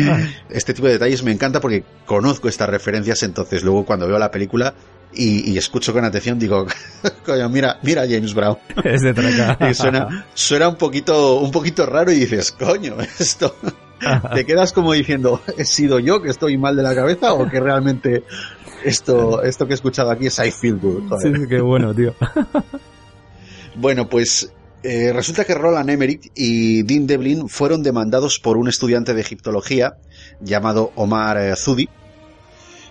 Este 0.51 0.75
tipo 0.75 0.87
de 0.87 0.95
detalles 0.95 1.23
me 1.23 1.33
encanta 1.33 1.61
porque 1.61 1.85
conozco 2.07 2.49
estas 2.49 2.69
referencias, 2.69 3.23
entonces 3.23 3.63
luego 3.63 3.85
cuando 3.85 4.07
veo 4.09 4.19
la 4.19 4.31
película 4.31 4.75
y, 5.13 5.51
y 5.51 5.59
escucho 5.59 5.93
con 5.93 6.05
atención 6.05 6.39
digo, 6.39 6.67
coño, 7.25 7.49
mira, 7.49 7.79
mira 7.83 8.03
a 8.03 8.07
James 8.09 8.35
Brown. 8.35 8.59
Es 8.85 9.03
de 9.03 9.15
traca. 9.15 9.59
Y 9.71 9.75
suena, 9.75 10.27
suena 10.35 10.69
un 10.69 10.77
poquito, 10.77 11.41
un 11.41 11.51
poquito 11.51 11.87
raro 11.87 12.13
y 12.13 12.17
dices, 12.21 12.53
coño, 12.53 12.97
esto. 13.19 13.55
Te 14.35 14.47
quedas 14.47 14.73
como 14.73 14.95
diciendo, 14.95 15.43
¿he 15.59 15.65
sido 15.67 15.99
yo 15.99 16.23
que 16.23 16.31
estoy 16.31 16.57
mal 16.57 16.75
de 16.75 16.83
la 16.83 16.95
cabeza 16.95 17.35
o 17.35 17.47
que 17.51 17.61
realmente 17.61 18.25
esto, 18.83 19.43
esto 19.43 19.67
que 19.67 19.73
he 19.73 19.75
escuchado 19.75 20.11
aquí 20.11 20.29
es 20.29 20.39
I 20.39 20.51
feel 20.51 20.79
good? 20.79 21.09
Joder. 21.09 21.37
Sí, 21.37 21.47
qué 21.47 21.61
bueno, 21.61 21.95
tío. 21.95 22.15
Bueno, 23.77 24.09
pues 24.09 24.51
eh, 24.83 25.13
resulta 25.13 25.45
que 25.45 25.55
Roland 25.55 25.91
Emmerich 25.91 26.33
y 26.35 26.83
Dean 26.85 27.07
Devlin 27.07 27.49
fueron 27.49 27.83
demandados 27.83 28.39
por 28.39 28.57
un 28.57 28.69
estudiante 28.69 29.13
de 29.13 29.21
egiptología 29.21 29.97
llamado 30.41 30.93
Omar 30.95 31.37
eh, 31.37 31.55
Zudi. 31.57 31.89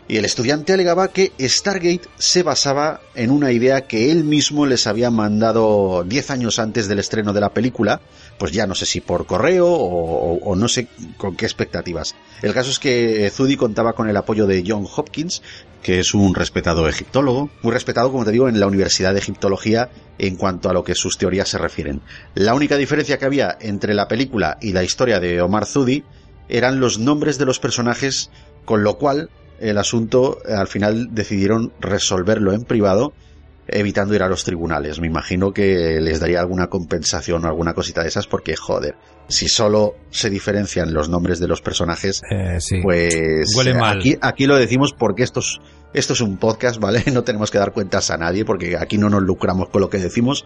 Y 0.09 0.17
el 0.17 0.25
estudiante 0.25 0.73
alegaba 0.73 1.09
que 1.09 1.33
Stargate 1.39 2.01
se 2.17 2.41
basaba 2.41 2.99
en 3.13 3.29
una 3.29 3.51
idea 3.51 3.81
que 3.81 4.09
él 4.09 4.23
mismo 4.23 4.65
les 4.65 4.87
había 4.87 5.11
mandado 5.11 6.03
10 6.03 6.31
años 6.31 6.57
antes 6.57 6.87
del 6.87 6.97
estreno 6.97 7.31
de 7.31 7.41
la 7.41 7.53
película, 7.53 8.01
pues 8.39 8.51
ya 8.51 8.65
no 8.65 8.73
sé 8.73 8.87
si 8.87 9.01
por 9.01 9.27
correo 9.27 9.67
o, 9.71 10.55
no 10.55 10.67
sé 10.67 10.87
con 11.17 11.35
qué 11.35 11.45
expectativas. 11.45 12.15
El 12.41 12.55
caso 12.55 12.71
es 12.71 12.79
que 12.79 13.27
eh, 13.27 13.29
Zudi 13.29 13.55
contaba 13.55 13.93
con 13.93 14.09
el 14.09 14.17
apoyo 14.17 14.47
de 14.47 14.63
John 14.65 14.87
Hopkins, 14.95 15.43
que 15.83 15.99
es 15.99 16.15
un 16.15 16.33
respetado 16.33 16.89
egiptólogo, 16.89 17.51
muy 17.61 17.71
respetado, 17.71 18.11
como 18.11 18.25
te 18.25 18.31
digo, 18.31 18.49
en 18.49 18.59
la 18.59 18.65
Universidad 18.65 19.13
de 19.13 19.19
Egiptología 19.19 19.91
en 20.17 20.37
cuanto 20.37 20.71
a 20.71 20.73
lo 20.73 20.83
que 20.83 20.95
sus 20.95 21.19
teorías 21.19 21.49
se 21.49 21.59
refieren. 21.59 22.01
La 22.33 22.55
única 22.55 22.77
diferencia 22.77 23.19
que 23.19 23.25
había 23.25 23.59
entre 23.61 23.93
la 23.93 24.07
película 24.07 24.57
y 24.59 24.73
la 24.73 24.83
historia 24.83 25.19
de 25.19 25.39
Omar 25.39 25.67
Zudi 25.67 26.03
eran 26.47 26.79
los 26.79 26.97
nombres 26.97 27.37
de 27.37 27.45
los 27.45 27.59
personajes, 27.59 28.31
con 28.65 28.83
lo 28.83 28.97
cual 28.97 29.29
el 29.61 29.77
asunto 29.77 30.39
eh, 30.47 30.53
al 30.53 30.67
final 30.67 31.09
decidieron 31.11 31.73
resolverlo 31.79 32.53
en 32.53 32.63
privado 32.63 33.13
evitando 33.71 34.15
ir 34.15 34.23
a 34.23 34.27
los 34.27 34.43
tribunales. 34.43 34.99
Me 34.99 35.05
imagino 35.05 35.51
que 35.53 35.99
les 36.01 36.19
daría 36.19 36.39
alguna 36.39 36.67
compensación 36.67 37.45
o 37.45 37.47
alguna 37.47 37.73
cosita 37.75 38.01
de 38.01 38.07
esas 38.07 38.25
porque, 38.25 38.55
joder, 38.55 38.95
si 39.27 39.47
solo 39.47 39.93
se 40.09 40.31
diferencian 40.31 40.91
los 40.91 41.07
nombres 41.07 41.39
de 41.39 41.47
los 41.47 41.61
personajes, 41.61 42.23
Eh, 42.31 42.57
sí. 42.59 42.79
pues 42.81 43.53
Huele 43.55 43.75
mal. 43.75 43.99
Aquí, 43.99 44.17
aquí 44.21 44.47
lo 44.47 44.55
decimos 44.55 44.93
porque 44.97 45.21
esto 45.21 45.41
es, 45.41 45.59
esto 45.93 46.13
es 46.13 46.21
un 46.21 46.37
podcast, 46.37 46.79
¿vale? 46.79 47.03
No 47.13 47.23
tenemos 47.23 47.51
que 47.51 47.59
dar 47.59 47.71
cuentas 47.71 48.09
a 48.09 48.17
nadie 48.17 48.43
porque 48.43 48.75
aquí 48.75 48.97
no 48.97 49.07
nos 49.09 49.21
lucramos 49.21 49.69
con 49.69 49.81
lo 49.81 49.89
que 49.91 49.99
decimos, 49.99 50.45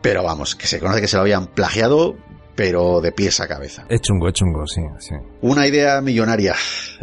pero 0.00 0.22
vamos, 0.22 0.54
que 0.54 0.68
se 0.68 0.78
conoce 0.78 1.00
que 1.00 1.08
se 1.08 1.16
lo 1.16 1.22
habían 1.22 1.46
plagiado, 1.48 2.14
pero 2.54 3.00
de 3.00 3.12
pies 3.12 3.40
a 3.40 3.48
cabeza. 3.48 3.86
Es 3.88 4.00
chungo, 4.00 4.28
es 4.28 4.34
chungo, 4.34 4.66
sí, 4.66 4.82
sí. 4.98 5.14
Una 5.40 5.66
idea 5.66 6.00
millonaria. 6.00 6.54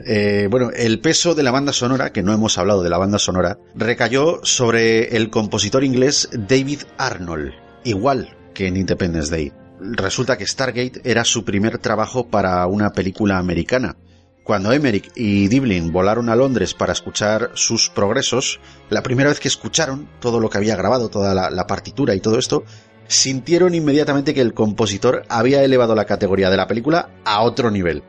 Eh, 0.06 0.48
bueno, 0.50 0.70
el 0.76 1.00
peso 1.00 1.36
de 1.36 1.44
la 1.44 1.52
banda 1.52 1.74
sonora, 1.74 2.12
que 2.12 2.24
no 2.24 2.34
hemos 2.34 2.58
hablado 2.58 2.84
de 2.84 2.90
la 2.90 2.98
banda 2.98 3.20
sonora, 3.20 3.58
recayó 3.76 4.40
sobre 4.44 5.16
el 5.16 5.30
compositor 5.30 5.84
inglés 5.84 6.30
David 6.32 6.82
Arnold, 6.98 7.54
igual 7.84 8.38
que 8.54 8.68
en 8.68 8.78
Independence 8.78 9.32
Day. 9.32 9.54
Resulta 9.82 10.38
que 10.38 10.46
Stargate 10.46 11.02
era 11.04 11.24
su 11.24 11.46
primer 11.46 11.78
trabajo 11.78 12.28
para 12.28 12.66
una 12.68 12.92
película 12.92 13.38
americana. 13.38 13.96
Cuando 14.44 14.74
Emmerich 14.74 15.12
y 15.16 15.48
Devlin 15.48 15.92
volaron 15.92 16.28
a 16.28 16.36
Londres 16.36 16.74
para 16.74 16.92
escuchar 16.92 17.52
sus 17.54 17.90
progresos, 17.90 18.60
la 18.90 19.04
primera 19.04 19.30
vez 19.30 19.40
que 19.40 19.48
escucharon 19.48 20.10
todo 20.20 20.40
lo 20.40 20.50
que 20.50 20.58
había 20.58 20.76
grabado, 20.76 21.10
toda 21.10 21.36
la, 21.36 21.52
la 21.52 21.68
partitura 21.68 22.16
y 22.16 22.20
todo 22.20 22.40
esto, 22.40 22.64
sintieron 23.10 23.76
inmediatamente 23.76 24.34
que 24.34 24.42
el 24.42 24.54
compositor 24.54 25.24
había 25.28 25.64
elevado 25.64 25.96
la 25.96 26.06
categoría 26.06 26.50
de 26.50 26.58
la 26.58 26.68
película 26.68 27.10
a 27.26 27.42
otro 27.42 27.70
nivel. 27.72 28.04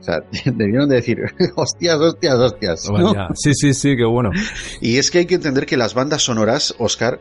O 0.00 0.02
sea, 0.02 0.20
debieron 0.44 0.88
de 0.88 0.96
decir, 0.96 1.18
hostias, 1.56 1.96
hostias, 1.96 2.34
hostias. 2.34 2.90
¿no? 2.90 3.12
Vaya. 3.12 3.28
Sí, 3.34 3.52
sí, 3.52 3.74
sí, 3.74 3.96
qué 3.96 4.06
bueno. 4.06 4.30
Y 4.80 4.96
es 4.96 5.10
que 5.10 5.18
hay 5.18 5.26
que 5.26 5.34
entender 5.34 5.66
que 5.66 5.76
las 5.76 5.94
bandas 5.94 6.22
sonoras, 6.22 6.74
Oscar, 6.78 7.20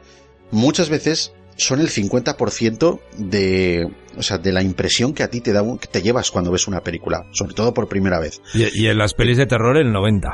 muchas 0.51 0.89
veces 0.89 1.33
son 1.57 1.79
el 1.79 1.89
50% 1.89 2.99
de, 3.17 3.87
o 4.17 4.23
sea, 4.23 4.37
de 4.37 4.51
la 4.51 4.63
impresión 4.63 5.13
que 5.13 5.23
a 5.23 5.29
ti 5.29 5.41
te 5.41 5.53
da, 5.53 5.63
que 5.79 5.87
te 5.87 6.01
llevas 6.01 6.31
cuando 6.31 6.51
ves 6.51 6.67
una 6.67 6.81
película, 6.81 7.25
sobre 7.31 7.53
todo 7.53 7.73
por 7.73 7.87
primera 7.87 8.19
vez. 8.19 8.41
Y, 8.53 8.83
y 8.83 8.87
en 8.87 8.97
las 8.97 9.13
pelis 9.13 9.37
de 9.37 9.45
terror 9.47 9.77
el 9.77 9.91
90. 9.91 10.29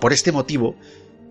Por 0.00 0.12
este 0.12 0.32
motivo, 0.32 0.76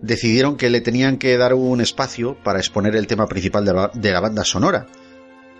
decidieron 0.02 0.56
que 0.56 0.70
le 0.70 0.80
tenían 0.80 1.18
que 1.18 1.36
dar 1.36 1.54
un 1.54 1.80
espacio 1.80 2.36
para 2.42 2.58
exponer 2.58 2.94
el 2.96 3.06
tema 3.06 3.26
principal 3.26 3.64
de 3.64 3.72
la, 3.72 3.90
de 3.92 4.12
la 4.12 4.20
banda 4.20 4.44
sonora. 4.44 4.86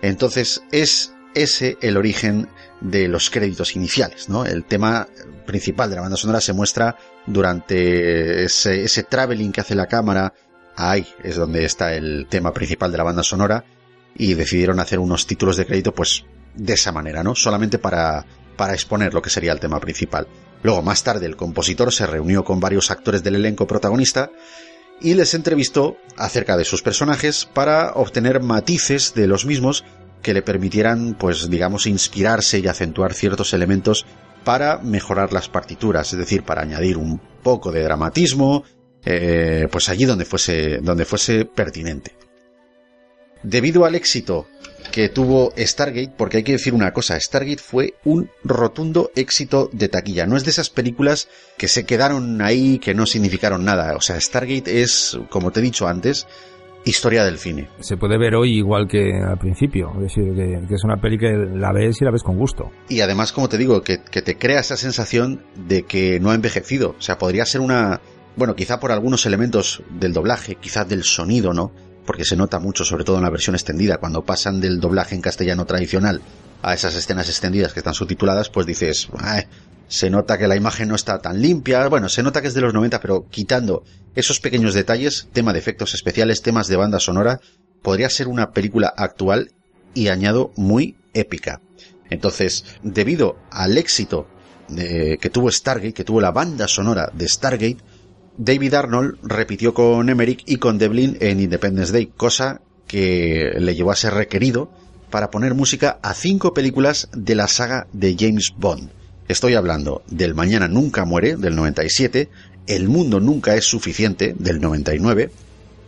Entonces 0.01 0.63
es 0.71 1.13
ese 1.33 1.77
el 1.81 1.97
origen 1.97 2.49
de 2.81 3.07
los 3.07 3.29
créditos 3.29 3.75
iniciales, 3.75 4.29
¿no? 4.29 4.45
El 4.45 4.65
tema 4.65 5.07
principal 5.45 5.89
de 5.89 5.97
la 5.97 6.01
banda 6.01 6.17
sonora 6.17 6.41
se 6.41 6.53
muestra 6.53 6.97
durante 7.25 8.43
ese, 8.43 8.83
ese 8.83 9.03
traveling 9.03 9.51
que 9.51 9.61
hace 9.61 9.75
la 9.75 9.87
cámara. 9.87 10.33
Ahí 10.75 11.07
es 11.23 11.35
donde 11.35 11.65
está 11.65 11.93
el 11.93 12.27
tema 12.29 12.53
principal 12.53 12.91
de 12.91 12.97
la 12.97 13.03
banda 13.03 13.23
sonora 13.23 13.65
y 14.15 14.33
decidieron 14.33 14.79
hacer 14.79 14.99
unos 14.99 15.27
títulos 15.27 15.57
de 15.57 15.65
crédito 15.65 15.93
pues 15.93 16.25
de 16.55 16.73
esa 16.73 16.91
manera, 16.91 17.23
¿no? 17.23 17.35
Solamente 17.35 17.79
para, 17.79 18.25
para 18.55 18.73
exponer 18.73 19.13
lo 19.13 19.21
que 19.21 19.29
sería 19.29 19.51
el 19.51 19.59
tema 19.59 19.79
principal. 19.79 20.27
Luego, 20.61 20.81
más 20.81 21.03
tarde, 21.03 21.25
el 21.25 21.37
compositor 21.37 21.93
se 21.93 22.05
reunió 22.05 22.43
con 22.43 22.59
varios 22.59 22.91
actores 22.91 23.23
del 23.23 23.35
elenco 23.35 23.65
protagonista 23.65 24.29
y 25.01 25.13
les 25.13 25.33
entrevistó 25.33 25.97
acerca 26.17 26.57
de 26.57 26.65
sus 26.65 26.81
personajes 26.81 27.47
para 27.53 27.93
obtener 27.93 28.41
matices 28.41 29.13
de 29.13 29.27
los 29.27 29.45
mismos 29.45 29.83
que 30.21 30.33
le 30.33 30.41
permitieran, 30.41 31.15
pues 31.17 31.49
digamos, 31.49 31.85
inspirarse 31.85 32.59
y 32.59 32.67
acentuar 32.67 33.13
ciertos 33.13 33.53
elementos 33.53 34.05
para 34.43 34.79
mejorar 34.79 35.33
las 35.33 35.49
partituras, 35.49 36.11
es 36.13 36.19
decir, 36.19 36.43
para 36.43 36.61
añadir 36.61 36.97
un 36.97 37.19
poco 37.43 37.71
de 37.71 37.83
dramatismo, 37.83 38.63
eh, 39.05 39.67
pues 39.71 39.89
allí 39.89 40.05
donde 40.05 40.25
fuese, 40.25 40.79
donde 40.81 41.05
fuese 41.05 41.45
pertinente. 41.45 42.15
Debido 43.43 43.85
al 43.85 43.95
éxito 43.95 44.47
que 44.91 45.09
tuvo 45.09 45.53
Stargate, 45.57 46.11
porque 46.17 46.37
hay 46.37 46.43
que 46.43 46.53
decir 46.53 46.73
una 46.73 46.91
cosa, 46.93 47.19
Stargate 47.19 47.61
fue 47.61 47.93
un 48.03 48.29
rotundo 48.43 49.11
éxito 49.15 49.69
de 49.71 49.87
taquilla. 49.87 50.25
No 50.25 50.35
es 50.35 50.45
de 50.45 50.51
esas 50.51 50.69
películas 50.69 51.27
que 51.57 51.67
se 51.67 51.85
quedaron 51.85 52.41
ahí, 52.41 52.79
que 52.79 52.93
no 52.93 53.05
significaron 53.05 53.63
nada. 53.63 53.95
O 53.95 54.01
sea, 54.01 54.19
Stargate 54.19 54.81
es, 54.81 55.17
como 55.29 55.51
te 55.51 55.59
he 55.59 55.63
dicho 55.63 55.87
antes, 55.87 56.27
historia 56.85 57.23
del 57.23 57.37
cine. 57.37 57.69
Se 57.79 57.97
puede 57.97 58.17
ver 58.17 58.35
hoy 58.35 58.57
igual 58.57 58.87
que 58.87 59.13
al 59.21 59.37
principio. 59.37 59.91
Es 59.95 60.15
decir, 60.15 60.33
que, 60.35 60.67
que 60.67 60.75
es 60.75 60.83
una 60.83 60.99
peli 60.99 61.17
que 61.17 61.31
la 61.31 61.71
ves 61.71 62.01
y 62.01 62.05
la 62.05 62.11
ves 62.11 62.23
con 62.23 62.37
gusto. 62.37 62.71
Y 62.87 63.01
además, 63.01 63.31
como 63.31 63.49
te 63.49 63.57
digo, 63.57 63.81
que, 63.81 64.01
que 64.01 64.21
te 64.21 64.37
crea 64.37 64.59
esa 64.59 64.77
sensación 64.77 65.43
de 65.55 65.83
que 65.83 66.19
no 66.19 66.31
ha 66.31 66.35
envejecido. 66.35 66.95
O 66.97 67.01
sea, 67.01 67.17
podría 67.17 67.45
ser 67.45 67.61
una... 67.61 68.01
Bueno, 68.35 68.55
quizá 68.55 68.79
por 68.79 68.91
algunos 68.91 69.25
elementos 69.25 69.83
del 69.89 70.13
doblaje, 70.13 70.55
quizás 70.55 70.87
del 70.87 71.03
sonido, 71.03 71.53
¿no? 71.53 71.71
Porque 72.05 72.25
se 72.25 72.35
nota 72.35 72.59
mucho, 72.59 72.83
sobre 72.85 73.03
todo 73.03 73.17
en 73.17 73.23
la 73.23 73.29
versión 73.29 73.55
extendida, 73.55 73.97
cuando 73.97 74.23
pasan 74.25 74.59
del 74.61 74.79
doblaje 74.79 75.15
en 75.15 75.21
castellano 75.21 75.65
tradicional 75.65 76.21
a 76.61 76.73
esas 76.73 76.95
escenas 76.95 77.29
extendidas 77.29 77.73
que 77.73 77.79
están 77.79 77.93
subtituladas, 77.93 78.49
pues 78.49 78.65
dices, 78.65 79.07
"Ay, 79.17 79.43
se 79.87 80.09
nota 80.09 80.37
que 80.37 80.47
la 80.47 80.55
imagen 80.55 80.89
no 80.89 80.95
está 80.95 81.19
tan 81.19 81.41
limpia, 81.41 81.87
bueno, 81.87 82.09
se 82.09 82.23
nota 82.23 82.41
que 82.41 82.47
es 82.47 82.53
de 82.53 82.61
los 82.61 82.73
90, 82.73 82.99
pero 82.99 83.27
quitando 83.29 83.83
esos 84.15 84.39
pequeños 84.39 84.73
detalles, 84.73 85.27
tema 85.33 85.53
de 85.53 85.59
efectos 85.59 85.93
especiales, 85.93 86.41
temas 86.41 86.67
de 86.67 86.75
banda 86.75 86.99
sonora, 86.99 87.39
podría 87.81 88.09
ser 88.09 88.27
una 88.27 88.51
película 88.51 88.93
actual 88.95 89.51
y 89.93 90.09
añado 90.09 90.51
muy 90.55 90.95
épica. 91.13 91.61
Entonces, 92.09 92.65
debido 92.83 93.37
al 93.51 93.77
éxito 93.77 94.27
de- 94.67 95.17
que 95.21 95.29
tuvo 95.29 95.49
Stargate, 95.51 95.93
que 95.93 96.03
tuvo 96.03 96.21
la 96.21 96.31
banda 96.31 96.67
sonora 96.67 97.09
de 97.13 97.27
Stargate, 97.27 97.77
David 98.41 98.73
Arnold 98.73 99.17
repitió 99.21 99.73
con 99.73 100.07
Emmerich 100.07 100.43
y 100.45 100.55
con 100.55 100.77
Devlin 100.77 101.17
en 101.19 101.41
Independence 101.41 101.91
Day, 101.91 102.05
cosa 102.05 102.61
que 102.87 103.51
le 103.59 103.75
llevó 103.75 103.91
a 103.91 103.97
ser 103.97 104.13
requerido 104.13 104.71
para 105.11 105.29
poner 105.29 105.55
música 105.55 105.99
a 106.01 106.13
cinco 106.13 106.53
películas 106.53 107.09
de 107.13 107.35
la 107.35 107.49
saga 107.49 107.87
de 107.91 108.15
James 108.17 108.53
Bond. 108.57 108.91
Estoy 109.27 109.55
hablando 109.55 110.03
del 110.09 110.35
Mañana 110.35 110.69
Nunca 110.69 111.03
Muere, 111.03 111.35
del 111.35 111.57
97, 111.57 112.29
El 112.65 112.87
Mundo 112.87 113.19
Nunca 113.19 113.55
es 113.55 113.65
Suficiente, 113.65 114.33
del 114.39 114.61
99, 114.61 115.31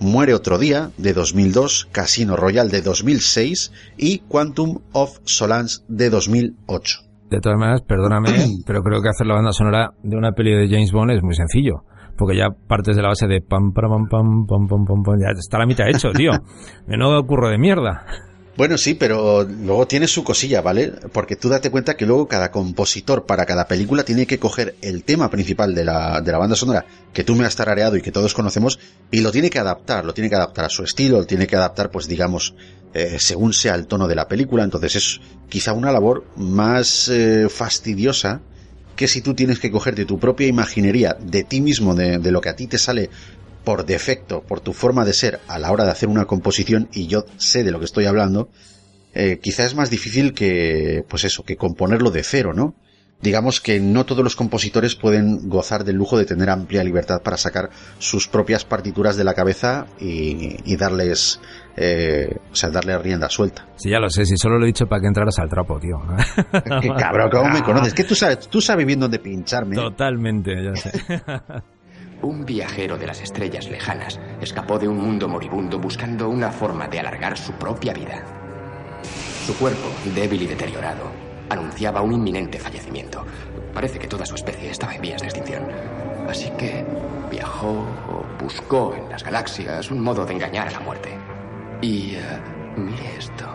Muere 0.01 0.33
Otro 0.33 0.57
Día, 0.57 0.91
de 0.97 1.13
2002, 1.13 1.87
Casino 1.93 2.35
Royale, 2.35 2.69
de 2.69 2.81
2006 2.81 3.71
y 3.95 4.19
Quantum 4.27 4.79
of 4.91 5.19
Solace, 5.23 5.83
de 5.87 6.09
2008. 6.09 6.99
De 7.29 7.39
todas 7.39 7.57
maneras, 7.57 7.81
perdóname, 7.87 8.33
pero 8.65 8.81
creo 8.83 9.01
que 9.01 9.07
hacer 9.07 9.25
la 9.25 9.35
banda 9.35 9.53
sonora 9.53 9.93
de 10.03 10.17
una 10.17 10.33
peli 10.33 10.51
de 10.51 10.67
James 10.67 10.91
Bond 10.91 11.11
es 11.11 11.23
muy 11.23 11.35
sencillo. 11.35 11.85
Porque 12.17 12.37
ya 12.37 12.49
partes 12.67 12.95
de 12.95 13.01
la 13.01 13.09
base 13.09 13.27
de 13.27 13.41
pam, 13.41 13.73
pam, 13.73 14.07
pam, 14.07 14.45
pam, 14.45 14.67
pam, 14.67 14.85
pam, 14.85 15.03
pam, 15.03 15.19
ya 15.19 15.29
está 15.37 15.57
la 15.57 15.65
mitad 15.65 15.87
hecho, 15.87 16.11
tío. 16.11 16.31
Menudo 16.87 17.25
curro 17.25 17.49
de 17.49 17.57
mierda. 17.57 18.05
Bueno, 18.57 18.77
sí, 18.77 18.95
pero 18.95 19.43
luego 19.43 19.87
tiene 19.87 20.07
su 20.07 20.23
cosilla, 20.23 20.61
¿vale? 20.61 20.91
Porque 21.13 21.37
tú 21.37 21.47
date 21.47 21.71
cuenta 21.71 21.95
que 21.95 22.05
luego 22.05 22.27
cada 22.27 22.51
compositor 22.51 23.25
para 23.25 23.45
cada 23.45 23.65
película 23.65 24.03
tiene 24.03 24.27
que 24.27 24.39
coger 24.39 24.75
el 24.81 25.03
tema 25.03 25.29
principal 25.29 25.73
de 25.73 25.85
la, 25.85 26.19
de 26.21 26.31
la 26.31 26.37
banda 26.37 26.55
sonora 26.55 26.85
que 27.13 27.23
tú 27.23 27.35
me 27.35 27.45
has 27.45 27.55
tarareado 27.55 27.95
y 27.95 28.01
que 28.01 28.11
todos 28.11 28.33
conocemos 28.33 28.77
y 29.09 29.21
lo 29.21 29.31
tiene 29.31 29.49
que 29.49 29.59
adaptar, 29.59 30.03
lo 30.03 30.13
tiene 30.13 30.29
que 30.29 30.35
adaptar 30.35 30.65
a 30.65 30.69
su 30.69 30.83
estilo, 30.83 31.19
lo 31.19 31.25
tiene 31.25 31.47
que 31.47 31.55
adaptar, 31.55 31.91
pues 31.91 32.07
digamos, 32.07 32.53
eh, 32.93 33.17
según 33.19 33.53
sea 33.53 33.75
el 33.75 33.87
tono 33.87 34.07
de 34.07 34.15
la 34.15 34.27
película. 34.27 34.65
Entonces 34.65 34.95
es 34.97 35.21
quizá 35.47 35.71
una 35.71 35.93
labor 35.93 36.25
más 36.35 37.07
eh, 37.07 37.47
fastidiosa 37.49 38.41
que 39.01 39.07
si 39.07 39.21
tú 39.21 39.33
tienes 39.33 39.57
que 39.57 39.71
cogerte 39.71 40.05
tu 40.05 40.19
propia 40.19 40.45
imaginería 40.45 41.17
de 41.19 41.43
ti 41.43 41.59
mismo, 41.59 41.95
de, 41.95 42.19
lo 42.31 42.39
que 42.39 42.49
a 42.49 42.55
ti 42.55 42.67
te 42.67 42.77
sale 42.77 43.09
por 43.63 43.83
defecto, 43.83 44.43
por 44.43 44.59
tu 44.59 44.73
forma 44.73 45.05
de 45.05 45.13
ser 45.13 45.39
a 45.47 45.57
la 45.57 45.71
hora 45.71 45.85
de 45.85 45.89
hacer 45.89 46.07
una 46.07 46.25
composición, 46.25 46.87
y 46.93 47.07
yo 47.07 47.25
sé 47.37 47.63
de 47.63 47.71
lo 47.71 47.79
que 47.79 47.85
estoy 47.85 48.05
hablando, 48.05 48.49
eh, 49.15 49.39
quizá 49.41 49.65
es 49.65 49.73
más 49.73 49.89
difícil 49.89 50.35
que, 50.35 51.03
pues 51.09 51.23
eso, 51.23 51.41
que 51.41 51.57
componerlo 51.57 52.11
de 52.11 52.21
cero, 52.21 52.53
¿no? 52.53 52.75
Digamos 53.21 53.61
que 53.61 53.79
no 53.79 54.05
todos 54.05 54.23
los 54.23 54.35
compositores 54.35 54.95
pueden 54.95 55.47
gozar 55.47 55.83
del 55.83 55.95
lujo 55.95 56.17
de 56.17 56.25
tener 56.25 56.49
amplia 56.49 56.83
libertad 56.83 57.21
para 57.21 57.37
sacar 57.37 57.69
sus 57.99 58.27
propias 58.27 58.65
partituras 58.65 59.15
de 59.15 59.23
la 59.23 59.33
cabeza 59.33 59.85
y, 59.99 60.57
y 60.65 60.75
darles, 60.75 61.39
eh, 61.77 62.35
o 62.51 62.55
sea, 62.55 62.69
darle 62.71 62.97
rienda 62.97 63.29
suelta. 63.29 63.67
Sí, 63.75 63.89
ya 63.91 63.99
lo 63.99 64.09
sé, 64.09 64.25
si 64.25 64.37
solo 64.37 64.57
lo 64.57 64.63
he 64.63 64.67
dicho 64.67 64.87
para 64.87 65.01
que 65.01 65.07
entraras 65.07 65.37
al 65.39 65.49
trapo, 65.49 65.79
tío. 65.79 66.01
Qué 66.81 66.89
cabrón, 66.97 67.29
¿cómo 67.29 67.49
me 67.49 67.61
conoces? 67.63 67.93
Que 67.93 68.03
tú 68.03 68.15
sabes, 68.15 68.47
tú 68.47 68.59
sabes 68.59 68.85
bien 68.85 68.99
dónde 68.99 69.19
pincharme. 69.19 69.75
Totalmente, 69.75 70.51
ya 70.63 70.75
sé. 70.75 70.91
Un 72.23 72.45
viajero 72.45 72.97
de 72.97 73.07
las 73.07 73.19
estrellas 73.21 73.67
lejanas 73.67 74.19
escapó 74.39 74.77
de 74.77 74.87
un 74.87 74.97
mundo 74.97 75.27
moribundo 75.27 75.79
buscando 75.79 76.29
una 76.29 76.51
forma 76.51 76.87
de 76.87 76.99
alargar 76.99 77.35
su 77.35 77.51
propia 77.53 77.93
vida. 77.93 78.23
Su 79.47 79.57
cuerpo, 79.57 79.89
débil 80.13 80.43
y 80.43 80.45
deteriorado, 80.47 81.11
anunciaba 81.51 82.01
un 82.01 82.13
inminente 82.13 82.59
fallecimiento. 82.59 83.25
Parece 83.73 83.99
que 83.99 84.07
toda 84.07 84.25
su 84.25 84.35
especie 84.35 84.71
estaba 84.71 84.95
en 84.95 85.01
vías 85.01 85.21
de 85.21 85.27
extinción. 85.27 85.63
Así 86.27 86.49
que 86.57 86.85
viajó 87.29 87.85
o 88.09 88.25
buscó 88.41 88.93
en 88.95 89.09
las 89.09 89.23
galaxias 89.23 89.91
un 89.91 90.01
modo 90.01 90.25
de 90.25 90.33
engañar 90.33 90.67
a 90.67 90.71
la 90.71 90.79
muerte. 90.79 91.17
Y 91.81 92.15
eh, 92.15 92.21
mire 92.77 93.17
esto. 93.17 93.45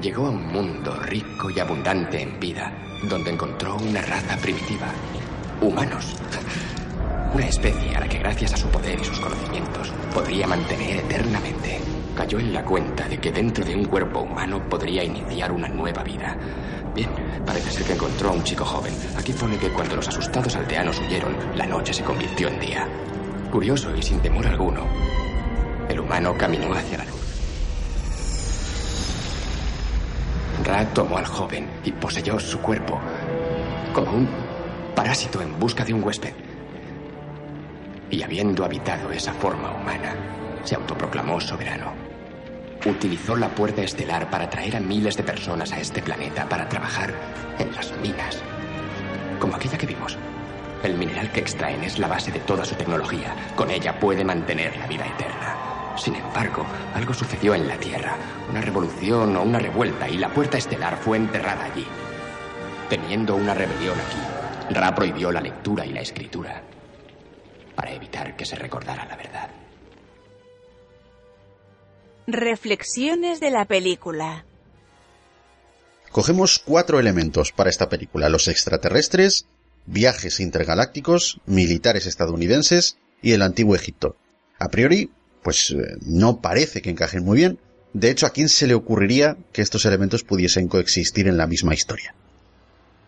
Llegó 0.00 0.26
a 0.26 0.30
un 0.30 0.46
mundo 0.52 0.94
rico 1.02 1.50
y 1.50 1.60
abundante 1.60 2.20
en 2.20 2.40
vida, 2.40 2.72
donde 3.08 3.30
encontró 3.30 3.76
una 3.76 4.02
raza 4.02 4.36
primitiva. 4.38 4.86
Humanos. 5.60 6.16
Una 7.34 7.46
especie 7.46 7.96
a 7.96 8.00
la 8.00 8.08
que 8.08 8.18
gracias 8.18 8.54
a 8.54 8.56
su 8.56 8.68
poder 8.68 9.00
y 9.00 9.04
sus 9.04 9.18
conocimientos 9.18 9.92
podría 10.14 10.46
mantener 10.46 10.98
eternamente. 10.98 11.80
Cayó 12.14 12.38
en 12.38 12.52
la 12.52 12.64
cuenta 12.64 13.08
de 13.08 13.18
que 13.18 13.32
dentro 13.32 13.64
de 13.64 13.74
un 13.74 13.86
cuerpo 13.86 14.20
humano 14.20 14.68
podría 14.68 15.02
iniciar 15.02 15.50
una 15.50 15.66
nueva 15.66 16.04
vida. 16.04 16.38
Parece 17.46 17.70
ser 17.70 17.86
que 17.86 17.92
encontró 17.92 18.30
a 18.30 18.32
un 18.32 18.42
chico 18.42 18.64
joven. 18.64 18.94
Aquí 19.16 19.32
pone 19.32 19.56
que 19.58 19.70
cuando 19.70 19.96
los 19.96 20.08
asustados 20.08 20.56
aldeanos 20.56 21.00
huyeron, 21.00 21.36
la 21.56 21.66
noche 21.66 21.92
se 21.92 22.02
convirtió 22.02 22.48
en 22.48 22.60
día. 22.60 22.88
Curioso 23.50 23.94
y 23.94 24.02
sin 24.02 24.20
temor 24.20 24.46
alguno, 24.46 24.86
el 25.88 26.00
humano 26.00 26.34
caminó 26.36 26.72
hacia 26.72 26.98
la 26.98 27.04
luz. 27.04 27.20
Ra 30.64 30.84
tomó 30.94 31.18
al 31.18 31.26
joven 31.26 31.68
y 31.84 31.92
poseyó 31.92 32.38
su 32.40 32.58
cuerpo 32.60 32.98
como 33.92 34.12
un 34.12 34.28
parásito 34.94 35.40
en 35.42 35.58
busca 35.58 35.84
de 35.84 35.94
un 35.94 36.02
huésped. 36.02 36.32
Y 38.10 38.22
habiendo 38.22 38.64
habitado 38.64 39.10
esa 39.10 39.32
forma 39.32 39.70
humana, 39.70 40.14
se 40.64 40.74
autoproclamó 40.74 41.40
soberano. 41.40 42.03
Utilizó 42.86 43.34
la 43.36 43.48
puerta 43.48 43.82
estelar 43.82 44.28
para 44.28 44.50
traer 44.50 44.76
a 44.76 44.80
miles 44.80 45.16
de 45.16 45.22
personas 45.22 45.72
a 45.72 45.80
este 45.80 46.02
planeta 46.02 46.48
para 46.48 46.68
trabajar 46.68 47.14
en 47.58 47.74
las 47.74 47.96
minas, 47.98 48.42
como 49.38 49.56
aquella 49.56 49.78
que 49.78 49.86
vimos. 49.86 50.18
El 50.82 50.98
mineral 50.98 51.32
que 51.32 51.40
extraen 51.40 51.82
es 51.82 51.98
la 51.98 52.08
base 52.08 52.30
de 52.30 52.40
toda 52.40 52.64
su 52.64 52.74
tecnología. 52.74 53.34
Con 53.56 53.70
ella 53.70 53.98
puede 53.98 54.22
mantener 54.22 54.76
la 54.76 54.86
vida 54.86 55.06
eterna. 55.06 55.56
Sin 55.96 56.14
embargo, 56.14 56.66
algo 56.94 57.14
sucedió 57.14 57.54
en 57.54 57.66
la 57.66 57.78
Tierra, 57.78 58.16
una 58.50 58.60
revolución 58.60 59.34
o 59.36 59.42
una 59.42 59.58
revuelta, 59.58 60.08
y 60.08 60.18
la 60.18 60.28
puerta 60.28 60.58
estelar 60.58 60.98
fue 60.98 61.16
enterrada 61.16 61.64
allí. 61.64 61.86
Teniendo 62.90 63.34
una 63.34 63.54
rebelión 63.54 63.96
aquí, 63.98 64.74
Ra 64.74 64.94
prohibió 64.94 65.32
la 65.32 65.40
lectura 65.40 65.86
y 65.86 65.92
la 65.92 66.00
escritura 66.00 66.62
para 67.74 67.92
evitar 67.92 68.36
que 68.36 68.44
se 68.44 68.56
recordara 68.56 69.04
la 69.04 69.16
verdad. 69.16 69.53
Reflexiones 72.26 73.38
de 73.38 73.50
la 73.50 73.66
película. 73.66 74.46
Cogemos 76.10 76.58
cuatro 76.58 76.98
elementos 76.98 77.52
para 77.52 77.68
esta 77.68 77.90
película. 77.90 78.30
Los 78.30 78.48
extraterrestres, 78.48 79.46
viajes 79.84 80.40
intergalácticos, 80.40 81.40
militares 81.44 82.06
estadounidenses 82.06 82.96
y 83.20 83.32
el 83.32 83.42
antiguo 83.42 83.76
Egipto. 83.76 84.16
A 84.58 84.70
priori, 84.70 85.10
pues 85.42 85.72
eh, 85.72 85.98
no 86.06 86.40
parece 86.40 86.80
que 86.80 86.88
encajen 86.88 87.24
muy 87.24 87.36
bien. 87.36 87.58
De 87.92 88.08
hecho, 88.10 88.24
¿a 88.24 88.30
quién 88.30 88.48
se 88.48 88.66
le 88.66 88.74
ocurriría 88.74 89.36
que 89.52 89.60
estos 89.60 89.84
elementos 89.84 90.24
pudiesen 90.24 90.66
coexistir 90.66 91.28
en 91.28 91.36
la 91.36 91.46
misma 91.46 91.74
historia? 91.74 92.14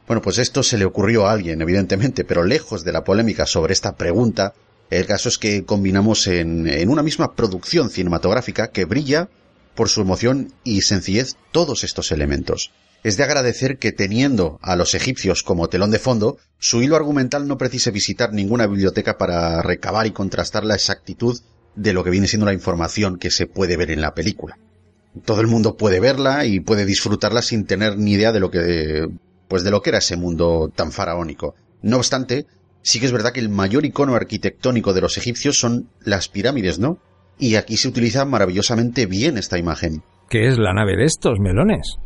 Bueno, 0.06 0.20
pues 0.20 0.36
esto 0.36 0.62
se 0.62 0.76
le 0.76 0.84
ocurrió 0.84 1.26
a 1.26 1.32
alguien, 1.32 1.62
evidentemente, 1.62 2.24
pero 2.24 2.44
lejos 2.44 2.84
de 2.84 2.92
la 2.92 3.02
polémica 3.02 3.46
sobre 3.46 3.72
esta 3.72 3.96
pregunta, 3.96 4.52
el 4.90 5.06
caso 5.06 5.28
es 5.28 5.38
que 5.38 5.64
combinamos 5.64 6.26
en, 6.26 6.66
en 6.68 6.88
una 6.88 7.02
misma 7.02 7.34
producción 7.34 7.90
cinematográfica 7.90 8.68
que 8.68 8.84
brilla 8.84 9.28
por 9.74 9.88
su 9.88 10.00
emoción 10.00 10.52
y 10.64 10.82
sencillez 10.82 11.36
todos 11.52 11.84
estos 11.84 12.12
elementos. 12.12 12.72
Es 13.04 13.16
de 13.16 13.24
agradecer 13.24 13.78
que 13.78 13.92
teniendo 13.92 14.58
a 14.62 14.74
los 14.74 14.94
egipcios 14.94 15.42
como 15.42 15.68
telón 15.68 15.92
de 15.92 15.98
fondo, 15.98 16.38
su 16.58 16.82
hilo 16.82 16.96
argumental 16.96 17.46
no 17.46 17.58
precise 17.58 17.90
visitar 17.90 18.32
ninguna 18.32 18.66
biblioteca 18.66 19.16
para 19.16 19.62
recabar 19.62 20.06
y 20.06 20.12
contrastar 20.12 20.64
la 20.64 20.74
exactitud 20.74 21.38
de 21.76 21.92
lo 21.92 22.02
que 22.02 22.10
viene 22.10 22.26
siendo 22.26 22.46
la 22.46 22.54
información 22.54 23.18
que 23.18 23.30
se 23.30 23.46
puede 23.46 23.76
ver 23.76 23.90
en 23.90 24.00
la 24.00 24.14
película. 24.14 24.58
Todo 25.24 25.40
el 25.40 25.46
mundo 25.46 25.76
puede 25.76 26.00
verla 26.00 26.46
y 26.46 26.60
puede 26.60 26.84
disfrutarla 26.84 27.42
sin 27.42 27.64
tener 27.64 27.96
ni 27.96 28.12
idea 28.12 28.32
de 28.32 28.40
lo 28.40 28.50
que 28.50 29.06
pues 29.48 29.62
de 29.62 29.70
lo 29.70 29.82
que 29.82 29.90
era 29.90 29.98
ese 29.98 30.16
mundo 30.16 30.72
tan 30.74 30.90
faraónico. 30.90 31.54
No 31.82 31.98
obstante, 31.98 32.46
sí 32.86 33.00
que 33.00 33.06
es 33.06 33.12
verdad 33.12 33.32
que 33.32 33.40
el 33.40 33.48
mayor 33.48 33.84
icono 33.84 34.14
arquitectónico 34.14 34.94
de 34.94 35.00
los 35.00 35.18
egipcios 35.18 35.58
son 35.58 35.88
las 36.04 36.28
pirámides, 36.28 36.78
¿no? 36.78 36.98
Y 37.36 37.56
aquí 37.56 37.76
se 37.76 37.88
utiliza 37.88 38.24
maravillosamente 38.24 39.06
bien 39.06 39.38
esta 39.38 39.58
imagen. 39.58 40.02
¿Qué 40.30 40.46
es 40.46 40.56
la 40.56 40.72
nave 40.72 40.96
de 40.96 41.04
estos 41.04 41.40
melones? 41.40 41.96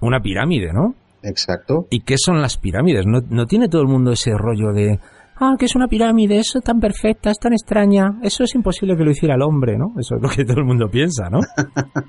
Una 0.00 0.20
pirámide, 0.20 0.72
¿no? 0.72 0.96
Exacto. 1.22 1.86
¿Y 1.90 2.00
qué 2.00 2.16
son 2.18 2.42
las 2.42 2.56
pirámides? 2.56 3.06
¿No, 3.06 3.20
no 3.30 3.46
tiene 3.46 3.68
todo 3.68 3.82
el 3.82 3.88
mundo 3.88 4.10
ese 4.10 4.32
rollo 4.36 4.72
de... 4.72 4.98
Ah, 5.36 5.54
que 5.56 5.66
es 5.66 5.76
una 5.76 5.86
pirámide, 5.86 6.38
eso 6.38 6.58
es 6.58 6.64
tan 6.64 6.80
perfecta, 6.80 7.30
es 7.30 7.38
tan 7.38 7.52
extraña, 7.52 8.18
eso 8.22 8.42
es 8.42 8.54
imposible 8.56 8.96
que 8.96 9.04
lo 9.04 9.12
hiciera 9.12 9.36
el 9.36 9.42
hombre, 9.42 9.78
¿no? 9.78 9.94
Eso 9.98 10.16
es 10.16 10.22
lo 10.22 10.28
que 10.28 10.44
todo 10.46 10.58
el 10.58 10.66
mundo 10.66 10.88
piensa, 10.90 11.30
¿no? 11.30 11.38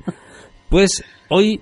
pues 0.69 1.03
hoy, 1.30 1.61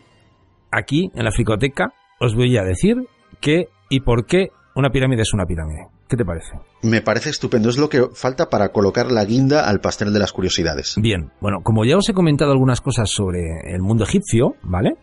aquí, 0.71 1.11
en 1.13 1.25
la 1.25 1.31
fricoteca, 1.31 1.91
os 2.21 2.33
voy 2.33 2.57
a 2.57 2.63
decir 2.63 2.95
qué 3.41 3.67
y 3.89 3.99
por 3.99 4.25
qué 4.25 4.47
una 4.73 4.89
pirámide 4.89 5.23
es 5.23 5.33
una 5.33 5.45
pirámide. 5.45 5.98
¿Qué 6.09 6.17
te 6.17 6.25
parece? 6.25 6.53
Me 6.81 7.01
parece 7.01 7.29
estupendo, 7.29 7.69
es 7.69 7.77
lo 7.77 7.87
que 7.87 8.07
falta 8.15 8.49
para 8.49 8.69
colocar 8.69 9.11
la 9.11 9.23
guinda 9.25 9.69
al 9.69 9.79
pastel 9.79 10.11
de 10.11 10.17
las 10.17 10.33
curiosidades. 10.33 10.95
Bien, 10.99 11.29
bueno, 11.39 11.59
como 11.61 11.85
ya 11.85 11.97
os 11.97 12.09
he 12.09 12.13
comentado 12.13 12.51
algunas 12.51 12.81
cosas 12.81 13.11
sobre 13.11 13.41
el 13.67 13.81
mundo 13.81 14.05
egipcio, 14.05 14.55
¿vale? 14.63 14.95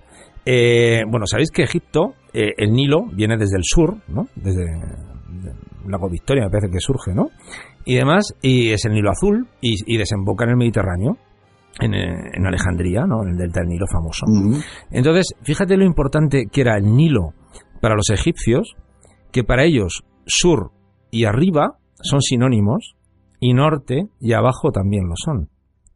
Eh, 0.45 1.03
bueno, 1.09 1.27
sabéis 1.27 1.53
que 1.53 1.63
Egipto, 1.63 2.15
eh, 2.33 2.55
el 2.57 2.73
Nilo, 2.73 3.07
viene 3.13 3.37
desde 3.37 3.57
el 3.57 3.63
sur, 3.63 3.99
¿no? 4.09 4.27
Desde 4.35 4.63
el 4.65 5.91
lago 5.91 6.11
Victoria, 6.11 6.45
me 6.47 6.51
parece 6.51 6.73
que 6.73 6.81
surge, 6.81 7.15
¿no? 7.15 7.29
Y 7.85 7.95
demás, 7.95 8.35
y 8.43 8.73
es 8.73 8.85
el 8.85 8.93
Nilo 8.95 9.11
azul 9.11 9.47
y, 9.61 9.77
y 9.87 9.99
desemboca 9.99 10.45
en 10.45 10.51
el 10.51 10.57
Mediterráneo. 10.57 11.19
En, 11.79 11.95
eh, 11.95 12.31
en, 12.33 12.47
Alejandría, 12.47 13.05
¿no? 13.07 13.23
En 13.23 13.33
el 13.33 13.37
delta 13.37 13.61
del 13.61 13.69
Nilo 13.69 13.87
famoso. 13.87 14.25
Uh 14.27 14.55
-huh. 14.55 14.65
Entonces, 14.91 15.35
fíjate 15.43 15.77
lo 15.77 15.85
importante 15.85 16.47
que 16.51 16.63
era 16.63 16.79
el 16.79 16.97
Nilo 16.97 17.35
para 17.83 17.95
los 17.95 18.09
egipcios, 18.09 18.75
que 19.31 19.45
para 19.45 19.65
ellos 19.65 20.03
sur 20.25 20.71
y 21.17 21.25
arriba 21.25 21.79
son 22.03 22.21
sinónimos 22.21 22.95
y 23.41 23.55
norte 23.55 24.09
y 24.21 24.35
abajo 24.35 24.71
también 24.71 25.05
lo 25.09 25.15
son. 25.17 25.49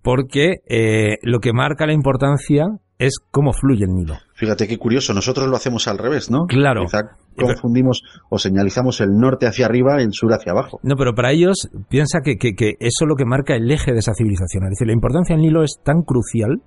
Porque 0.03 0.61
eh, 0.67 1.19
lo 1.23 1.41
que 1.41 1.53
marca 1.53 1.87
la 1.87 1.93
importancia 1.93 2.65
es 2.99 3.19
cómo 3.31 3.53
fluye 3.53 3.85
el 3.85 3.95
Nilo. 3.95 4.15
Fíjate 4.35 4.67
qué 4.67 4.79
curioso, 4.79 5.13
nosotros 5.13 5.47
lo 5.49 5.57
hacemos 5.57 5.89
al 5.89 5.99
revés, 5.99 6.31
¿no? 6.31 6.47
Claro. 6.47 6.85
Quizá 6.85 7.17
confundimos 7.37 8.03
o 8.31 8.39
señalizamos 8.39 9.01
el 9.01 9.11
norte 9.13 9.47
hacia 9.47 9.67
arriba 9.67 10.01
y 10.01 10.05
el 10.05 10.13
sur 10.13 10.33
hacia 10.33 10.53
abajo. 10.53 10.81
No, 10.83 10.97
pero 10.97 11.15
para 11.15 11.33
ellos 11.33 11.69
piensa 11.89 12.21
que, 12.23 12.37
que, 12.37 12.55
que 12.55 12.77
eso 12.81 13.05
es 13.05 13.09
lo 13.09 13.17
que 13.17 13.25
marca 13.25 13.55
el 13.55 13.71
eje 13.71 13.93
de 13.93 13.99
esa 13.99 14.13
civilización. 14.15 14.65
Es 14.65 14.71
decir, 14.71 14.87
la 14.87 14.95
importancia 14.95 15.37
del 15.37 15.45
Nilo 15.45 15.63
es 15.63 15.81
tan 15.83 16.03
crucial 16.03 16.63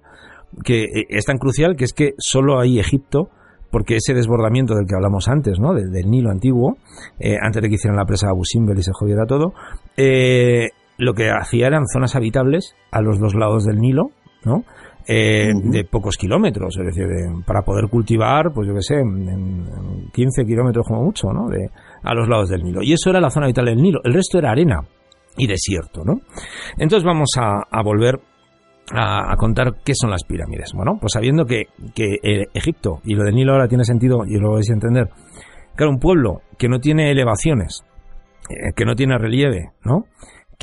que 0.64 0.86
es 1.10 1.26
tan 1.26 1.38
crucial 1.38 1.76
que 1.76 1.86
es 1.86 1.94
que 1.94 2.12
solo 2.20 2.60
hay 2.60 2.80
Egipto 2.80 3.30
porque 3.74 3.96
ese 3.96 4.14
desbordamiento 4.14 4.76
del 4.76 4.86
que 4.86 4.94
hablamos 4.94 5.28
antes, 5.28 5.60
¿no? 5.60 5.74
Del, 5.74 5.92
del 5.92 6.06
Nilo 6.06 6.30
antiguo, 6.30 6.78
eh, 7.20 7.38
antes 7.42 7.60
de 7.60 7.70
que 7.70 7.76
hicieran 7.76 7.98
la 7.98 8.06
presa 8.06 8.28
de 8.28 8.34
Abu 8.34 8.46
Simbel 8.46 8.78
y 8.78 8.84
se 8.84 8.92
jodiera 8.94 9.26
todo, 9.26 9.54
eh, 9.98 10.70
lo 11.00 11.16
que 11.16 11.32
hacía 11.32 11.66
eran 11.66 11.88
zonas 11.92 12.16
habitables 12.16 12.76
a 12.92 13.02
los 13.02 13.20
dos 13.20 13.34
lados 13.34 13.66
del 13.66 13.80
Nilo, 13.80 14.12
¿no? 14.46 14.64
Eh, 15.08 15.50
uh 15.54 15.58
-huh. 15.58 15.72
de 15.72 15.86
pocos 15.86 16.18
kilómetros, 16.18 16.78
es 16.78 16.86
decir, 16.86 17.08
de, 17.08 17.44
para 17.48 17.64
poder 17.64 17.90
cultivar, 17.90 18.54
pues 18.54 18.68
yo 18.68 18.76
qué 18.76 18.82
sé, 18.84 18.96
en, 19.00 19.28
en 19.28 20.12
15 20.14 20.46
kilómetros 20.46 20.86
como 20.88 21.04
mucho, 21.06 21.34
¿no? 21.34 21.50
De, 21.50 21.68
a 22.04 22.14
los 22.14 22.30
lados 22.30 22.50
del 22.50 22.62
Nilo. 22.62 22.84
Y 22.84 22.94
eso 22.94 23.10
era 23.10 23.20
la 23.20 23.32
zona 23.32 23.48
habitable 23.48 23.72
del 23.72 23.82
Nilo. 23.82 24.02
El 24.04 24.14
resto 24.14 24.38
era 24.38 24.52
arena 24.52 24.82
y 25.36 25.48
desierto, 25.48 26.04
¿no? 26.06 26.22
Entonces 26.78 27.04
vamos 27.04 27.32
a, 27.40 27.64
a 27.72 27.82
volver 27.84 28.20
a, 28.92 29.32
a, 29.32 29.36
contar 29.38 29.76
qué 29.84 29.94
son 29.96 30.10
las 30.10 30.24
pirámides. 30.24 30.72
Bueno, 30.76 30.98
pues 31.00 31.14
sabiendo 31.14 31.46
que, 31.46 31.68
que 31.96 32.16
eh, 32.24 32.48
Egipto 32.54 33.00
y 33.04 33.16
lo 33.16 33.24
del 33.24 33.36
Nilo 33.36 33.54
ahora 33.54 33.68
tiene 33.68 33.86
sentido 33.86 34.26
y 34.28 34.38
lo 34.40 34.52
vais 34.52 34.70
a 34.70 34.74
entender. 34.74 35.10
Claro, 35.76 35.92
un 35.92 36.00
pueblo 36.00 36.42
que 36.58 36.70
no 36.70 36.80
tiene 36.80 37.12
elevaciones, 37.12 37.84
eh, 38.50 38.74
que 38.76 38.86
no 38.86 38.96
tiene 38.96 39.18
relieve, 39.18 39.72
¿no? 39.84 40.06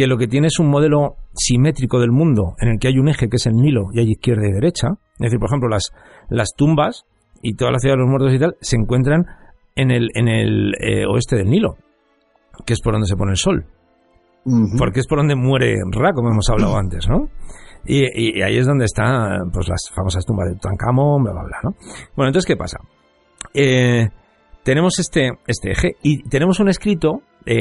que 0.00 0.06
lo 0.06 0.16
que 0.16 0.28
tiene 0.28 0.46
es 0.46 0.58
un 0.58 0.70
modelo 0.70 1.16
simétrico 1.34 2.00
del 2.00 2.10
mundo 2.10 2.54
en 2.58 2.68
el 2.68 2.78
que 2.78 2.88
hay 2.88 2.98
un 2.98 3.08
eje 3.08 3.28
que 3.28 3.36
es 3.36 3.46
el 3.46 3.54
Nilo 3.54 3.88
y 3.92 4.00
hay 4.00 4.10
izquierda 4.12 4.48
y 4.48 4.52
derecha. 4.52 4.88
Es 5.18 5.26
decir, 5.26 5.38
por 5.38 5.50
ejemplo, 5.50 5.68
las, 5.68 5.92
las 6.30 6.54
tumbas 6.56 7.04
y 7.42 7.54
toda 7.54 7.70
la 7.70 7.78
ciudad 7.78 7.96
de 7.96 8.00
los 8.00 8.08
muertos 8.08 8.32
y 8.32 8.38
tal 8.38 8.56
se 8.62 8.76
encuentran 8.76 9.26
en 9.76 9.90
el, 9.90 10.08
en 10.14 10.28
el 10.28 10.74
eh, 10.80 11.04
oeste 11.06 11.36
del 11.36 11.50
Nilo, 11.50 11.76
que 12.64 12.72
es 12.72 12.80
por 12.80 12.94
donde 12.94 13.08
se 13.08 13.16
pone 13.16 13.32
el 13.32 13.36
sol. 13.36 13.66
Uh 14.44 14.50
-huh. 14.50 14.78
Porque 14.78 15.00
es 15.00 15.06
por 15.06 15.18
donde 15.18 15.36
muere 15.36 15.76
Ra, 15.92 16.12
como 16.14 16.30
hemos 16.30 16.48
hablado 16.48 16.78
antes, 16.78 17.06
¿no? 17.06 17.28
Y, 17.84 18.42
ahí 18.42 18.58
es 18.58 18.66
donde 18.66 18.84
están 18.84 19.50
pues, 19.52 19.68
las 19.68 19.80
famosas 19.94 20.24
tumbas 20.24 20.48
de 20.48 20.54
Tutankamón, 20.54 21.24
bla, 21.24 21.32
bla, 21.32 21.42
bla, 21.42 21.58
¿no? 21.64 21.70
Bueno, 22.16 22.28
entonces, 22.28 22.46
¿qué 22.46 22.56
pasa? 22.56 22.78
Eh, 23.54 24.08
tenemos 24.62 24.98
este, 24.98 25.30
este 25.46 25.72
eje 25.72 25.96
y 26.02 26.22
tenemos 26.28 26.60
un 26.60 26.68
escrito 26.68 27.22
eh, 27.46 27.56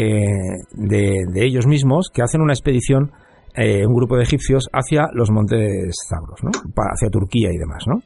de, 0.71 1.25
de, 1.31 1.45
ellos 1.45 1.65
mismos 1.65 2.09
que 2.13 2.21
hacen 2.21 2.41
una 2.41 2.53
expedición, 2.53 3.11
eh, 3.55 3.85
un 3.85 3.95
grupo 3.95 4.17
de 4.17 4.23
egipcios, 4.23 4.67
hacia 4.73 5.07
los 5.13 5.31
montes 5.31 5.95
Zagros, 6.09 6.43
¿no? 6.43 6.51
hacia 6.75 7.09
Turquía 7.09 7.49
y 7.51 7.57
demás. 7.57 7.85
¿no? 7.87 8.01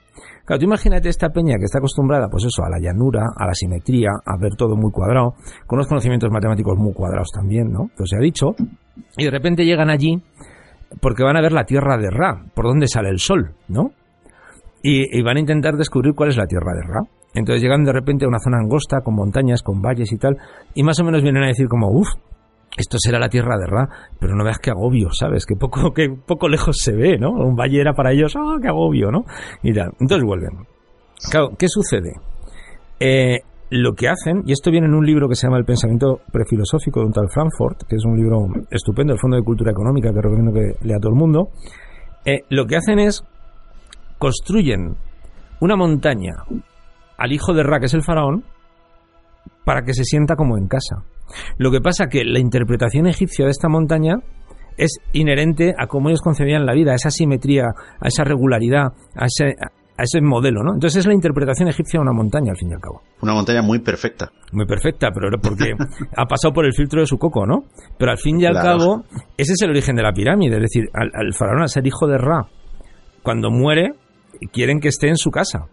Claro, 0.45 0.60
tú 0.60 0.65
imagínate 0.65 1.10
esta 1.10 1.30
peña 1.30 1.57
que 1.57 1.65
está 1.65 1.80
acostumbrada, 1.80 2.27
pues 2.30 2.44
eso, 2.45 2.64
a 2.64 2.69
la 2.69 2.80
llanura, 2.80 3.23
a 3.35 3.48
la 3.48 3.53
simetría, 3.53 4.11
a 4.26 4.38
ver 4.38 4.56
todo 4.56 4.76
muy 4.76 4.91
cuadrado, 4.91 5.34
con 5.65 5.77
unos 5.77 5.88
conocimientos 5.88 6.30
matemáticos 6.31 6.77
muy 6.77 6.94
cuadrados 6.94 7.30
también, 7.34 7.72
¿no? 7.72 7.90
Pues 7.98 8.10
se 8.10 8.18
ha 8.18 8.19
dicho, 8.19 8.56
y 9.18 9.26
de 9.26 9.31
repente 9.31 9.65
llegan 9.65 9.90
allí 9.90 10.22
porque 11.02 11.24
van 11.24 11.38
a 11.38 11.41
ver 11.41 11.52
la 11.52 11.65
tierra 11.65 11.98
de 11.98 12.10
Ra, 12.10 12.45
por 12.53 12.65
donde 12.65 12.88
sale 12.88 13.10
el 13.10 13.20
sol, 13.20 13.56
¿no? 13.68 13.91
Y, 14.82 15.22
van 15.22 15.38
a 15.38 15.40
intentar 15.40 15.76
descubrir 15.76 16.14
cuál 16.14 16.30
es 16.30 16.38
la 16.38 16.45
tierra 16.45 16.74
de 16.74 16.82
Ra. 16.82 17.02
Entonces 17.34 17.61
llegan 17.61 17.86
de 17.86 17.94
repente 17.94 18.26
a 18.26 18.28
una 18.28 18.40
zona 18.40 18.57
angosta, 18.57 18.99
con 19.02 19.15
montañas, 19.15 19.64
con 19.64 19.82
valles 19.82 20.11
y 20.11 20.18
tal, 20.18 20.38
y 20.74 20.84
más 20.84 20.99
o 20.99 21.06
menos 21.06 21.24
vienen 21.24 21.44
a 21.44 21.48
decir 21.48 21.68
como, 21.68 21.88
uff, 21.90 22.10
esto 22.78 22.98
será 22.99 23.18
la 23.18 23.30
tierra 23.30 23.57
de 23.57 23.65
Ra, 23.65 23.88
pero 24.20 24.36
no 24.36 24.44
veas 24.44 24.60
qué 24.60 24.72
agobio, 24.72 25.10
¿sabes? 25.11 25.45
Que 25.45 25.56
poco, 25.56 25.94
que 25.94 26.10
poco 26.10 26.49
lejos 26.49 26.78
se 26.78 26.94
ve, 26.94 27.18
¿no? 27.18 27.32
Un 27.32 27.56
valle 27.56 27.80
era 27.80 27.94
para 27.94 28.11
ellos, 28.11 28.36
¡ah, 28.36 28.57
qué 28.61 28.68
agobio, 28.68 29.10
¿no? 29.10 29.24
Y 29.61 29.74
tal. 29.74 29.91
Entonces 29.99 30.26
vuelven. 30.26 30.68
Claro, 31.32 31.52
¿qué 31.57 31.68
sucede? 31.70 32.14
Eh, 32.99 33.40
lo 33.76 33.94
que 33.94 34.08
hacen, 34.08 34.44
y 34.45 34.52
esto 34.52 34.70
viene 34.70 34.86
en 34.86 34.94
un 34.94 35.04
libro 35.04 35.28
que 35.28 35.34
se 35.34 35.48
llama 35.48 35.58
El 35.58 35.66
pensamiento 35.66 36.22
prefilosófico 36.32 37.00
de 37.00 37.08
un 37.08 37.12
tal 37.12 37.28
Frankfurt, 37.34 37.88
que 37.90 37.95
es 37.95 38.06
un 38.06 38.16
libro 38.16 38.45
estupendo 38.70 39.14
del 39.14 39.20
Fondo 39.20 39.36
de 39.36 39.41
Cultura 39.41 39.72
Económica 39.72 40.14
que 40.14 40.22
recomiendo 40.22 40.54
que 40.54 40.86
lea 40.86 41.00
todo 41.00 41.10
el 41.10 41.18
mundo, 41.18 41.50
eh, 42.24 42.41
lo 42.50 42.68
que 42.68 42.76
hacen 42.76 43.00
es 43.00 43.24
construyen 44.20 44.95
una 45.60 45.76
montaña 45.76 46.36
al 47.18 47.32
hijo 47.32 47.56
de 47.56 47.64
Ra, 47.64 47.80
que 47.80 47.88
es 47.88 47.95
el 47.95 48.04
faraón, 48.04 48.44
para 49.66 49.82
que 49.82 49.95
se 49.95 50.04
sienta 50.04 50.36
como 50.36 50.56
en 50.56 50.68
casa. 50.68 50.98
Lo 51.58 51.72
que 51.72 51.82
pasa 51.82 52.10
que 52.10 52.24
la 52.24 52.40
interpretación 52.40 53.08
egipcia 53.08 53.45
de 53.45 53.52
esta 53.52 53.70
montaña 53.70 54.18
es 54.78 55.00
inherente 55.14 55.74
a 55.76 55.88
cómo 55.88 56.10
ellos 56.10 56.22
concebían 56.22 56.68
la 56.68 56.74
vida, 56.74 56.91
a 56.91 56.95
esa 56.95 57.10
simetría, 57.10 57.70
a 58.00 58.08
esa 58.08 58.24
regularidad, 58.24 58.94
a 59.16 59.26
ese, 59.26 59.56
a 59.98 60.03
ese 60.03 60.22
modelo, 60.22 60.64
¿no? 60.64 60.74
Entonces 60.74 60.99
es 60.99 61.07
la 61.07 61.14
interpretación 61.14 61.68
egipcia 61.68 61.99
de 61.99 62.02
una 62.02 62.14
montaña, 62.14 62.52
al 62.52 62.57
fin 62.57 62.70
y 62.72 62.74
al 62.74 62.80
cabo. 62.80 63.02
Una 63.22 63.34
montaña 63.34 63.61
muy 63.61 63.80
perfecta. 63.80 64.32
Muy 64.52 64.65
perfecta, 64.65 65.10
pero 65.14 65.30
porque 65.41 65.74
ha 66.18 66.26
pasado 66.26 66.53
por 66.53 66.65
el 66.65 66.74
filtro 66.74 67.02
de 67.02 67.07
su 67.07 67.18
coco, 67.18 67.45
¿no? 67.45 67.65
Pero 67.98 68.11
al 68.11 68.18
fin 68.18 68.40
y 68.40 68.45
al 68.45 68.53
claro. 68.53 68.78
cabo, 68.80 69.03
ese 69.38 69.53
es 69.53 69.61
el 69.61 69.70
origen 69.70 69.95
de 69.95 70.03
la 70.03 70.11
pirámide, 70.11 70.56
es 70.56 70.61
decir, 70.61 70.90
al, 70.94 71.11
al 71.14 71.34
faraón, 71.34 71.61
al 71.61 71.70
ser 71.70 71.86
hijo 71.86 72.07
de 72.07 72.18
Ra, 72.18 72.48
cuando 73.22 73.52
muere, 73.52 73.94
quieren 74.52 74.80
que 74.80 74.90
esté 74.90 75.10
en 75.10 75.18
su 75.18 75.32
casa 75.32 75.68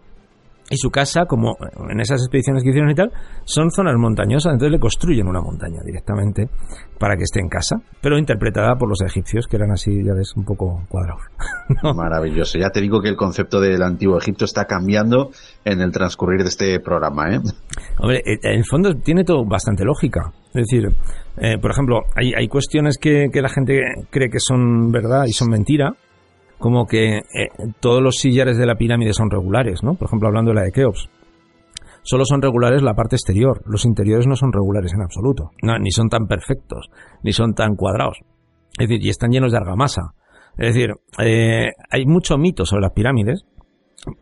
y 0.71 0.77
su 0.77 0.89
casa, 0.89 1.25
como 1.25 1.57
en 1.89 1.99
esas 1.99 2.21
expediciones 2.21 2.63
que 2.63 2.69
hicieron 2.69 2.89
y 2.89 2.95
tal, 2.95 3.11
son 3.43 3.69
zonas 3.71 3.95
montañosas, 3.97 4.53
entonces 4.53 4.71
le 4.71 4.79
construyen 4.79 5.27
una 5.27 5.41
montaña 5.41 5.81
directamente 5.85 6.49
para 6.97 7.17
que 7.17 7.23
esté 7.23 7.41
en 7.41 7.49
casa, 7.49 7.75
pero 8.01 8.17
interpretada 8.17 8.75
por 8.75 8.87
los 8.87 9.01
egipcios, 9.01 9.47
que 9.47 9.57
eran 9.57 9.71
así, 9.71 9.91
ya 10.03 10.13
ves, 10.13 10.33
un 10.37 10.45
poco 10.45 10.81
cuadrados. 10.87 11.23
Maravilloso. 11.95 12.57
Ya 12.57 12.69
te 12.69 12.79
digo 12.79 13.01
que 13.01 13.09
el 13.09 13.17
concepto 13.17 13.59
del 13.59 13.83
antiguo 13.83 14.17
Egipto 14.17 14.45
está 14.45 14.65
cambiando 14.65 15.31
en 15.65 15.81
el 15.81 15.91
transcurrir 15.91 16.41
de 16.43 16.49
este 16.49 16.79
programa, 16.79 17.35
¿eh? 17.35 17.39
Hombre, 17.99 18.19
eh, 18.19 18.39
en 18.41 18.59
el 18.59 18.65
fondo 18.65 18.93
tiene 18.95 19.25
todo 19.25 19.43
bastante 19.45 19.83
lógica. 19.83 20.31
Es 20.53 20.67
decir, 20.67 20.87
eh, 21.37 21.57
por 21.59 21.71
ejemplo, 21.71 22.01
hay, 22.15 22.33
hay 22.33 22.47
cuestiones 22.47 22.97
que, 22.97 23.27
que 23.31 23.41
la 23.41 23.49
gente 23.49 23.81
cree 24.09 24.29
que 24.29 24.39
son 24.39 24.91
verdad 24.91 25.23
y 25.27 25.33
son 25.33 25.49
mentira, 25.49 25.93
como 26.61 26.85
que 26.85 27.17
eh, 27.17 27.23
todos 27.79 28.03
los 28.03 28.17
sillares 28.17 28.55
de 28.55 28.67
la 28.67 28.75
pirámide 28.75 29.13
son 29.13 29.31
regulares, 29.31 29.81
¿no? 29.83 29.95
Por 29.95 30.07
ejemplo, 30.07 30.27
hablando 30.27 30.51
de 30.51 30.55
la 30.55 30.61
de 30.61 30.71
Keops. 30.71 31.09
Solo 32.03 32.23
son 32.23 32.41
regulares 32.41 32.83
la 32.83 32.93
parte 32.93 33.15
exterior, 33.15 33.61
los 33.65 33.83
interiores 33.83 34.27
no 34.27 34.35
son 34.35 34.53
regulares 34.53 34.93
en 34.93 35.01
absoluto, 35.01 35.51
ni 35.79 35.91
son 35.91 36.07
tan 36.07 36.27
perfectos, 36.27 36.89
ni 37.23 37.33
son 37.33 37.53
tan 37.53 37.75
cuadrados. 37.75 38.19
Es 38.77 38.87
decir, 38.87 39.03
y 39.03 39.09
están 39.09 39.31
llenos 39.31 39.51
de 39.51 39.57
argamasa. 39.57 40.13
Es 40.57 40.73
decir, 40.73 40.91
eh, 41.19 41.71
hay 41.89 42.05
mucho 42.05 42.37
mito 42.37 42.65
sobre 42.65 42.83
las 42.83 42.93
pirámides, 42.93 43.45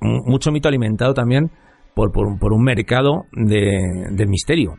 mucho 0.02 0.52
mito 0.52 0.70
alimentado 0.70 1.14
también 1.14 1.52
por, 1.94 2.12
por, 2.12 2.40
por 2.40 2.54
un 2.54 2.64
mercado 2.64 3.26
de, 3.34 4.26
misterio. 4.28 4.76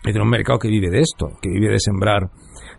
Es 0.00 0.06
decir, 0.06 0.22
un 0.22 0.30
mercado 0.30 0.58
que 0.58 0.68
vive 0.68 0.88
de 0.90 1.00
esto, 1.00 1.28
que 1.42 1.50
vive 1.50 1.72
de 1.72 1.78
sembrar 1.78 2.30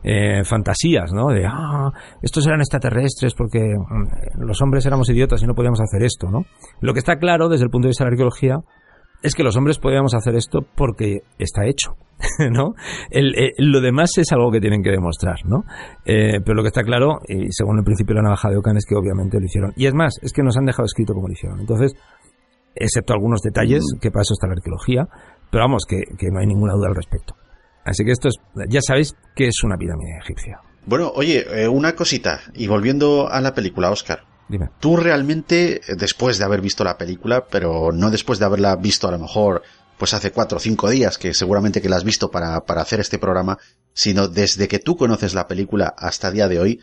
eh, 0.03 0.43
fantasías, 0.43 1.13
¿no? 1.13 1.27
De, 1.27 1.45
ah, 1.45 1.91
estos 2.23 2.47
eran 2.47 2.61
extraterrestres 2.61 3.35
porque 3.35 3.59
mm, 3.59 4.41
los 4.41 4.59
hombres 4.61 4.85
éramos 4.87 5.09
idiotas 5.09 5.43
y 5.43 5.45
no 5.45 5.53
podíamos 5.53 5.79
hacer 5.81 6.03
esto, 6.03 6.31
¿no? 6.31 6.45
Lo 6.79 6.93
que 6.93 6.99
está 6.99 7.17
claro 7.17 7.47
desde 7.47 7.65
el 7.65 7.69
punto 7.69 7.85
de 7.85 7.89
vista 7.89 8.03
de 8.03 8.09
la 8.09 8.13
arqueología 8.13 8.57
es 9.21 9.35
que 9.35 9.43
los 9.43 9.55
hombres 9.55 9.77
podíamos 9.77 10.15
hacer 10.15 10.35
esto 10.35 10.61
porque 10.75 11.19
está 11.37 11.65
hecho, 11.65 11.95
¿no? 12.51 12.73
El, 13.11 13.33
lo 13.59 13.81
demás 13.81 14.17
es 14.17 14.31
algo 14.31 14.51
que 14.51 14.59
tienen 14.59 14.81
que 14.81 14.89
demostrar, 14.89 15.45
¿no? 15.45 15.63
Eh, 16.05 16.39
pero 16.43 16.55
lo 16.55 16.63
que 16.63 16.69
está 16.69 16.81
claro, 16.81 17.19
y 17.27 17.51
según 17.51 17.77
el 17.77 17.83
principio 17.83 18.15
de 18.15 18.21
la 18.21 18.29
navaja 18.29 18.49
de 18.49 18.57
Ocan, 18.57 18.77
es 18.77 18.85
que 18.85 18.95
obviamente 18.95 19.39
lo 19.39 19.45
hicieron. 19.45 19.73
Y 19.75 19.85
es 19.85 19.93
más, 19.93 20.15
es 20.23 20.33
que 20.33 20.41
nos 20.41 20.57
han 20.57 20.65
dejado 20.65 20.85
escrito 20.85 21.13
como 21.13 21.27
lo 21.27 21.33
hicieron. 21.33 21.59
Entonces, 21.59 21.93
excepto 22.73 23.13
algunos 23.13 23.41
detalles, 23.41 23.83
que 24.01 24.09
para 24.09 24.21
eso 24.21 24.33
está 24.33 24.47
la 24.47 24.53
arqueología, 24.53 25.07
pero 25.51 25.65
vamos, 25.65 25.83
que, 25.87 26.01
que 26.17 26.31
no 26.31 26.39
hay 26.39 26.47
ninguna 26.47 26.73
duda 26.73 26.87
al 26.87 26.95
respecto. 26.95 27.35
Así 27.83 28.03
que 28.03 28.11
esto 28.11 28.29
es, 28.29 28.35
ya 28.69 28.81
sabéis 28.81 29.15
que 29.35 29.47
es 29.47 29.63
una 29.63 29.77
pirámide 29.77 30.17
egipcia. 30.19 30.59
Bueno, 30.85 31.11
oye, 31.13 31.45
eh, 31.49 31.67
una 31.67 31.95
cosita, 31.95 32.41
y 32.53 32.67
volviendo 32.67 33.29
a 33.29 33.41
la 33.41 33.53
película, 33.53 33.91
Oscar. 33.91 34.23
Dime. 34.49 34.69
Tú 34.79 34.97
realmente, 34.97 35.81
después 35.97 36.37
de 36.37 36.43
haber 36.43 36.61
visto 36.61 36.83
la 36.83 36.97
película, 36.97 37.45
pero 37.49 37.91
no 37.91 38.09
después 38.11 38.39
de 38.39 38.45
haberla 38.45 38.75
visto 38.75 39.07
a 39.07 39.11
lo 39.11 39.19
mejor 39.19 39.61
pues 39.97 40.15
hace 40.15 40.31
cuatro 40.31 40.57
o 40.57 40.59
cinco 40.59 40.89
días, 40.89 41.19
que 41.19 41.31
seguramente 41.35 41.79
que 41.79 41.87
la 41.87 41.95
has 41.95 42.03
visto 42.03 42.31
para, 42.31 42.61
para 42.65 42.81
hacer 42.81 42.99
este 42.99 43.19
programa, 43.19 43.59
sino 43.93 44.27
desde 44.27 44.67
que 44.67 44.79
tú 44.79 44.97
conoces 44.97 45.35
la 45.35 45.47
película 45.47 45.93
hasta 45.95 46.29
el 46.29 46.33
día 46.33 46.47
de 46.47 46.59
hoy, 46.59 46.79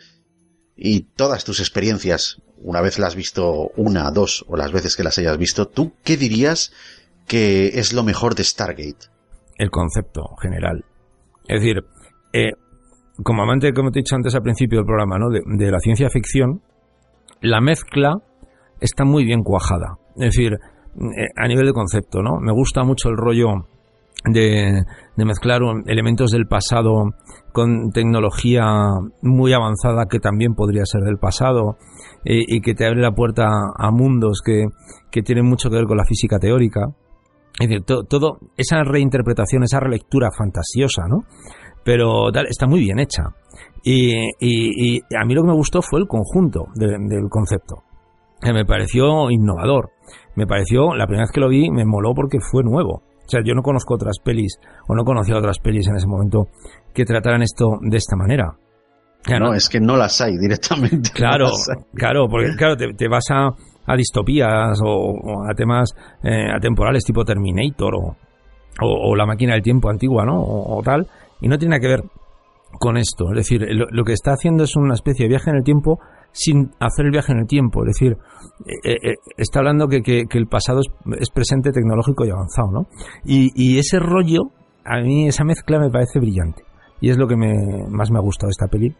y 0.73 1.01
todas 1.01 1.43
tus 1.43 1.59
experiencias, 1.59 2.37
una 2.61 2.79
vez 2.79 2.97
la 2.97 3.07
has 3.07 3.15
visto 3.15 3.71
una, 3.75 4.09
dos 4.11 4.45
o 4.47 4.55
las 4.55 4.71
veces 4.71 4.95
que 4.95 5.03
las 5.03 5.17
hayas 5.17 5.37
visto, 5.37 5.67
¿tú 5.67 5.91
qué 6.05 6.15
dirías 6.15 6.71
que 7.29 7.79
es 7.79 7.93
lo 7.93 8.03
mejor 8.03 8.35
de 8.35 8.43
Stargate? 8.43 9.07
El 9.57 9.69
concepto 9.69 10.35
general. 10.41 10.83
Es 11.47 11.61
decir, 11.61 11.85
eh, 12.33 12.51
como 13.23 13.43
amante, 13.43 13.73
como 13.73 13.91
te 13.91 13.99
he 13.99 14.01
dicho 14.01 14.15
antes 14.15 14.35
al 14.35 14.41
principio 14.41 14.79
del 14.79 14.85
programa, 14.85 15.17
¿no? 15.17 15.29
de, 15.29 15.71
la 15.71 15.79
ciencia 15.79 16.09
ficción, 16.09 16.61
la 17.41 17.61
mezcla 17.61 18.17
está 18.81 19.05
muy 19.05 19.23
bien 19.23 19.43
cuajada. 19.43 19.97
Es 20.15 20.35
decir, 20.35 20.53
eh, 20.53 21.27
a 21.35 21.47
nivel 21.47 21.67
de 21.67 21.73
concepto, 21.73 22.21
¿no? 22.21 22.39
Me 22.39 22.51
gusta 22.51 22.83
mucho 22.83 23.09
el 23.09 23.17
rollo 23.17 23.67
de, 24.25 24.83
de, 25.15 25.25
mezclar 25.25 25.61
elementos 25.85 26.31
del 26.31 26.47
pasado 26.47 27.13
con 27.53 27.91
tecnología 27.91 28.65
muy 29.21 29.53
avanzada 29.53 30.07
que 30.09 30.19
también 30.19 30.55
podría 30.55 30.83
ser 30.85 31.01
del 31.01 31.17
pasado 31.17 31.77
eh, 32.25 32.41
y 32.47 32.61
que 32.61 32.73
te 32.73 32.85
abre 32.85 33.01
la 33.01 33.11
puerta 33.11 33.47
a 33.77 33.91
mundos 33.91 34.41
que, 34.43 34.65
que, 35.09 35.21
tienen 35.21 35.45
mucho 35.45 35.69
que 35.69 35.77
ver 35.77 35.85
con 35.85 35.97
la 35.97 36.05
física 36.05 36.37
teórica. 36.39 36.81
Es 37.59 37.67
decir, 37.67 37.83
to, 37.83 38.03
todo 38.03 38.39
esa 38.55 38.83
reinterpretación, 38.83 39.63
esa 39.63 39.79
relectura 39.79 40.29
fantasiosa, 40.35 41.03
¿no? 41.07 41.23
Pero 41.83 42.31
tal, 42.31 42.47
está 42.47 42.67
muy 42.67 42.79
bien 42.79 42.99
hecha. 42.99 43.23
Y, 43.83 44.13
y, 44.39 44.97
y, 44.97 45.01
a 45.19 45.25
mí 45.25 45.33
lo 45.33 45.41
que 45.41 45.49
me 45.49 45.55
gustó 45.55 45.81
fue 45.81 45.99
el 45.99 46.07
conjunto 46.07 46.65
de, 46.75 46.87
del 46.87 47.29
concepto. 47.29 47.83
Que 48.41 48.53
me 48.53 48.65
pareció 48.65 49.29
innovador. 49.29 49.91
Me 50.35 50.47
pareció, 50.47 50.95
la 50.95 51.05
primera 51.05 51.23
vez 51.23 51.31
que 51.33 51.41
lo 51.41 51.49
vi, 51.49 51.69
me 51.69 51.85
moló 51.85 52.13
porque 52.13 52.39
fue 52.39 52.63
nuevo. 52.63 53.03
O 53.29 53.29
sea, 53.29 53.41
yo 53.45 53.53
no 53.53 53.61
conozco 53.61 53.95
otras 53.95 54.17
pelis, 54.23 54.57
o 54.87 54.95
no 54.95 55.03
conocía 55.03 55.37
otras 55.37 55.59
pelis 55.59 55.87
en 55.87 55.95
ese 55.95 56.07
momento 56.07 56.47
que 56.93 57.05
trataran 57.05 57.41
esto 57.41 57.77
de 57.81 57.97
esta 57.97 58.15
manera. 58.15 58.55
Claro, 59.21 59.47
no, 59.47 59.53
es 59.53 59.67
que 59.67 59.79
no 59.79 59.97
las 59.97 60.21
hay 60.21 60.37
directamente. 60.37 61.11
Claro, 61.13 61.45
no 61.45 61.51
hay. 61.51 61.83
claro, 61.93 62.27
porque 62.29 62.55
claro, 62.57 62.77
te, 62.77 62.93
te 62.93 63.07
vas 63.09 63.25
a, 63.31 63.49
a, 63.89 63.95
distopías 63.95 64.79
o, 64.83 65.49
a 65.49 65.53
temas 65.53 65.93
eh, 66.23 66.47
atemporales 66.55 67.03
tipo 67.03 67.25
Terminator 67.25 67.93
o, 68.81 69.15
la 69.15 69.25
máquina 69.25 69.53
del 69.53 69.61
tiempo 69.61 69.89
antigua, 69.89 70.25
¿no? 70.25 70.41
O, 70.41 70.81
tal, 70.83 71.07
y 71.41 71.47
no 71.47 71.57
tiene 71.57 71.71
nada 71.71 71.81
que 71.81 71.87
ver 71.87 72.03
con 72.79 72.97
esto. 72.97 73.25
Es 73.31 73.37
decir, 73.37 73.67
lo, 73.71 74.03
que 74.03 74.13
está 74.13 74.31
haciendo 74.31 74.63
es 74.63 74.75
una 74.75 74.93
especie 74.93 75.25
de 75.25 75.29
viaje 75.29 75.49
en 75.49 75.57
el 75.57 75.63
tiempo 75.63 75.99
sin 76.31 76.71
hacer 76.79 77.05
el 77.05 77.11
viaje 77.11 77.33
en 77.33 77.39
el 77.39 77.47
tiempo. 77.47 77.83
Es 77.83 77.97
decir, 77.97 78.17
eh, 78.85 78.95
eh, 79.03 79.15
está 79.35 79.59
hablando 79.59 79.87
que, 79.87 80.01
que, 80.01 80.25
el 80.31 80.47
pasado 80.47 80.79
es, 80.79 80.87
es, 81.19 81.29
presente, 81.29 81.71
tecnológico 81.71 82.25
y 82.25 82.29
avanzado, 82.29 82.71
¿no? 82.71 82.87
Y, 83.25 83.51
y, 83.55 83.79
ese 83.79 83.99
rollo, 83.99 84.51
a 84.85 85.01
mí 85.01 85.27
esa 85.27 85.43
mezcla 85.43 85.79
me 85.79 85.89
parece 85.89 86.19
brillante. 86.19 86.63
Y 87.01 87.09
es 87.09 87.17
lo 87.17 87.27
que 87.27 87.35
me, 87.35 87.53
más 87.89 88.11
me 88.11 88.19
ha 88.19 88.21
gustado 88.21 88.47
de 88.47 88.51
esta 88.51 88.67
peli, 88.67 88.95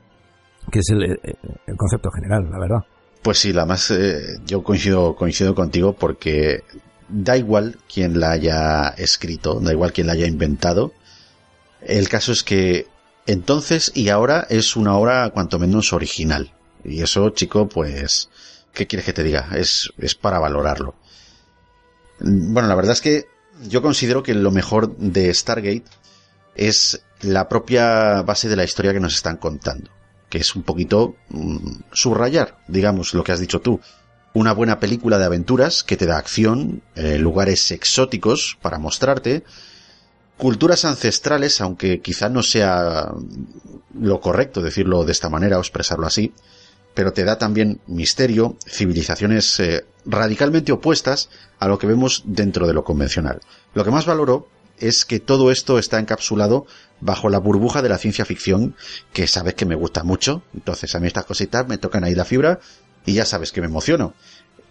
que 0.71 0.79
es 0.79 0.89
el 0.89 1.77
concepto 1.77 2.09
general, 2.11 2.49
la 2.49 2.59
verdad. 2.59 2.83
Pues 3.21 3.39
sí, 3.39 3.53
la 3.53 3.65
más, 3.65 3.91
eh, 3.91 4.39
yo 4.45 4.63
coincido, 4.63 5.15
coincido 5.15 5.53
contigo 5.53 5.93
porque 5.93 6.63
da 7.09 7.35
igual 7.37 7.77
quien 7.91 8.19
la 8.19 8.31
haya 8.31 8.89
escrito, 8.89 9.59
da 9.59 9.71
igual 9.71 9.91
quien 9.91 10.07
la 10.07 10.13
haya 10.13 10.27
inventado. 10.27 10.93
El 11.81 12.07
caso 12.07 12.31
es 12.31 12.43
que 12.43 12.87
entonces 13.25 13.91
y 13.93 14.09
ahora 14.09 14.47
es 14.49 14.75
una 14.75 14.95
obra 14.97 15.29
cuanto 15.31 15.59
menos 15.59 15.93
original. 15.93 16.53
Y 16.83 17.01
eso, 17.01 17.29
chico, 17.31 17.67
pues, 17.67 18.29
¿qué 18.73 18.87
quieres 18.87 19.05
que 19.05 19.13
te 19.13 19.23
diga? 19.23 19.49
Es, 19.55 19.91
es 19.97 20.15
para 20.15 20.39
valorarlo. 20.39 20.95
Bueno, 22.19 22.67
la 22.67 22.75
verdad 22.75 22.93
es 22.93 23.01
que 23.01 23.25
yo 23.67 23.81
considero 23.81 24.23
que 24.23 24.33
lo 24.33 24.51
mejor 24.51 24.95
de 24.97 25.33
Stargate 25.33 25.83
es 26.55 27.01
la 27.21 27.49
propia 27.49 28.21
base 28.21 28.49
de 28.49 28.55
la 28.55 28.63
historia 28.63 28.93
que 28.93 28.99
nos 28.99 29.15
están 29.15 29.37
contando, 29.37 29.91
que 30.29 30.37
es 30.37 30.55
un 30.55 30.63
poquito 30.63 31.15
mmm, 31.29 31.81
subrayar, 31.91 32.59
digamos, 32.67 33.13
lo 33.13 33.23
que 33.23 33.31
has 33.31 33.39
dicho 33.39 33.61
tú. 33.61 33.79
Una 34.33 34.53
buena 34.53 34.79
película 34.79 35.17
de 35.17 35.25
aventuras 35.25 35.83
que 35.83 35.97
te 35.97 36.05
da 36.05 36.17
acción, 36.17 36.83
eh, 36.95 37.17
lugares 37.17 37.71
exóticos 37.71 38.57
para 38.61 38.77
mostrarte, 38.77 39.43
culturas 40.37 40.85
ancestrales, 40.85 41.59
aunque 41.61 41.99
quizá 41.99 42.29
no 42.29 42.43
sea 42.43 43.11
lo 43.99 44.21
correcto 44.21 44.61
decirlo 44.61 45.03
de 45.03 45.11
esta 45.11 45.29
manera 45.29 45.57
o 45.57 45.61
expresarlo 45.61 46.05
así, 46.05 46.33
pero 46.93 47.11
te 47.11 47.23
da 47.23 47.37
también 47.37 47.81
misterio, 47.87 48.57
civilizaciones 48.65 49.59
eh, 49.59 49.85
radicalmente 50.05 50.71
opuestas 50.71 51.29
a 51.59 51.67
lo 51.67 51.77
que 51.77 51.87
vemos 51.87 52.23
dentro 52.25 52.67
de 52.67 52.73
lo 52.73 52.83
convencional. 52.83 53.41
Lo 53.73 53.83
que 53.83 53.91
más 53.91 54.05
valoro 54.05 54.47
es 54.79 55.05
que 55.05 55.19
todo 55.19 55.51
esto 55.51 55.79
está 55.79 55.99
encapsulado 55.99 56.65
bajo 57.01 57.29
la 57.29 57.39
burbuja 57.39 57.81
de 57.81 57.89
la 57.89 57.97
ciencia 57.97 58.25
ficción, 58.25 58.75
que 59.13 59.27
sabes 59.27 59.53
que 59.55 59.65
me 59.65 59.75
gusta 59.75 60.03
mucho, 60.03 60.43
entonces 60.53 60.93
a 60.95 60.99
mí 60.99 61.07
estas 61.07 61.25
cositas 61.25 61.67
me 61.67 61.77
tocan 61.77 62.03
ahí 62.03 62.15
la 62.15 62.25
fibra 62.25 62.59
y 63.05 63.13
ya 63.13 63.25
sabes 63.25 63.51
que 63.51 63.61
me 63.61 63.67
emociono. 63.67 64.13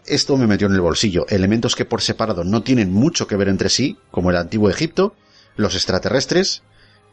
Esto 0.06 0.36
me 0.36 0.46
metió 0.46 0.66
en 0.66 0.74
el 0.74 0.80
bolsillo, 0.80 1.26
elementos 1.28 1.76
que 1.76 1.84
por 1.84 2.00
separado 2.00 2.44
no 2.44 2.62
tienen 2.62 2.92
mucho 2.92 3.26
que 3.26 3.36
ver 3.36 3.48
entre 3.48 3.68
sí, 3.68 3.98
como 4.10 4.30
el 4.30 4.36
antiguo 4.36 4.70
Egipto, 4.70 5.14
los 5.56 5.74
extraterrestres, 5.74 6.62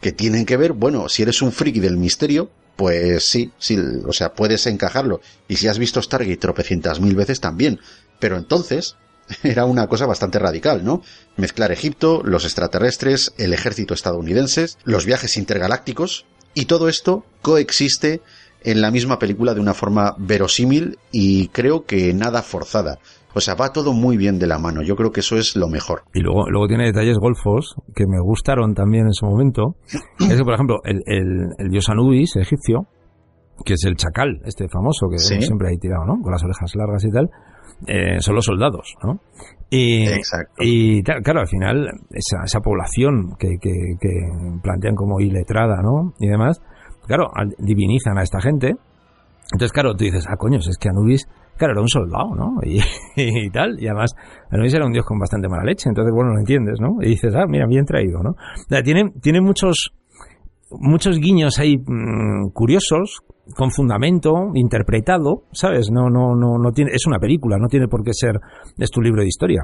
que 0.02 0.12
tienen 0.12 0.46
que 0.46 0.58
ver, 0.58 0.74
bueno, 0.74 1.10
si 1.10 1.24
eres 1.24 1.42
un 1.42 1.52
friki 1.52 1.80
del 1.80 1.98
misterio, 1.98 2.52
pues 2.76 3.28
sí, 3.28 3.52
sí, 3.58 3.78
o 4.06 4.14
sea, 4.14 4.34
puedes 4.34 4.66
encajarlo. 4.68 5.22
Y 5.48 5.56
si 5.56 5.68
has 5.68 5.80
visto 5.80 6.02
Stargate 6.02 6.38
tropecientas 6.38 7.00
mil 7.00 7.16
veces 7.16 7.40
también. 7.40 7.80
Pero 8.20 8.38
entonces, 8.38 8.98
era 9.44 9.66
una 9.66 9.88
cosa 9.88 10.06
bastante 10.06 10.40
radical, 10.40 10.84
¿no? 10.84 11.02
Mezclar 11.38 11.72
Egipto, 11.72 12.22
los 12.24 12.46
extraterrestres, 12.46 13.34
el 13.38 13.54
ejército 13.54 13.94
estadounidense, 13.94 14.68
los 14.84 15.06
viajes 15.06 15.38
intergalácticos, 15.38 16.26
y 16.54 16.66
todo 16.66 16.88
esto 16.88 17.26
coexiste 17.42 18.22
en 18.64 18.82
la 18.82 18.90
misma 18.90 19.20
película 19.20 19.54
de 19.54 19.60
una 19.62 19.74
forma 19.74 20.16
verosímil 20.18 20.98
y 21.12 21.50
creo 21.50 21.86
que 21.86 22.14
nada 22.14 22.42
forzada. 22.42 22.98
O 23.36 23.42
sea, 23.42 23.54
va 23.56 23.74
todo 23.74 23.92
muy 23.92 24.16
bien 24.16 24.40
de 24.40 24.48
la 24.48 24.58
mano. 24.58 24.82
Yo 24.82 24.96
creo 24.96 25.12
que 25.12 25.20
eso 25.20 25.36
es 25.36 25.58
lo 25.58 25.68
mejor. 25.68 26.04
Y 26.14 26.22
luego, 26.22 26.50
luego 26.50 26.68
tiene 26.68 26.86
detalles 26.86 27.18
golfos 27.18 27.76
que 27.94 28.06
me 28.08 28.20
gustaron 28.24 28.74
también 28.74 29.08
en 29.08 29.14
su 29.14 29.26
momento. 29.26 29.76
es 30.20 30.38
que, 30.38 30.44
por 30.44 30.54
ejemplo, 30.54 30.78
el, 30.86 31.02
el, 31.06 31.50
el 31.58 31.70
dios 31.70 31.90
Anubis 31.90 32.38
egipcio, 32.38 32.88
que 33.66 33.74
es 33.74 33.84
el 33.84 33.98
chacal, 33.98 34.40
este 34.46 34.68
famoso 34.70 35.08
que 35.12 35.20
¿Sí? 35.20 35.42
siempre 35.42 35.70
hay 35.70 35.78
tirado, 35.78 36.06
¿no? 36.06 36.22
Con 36.22 36.32
las 36.32 36.44
orejas 36.44 36.72
largas 36.76 37.04
y 37.04 37.12
tal. 37.12 37.30
Eh, 37.88 38.20
son 38.20 38.36
los 38.36 38.46
soldados, 38.46 38.96
¿no? 39.04 39.20
Y, 39.70 40.06
y 40.60 41.04
claro, 41.04 41.42
al 41.42 41.48
final, 41.48 41.90
esa, 42.12 42.44
esa 42.46 42.60
población 42.60 43.36
que, 43.38 43.58
que, 43.60 43.72
que 44.00 44.10
plantean 44.62 44.96
como 44.96 45.20
iletrada, 45.20 45.82
¿no? 45.82 46.14
Y 46.20 46.28
demás, 46.28 46.62
claro, 47.08 47.32
divinizan 47.58 48.18
a 48.18 48.24
esta 48.24 48.40
gente. 48.40 48.76
Entonces, 49.52 49.72
claro, 49.72 49.96
tú 49.96 50.06
dices, 50.06 50.26
ah, 50.30 50.38
coño, 50.38 50.60
es 50.60 50.78
que 50.80 50.90
Anubis, 50.90 51.28
claro, 51.58 51.74
era 51.74 51.82
un 51.82 51.90
soldado, 51.90 52.36
¿no? 52.36 52.56
Y, 52.64 52.80
y, 53.16 53.50
tal, 53.50 53.82
y 53.82 53.88
además, 53.88 54.16
Anubis 54.50 54.74
era 54.74 54.86
un 54.86 54.94
dios 54.94 55.06
con 55.06 55.20
bastante 55.20 55.48
mala 55.48 55.64
leche, 55.64 55.90
entonces, 55.90 56.14
bueno, 56.14 56.34
lo 56.34 56.40
entiendes, 56.40 56.80
¿no? 56.80 56.98
Y 57.02 57.10
dices, 57.10 57.34
ah, 57.36 57.46
mira, 57.48 57.66
bien 57.68 57.86
traído, 57.86 58.22
¿no? 58.22 58.32
O 58.32 58.70
sea, 58.70 58.82
tiene, 58.82 59.12
tiene 59.22 59.42
muchos, 59.42 59.94
muchos 60.72 61.20
guiños 61.20 61.60
ahí 61.60 61.78
mmm, 61.78 62.50
curiosos, 62.54 63.22
con 63.56 63.72
fundamento, 63.72 64.52
interpretado, 64.54 65.44
¿sabes? 65.52 65.92
No, 65.92 66.10
no, 66.10 66.36
no, 66.36 66.58
no 66.58 66.72
tiene, 66.72 66.92
es 66.94 67.06
una 67.06 67.20
película, 67.20 67.58
no 67.58 67.68
tiene 67.68 67.88
por 67.88 68.04
qué 68.04 68.12
ser, 68.14 68.40
es 68.78 68.90
tu 68.90 69.02
libro 69.02 69.22
de 69.22 69.28
historia. 69.28 69.64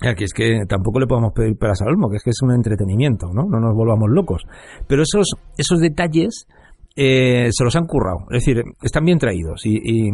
Que 0.00 0.24
es 0.24 0.32
que 0.34 0.62
tampoco 0.68 0.98
le 0.98 1.06
podemos 1.06 1.32
pedir 1.32 1.56
peras 1.56 1.80
al 1.82 1.94
que 2.10 2.16
es 2.16 2.24
que 2.24 2.30
es 2.30 2.42
un 2.42 2.52
entretenimiento, 2.52 3.28
¿no? 3.32 3.44
No 3.44 3.60
nos 3.60 3.72
volvamos 3.72 4.10
locos. 4.10 4.42
Pero 4.88 5.02
esos, 5.02 5.28
esos 5.56 5.78
detalles 5.78 6.48
eh, 6.96 7.50
se 7.52 7.62
los 7.62 7.76
han 7.76 7.86
currado. 7.86 8.26
Es 8.32 8.44
decir, 8.44 8.64
están 8.82 9.04
bien 9.04 9.18
traídos. 9.18 9.64
Y, 9.64 9.76
y, 9.76 10.10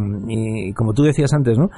y 0.69 0.73
como 0.75 0.93
tú 0.93 1.05
decías 1.05 1.33
antes, 1.33 1.57
¿no? 1.57 1.71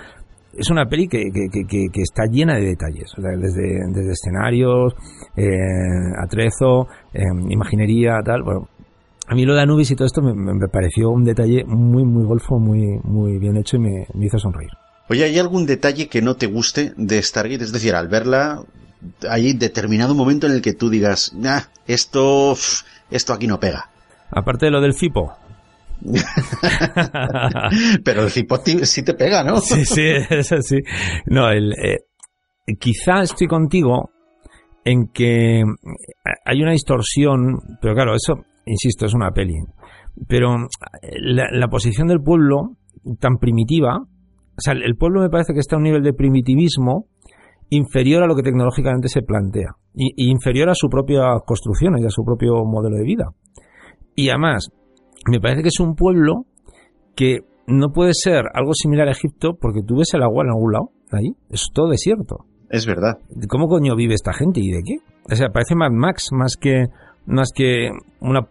es 0.56 0.70
una 0.70 0.86
peli 0.86 1.08
que, 1.08 1.30
que, 1.32 1.48
que, 1.48 1.86
que, 1.92 2.02
está 2.02 2.24
llena 2.26 2.56
de 2.56 2.66
detalles, 2.66 3.12
o 3.16 3.20
sea, 3.20 3.30
desde, 3.36 3.80
desde 3.92 4.12
escenarios, 4.12 4.94
eh, 5.36 5.46
atrezo, 6.18 6.88
eh, 7.14 7.22
imaginería, 7.50 8.20
tal. 8.24 8.42
Bueno, 8.42 8.68
a 9.30 9.34
mí 9.36 9.44
lo 9.44 9.54
de 9.54 9.62
Anubis 9.62 9.92
y 9.92 9.94
todo 9.94 10.06
esto 10.06 10.22
me, 10.22 10.34
me, 10.34 10.66
pareció 10.66 11.08
un 11.08 11.22
detalle 11.22 11.62
muy, 11.64 12.04
muy 12.04 12.24
golfo, 12.24 12.58
muy, 12.58 12.98
muy 13.04 13.38
bien 13.38 13.56
hecho 13.56 13.76
y 13.76 13.78
me, 13.78 14.06
me 14.12 14.26
hizo 14.26 14.40
sonreír. 14.40 14.72
Oye, 15.08 15.22
¿hay 15.22 15.38
algún 15.38 15.66
detalle 15.66 16.08
que 16.08 16.20
no 16.20 16.34
te 16.34 16.46
guste 16.46 16.94
de 16.96 17.22
Stargate? 17.22 17.62
Es 17.62 17.70
decir, 17.70 17.94
al 17.94 18.08
verla, 18.08 18.64
hay 19.28 19.52
determinado 19.52 20.16
momento 20.16 20.48
en 20.48 20.54
el 20.54 20.60
que 20.60 20.72
tú 20.72 20.90
digas, 20.90 21.32
nah, 21.32 21.60
esto, 21.86 22.56
esto 23.08 23.32
aquí 23.32 23.46
no 23.46 23.60
pega. 23.60 23.88
Aparte 24.32 24.66
de 24.66 24.72
lo 24.72 24.80
del 24.80 24.94
FIPO. 24.94 25.32
Pero 28.04 28.24
el 28.24 28.30
FIPO 28.30 28.62
sí 28.82 29.04
te 29.04 29.14
pega, 29.14 29.44
¿no? 29.44 29.60
sí, 29.60 29.84
sí, 29.84 30.08
eso 30.28 30.60
sí. 30.60 30.78
No, 31.26 31.50
el, 31.50 31.72
eh, 31.74 31.98
quizá 32.80 33.22
estoy 33.22 33.46
contigo 33.46 34.10
en 34.84 35.06
que 35.06 35.62
hay 36.44 36.62
una 36.62 36.72
distorsión, 36.72 37.78
pero 37.80 37.94
claro, 37.94 38.16
eso 38.16 38.44
insisto, 38.70 39.06
es 39.06 39.14
una 39.14 39.32
peli. 39.32 39.54
Pero 40.28 40.56
la, 41.20 41.44
la, 41.52 41.68
posición 41.68 42.08
del 42.08 42.20
pueblo 42.20 42.76
tan 43.18 43.36
primitiva, 43.38 43.98
o 44.00 44.60
sea, 44.60 44.74
el 44.74 44.96
pueblo 44.96 45.20
me 45.20 45.30
parece 45.30 45.52
que 45.52 45.60
está 45.60 45.76
a 45.76 45.78
un 45.78 45.84
nivel 45.84 46.02
de 46.02 46.12
primitivismo 46.12 47.06
inferior 47.70 48.22
a 48.22 48.26
lo 48.26 48.34
que 48.34 48.42
tecnológicamente 48.42 49.08
se 49.08 49.22
plantea, 49.22 49.76
y, 49.94 50.12
y 50.16 50.30
inferior 50.30 50.68
a 50.68 50.74
su 50.74 50.88
propia 50.88 51.22
construcción 51.46 51.98
y 51.98 52.04
a 52.04 52.10
su 52.10 52.24
propio 52.24 52.64
modelo 52.64 52.96
de 52.96 53.04
vida. 53.04 53.24
Y 54.16 54.28
además, 54.28 54.68
me 55.30 55.40
parece 55.40 55.62
que 55.62 55.68
es 55.68 55.80
un 55.80 55.94
pueblo 55.94 56.46
que 57.14 57.40
no 57.66 57.92
puede 57.92 58.12
ser 58.14 58.46
algo 58.54 58.72
similar 58.74 59.08
a 59.08 59.12
Egipto 59.12 59.56
porque 59.60 59.80
tú 59.86 59.98
ves 59.98 60.12
el 60.14 60.22
agua 60.22 60.44
en 60.44 60.50
algún 60.50 60.72
lado, 60.72 60.90
ahí, 61.12 61.32
es 61.50 61.68
todo 61.72 61.90
desierto. 61.90 62.46
Es 62.68 62.86
verdad. 62.86 63.18
¿Cómo 63.48 63.66
coño 63.66 63.96
vive 63.96 64.14
esta 64.14 64.32
gente 64.32 64.60
y 64.60 64.70
de 64.70 64.82
qué? 64.84 64.96
O 65.30 65.34
sea, 65.34 65.48
parece 65.48 65.74
Mad 65.74 65.90
Max 65.90 66.28
más 66.32 66.56
que 66.56 66.86
más 67.26 67.50
que 67.54 67.90
una 68.20 68.48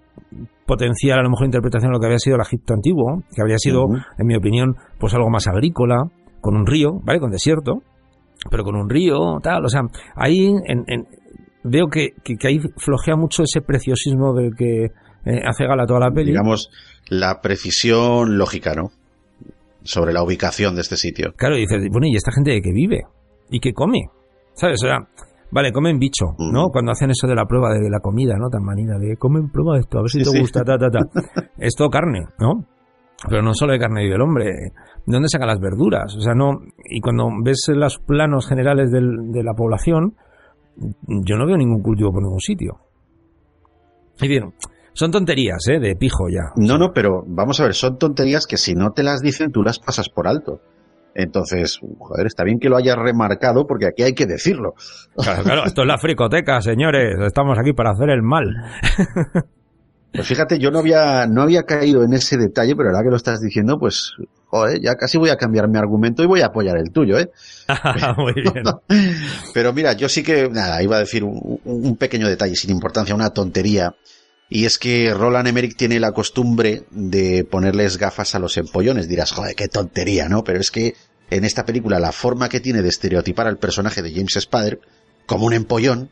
potencial 0.70 1.18
a 1.18 1.24
lo 1.24 1.32
mejor 1.32 1.48
interpretación 1.48 1.92
de 1.92 1.96
lo 1.96 2.00
que 2.00 2.06
había 2.06 2.20
sido 2.20 2.36
el 2.36 2.44
Egipto 2.44 2.76
antiguo, 2.76 3.24
que 3.34 3.42
habría 3.42 3.58
sido, 3.58 3.86
uh 3.86 3.90
-huh. 3.90 4.06
en 4.20 4.28
mi 4.28 4.36
opinión, 4.36 4.76
pues 5.00 5.16
algo 5.16 5.30
más 5.32 5.48
agrícola, 5.48 6.04
con 6.42 6.56
un 6.56 6.68
río, 6.68 7.00
¿vale? 7.04 7.20
Con 7.20 7.32
desierto, 7.32 7.82
pero 8.52 8.64
con 8.64 8.76
un 8.76 8.88
río, 8.88 9.40
tal, 9.42 9.66
o 9.66 9.68
sea, 9.68 9.82
ahí 10.16 10.46
en, 10.46 10.84
en, 10.88 11.08
veo 11.64 11.88
que, 11.88 12.10
que, 12.24 12.36
que, 12.36 12.48
ahí 12.48 12.60
flojea 12.78 13.16
mucho 13.16 13.44
ese 13.44 13.62
preciosismo 13.62 14.34
del 14.36 14.56
que 14.56 14.86
eh, 15.26 15.42
hace 15.44 15.66
gala 15.66 15.86
toda 15.88 16.02
la 16.02 16.12
peli. 16.12 16.32
Digamos, 16.32 16.70
la 17.10 17.42
precisión 17.42 18.38
lógica, 18.38 18.74
¿no? 18.76 18.92
Sobre 19.84 20.14
la 20.14 20.24
ubicación 20.24 20.76
de 20.76 20.82
este 20.82 20.98
sitio. 20.98 21.34
Claro, 21.36 21.58
y 21.58 21.62
dices, 21.62 21.80
bueno, 21.92 22.08
¿y 22.08 22.16
esta 22.16 22.32
gente 22.32 22.52
de 22.52 22.62
qué 22.62 22.72
vive? 22.72 23.02
¿Y 23.50 23.60
qué 23.60 23.74
come? 23.74 24.10
¿Sabes? 24.54 24.84
O 24.84 24.88
sea, 24.88 25.00
Vale, 25.52 25.72
comen 25.72 25.98
bicho, 25.98 26.36
¿no? 26.38 26.68
Mm. 26.68 26.72
Cuando 26.72 26.92
hacen 26.92 27.10
eso 27.10 27.28
de 27.28 27.36
la 27.36 27.46
prueba 27.46 27.74
de 27.74 27.90
la 27.90 28.00
comida, 28.00 28.36
¿no? 28.38 28.50
Tan 28.50 28.64
manida, 28.64 28.98
de 29.00 29.18
comen 29.18 29.50
prueba 29.50 29.80
esto, 29.80 30.00
a 30.00 30.02
ver 30.02 30.10
si 30.10 30.20
te 30.20 30.26
sí. 30.26 30.40
gusta, 30.40 30.64
ta, 30.64 30.78
ta, 30.78 30.90
ta. 30.90 31.00
es 31.58 31.76
todo 31.76 31.90
carne, 31.90 32.28
¿no? 32.40 32.66
Pero 33.28 33.42
no 33.42 33.54
solo 33.54 33.74
de 33.74 33.80
carne 33.80 34.06
y 34.06 34.10
del 34.10 34.22
hombre. 34.22 34.46
¿De 34.46 35.14
dónde 35.14 35.28
sacan 35.28 35.48
las 35.48 35.60
verduras? 35.60 36.16
O 36.16 36.22
sea, 36.22 36.34
no. 36.34 36.60
Y 36.86 37.02
cuando 37.02 37.30
ves 37.44 37.66
los 37.74 37.98
planos 37.98 38.48
generales 38.48 38.92
del, 38.92 39.32
de 39.32 39.44
la 39.44 39.54
población, 39.54 40.16
yo 40.78 41.36
no 41.36 41.46
veo 41.46 41.58
ningún 41.58 41.82
cultivo 41.82 42.12
por 42.12 42.24
ningún 42.24 42.40
sitio. 42.40 42.78
Y 44.22 44.28
bien, 44.28 44.54
son 44.94 45.12
tonterías, 45.12 45.68
¿eh? 45.70 45.80
De 45.80 45.96
pijo 45.96 46.30
ya. 46.30 46.52
No, 46.56 46.78
no, 46.78 46.92
pero 46.94 47.24
vamos 47.28 47.60
a 47.60 47.64
ver, 47.64 47.74
son 47.74 47.98
tonterías 47.98 48.46
que 48.46 48.58
si 48.58 48.76
no 48.76 48.92
te 48.92 49.04
las 49.04 49.22
dicen, 49.22 49.52
tú 49.52 49.64
las 49.64 49.80
pasas 49.80 50.10
por 50.10 50.28
alto. 50.28 50.62
Entonces, 51.16 51.80
joder, 51.98 52.28
está 52.28 52.44
bien 52.44 52.60
que 52.60 52.70
lo 52.70 52.78
hayas 52.78 52.96
remarcado 52.96 53.66
porque 53.68 53.88
aquí 53.88 54.04
hay 54.04 54.14
que 54.14 54.26
decirlo. 54.26 54.76
Claro, 55.16 55.44
claro, 55.44 55.66
esto 55.66 55.82
es 55.82 55.88
la 55.88 55.98
fricoteca, 55.98 56.62
señores. 56.62 57.18
Estamos 57.26 57.58
aquí 57.60 57.74
para 57.74 57.92
hacer 57.92 58.10
el 58.10 58.22
mal. 58.22 58.48
Pues 60.12 60.28
fíjate, 60.28 60.58
yo 60.58 60.72
no 60.72 60.80
había, 60.80 61.28
no 61.28 61.44
había 61.44 61.64
caído 61.64 62.04
en 62.04 62.14
ese 62.14 62.36
detalle, 62.38 62.76
pero 62.76 62.90
ahora 62.90 63.04
que 63.04 63.12
lo 63.12 63.16
estás 63.16 63.42
diciendo, 63.42 63.78
pues, 63.78 64.14
joder, 64.46 64.82
ya 64.82 64.96
casi 64.96 65.20
voy 65.20 65.30
a 65.30 65.38
cambiar 65.38 65.70
mi 65.70 65.78
argumento 65.78 66.24
y 66.24 66.26
voy 66.26 66.42
a 66.42 66.48
apoyar 66.48 66.78
el 66.78 66.92
tuyo, 66.92 67.20
¿eh? 67.20 67.30
Muy 68.18 68.34
bien. 68.34 68.64
pero 69.54 69.72
mira, 69.72 69.94
yo 69.94 70.10
sí 70.10 70.24
que, 70.24 70.50
nada, 70.50 70.82
iba 70.82 70.96
a 70.96 71.00
decir 71.00 71.24
un, 71.24 71.60
un 71.64 71.96
pequeño 71.96 72.28
detalle 72.28 72.56
sin 72.56 72.72
importancia, 72.72 73.14
una 73.14 73.30
tontería. 73.30 73.94
Y 74.50 74.66
es 74.66 74.80
que 74.80 75.14
Roland 75.14 75.48
Emmerich 75.48 75.78
tiene 75.78 76.00
la 76.00 76.12
costumbre 76.12 76.84
de 76.90 77.44
ponerles 77.44 77.98
gafas 77.98 78.34
a 78.34 78.40
los 78.40 78.58
empollones. 78.58 79.08
Dirás, 79.08 79.32
joder, 79.32 79.56
qué 79.56 79.68
tontería, 79.68 80.28
¿no? 80.28 80.44
Pero 80.44 80.60
es 80.60 80.72
que 80.72 80.96
en 81.30 81.46
esta 81.46 81.66
película 81.66 82.00
la 82.00 82.12
forma 82.12 82.50
que 82.50 82.60
tiene 82.60 82.82
de 82.82 82.90
estereotipar 82.90 83.46
al 83.46 83.60
personaje 83.60 84.02
de 84.02 84.12
James 84.12 84.38
Spader 84.40 84.80
como 85.28 85.46
un 85.46 85.54
empollón, 85.54 86.10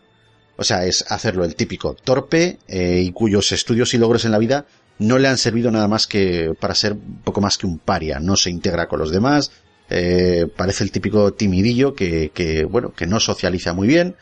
o 0.55 0.63
sea, 0.63 0.85
es 0.85 1.03
hacerlo 1.09 1.43
el 1.43 1.55
típico 1.55 1.95
torpe 1.95 2.59
eh, 2.67 3.01
y 3.03 3.11
cuyos 3.11 3.51
estudios 3.51 3.95
y 3.95 3.97
logros 3.97 4.25
en 4.25 4.31
la 4.31 4.37
vida 4.37 4.65
no 4.99 5.17
le 5.17 5.27
han 5.27 5.37
servido 5.37 5.71
nada 5.71 5.87
más 5.87 6.05
que 6.05 6.53
para 6.59 6.75
ser 6.75 6.93
un 6.93 7.21
poco 7.23 7.41
más 7.41 7.57
que 7.57 7.65
un 7.65 7.79
paria, 7.79 8.19
no 8.19 8.35
se 8.35 8.49
integra 8.51 8.87
con 8.87 8.99
los 8.99 9.11
demás, 9.11 9.51
eh, 9.89 10.47
parece 10.55 10.83
el 10.83 10.91
típico 10.91 11.33
timidillo 11.33 11.95
que, 11.95 12.31
que, 12.33 12.65
bueno, 12.65 12.93
que 12.93 13.07
no 13.07 13.19
socializa 13.19 13.73
muy 13.73 13.87
bien 13.87 14.15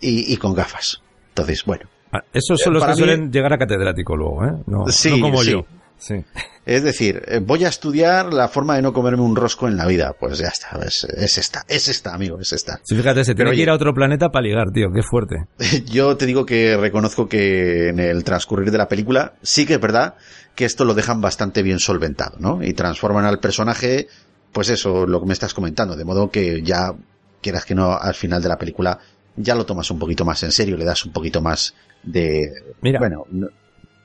y, 0.00 0.32
y 0.32 0.36
con 0.36 0.54
gafas. 0.54 1.00
Entonces, 1.30 1.64
bueno, 1.64 1.88
esos 2.32 2.60
son 2.60 2.74
los 2.74 2.84
que 2.84 2.94
suelen 2.94 3.30
llegar 3.30 3.52
a 3.52 3.58
catedrático 3.58 4.16
luego, 4.16 4.44
¿eh? 4.44 4.52
No, 4.66 4.88
sí, 4.88 5.10
no 5.10 5.20
como 5.20 5.42
sí. 5.42 5.52
yo. 5.52 5.64
Sí. 5.98 6.24
Es 6.64 6.82
decir, 6.82 7.22
eh, 7.26 7.40
voy 7.42 7.64
a 7.64 7.68
estudiar 7.68 8.32
la 8.32 8.46
forma 8.48 8.76
de 8.76 8.82
no 8.82 8.92
comerme 8.92 9.22
un 9.22 9.34
rosco 9.34 9.66
en 9.68 9.76
la 9.76 9.86
vida. 9.86 10.14
Pues 10.18 10.38
ya 10.38 10.48
está, 10.48 10.78
es, 10.86 11.04
es 11.04 11.38
esta, 11.38 11.64
es 11.66 11.88
esta, 11.88 12.14
amigo, 12.14 12.38
es 12.38 12.52
esta. 12.52 12.80
Sí, 12.84 12.94
fíjate, 12.94 13.24
se 13.24 13.34
tiene 13.34 13.52
que 13.52 13.62
ir 13.62 13.70
a 13.70 13.74
otro 13.74 13.92
planeta 13.94 14.28
para 14.28 14.44
ligar, 14.44 14.70
tío, 14.70 14.88
qué 14.94 15.02
fuerte. 15.02 15.46
Yo 15.86 16.16
te 16.16 16.26
digo 16.26 16.46
que 16.46 16.76
reconozco 16.76 17.28
que 17.28 17.88
en 17.88 17.98
el 17.98 18.22
transcurrir 18.22 18.70
de 18.70 18.78
la 18.78 18.86
película 18.86 19.34
sí 19.42 19.66
que 19.66 19.74
es 19.74 19.80
verdad 19.80 20.14
que 20.54 20.64
esto 20.64 20.84
lo 20.84 20.94
dejan 20.94 21.20
bastante 21.20 21.62
bien 21.62 21.78
solventado, 21.78 22.36
¿no? 22.38 22.62
Y 22.62 22.74
transforman 22.74 23.24
al 23.24 23.40
personaje, 23.40 24.08
pues 24.52 24.70
eso, 24.70 25.06
lo 25.06 25.20
que 25.20 25.26
me 25.26 25.32
estás 25.32 25.54
comentando, 25.54 25.96
de 25.96 26.04
modo 26.04 26.30
que 26.30 26.62
ya, 26.62 26.92
quieras 27.40 27.64
que 27.64 27.74
no, 27.74 27.96
al 27.96 28.14
final 28.14 28.42
de 28.42 28.48
la 28.48 28.58
película 28.58 28.98
ya 29.38 29.54
lo 29.54 29.64
tomas 29.64 29.90
un 29.90 29.98
poquito 29.98 30.24
más 30.24 30.42
en 30.42 30.52
serio, 30.52 30.76
le 30.76 30.84
das 30.84 31.04
un 31.04 31.12
poquito 31.12 31.40
más 31.40 31.74
de... 32.02 32.48
Mira, 32.82 32.98
bueno, 32.98 33.24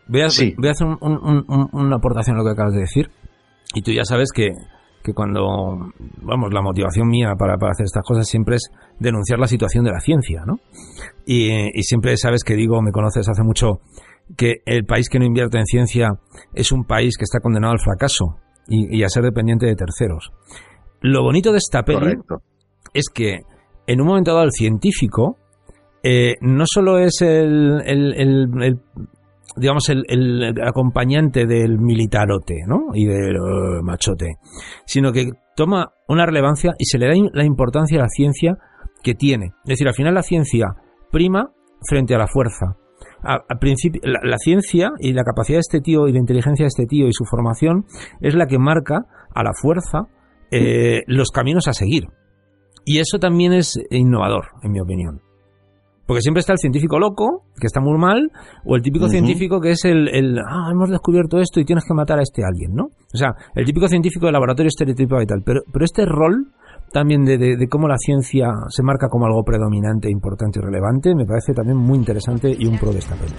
voy 0.07 0.21
a, 0.21 0.29
sí. 0.29 0.53
voy 0.57 0.69
a 0.69 0.71
hacer 0.71 0.87
un, 0.87 0.97
un, 1.01 1.45
un, 1.47 1.69
una 1.71 1.95
aportación 1.95 2.35
a 2.35 2.39
lo 2.39 2.45
que 2.45 2.51
acabas 2.51 2.73
de 2.73 2.81
decir. 2.81 3.09
Y 3.75 3.81
tú 3.81 3.91
ya 3.91 4.03
sabes 4.03 4.29
que, 4.33 4.51
que 5.03 5.13
cuando, 5.13 5.41
vamos, 6.21 6.53
la 6.53 6.61
motivación 6.61 7.07
mía 7.07 7.33
para, 7.37 7.57
para, 7.57 7.71
hacer 7.71 7.85
estas 7.85 8.03
cosas 8.03 8.27
siempre 8.27 8.55
es 8.55 8.69
denunciar 8.99 9.39
la 9.39 9.47
situación 9.47 9.83
de 9.83 9.91
la 9.91 9.99
ciencia, 9.99 10.43
¿no? 10.45 10.59
Y, 11.25 11.77
y 11.77 11.83
siempre 11.83 12.15
sabes 12.17 12.43
que 12.43 12.55
digo, 12.55 12.81
me 12.81 12.91
conoces 12.91 13.27
hace 13.27 13.43
mucho, 13.43 13.81
que 14.37 14.61
el 14.65 14.85
país 14.85 15.09
que 15.09 15.19
no 15.19 15.25
invierte 15.25 15.57
en 15.57 15.65
ciencia 15.65 16.09
es 16.53 16.71
un 16.71 16.85
país 16.85 17.17
que 17.17 17.23
está 17.23 17.39
condenado 17.39 17.73
al 17.73 17.79
fracaso 17.79 18.37
y, 18.67 18.97
y 18.97 19.03
a 19.03 19.09
ser 19.09 19.23
dependiente 19.23 19.65
de 19.65 19.75
terceros. 19.75 20.31
Lo 21.01 21.23
bonito 21.23 21.51
de 21.51 21.57
esta 21.57 21.83
peli 21.83 21.99
Correcto. 21.99 22.41
es 22.93 23.09
que 23.13 23.41
en 23.87 24.01
un 24.01 24.07
momento 24.07 24.31
dado 24.31 24.43
el 24.43 24.51
científico 24.51 25.37
eh, 26.03 26.35
no 26.41 26.65
solo 26.67 26.99
es 26.99 27.21
el, 27.21 27.81
digamos 29.55 29.89
el, 29.89 30.53
acompañante 30.65 31.45
del 31.45 31.79
militarote 31.79 32.63
¿no? 32.67 32.87
y 32.93 33.05
del 33.05 33.37
uh, 33.37 33.83
machote 33.83 34.35
sino 34.85 35.11
que 35.11 35.31
toma 35.55 35.93
una 36.07 36.25
relevancia 36.25 36.73
y 36.77 36.85
se 36.85 36.97
le 36.97 37.07
da 37.07 37.13
la 37.33 37.45
importancia 37.45 37.99
a 37.99 38.03
la 38.03 38.09
ciencia 38.09 38.57
que 39.03 39.15
tiene 39.15 39.53
es 39.63 39.69
decir 39.69 39.87
al 39.87 39.93
final 39.93 40.13
la 40.13 40.23
ciencia 40.23 40.75
prima 41.11 41.51
frente 41.87 42.15
a 42.15 42.17
la 42.17 42.27
fuerza 42.27 42.77
principio 43.59 44.01
la, 44.03 44.19
la, 44.23 44.37
ciencia 44.37 44.91
y 44.99 45.13
la 45.13 45.23
capacidad 45.23 45.57
de 45.57 45.61
este 45.61 45.79
tío 45.79 46.07
y 46.07 46.11
la 46.11 46.19
inteligencia 46.19 46.63
de 46.63 46.67
este 46.67 46.85
tío 46.85 47.07
y 47.07 47.13
su 47.13 47.23
formación 47.23 47.85
es 48.19 48.35
la 48.35 48.47
que 48.47 48.59
marca 48.59 49.05
a 49.33 49.43
la 49.43 49.51
fuerza 49.53 50.07
eh, 50.55 51.01
los 51.07 51.29
caminos 51.31 51.67
a 51.67 51.73
seguir. 51.73 52.03
Y 52.85 52.99
eso 52.99 53.17
también 53.19 53.53
es 53.53 53.79
innovador, 53.91 54.45
en 54.61 54.71
mi 54.71 54.79
opinión. 54.79 55.21
Porque 56.05 56.21
siempre 56.21 56.41
está 56.41 56.51
el 56.51 56.59
científico 56.59 56.99
loco, 56.99 57.43
que 57.57 57.65
está 57.65 57.79
muy 57.79 57.97
mal, 57.97 58.29
o 58.65 58.75
el 58.75 58.81
típico 58.81 59.05
científico 59.11 59.61
que 59.61 59.71
es 59.71 59.85
el, 59.85 60.09
el, 60.09 60.37
ah, 60.39 60.67
hemos 60.69 60.89
descubierto 60.89 61.39
esto 61.39 61.61
y 61.61 61.65
tienes 61.65 61.85
que 61.87 61.93
matar 61.93 62.19
a 62.19 62.23
este 62.23 62.43
alguien, 62.43 62.73
¿no? 62.75 62.85
O 63.13 63.17
sea, 63.17 63.29
el 63.55 63.63
típico 63.65 63.87
científico 63.87 64.25
de 64.25 64.33
laboratorio 64.33 64.67
estereotipado 64.67 65.21
y 65.21 65.25
tal. 65.25 65.41
Pero, 65.45 65.61
pero 65.71 65.85
este 65.85 66.05
rol 66.05 66.51
también 66.91 67.23
de, 67.23 67.37
de- 67.37 67.55
de 67.55 67.67
cómo 67.69 67.87
la 67.87 67.97
ciencia 67.97 68.49
se 68.67 68.83
marca 68.83 69.07
como 69.07 69.25
algo 69.27 69.43
predominante, 69.43 70.11
importante 70.11 70.59
y 70.59 70.61
relevante, 70.61 71.15
me 71.15 71.25
parece 71.25 71.53
también 71.53 71.77
muy 71.77 71.97
interesante 71.97 72.53
y 72.55 72.65
un 72.67 72.77
pro 72.77 72.91
de 72.91 72.99
esta 72.99 73.15
peli. 73.15 73.31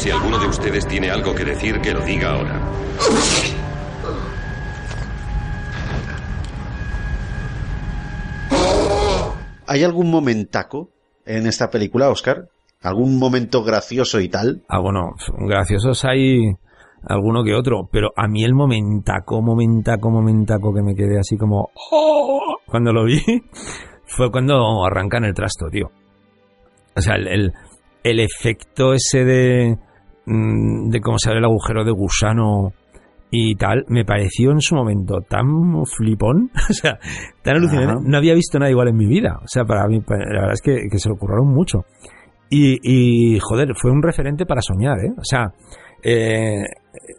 Si 0.00 0.10
alguno 0.10 0.38
de 0.38 0.46
ustedes 0.46 0.88
tiene 0.88 1.10
algo 1.10 1.34
que 1.34 1.44
decir, 1.44 1.78
que 1.82 1.92
lo 1.92 2.00
diga 2.00 2.30
ahora. 2.30 2.58
¿Hay 9.66 9.84
algún 9.84 10.10
momentaco 10.10 10.88
en 11.26 11.46
esta 11.46 11.68
película, 11.68 12.08
Oscar? 12.08 12.48
¿Algún 12.80 13.18
momento 13.18 13.62
gracioso 13.62 14.20
y 14.20 14.30
tal? 14.30 14.62
Ah, 14.68 14.80
bueno, 14.80 15.10
graciosos 15.46 16.02
hay 16.06 16.50
alguno 17.04 17.44
que 17.44 17.54
otro, 17.54 17.86
pero 17.92 18.08
a 18.16 18.26
mí 18.26 18.42
el 18.42 18.54
momentaco, 18.54 19.42
momentaco, 19.42 20.10
momentaco 20.10 20.72
que 20.72 20.82
me 20.82 20.94
quedé 20.94 21.18
así 21.18 21.36
como 21.36 21.68
"Oh", 21.92 22.56
cuando 22.64 22.94
lo 22.94 23.04
vi 23.04 23.20
fue 24.06 24.30
cuando 24.30 24.82
arrancan 24.82 25.24
el 25.24 25.34
trasto, 25.34 25.66
tío. 25.70 25.90
O 26.96 27.02
sea, 27.02 27.16
el, 27.16 27.28
el, 27.28 27.52
el 28.02 28.20
efecto 28.20 28.94
ese 28.94 29.26
de, 29.26 29.78
mm, 30.26 30.88
de 30.90 31.00
cómo 31.00 31.18
sale 31.18 31.38
el 31.38 31.44
agujero 31.44 31.84
de 31.84 31.92
gusano 31.92 32.72
y 33.30 33.54
tal, 33.54 33.84
me 33.88 34.04
pareció 34.04 34.50
en 34.50 34.60
su 34.60 34.74
momento 34.74 35.20
tan 35.28 35.46
flipón, 35.86 36.50
o 36.70 36.72
sea, 36.72 36.98
tan 37.42 37.56
alucinante. 37.56 37.92
Ajá. 37.92 38.00
No 38.04 38.16
había 38.16 38.34
visto 38.34 38.58
nada 38.58 38.70
igual 38.70 38.88
en 38.88 38.96
mi 38.96 39.06
vida. 39.06 39.38
O 39.42 39.46
sea, 39.46 39.64
para 39.64 39.86
mí, 39.86 40.00
para- 40.00 40.24
la 40.26 40.40
verdad 40.40 40.54
es 40.54 40.62
que, 40.62 40.88
que 40.90 40.98
se 40.98 41.08
lo 41.08 41.16
curraron 41.16 41.48
mucho. 41.48 41.84
Y, 42.48 42.78
y, 42.82 43.38
joder, 43.38 43.68
fue 43.80 43.92
un 43.92 44.02
referente 44.02 44.46
para 44.46 44.60
soñar, 44.60 44.98
¿eh? 45.04 45.12
O 45.16 45.22
sea, 45.24 45.52
eh, 46.02 46.64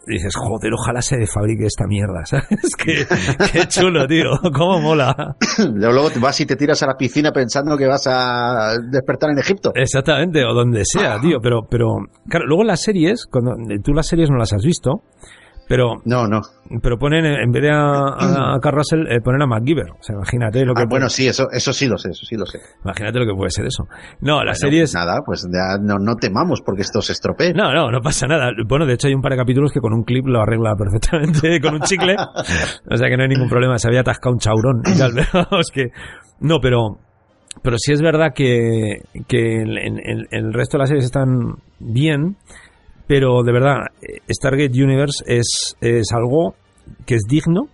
dices, 0.06 0.34
joder, 0.36 0.72
ojalá 0.74 1.02
se 1.02 1.26
fabrique 1.26 1.66
esta 1.66 1.86
mierda, 1.86 2.20
¿sabes? 2.24 2.76
Qué, 2.76 3.06
qué 3.52 3.66
chulo, 3.66 4.06
tío, 4.06 4.30
cómo 4.54 4.80
mola. 4.80 5.36
Luego 5.74 6.08
vas 6.20 6.40
y 6.40 6.46
te 6.46 6.56
tiras 6.56 6.82
a 6.82 6.86
la 6.86 6.96
piscina 6.96 7.32
pensando 7.32 7.76
que 7.76 7.86
vas 7.86 8.06
a 8.06 8.78
despertar 8.90 9.30
en 9.30 9.38
Egipto. 9.38 9.72
Exactamente, 9.74 10.44
o 10.44 10.54
donde 10.54 10.82
sea, 10.84 11.18
tío, 11.22 11.38
pero, 11.40 11.66
pero, 11.68 11.96
claro, 12.28 12.46
luego 12.46 12.64
las 12.64 12.82
series, 12.82 13.26
cuando 13.26 13.56
tú 13.82 13.92
las 13.92 14.06
series 14.06 14.30
no 14.30 14.36
las 14.36 14.52
has 14.52 14.64
visto, 14.64 15.02
pero 15.74 16.02
no, 16.04 16.26
no, 16.28 16.42
pero 16.82 16.98
ponen 16.98 17.24
en 17.24 17.50
vez 17.50 17.62
de 17.62 17.70
a, 17.70 18.54
a, 18.54 18.60
Carl 18.60 18.76
Russell 18.76 19.06
eh, 19.10 19.20
ponen 19.22 19.40
a 19.40 19.46
MacGyver, 19.46 19.90
o 19.92 20.02
sea, 20.02 20.16
imagínate 20.16 20.66
lo 20.66 20.74
que 20.74 20.82
Ah, 20.82 20.86
bueno, 20.86 21.08
sí, 21.08 21.26
eso, 21.26 21.48
eso 21.50 21.72
sí 21.72 21.88
lo 21.88 21.96
sé, 21.96 22.10
eso 22.10 22.26
sí 22.26 22.36
lo 22.36 22.44
sé. 22.44 22.58
imagínate 22.84 23.18
lo 23.20 23.24
que 23.26 23.34
puede 23.34 23.50
ser 23.50 23.64
eso. 23.64 23.84
No, 24.20 24.44
las 24.44 24.58
Bueno, 24.60 24.70
series 24.70 24.94
Nada, 24.94 25.20
pues 25.24 25.48
ya 25.50 25.78
no, 25.80 25.96
no 25.98 26.16
temamos 26.16 26.60
porque 26.60 26.82
esto 26.82 27.00
se 27.00 27.12
estropee. 27.12 27.54
No, 27.54 27.72
no, 27.72 27.90
no 27.90 28.00
pasa 28.02 28.26
nada. 28.26 28.50
Bueno, 28.68 28.84
de 28.84 28.92
hecho 28.94 29.08
hay 29.08 29.14
un 29.14 29.22
par 29.22 29.32
de 29.32 29.38
capítulos 29.38 29.72
que 29.72 29.80
con 29.80 29.94
un 29.94 30.02
clip 30.04 30.26
lo 30.26 30.42
arregla 30.42 30.74
perfectamente 30.76 31.60
con 31.62 31.74
un 31.76 31.80
chicle. 31.80 32.16
O 32.90 32.96
sea 32.98 33.08
que 33.08 33.16
no 33.16 33.22
hay 33.22 33.28
ningún 33.30 33.48
problema. 33.48 33.78
Se 33.78 33.88
había 33.88 34.00
atascado 34.00 34.34
un 34.34 34.38
chaurón 34.40 34.82
y 34.84 34.98
tal. 34.98 35.12
Vamos 35.32 35.70
que... 35.72 35.86
No, 36.40 36.60
pero... 36.60 36.98
Pero 37.62 37.76
sí 37.78 37.92
es 37.92 38.00
verdad 38.02 38.32
que, 38.34 39.02
que 39.28 39.62
el, 39.62 39.78
el- 39.78 40.26
el 40.30 40.52
resto 40.52 40.76
de 40.76 40.80
las 40.82 40.88
series 40.88 41.04
están 41.04 41.56
bien. 41.78 42.36
Pero 43.06 43.42
de 43.42 43.52
verdad, 43.52 43.78
eh, 44.00 44.18
Stargate 44.30 44.82
Universe 44.82 45.24
es, 45.26 45.76
es 45.80 46.12
algo 46.12 46.54
que 47.06 47.16
es 47.16 47.22
digno, 47.28 47.68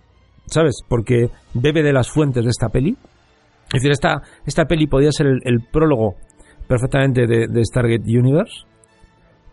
¿sabes? 0.45 0.81
Porque 0.87 1.29
bebe 1.53 1.83
de 1.83 1.93
las 1.93 2.09
fuentes 2.09 2.43
de 2.43 2.49
esta 2.49 2.69
peli. 2.69 2.97
Es 3.67 3.81
decir, 3.81 3.91
esta, 3.91 4.21
esta 4.45 4.65
peli 4.65 4.87
podía 4.87 5.11
ser 5.11 5.27
el, 5.27 5.59
prólogo 5.71 6.15
perfectamente 6.67 7.27
de, 7.27 7.47
de 7.47 7.65
Stargate 7.65 8.03
Universe. 8.07 8.65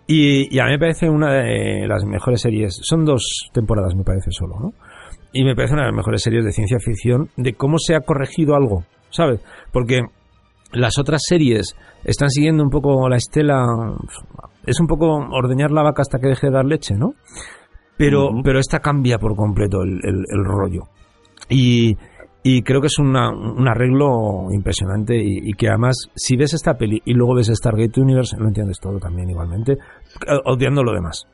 Y, 0.06 0.54
y 0.54 0.60
a 0.60 0.64
mí 0.64 0.72
me 0.72 0.78
parece 0.78 1.08
una 1.10 1.32
de 1.32 1.86
las 1.86 2.04
mejores 2.04 2.40
series. 2.40 2.78
Son 2.82 3.04
dos 3.04 3.50
temporadas, 3.52 3.94
me 3.94 4.04
parece 4.04 4.30
solo, 4.30 4.58
¿no? 4.60 4.72
Y 5.32 5.44
me 5.44 5.54
parece 5.54 5.74
una 5.74 5.82
de 5.82 5.88
las 5.88 5.96
mejores 5.96 6.22
series 6.22 6.44
de 6.44 6.52
ciencia 6.52 6.78
ficción 6.78 7.28
de 7.36 7.54
cómo 7.54 7.78
se 7.78 7.94
ha 7.94 8.00
corregido 8.00 8.54
algo, 8.54 8.84
¿sabes? 9.10 9.40
Porque 9.72 10.00
las 10.72 10.98
otras 10.98 11.22
series 11.26 11.76
están 12.04 12.30
siguiendo 12.30 12.62
un 12.62 12.70
poco 12.70 13.08
la 13.08 13.16
estela. 13.16 13.64
Es 14.66 14.80
un 14.80 14.86
poco 14.86 15.06
ordeñar 15.30 15.70
la 15.70 15.82
vaca 15.82 16.02
hasta 16.02 16.18
que 16.18 16.28
deje 16.28 16.48
de 16.48 16.52
dar 16.52 16.64
leche, 16.64 16.94
¿no? 16.96 17.14
Pero, 17.96 18.30
pero 18.44 18.58
esta 18.58 18.80
cambia 18.80 19.18
por 19.18 19.34
completo 19.36 19.82
el, 19.82 20.00
el- 20.02 20.24
el 20.28 20.44
rollo. 20.44 20.82
Y, 21.48 21.96
y 22.42 22.62
creo 22.62 22.80
que 22.80 22.88
es 22.88 22.98
una- 22.98 23.30
un 23.30 23.66
arreglo 23.68 24.48
impresionante 24.52 25.16
y, 25.16 25.38
y 25.48 25.52
que 25.54 25.68
además, 25.68 25.96
si 26.14 26.36
ves 26.36 26.52
esta 26.52 26.74
peli 26.76 27.00
y 27.04 27.14
luego 27.14 27.34
ves 27.36 27.46
Stargate 27.54 28.00
Universe, 28.00 28.36
lo 28.38 28.48
entiendes 28.48 28.78
todo 28.80 28.98
también 28.98 29.30
igualmente, 29.30 29.78
odiando 30.44 30.82
lo 30.82 30.92
demás. 30.92 31.24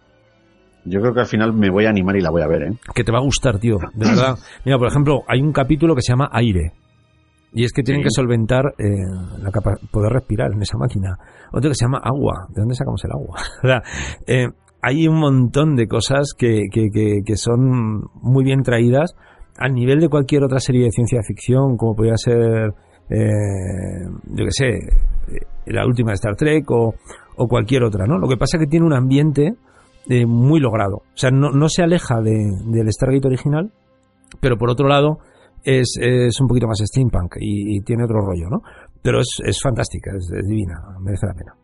Yo 0.84 1.00
creo 1.00 1.14
que 1.14 1.20
al 1.20 1.26
final 1.26 1.52
me 1.52 1.70
voy 1.70 1.86
a 1.86 1.90
animar 1.90 2.16
y 2.16 2.20
la 2.20 2.30
voy 2.30 2.42
a 2.42 2.48
ver, 2.48 2.62
¿eh? 2.64 2.72
Que 2.94 3.04
te 3.04 3.12
va 3.12 3.18
a 3.18 3.22
gustar, 3.22 3.58
tío, 3.58 3.76
de 3.94 4.06
verdad. 4.08 4.36
Mira, 4.64 4.78
por 4.78 4.88
ejemplo, 4.88 5.22
hay 5.28 5.40
un 5.40 5.52
capítulo 5.52 5.94
que 5.94 6.02
se 6.02 6.12
llama 6.12 6.28
Aire. 6.32 6.72
Y 7.54 7.64
es 7.64 7.72
que 7.72 7.82
tienen 7.82 8.02
Sí. 8.02 8.04
que 8.04 8.10
solventar 8.20 8.74
eh, 8.78 8.84
la 9.42 9.50
capa 9.50 9.76
poder 9.90 10.12
respirar 10.12 10.52
en 10.52 10.62
esa 10.62 10.78
máquina. 10.78 11.16
Otro 11.52 11.70
que 11.70 11.74
se 11.74 11.84
llama 11.84 12.00
agua. 12.02 12.46
¿De 12.48 12.60
dónde 12.62 12.74
sacamos 12.74 13.04
el 13.04 13.10
agua? 13.12 13.36
O 13.62 13.66
sea, 13.66 13.82
eh, 14.26 14.48
hay 14.80 15.06
un 15.06 15.18
montón 15.20 15.76
de 15.76 15.86
cosas 15.86 16.32
que, 16.36 16.62
que, 16.72 16.88
que, 16.92 17.20
que 17.24 17.36
son 17.36 18.04
muy 18.20 18.42
bien 18.44 18.62
traídas 18.62 19.14
al 19.58 19.74
nivel 19.74 20.00
de 20.00 20.08
cualquier 20.08 20.44
otra 20.44 20.58
serie 20.60 20.84
de 20.84 20.90
ciencia 20.90 21.20
ficción, 21.26 21.76
como 21.76 21.94
podría 21.94 22.16
ser, 22.16 22.72
eh, 23.10 24.06
yo 24.34 24.44
que 24.44 24.50
sé, 24.50 24.68
eh, 24.68 25.46
la 25.66 25.86
última 25.86 26.10
de 26.10 26.14
Star 26.14 26.34
Trek 26.36 26.68
o, 26.70 26.94
o 27.36 27.48
cualquier 27.48 27.84
otra, 27.84 28.06
¿no? 28.06 28.18
Lo 28.18 28.28
que 28.28 28.36
pasa 28.36 28.56
es 28.56 28.62
que 28.64 28.70
tiene 28.70 28.86
un 28.86 28.94
ambiente 28.94 29.54
eh, 30.08 30.26
muy 30.26 30.58
logrado. 30.58 30.96
O 30.96 31.16
sea, 31.16 31.30
no, 31.30 31.50
no 31.50 31.68
se 31.68 31.82
aleja 31.82 32.20
de, 32.22 32.32
del 32.66 32.90
Stargate 32.90 33.28
original, 33.28 33.70
pero 34.40 34.56
por 34.56 34.70
otro 34.70 34.88
lado 34.88 35.18
es, 35.64 35.96
es 36.00 36.40
un 36.40 36.46
poquito 36.46 36.66
más 36.66 36.78
steampunk 36.84 37.36
y, 37.40 37.76
y 37.76 37.80
tiene 37.80 38.04
otro 38.04 38.20
rollo, 38.20 38.48
¿no? 38.50 38.62
Pero 39.02 39.20
es, 39.20 39.38
es 39.44 39.60
fantástica, 39.60 40.10
es, 40.16 40.28
divina, 40.46 40.80
merece 41.00 41.26
la 41.26 41.34
pena. 41.34 41.54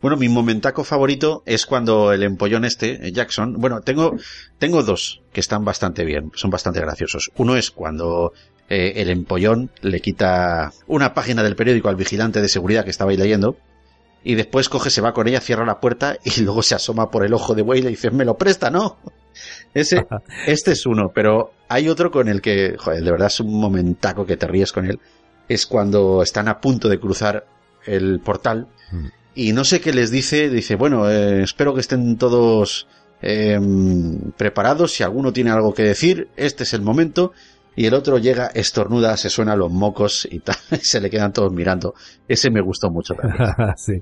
Bueno, 0.00 0.18
mi 0.18 0.28
momentaco 0.28 0.84
favorito 0.84 1.42
es 1.46 1.64
cuando 1.64 2.12
el 2.12 2.22
empollón 2.22 2.66
este, 2.66 3.08
eh, 3.08 3.12
Jackson, 3.12 3.54
bueno, 3.58 3.80
tengo, 3.80 4.16
tengo 4.58 4.82
dos 4.82 5.22
que 5.32 5.40
están 5.40 5.64
bastante 5.64 6.04
bien, 6.04 6.30
son 6.34 6.50
bastante 6.50 6.80
graciosos. 6.80 7.30
Uno 7.38 7.56
es 7.56 7.70
cuando 7.70 8.32
eh, 8.68 8.92
el 8.96 9.08
empollón 9.08 9.70
le 9.80 10.00
quita 10.00 10.72
una 10.86 11.14
página 11.14 11.42
del 11.42 11.56
periódico 11.56 11.88
al 11.88 11.96
vigilante 11.96 12.42
de 12.42 12.50
seguridad 12.50 12.84
que 12.84 12.90
estaba 12.90 13.12
leyendo 13.12 13.56
y 14.22 14.34
después 14.34 14.68
coge, 14.68 14.90
se 14.90 15.00
va 15.00 15.14
con 15.14 15.26
ella, 15.26 15.40
cierra 15.40 15.64
la 15.64 15.80
puerta 15.80 16.18
y 16.22 16.40
luego 16.42 16.62
se 16.62 16.74
asoma 16.74 17.10
por 17.10 17.24
el 17.24 17.32
ojo 17.32 17.54
de 17.54 17.62
buey 17.62 17.80
y 17.80 17.82
le 17.84 17.90
dice, 17.90 18.10
me 18.10 18.26
lo 18.26 18.36
presta, 18.36 18.70
¿no? 18.70 18.98
Ese, 19.72 20.06
este 20.46 20.72
es 20.72 20.86
uno, 20.86 21.12
pero 21.14 21.52
hay 21.68 21.88
otro 21.88 22.10
con 22.10 22.28
el 22.28 22.40
que, 22.40 22.76
joder, 22.78 23.02
de 23.02 23.10
verdad 23.10 23.28
es 23.28 23.40
un 23.40 23.58
momentaco 23.60 24.26
que 24.26 24.36
te 24.36 24.46
ríes 24.46 24.72
con 24.72 24.86
él. 24.86 24.98
Es 25.48 25.66
cuando 25.66 26.22
están 26.22 26.48
a 26.48 26.60
punto 26.60 26.88
de 26.88 26.98
cruzar 26.98 27.46
el 27.86 28.20
portal 28.20 28.68
y 29.34 29.52
no 29.52 29.64
sé 29.64 29.80
qué 29.80 29.92
les 29.92 30.10
dice, 30.10 30.48
dice, 30.48 30.76
bueno, 30.76 31.10
eh, 31.10 31.42
espero 31.42 31.74
que 31.74 31.80
estén 31.80 32.16
todos 32.16 32.86
eh, 33.20 33.58
preparados, 34.36 34.92
si 34.92 35.02
alguno 35.02 35.32
tiene 35.32 35.50
algo 35.50 35.74
que 35.74 35.82
decir, 35.82 36.28
este 36.36 36.62
es 36.62 36.72
el 36.72 36.82
momento, 36.82 37.32
y 37.76 37.86
el 37.86 37.94
otro 37.94 38.18
llega, 38.18 38.46
estornuda, 38.48 39.16
se 39.16 39.30
suena 39.30 39.56
los 39.56 39.72
mocos 39.72 40.28
y 40.30 40.40
tal, 40.40 40.56
y 40.72 40.76
se 40.76 41.00
le 41.00 41.10
quedan 41.10 41.32
todos 41.32 41.52
mirando. 41.52 41.94
Ese 42.28 42.50
me 42.50 42.60
gustó 42.60 42.90
mucho 42.90 43.14
también. 43.14 43.44
sí. 43.76 43.94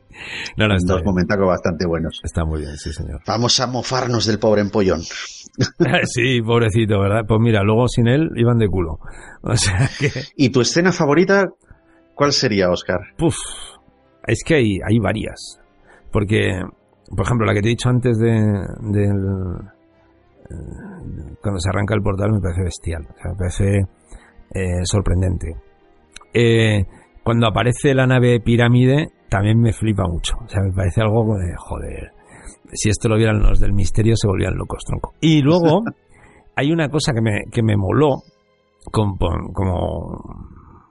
No, 0.56 0.68
no, 0.68 0.74
está 0.76 0.94
Dos 0.94 1.04
momentacos 1.04 1.46
bastante 1.46 1.86
buenos. 1.86 2.20
Está 2.22 2.44
muy 2.44 2.60
bien, 2.60 2.76
sí, 2.76 2.92
señor. 2.92 3.20
Vamos 3.26 3.58
a 3.60 3.66
mofarnos 3.66 4.26
del 4.26 4.38
pobre 4.38 4.60
empollón. 4.60 5.02
sí, 5.02 6.40
pobrecito, 6.42 7.00
¿verdad? 7.00 7.22
Pues 7.26 7.40
mira, 7.40 7.62
luego 7.62 7.88
sin 7.88 8.08
él 8.08 8.30
iban 8.36 8.58
de 8.58 8.68
culo. 8.68 8.98
O 9.42 9.56
sea 9.56 9.88
que... 9.98 10.10
¿Y 10.36 10.50
tu 10.50 10.60
escena 10.60 10.92
favorita 10.92 11.48
cuál 12.14 12.32
sería, 12.32 12.70
Oscar? 12.70 13.00
Puf, 13.16 13.36
es 14.26 14.40
que 14.44 14.54
hay, 14.54 14.78
hay 14.86 14.98
varias. 14.98 15.60
Porque, 16.10 16.60
por 17.08 17.24
ejemplo, 17.24 17.46
la 17.46 17.54
que 17.54 17.62
te 17.62 17.68
he 17.68 17.70
dicho 17.70 17.88
antes 17.88 18.18
de, 18.18 18.30
del... 18.30 19.16
eh, 19.16 19.81
Cuando 21.40 21.60
se 21.60 21.68
arranca 21.70 21.94
el 21.94 22.02
portal 22.02 22.32
me 22.32 22.40
parece 22.40 22.62
bestial. 22.62 23.02
O 23.02 23.18
sea, 23.20 23.30
me 23.32 23.36
parece 23.36 23.86
eh, 24.54 24.84
sorprendente. 24.84 25.56
Eh, 26.34 26.84
cuando 27.22 27.46
aparece 27.46 27.94
la 27.94 28.06
nave 28.06 28.40
pirámide 28.40 29.10
también 29.28 29.60
me 29.60 29.72
flipa 29.72 30.04
mucho. 30.06 30.36
O 30.44 30.48
sea, 30.48 30.62
me 30.62 30.72
parece 30.72 31.00
algo 31.00 31.24
de, 31.36 31.54
joder. 31.56 32.12
Si 32.72 32.88
esto 32.88 33.08
lo 33.08 33.16
vieran 33.16 33.42
los 33.42 33.60
del 33.60 33.72
misterio 33.72 34.14
se 34.16 34.26
volvían 34.26 34.56
locos, 34.56 34.82
tronco. 34.84 35.14
Y 35.20 35.40
luego 35.40 35.82
hay 36.56 36.72
una 36.72 36.88
cosa 36.88 37.12
que 37.12 37.22
me, 37.22 37.44
que 37.50 37.62
me 37.62 37.76
moló, 37.76 38.22
como, 38.90 39.16
como 39.52 40.22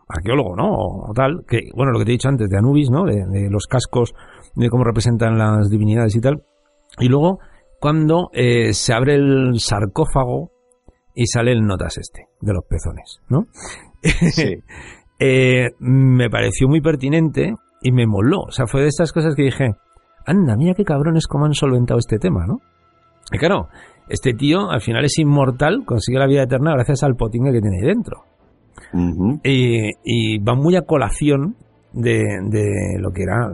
arqueólogo, 0.07 0.55
¿no? 0.55 0.69
O, 0.71 1.13
tal, 1.13 1.43
que, 1.47 1.69
bueno, 1.75 1.91
lo 1.91 1.99
que 1.99 2.05
te 2.05 2.11
he 2.11 2.13
dicho 2.13 2.29
antes 2.29 2.49
de 2.49 2.57
Anubis, 2.57 2.89
¿no? 2.89 3.05
De, 3.05 3.25
de 3.27 3.49
los 3.49 3.67
cascos, 3.67 4.13
de 4.55 4.69
cómo 4.69 4.83
representan 4.83 5.37
las 5.37 5.69
divinidades 5.69 6.15
y 6.15 6.21
tal. 6.21 6.43
Y 6.99 7.07
luego, 7.07 7.39
cuando 7.81 8.29
eh, 8.31 8.73
se 8.73 8.93
abre 8.93 9.15
el 9.15 9.59
sarcófago 9.59 10.51
y 11.15 11.25
sale 11.25 11.51
el 11.51 11.65
notas 11.65 11.97
este, 11.97 12.27
de 12.39 12.53
los 12.53 12.63
pezones, 12.63 13.19
¿no? 13.27 13.47
Sí. 14.01 14.55
Eh, 15.23 15.67
me 15.77 16.31
pareció 16.31 16.67
muy 16.67 16.81
pertinente 16.81 17.53
y 17.83 17.91
me 17.91 18.07
moló. 18.07 18.39
O 18.47 18.51
sea, 18.51 18.65
fue 18.65 18.81
de 18.81 18.87
estas 18.87 19.13
cosas 19.13 19.35
que 19.35 19.43
dije, 19.43 19.75
anda, 20.25 20.55
mira 20.57 20.73
qué 20.73 20.83
cabrones 20.83 21.27
cómo 21.27 21.45
han 21.45 21.53
solventado 21.53 21.99
este 21.99 22.17
tema, 22.17 22.47
¿no? 22.47 22.57
Y 23.31 23.37
claro, 23.37 23.67
este 24.09 24.33
tío 24.33 24.71
al 24.71 24.81
final 24.81 25.05
es 25.05 25.19
inmortal, 25.19 25.85
consigue 25.85 26.17
la 26.17 26.25
vida 26.25 26.41
eterna 26.41 26.73
gracias 26.73 27.03
al 27.03 27.13
potingue 27.17 27.51
que 27.51 27.61
tiene 27.61 27.77
ahí 27.77 27.87
dentro. 27.87 28.23
y, 29.43 29.91
y 30.03 30.39
va 30.39 30.55
muy 30.55 30.75
a 30.75 30.87
colación 30.87 31.55
de, 31.93 32.39
de 32.49 32.97
lo 32.97 33.11
que 33.11 33.21
era 33.21 33.47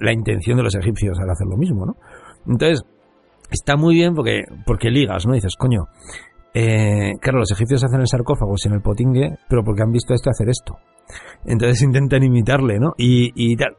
la 0.00 0.12
intención 0.12 0.56
de 0.56 0.64
los 0.64 0.74
egipcios 0.74 1.20
al 1.20 1.30
hacer 1.30 1.46
lo 1.46 1.56
mismo, 1.56 1.86
¿no? 1.86 1.94
Entonces, 2.48 2.84
está 3.50 3.76
muy 3.76 3.94
bien 3.94 4.14
porque, 4.14 4.42
porque 4.66 4.90
ligas, 4.90 5.26
¿no? 5.26 5.34
Dices, 5.34 5.54
coño, 5.56 5.88
eh, 6.52 7.12
claro, 7.20 7.40
los 7.40 7.50
egipcios 7.50 7.84
hacen 7.84 8.00
el 8.00 8.08
sarcófago 8.08 8.56
sin 8.56 8.72
el 8.72 8.80
potingue, 8.80 9.38
pero 9.48 9.64
porque 9.64 9.82
han 9.82 9.90
visto 9.90 10.12
a 10.12 10.16
este 10.16 10.30
hacer 10.30 10.48
esto. 10.48 10.76
Entonces 11.44 11.82
intentan 11.82 12.22
imitarle, 12.22 12.78
¿no? 12.78 12.94
Y, 12.96 13.32
y, 13.34 13.56
tal. 13.56 13.74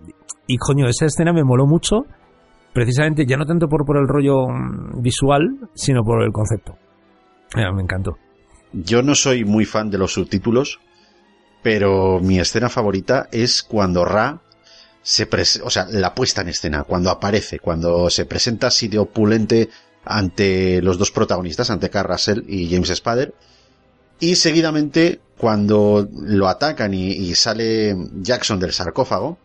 y 0.48 0.58
coño, 0.58 0.88
esa 0.88 1.06
escena 1.06 1.34
me 1.34 1.44
moló 1.44 1.66
mucho, 1.66 2.06
precisamente 2.74 3.26
ya 3.26 3.38
no 3.38 3.46
tanto 3.46 3.68
por, 3.68 3.86
por 3.86 3.98
el 3.98 4.08
rollo 4.08 4.48
mm, 4.48 5.02
visual, 5.02 5.70
sino 5.74 6.04
por 6.04 6.22
el 6.24 6.32
concepto. 6.32 6.76
Eh, 7.56 7.72
me 7.74 7.82
encantó. 7.82 8.18
Yo 8.74 9.02
no 9.02 9.16
soy 9.16 9.46
muy 9.46 9.64
fan 9.64 9.90
de 9.90 9.98
los 9.98 10.12
subtítulos, 10.14 10.80
pero 11.64 12.20
mi 12.20 12.40
escena 12.40 12.68
favorita 12.68 13.30
es 13.32 13.64
cuando 13.64 14.04
Ra 14.04 14.42
se 15.06 15.28
o 15.64 15.70
sea, 15.70 15.86
la 15.92 16.16
puesta 16.16 16.42
en 16.42 16.50
escena, 16.50 16.84
cuando 16.84 17.12
aparece, 17.12 17.60
cuando 17.60 18.10
se 18.10 18.26
presenta 18.26 18.68
así 18.68 18.88
de 18.88 18.98
opulente 18.98 19.70
ante 20.04 20.82
los 20.82 20.98
dos 20.98 21.12
protagonistas, 21.12 21.70
ante 21.70 21.92
Carl 21.92 22.10
Russell 22.10 22.42
y 22.48 22.70
James 22.70 22.90
Spader, 22.96 23.34
y 24.20 24.36
seguidamente 24.36 25.20
cuando 25.38 26.08
lo 26.12 26.48
atacan 26.48 26.94
y, 26.94 27.12
y 27.12 27.36
sale 27.36 27.96
Jackson 28.22 28.60
del 28.60 28.74
sarcófago, 28.74 29.38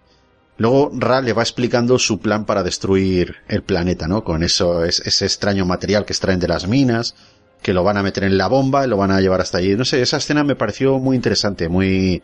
luego 0.56 0.90
Ra 0.94 1.20
le 1.20 1.32
va 1.34 1.42
explicando 1.42 1.98
su 1.98 2.20
plan 2.20 2.46
para 2.46 2.62
destruir 2.62 3.36
el 3.48 3.62
planeta, 3.62 4.08
¿no? 4.08 4.24
Con 4.24 4.42
eso, 4.42 4.84
es- 4.84 5.00
ese 5.04 5.26
extraño 5.26 5.66
material 5.66 6.04
que 6.06 6.12
extraen 6.14 6.40
de 6.40 6.48
las 6.48 6.66
minas, 6.68 7.14
que 7.62 7.74
lo 7.74 7.84
van 7.84 7.98
a 7.98 8.02
meter 8.02 8.24
en 8.24 8.38
la 8.38 8.48
bomba 8.48 8.86
y 8.86 8.88
lo 8.88 8.96
van 8.96 9.10
a 9.10 9.20
llevar 9.20 9.40
hasta 9.42 9.58
allí. 9.58 9.76
No 9.76 9.84
sé, 9.84 10.00
esa 10.00 10.16
escena 10.16 10.42
me 10.44 10.56
pareció 10.56 10.98
muy 10.98 11.16
interesante, 11.16 11.68
muy... 11.68 12.22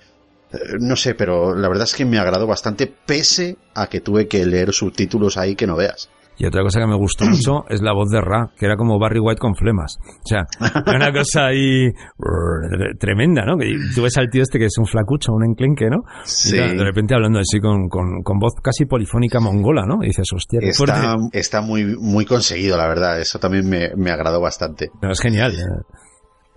eh, 0.57 0.77
No 0.81 0.97
sé, 0.97 1.15
pero 1.15 1.55
la 1.55 1.69
verdad 1.69 1.85
es 1.85 1.95
que 1.95 2.05
me 2.05 2.19
agradó 2.19 2.47
bastante, 2.47 2.87
pese 3.07 3.57
a 3.75 3.87
que 3.89 4.01
tuve 4.01 4.27
que 4.29 4.45
leer 4.47 4.73
subtítulos 4.73 5.37
ahí 5.37 5.55
que 5.55 5.67
no 5.67 5.77
veas. 5.77 6.11
Y 6.39 6.45
otra 6.45 6.63
cosa 6.63 6.81
que 6.81 6.87
me 6.87 6.97
gustó 6.97 7.25
mucho 7.31 7.65
es 7.71 7.81
la 7.81 7.95
voz 7.95 8.11
de 8.11 8.21
Ra, 8.21 8.51
que 8.59 8.67
era 8.67 8.77
como 8.77 8.99
Barry 8.99 9.21
White 9.21 9.39
con 9.41 9.55
flemas. 9.55 9.97
O 10.07 10.29
sea, 10.29 10.41
era 10.87 10.97
una 10.97 11.11
cosa 11.13 11.47
ahí 11.47 11.87
brrr, 12.19 12.99
tremenda, 12.99 13.47
¿no? 13.47 13.57
Que 13.57 13.75
tú 13.95 14.03
ves 14.03 14.19
al 14.19 14.29
tío 14.29 14.43
este 14.43 14.59
que 14.59 14.67
es 14.67 14.77
un 14.77 14.85
flacucho, 14.85 15.33
un 15.33 15.45
enclenque, 15.47 15.87
¿no? 15.89 16.03
Sí. 16.25 16.57
de 16.57 16.85
repente 16.85 17.15
hablando 17.15 17.39
así 17.39 17.59
con, 17.59 17.89
con, 17.89 18.23
con 18.23 18.39
voz 18.39 18.53
casi 18.63 18.85
polifónica 18.85 19.41
mongola, 19.41 19.87
¿no? 19.87 20.03
Y 20.03 20.09
dices, 20.09 20.27
hostia, 20.35 20.61
qué 20.61 20.69
Está, 20.69 20.85
fuerte. 21.15 21.39
está 21.39 21.61
muy, 21.63 21.97
muy 21.99 22.27
conseguido, 22.27 22.77
la 22.77 22.87
verdad. 22.87 23.19
Eso 23.19 23.39
también 23.39 23.67
me, 23.67 23.91
me 23.97 24.11
agradó 24.11 24.39
bastante. 24.41 24.91
No, 25.01 25.11
es 25.13 25.21
genial. 25.21 25.53
eh. 25.55 25.65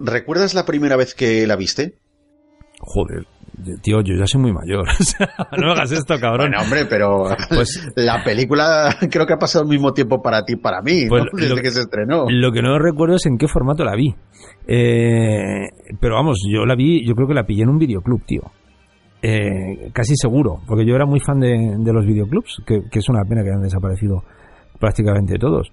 ¿Recuerdas 0.01 0.53
la 0.53 0.65
primera 0.65 0.97
vez 0.97 1.13
que 1.15 1.45
la 1.47 1.55
viste? 1.55 1.95
Joder, 2.81 3.26
tío, 3.81 4.02
yo 4.02 4.15
ya 4.15 4.26
soy 4.26 4.41
muy 4.41 4.53
mayor. 4.53 4.86
No 5.61 5.72
hagas 5.72 5.91
esto, 5.91 6.15
cabrón. 6.19 6.49
Bueno, 6.52 6.64
hombre, 6.64 6.86
pero 6.86 7.26
Pues- 7.49 7.91
la 7.95 8.23
película 8.23 8.95
creo 9.11 9.26
que 9.26 9.34
ha 9.34 9.38
pasado 9.40 9.64
el 9.64 9.69
mismo 9.69 9.91
tiempo 9.94 10.22
para 10.22 10.44
ti 10.45 10.53
y 10.53 10.56
para 10.57 10.81
mí, 10.81 11.06
Pues 11.07 11.23
¿no? 11.23 11.30
Desde 11.40 11.56
lo- 11.56 11.61
que 11.61 11.72
se 11.72 11.81
estrenó. 11.81 12.26
Lo 12.30 12.52
que 12.52 12.61
no 12.61 12.77
recuerdo 12.80 13.15
es 13.15 13.26
en 13.26 13.38
qué 13.38 13.48
formato 13.48 13.84
la 13.84 13.95
vi. 13.95 14.14
Eh, 14.68 15.68
pero 15.99 16.15
vamos, 16.15 16.38
yo 16.49 16.65
la 16.65 16.76
vi, 16.76 17.06
yo 17.06 17.15
creo 17.15 17.27
que 17.27 17.34
la 17.34 17.45
pillé 17.45 17.64
en 17.64 17.69
un 17.69 17.77
videoclub, 17.77 18.23
tío. 18.26 18.41
Eh, 19.22 19.90
casi 19.94 20.14
seguro, 20.15 20.60
porque 20.68 20.86
yo 20.86 20.95
era 20.95 21.06
muy 21.06 21.19
fan 21.19 21.40
de, 21.40 21.76
de 21.77 21.94
los 21.94 22.06
videoclubs, 22.06 22.61
que, 22.65 22.81
que 22.90 22.99
es 22.99 23.10
una 23.10 23.23
pena 23.27 23.44
que 23.44 23.49
han 23.52 23.61
desaparecido 23.61 24.23
prácticamente 24.80 25.38
todos. 25.38 25.68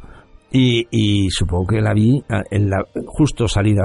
Y, 0.53 0.87
y 0.91 1.29
supongo 1.31 1.67
que 1.67 1.81
la 1.81 1.93
vi 1.93 2.23
a- 2.29 2.43
en 2.51 2.71
la, 2.71 2.85
justo 3.07 3.49
salida 3.49 3.83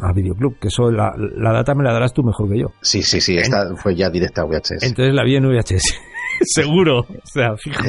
a 0.00 0.12
videoclub, 0.12 0.58
que 0.60 0.68
eso 0.68 0.90
la, 0.90 1.12
la 1.16 1.52
data 1.52 1.74
me 1.74 1.82
la 1.82 1.92
darás 1.92 2.12
tú 2.12 2.22
mejor 2.22 2.48
que 2.50 2.60
yo. 2.60 2.66
Sí, 2.82 3.02
sí, 3.02 3.20
sí, 3.20 3.36
esta 3.36 3.74
fue 3.76 3.96
ya 3.96 4.10
directa 4.10 4.42
a 4.42 4.44
VHS. 4.44 4.82
Entonces 4.82 5.14
la 5.14 5.24
vi 5.24 5.36
en 5.36 5.46
VHS, 5.48 5.94
seguro, 6.42 7.00
o 7.00 7.06
sea, 7.32 7.56
fijo. 7.56 7.82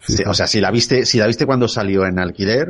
Sí, 0.00 0.22
o 0.26 0.32
sea, 0.32 0.46
si 0.46 0.60
la 0.60 0.70
viste, 0.70 1.04
si 1.04 1.18
la 1.18 1.26
viste 1.26 1.44
cuando 1.44 1.68
salió 1.68 2.06
en 2.06 2.18
alquiler, 2.18 2.66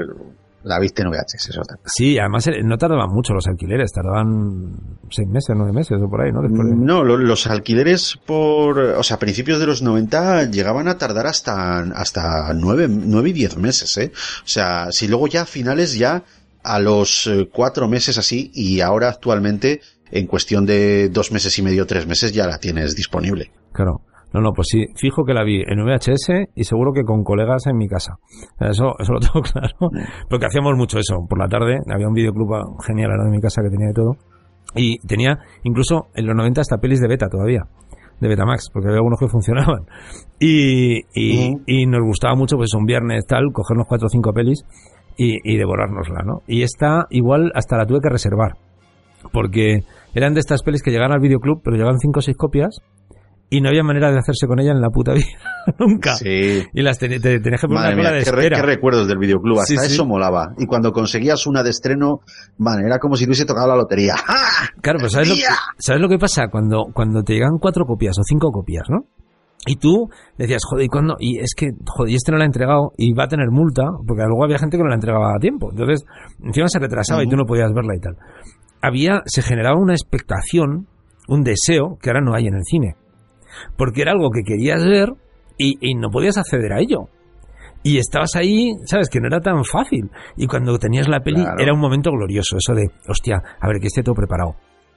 la 0.64 0.78
viste 0.80 1.02
en 1.02 1.10
VHS, 1.10 1.48
eso 1.50 1.62
está. 1.62 1.76
Sí, 1.86 2.18
además 2.18 2.46
eh, 2.48 2.62
no 2.64 2.76
tardaban 2.76 3.08
mucho 3.10 3.32
los 3.32 3.46
alquileres, 3.46 3.92
tardaban 3.92 4.76
seis 5.10 5.28
meses, 5.28 5.54
nueve 5.56 5.72
meses 5.72 5.98
o 6.02 6.08
por 6.10 6.20
ahí, 6.22 6.32
¿no? 6.32 6.42
Después 6.42 6.68
de- 6.68 6.74
No, 6.74 7.04
lo- 7.04 7.16
los 7.16 7.46
alquileres 7.46 8.18
por, 8.26 8.78
o 8.78 9.02
sea, 9.02 9.16
a 9.16 9.20
principios 9.20 9.60
de 9.60 9.66
los 9.66 9.82
90 9.82 10.44
llegaban 10.50 10.88
a 10.88 10.98
tardar 10.98 11.26
hasta, 11.26 11.78
hasta 11.78 12.52
nueve, 12.54 12.86
nueve 12.88 13.30
y 13.30 13.32
diez 13.32 13.56
meses, 13.56 13.96
¿eh? 13.98 14.12
O 14.14 14.48
sea, 14.48 14.88
si 14.90 15.08
luego 15.08 15.26
ya 15.28 15.42
a 15.42 15.46
finales 15.46 15.96
ya 15.96 16.24
a 16.64 16.78
los 16.80 17.26
eh, 17.28 17.48
cuatro 17.52 17.88
meses 17.88 18.18
así 18.18 18.50
y 18.52 18.80
ahora 18.80 19.08
actualmente 19.08 19.80
en 20.10 20.26
cuestión 20.26 20.66
de 20.66 21.08
dos 21.10 21.32
meses 21.32 21.56
y 21.58 21.62
medio, 21.62 21.86
tres 21.86 22.06
meses 22.06 22.32
ya 22.32 22.46
la 22.46 22.58
tienes 22.58 22.96
disponible. 22.96 23.50
Claro. 23.72 24.00
No, 24.32 24.40
no, 24.40 24.52
pues 24.52 24.68
sí, 24.70 24.86
fijo 24.94 25.24
que 25.24 25.32
la 25.32 25.42
vi 25.42 25.62
en 25.66 25.84
VHS 25.84 26.50
y 26.54 26.64
seguro 26.64 26.92
que 26.92 27.02
con 27.02 27.24
colegas 27.24 27.66
en 27.66 27.76
mi 27.76 27.88
casa. 27.88 28.18
Eso, 28.60 28.94
eso 28.98 29.12
lo 29.12 29.20
tengo 29.20 29.40
claro. 29.52 29.90
Porque 30.28 30.46
hacíamos 30.46 30.76
mucho 30.76 30.98
eso. 30.98 31.16
Por 31.28 31.38
la 31.38 31.48
tarde 31.48 31.78
había 31.92 32.08
un 32.08 32.14
videoclub 32.14 32.78
genial 32.86 33.10
ahora 33.10 33.24
en 33.24 33.30
mi 33.30 33.40
casa 33.40 33.62
que 33.62 33.70
tenía 33.70 33.88
de 33.88 33.94
todo. 33.94 34.16
Y 34.74 34.98
tenía 35.06 35.38
incluso 35.62 36.08
en 36.14 36.26
los 36.26 36.36
90 36.36 36.60
hasta 36.60 36.76
pelis 36.76 37.00
de 37.00 37.08
beta 37.08 37.28
todavía. 37.28 37.62
De 38.20 38.28
Betamax, 38.28 38.70
porque 38.72 38.88
había 38.88 38.98
algunos 38.98 39.18
que 39.18 39.28
funcionaban. 39.28 39.86
Y, 40.38 40.98
y, 41.14 41.56
y 41.66 41.86
nos 41.86 42.02
gustaba 42.02 42.34
mucho, 42.34 42.56
pues 42.56 42.74
un 42.74 42.84
viernes 42.84 43.24
tal, 43.26 43.52
cogernos 43.52 43.86
cuatro 43.88 44.06
o 44.06 44.10
cinco 44.10 44.32
pelis 44.32 44.64
y, 45.16 45.38
y 45.42 45.56
devorárnosla, 45.56 46.22
¿no? 46.24 46.42
Y 46.46 46.62
esta 46.62 47.06
igual 47.10 47.50
hasta 47.54 47.76
la 47.76 47.86
tuve 47.86 48.00
que 48.02 48.08
reservar. 48.08 48.56
Porque 49.32 49.84
eran 50.14 50.34
de 50.34 50.40
estas 50.40 50.62
pelis 50.62 50.82
que 50.82 50.90
llegaban 50.90 51.12
al 51.12 51.20
videoclub, 51.20 51.60
pero 51.62 51.76
llegaban 51.76 51.98
cinco 51.98 52.18
o 52.18 52.22
seis 52.22 52.36
copias 52.36 52.80
y 53.50 53.60
no 53.60 53.68
había 53.70 53.82
manera 53.82 54.10
de 54.12 54.18
hacerse 54.18 54.46
con 54.46 54.60
ella 54.60 54.72
en 54.72 54.80
la 54.80 54.90
puta 54.90 55.12
vida. 55.14 55.26
Nunca. 55.78 56.14
Sí. 56.16 56.62
Y 56.72 56.82
las 56.82 56.98
ten- 56.98 57.20
te, 57.20 57.40
tenías 57.40 57.60
que 57.60 57.66
poner 57.68 57.82
Madre 57.82 57.94
una 57.94 58.10
mía, 58.10 58.18
de 58.18 58.24
qué, 58.24 58.30
re- 58.32 58.48
qué 58.50 58.62
recuerdos 58.62 59.08
del 59.08 59.18
videoclub. 59.18 59.58
Hasta 59.60 59.74
Sí, 59.74 59.88
sí. 59.88 59.94
eso 59.94 60.04
molaba. 60.06 60.54
Y 60.58 60.66
cuando 60.66 60.92
conseguías 60.92 61.46
una 61.46 61.62
de 61.62 61.70
estreno, 61.70 62.20
man, 62.58 62.84
era 62.84 62.98
como 62.98 63.16
si 63.16 63.24
te 63.24 63.30
hubiese 63.30 63.44
tocado 63.46 63.68
la 63.68 63.76
lotería. 63.76 64.14
¡Ah! 64.26 64.68
Claro, 64.80 64.98
pero 64.98 65.10
¿sabes 65.10 65.28
lo, 65.28 65.34
que. 65.34 65.42
¿sabes 65.78 66.00
lo 66.02 66.08
que 66.08 66.18
pasa? 66.18 66.48
Cuando, 66.50 66.84
cuando 66.94 67.22
te 67.22 67.32
llegan 67.34 67.58
cuatro 67.60 67.84
copias 67.84 68.16
o 68.18 68.22
cinco 68.24 68.50
copias, 68.50 68.84
¿no? 68.88 69.00
Y 69.66 69.76
tú 69.76 70.08
decías, 70.38 70.60
joder, 70.68 70.84
¿y 70.86 70.88
cuándo? 70.88 71.16
Y 71.18 71.40
es 71.40 71.52
que, 71.56 71.70
joder, 71.84 72.12
y 72.12 72.14
este 72.14 72.30
no 72.30 72.38
lo 72.38 72.44
ha 72.44 72.46
entregado 72.46 72.92
y 72.96 73.12
va 73.12 73.24
a 73.24 73.28
tener 73.28 73.48
multa, 73.50 73.82
porque 74.06 74.22
luego 74.24 74.44
había 74.44 74.56
gente 74.58 74.76
que 74.76 74.82
no 74.82 74.88
la 74.88 74.94
entregaba 74.94 75.34
a 75.34 75.38
tiempo. 75.40 75.70
Entonces, 75.72 76.06
encima 76.42 76.68
se 76.68 76.78
retrasaba 76.78 77.22
y 77.24 77.28
tú 77.28 77.36
no 77.36 77.44
podías 77.44 77.72
verla 77.74 77.94
y 77.96 78.00
tal. 78.00 78.16
Había, 78.80 79.22
se 79.26 79.42
generaba 79.42 79.76
una 79.78 79.94
expectación, 79.94 80.86
un 81.26 81.42
deseo, 81.42 81.98
que 82.00 82.10
ahora 82.10 82.20
no 82.22 82.34
hay 82.34 82.46
en 82.46 82.54
el 82.54 82.62
cine. 82.64 82.94
Porque 83.76 84.02
era 84.02 84.12
algo 84.12 84.30
que 84.30 84.42
querías 84.42 84.84
ver 84.84 85.10
y, 85.56 85.76
y 85.80 85.94
no 85.94 86.10
podías 86.10 86.38
acceder 86.38 86.72
a 86.72 86.80
ello. 86.80 87.08
Y 87.82 87.98
estabas 87.98 88.30
ahí, 88.36 88.72
sabes, 88.86 89.08
que 89.08 89.20
no 89.20 89.28
era 89.28 89.40
tan 89.40 89.64
fácil. 89.64 90.10
Y 90.36 90.46
cuando 90.46 90.78
tenías 90.78 91.08
la 91.08 91.20
peli 91.20 91.42
Claro. 91.42 91.56
era 91.60 91.72
un 91.72 91.80
momento 91.80 92.10
glorioso, 92.10 92.56
eso 92.58 92.74
de, 92.74 92.90
hostia, 93.08 93.36
a 93.60 93.68
ver, 93.68 93.78
que 93.80 93.86
esté 93.86 94.02
todo 94.02 94.14
preparado. 94.16 94.56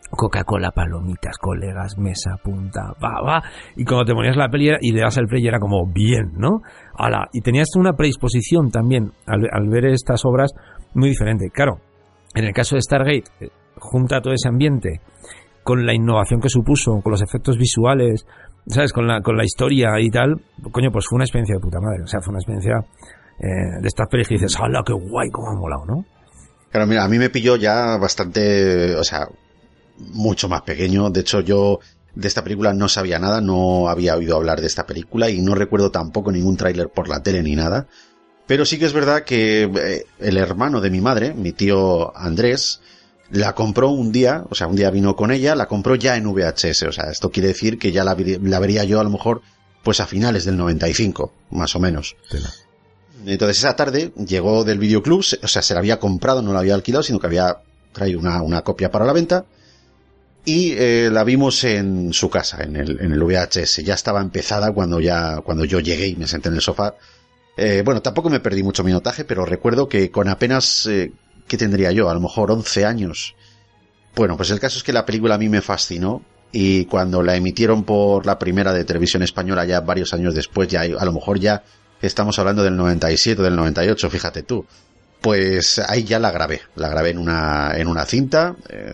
Coca-Cola, 0.10 0.72
palomitas, 0.72 1.38
colegas, 1.38 1.98
mesa, 1.98 2.32
punta, 2.44 2.94
va, 3.02 3.22
va. 3.26 3.44
Y 3.78 3.86
cuando 3.86 4.04
te 4.06 4.14
ponías 4.14 4.36
la 4.36 4.50
peli 4.50 4.68
era- 4.68 4.78
y 4.82 4.92
le 4.92 5.02
das 5.02 5.16
el 5.18 5.28
play 5.28 5.48
era 5.48 5.58
como 5.60 5.86
bien, 5.88 6.34
¿no? 6.36 6.62
Ala. 6.98 7.30
Y 7.32 7.40
tenías 7.42 7.70
una 7.78 7.94
predisposición 7.94 8.72
también 8.72 9.12
al, 9.26 9.48
al 9.52 9.70
ver 9.70 9.86
estas 9.86 10.26
obras 10.26 10.52
muy 10.96 11.10
diferente. 11.10 11.50
Claro, 11.54 11.78
en 12.36 12.44
el 12.44 12.54
caso 12.54 12.76
de 12.76 12.82
Stargate, 12.82 13.24
eh, 13.40 13.50
junta 13.78 14.20
todo 14.20 14.34
ese 14.34 14.50
ambiente 14.50 15.00
con 15.64 15.86
la 15.86 15.94
innovación 15.94 16.42
que 16.42 16.50
supuso, 16.50 17.00
con 17.02 17.12
los 17.12 17.22
efectos 17.22 17.58
visuales, 17.58 18.26
¿sabes? 18.68 18.94
Con 18.94 19.08
la, 19.08 19.22
con 19.22 19.38
la 19.38 19.44
historia 19.44 20.00
y 20.00 20.10
tal, 20.10 20.42
coño, 20.72 20.92
pues 20.92 21.06
fue 21.10 21.18
una 21.18 21.26
experiencia 21.26 21.56
de 21.56 21.62
puta 21.62 21.80
madre. 21.80 22.04
O 22.04 22.08
sea, 22.08 22.22
fue 22.22 22.32
una 22.32 22.40
experiencia 22.40 22.80
eh, 23.40 23.82
de 23.82 23.88
estas 23.88 24.08
pelis 24.10 24.28
que 24.28 24.36
dices, 24.36 24.56
¡hala, 24.60 24.84
qué 24.86 24.94
guay, 24.94 25.30
cómo 25.30 25.50
ha 25.50 25.56
molado, 25.56 25.86
¿no? 25.86 26.06
Claro, 26.70 26.88
mira, 26.88 27.04
a 27.04 27.10
mí 27.10 27.18
me 27.18 27.30
pilló 27.30 27.58
ya 27.58 27.98
bastante, 27.98 28.96
o 28.96 29.04
sea, 29.04 29.28
mucho 29.98 30.48
más 30.48 30.62
pequeño. 30.62 31.10
De 31.10 31.22
hecho, 31.22 31.42
yo 31.42 31.80
de 32.16 32.28
esta 32.28 32.44
película 32.44 32.74
no 32.74 32.88
sabía 32.88 33.20
nada, 33.20 33.42
no 33.42 33.90
había 33.90 34.16
oído 34.16 34.36
hablar 34.36 34.62
de 34.62 34.68
esta 34.68 34.86
película 34.86 35.30
y 35.30 35.42
no 35.42 35.56
recuerdo 35.56 35.92
tampoco 35.92 36.32
ningún 36.32 36.58
tráiler 36.58 36.90
por 36.90 37.08
la 37.10 37.24
tele 37.24 37.44
ni 37.44 37.56
nada. 37.56 37.88
Pero 38.48 38.66
sí 38.66 38.80
que 38.80 38.86
es 38.86 38.94
verdad 38.94 39.24
que 39.24 39.64
eh, 39.64 40.06
el 40.20 40.38
hermano 40.38 40.82
de 40.82 40.90
mi 40.90 41.02
madre, 41.02 41.34
mi 41.34 41.52
tío 41.52 42.16
Andrés, 42.18 42.82
la 43.32 43.56
compró 43.56 43.90
un 43.90 44.12
día, 44.12 44.46
o 44.50 44.56
sea, 44.56 44.68
un 44.68 44.76
día 44.76 44.90
vino 44.92 45.16
con 45.16 45.32
ella, 45.32 45.56
la 45.56 45.68
compró 45.68 45.96
ya 45.96 46.16
en 46.18 46.26
VHS, 46.26 46.84
o 46.84 46.92
sea, 46.92 47.10
esto 47.12 47.32
quiere 47.32 47.50
decir 47.50 47.78
que 47.80 47.92
ya 47.92 48.04
la, 48.04 48.16
la 48.16 48.60
vería 48.60 48.84
yo 48.84 49.00
a 49.00 49.04
lo 49.04 49.10
mejor 49.10 49.42
pues 49.84 50.00
a 50.00 50.08
finales 50.08 50.46
del 50.46 50.58
95, 50.58 51.34
más 51.52 51.76
o 51.76 51.80
menos. 51.80 52.16
Entonces 53.26 53.60
esa 53.60 53.76
tarde 53.76 54.12
llegó 54.16 54.64
del 54.64 54.80
videoclub, 54.80 55.20
o 55.20 55.48
sea, 55.48 55.62
se 55.62 55.74
la 55.74 55.80
había 55.80 56.00
comprado, 56.00 56.42
no 56.42 56.54
la 56.54 56.60
había 56.60 56.76
alquilado, 56.76 57.04
sino 57.04 57.20
que 57.20 57.28
había 57.28 57.58
traído 57.94 58.20
una, 58.20 58.42
una 58.42 58.62
copia 58.62 58.92
para 58.92 59.06
la 59.06 59.14
venta 59.14 59.46
y 60.44 60.74
eh, 60.74 61.10
la 61.12 61.24
vimos 61.24 61.64
en 61.64 62.14
su 62.14 62.30
casa, 62.30 62.64
en 62.64 62.76
el, 62.76 63.00
en 63.00 63.12
el 63.12 63.24
VHS. 63.24 63.84
Ya 63.84 63.94
estaba 63.94 64.22
empezada 64.22 64.72
cuando 64.74 65.00
ya 65.00 65.42
cuando 65.42 65.66
yo 65.66 65.80
llegué 65.80 66.08
y 66.08 66.16
me 66.16 66.28
senté 66.28 66.50
en 66.50 66.56
el 66.56 66.62
sofá. 66.62 66.96
Eh, 67.58 67.84
bueno, 67.86 68.02
tampoco 68.02 68.30
me 68.30 68.40
perdí 68.40 68.64
mucho 68.64 68.84
minutaje, 68.84 69.24
pero 69.24 69.46
recuerdo 69.46 69.88
que 69.88 70.10
con 70.10 70.28
apenas 70.30 70.88
eh, 70.88 71.12
¿qué 71.52 71.58
tendría 71.58 71.92
yo? 71.92 72.10
A 72.10 72.14
lo 72.14 72.22
mejor 72.22 72.50
11 72.50 72.86
años. 72.86 73.36
Bueno, 74.16 74.38
pues 74.38 74.52
el 74.52 74.60
caso 74.62 74.78
es 74.78 74.84
que 74.84 74.94
la 74.94 75.06
película 75.06 75.36
a 75.36 75.38
mí 75.38 75.50
me 75.50 75.60
fascinó 75.60 76.22
y 76.50 76.86
cuando 76.86 77.22
la 77.22 77.36
emitieron 77.36 77.84
por 77.84 78.26
la 78.26 78.40
primera 78.40 78.72
de 78.72 78.86
televisión 78.86 79.22
española 79.22 79.66
ya 79.66 79.82
varios 79.82 80.14
años 80.14 80.34
después, 80.34 80.70
ya 80.70 80.84
a 80.84 81.06
lo 81.06 81.12
mejor 81.12 81.42
ya 81.42 81.62
estamos 82.02 82.40
hablando 82.40 82.64
del 82.64 82.78
97, 82.78 83.42
del 83.42 83.58
98, 83.58 84.10
fíjate 84.10 84.44
tú. 84.44 84.66
Pues 85.20 85.78
ahí 85.80 86.06
ya 86.06 86.20
la 86.20 86.32
grabé, 86.32 86.62
la 86.76 86.88
grabé 86.88 87.10
en 87.10 87.18
una, 87.18 87.74
en 87.76 87.90
una 87.90 88.06
cinta, 88.06 88.56
eh, 88.70 88.94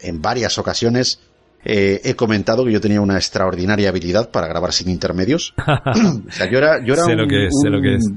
en 0.00 0.22
varias 0.22 0.56
ocasiones 0.56 1.18
eh, 1.64 2.00
he 2.04 2.14
comentado 2.14 2.64
que 2.64 2.70
yo 2.70 2.80
tenía 2.80 3.00
una 3.00 3.16
extraordinaria 3.16 3.88
habilidad 3.88 4.30
para 4.30 4.46
grabar 4.46 4.72
sin 4.72 4.88
intermedios. 4.88 5.52
o 5.66 6.30
sea, 6.30 6.48
yo 6.48 6.58
era, 6.58 6.78
yo 6.84 6.94
era 6.94 7.02
sé 7.02 7.10
un, 7.10 7.18
lo 7.18 7.26
que 7.26 7.46
es, 7.46 7.52
sé 7.60 7.68
lo 7.68 7.82
que 7.82 7.96
es. 7.96 8.08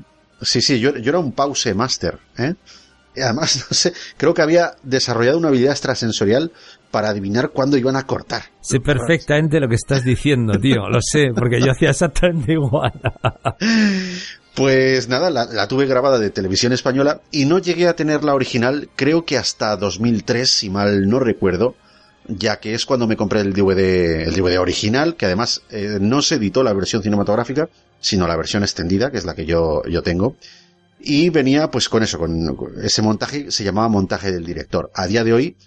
Sí, 0.44 0.62
sí, 0.62 0.80
yo, 0.80 0.96
yo 0.98 1.10
era 1.10 1.18
un 1.18 1.32
pause 1.32 1.74
master, 1.74 2.20
¿eh? 2.38 2.54
Y 3.16 3.22
además, 3.22 3.66
no 3.70 3.76
sé, 3.76 3.94
creo 4.18 4.34
que 4.34 4.42
había 4.42 4.76
desarrollado 4.84 5.38
una 5.38 5.50
habilidad 5.50 5.72
extrasensorial 5.72 6.52
para 6.92 7.10
adivinar 7.10 7.52
cuándo 7.52 7.78
iban 7.78 7.96
a 7.96 8.06
cortar. 8.06 8.44
Sé 8.62 8.80
perfectamente 8.80 9.60
lo 9.60 9.70
que 9.70 9.76
estás 9.76 10.04
diciendo, 10.04 10.60
tío, 10.60 10.90
lo 10.90 11.00
sé, 11.02 11.30
porque 11.36 11.60
yo 11.62 11.72
hacía 11.72 11.92
exactamente 11.92 12.54
igual. 12.54 12.94
Pues 14.54 15.08
nada, 15.08 15.30
la, 15.30 15.46
la, 15.46 15.70
tuve 15.70 15.86
grabada 15.86 16.20
de 16.20 16.30
televisión 16.30 16.74
española 16.74 17.22
y 17.32 17.46
no 17.46 17.60
llegué 17.60 17.88
a 17.88 17.96
tener 17.96 18.26
la 18.26 18.36
original, 18.36 18.90
creo 18.98 19.24
que 19.24 19.38
hasta 19.38 19.78
2003, 19.78 20.52
si 20.52 20.70
mal 20.70 21.08
no 21.08 21.20
recuerdo, 21.20 21.76
ya 22.28 22.60
que 22.60 22.74
es 22.74 22.86
cuando 22.86 23.08
me 23.08 23.18
compré 23.18 23.42
el 23.42 23.54
DVD, 23.54 24.28
el 24.28 24.34
DVD 24.34 24.60
original, 24.60 25.16
que 25.16 25.26
además 25.26 25.62
eh, 25.70 25.98
no 26.00 26.22
se 26.22 26.36
editó 26.36 26.64
la 26.64 26.74
versión 26.74 27.02
cinematográfica, 27.02 27.70
sino 28.00 28.28
la 28.28 28.36
versión 28.36 28.64
extendida, 28.64 29.12
que 29.12 29.18
es 29.18 29.26
la 29.26 29.36
que 29.36 29.46
yo, 29.46 29.84
yo 29.90 30.02
tengo. 30.02 30.36
Y 31.04 31.30
venía 31.30 31.70
pues 31.72 31.90
con 31.90 32.04
eso, 32.04 32.18
con, 32.18 32.56
ese 32.84 33.02
montaje, 33.02 33.52
se 33.52 33.64
llamaba 33.64 33.88
montaje 33.90 34.32
del 34.32 34.46
director. 34.46 34.92
A 34.94 35.08
día 35.08 35.24
de 35.24 35.34
hoy, 35.34 35.58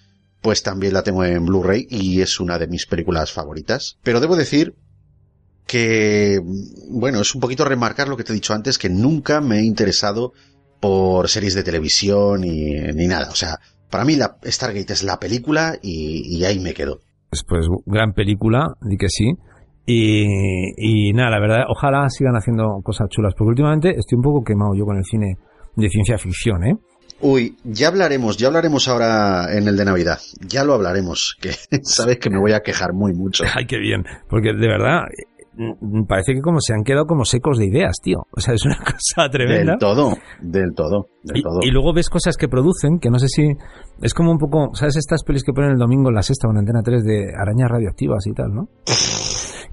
pues 0.40 0.62
también 0.62 0.92
la 0.92 1.02
tengo 1.02 1.24
en 1.24 1.44
Blu-ray 1.44 1.86
y 1.88 2.20
es 2.20 2.40
una 2.40 2.58
de 2.58 2.66
mis 2.66 2.86
películas 2.86 3.32
favoritas. 3.32 3.98
Pero 4.02 4.20
debo 4.20 4.36
decir 4.36 4.74
que, 5.66 6.40
bueno, 6.90 7.20
es 7.20 7.34
un 7.34 7.40
poquito 7.40 7.64
remarcar 7.64 8.08
lo 8.08 8.16
que 8.16 8.24
te 8.24 8.32
he 8.32 8.34
dicho 8.34 8.54
antes, 8.54 8.78
que 8.78 8.90
nunca 8.90 9.40
me 9.40 9.60
he 9.60 9.64
interesado 9.64 10.32
por 10.80 11.28
series 11.28 11.54
de 11.54 11.62
televisión 11.62 12.42
ni, 12.42 12.74
ni 12.92 13.06
nada. 13.06 13.30
O 13.30 13.34
sea, 13.34 13.58
para 13.90 14.04
mí 14.04 14.16
la 14.16 14.36
Stargate 14.44 14.92
es 14.92 15.02
la 15.02 15.18
película 15.18 15.78
y, 15.82 16.36
y 16.36 16.44
ahí 16.44 16.58
me 16.60 16.74
quedo. 16.74 17.00
Pues, 17.30 17.42
pues 17.48 17.66
gran 17.86 18.12
película, 18.12 18.74
di 18.82 18.96
que 18.96 19.08
sí. 19.08 19.32
Y, 19.86 21.08
y, 21.08 21.12
nada, 21.12 21.30
la 21.30 21.40
verdad, 21.40 21.64
ojalá 21.68 22.08
sigan 22.08 22.36
haciendo 22.36 22.80
cosas 22.82 23.08
chulas, 23.10 23.34
porque 23.36 23.50
últimamente 23.50 23.90
estoy 23.90 24.16
un 24.16 24.22
poco 24.22 24.42
quemado 24.42 24.74
yo 24.74 24.84
con 24.84 24.96
el 24.96 25.04
cine 25.04 25.36
de 25.76 25.88
ciencia 25.88 26.16
ficción, 26.16 26.64
¿eh? 26.64 26.76
Uy, 27.20 27.56
ya 27.64 27.88
hablaremos, 27.88 28.36
ya 28.36 28.48
hablaremos 28.48 28.88
ahora 28.88 29.56
en 29.56 29.68
el 29.68 29.76
de 29.76 29.84
Navidad. 29.84 30.18
Ya 30.46 30.64
lo 30.64 30.74
hablaremos, 30.74 31.36
que 31.40 31.50
sabes 31.82 32.18
que 32.18 32.30
me 32.30 32.38
voy 32.38 32.52
a 32.52 32.60
quejar 32.60 32.92
muy 32.92 33.12
mucho. 33.14 33.44
Ay, 33.54 33.66
qué 33.66 33.78
bien, 33.78 34.04
porque 34.28 34.52
de 34.52 34.68
verdad 34.68 35.02
parece 36.08 36.34
que 36.34 36.40
como 36.40 36.58
se 36.60 36.74
han 36.74 36.82
quedado 36.82 37.06
como 37.06 37.24
secos 37.24 37.58
de 37.58 37.66
ideas, 37.66 37.96
tío. 38.02 38.26
O 38.30 38.40
sea, 38.40 38.54
es 38.54 38.64
una 38.64 38.78
cosa 38.84 39.30
tremenda. 39.30 39.72
Del 39.72 39.78
todo, 39.78 40.12
del 40.40 40.74
todo, 40.74 41.06
del 41.22 41.38
y, 41.38 41.42
todo. 41.42 41.60
Y 41.62 41.70
luego 41.70 41.94
ves 41.94 42.08
cosas 42.08 42.36
que 42.36 42.48
producen, 42.48 42.98
que 42.98 43.10
no 43.10 43.18
sé 43.18 43.28
si... 43.28 43.48
Es 44.02 44.12
como 44.12 44.32
un 44.32 44.38
poco, 44.38 44.74
¿sabes? 44.74 44.96
Estas 44.96 45.22
pelis 45.22 45.44
que 45.44 45.52
ponen 45.52 45.70
el 45.70 45.78
domingo 45.78 46.08
en 46.08 46.16
la 46.16 46.22
sexta 46.22 46.48
o 46.48 46.50
en 46.50 46.58
Antena 46.58 46.82
3 46.82 47.04
de 47.04 47.32
arañas 47.40 47.70
radioactivas 47.70 48.26
y 48.26 48.32
tal, 48.32 48.52
¿no? 48.52 48.68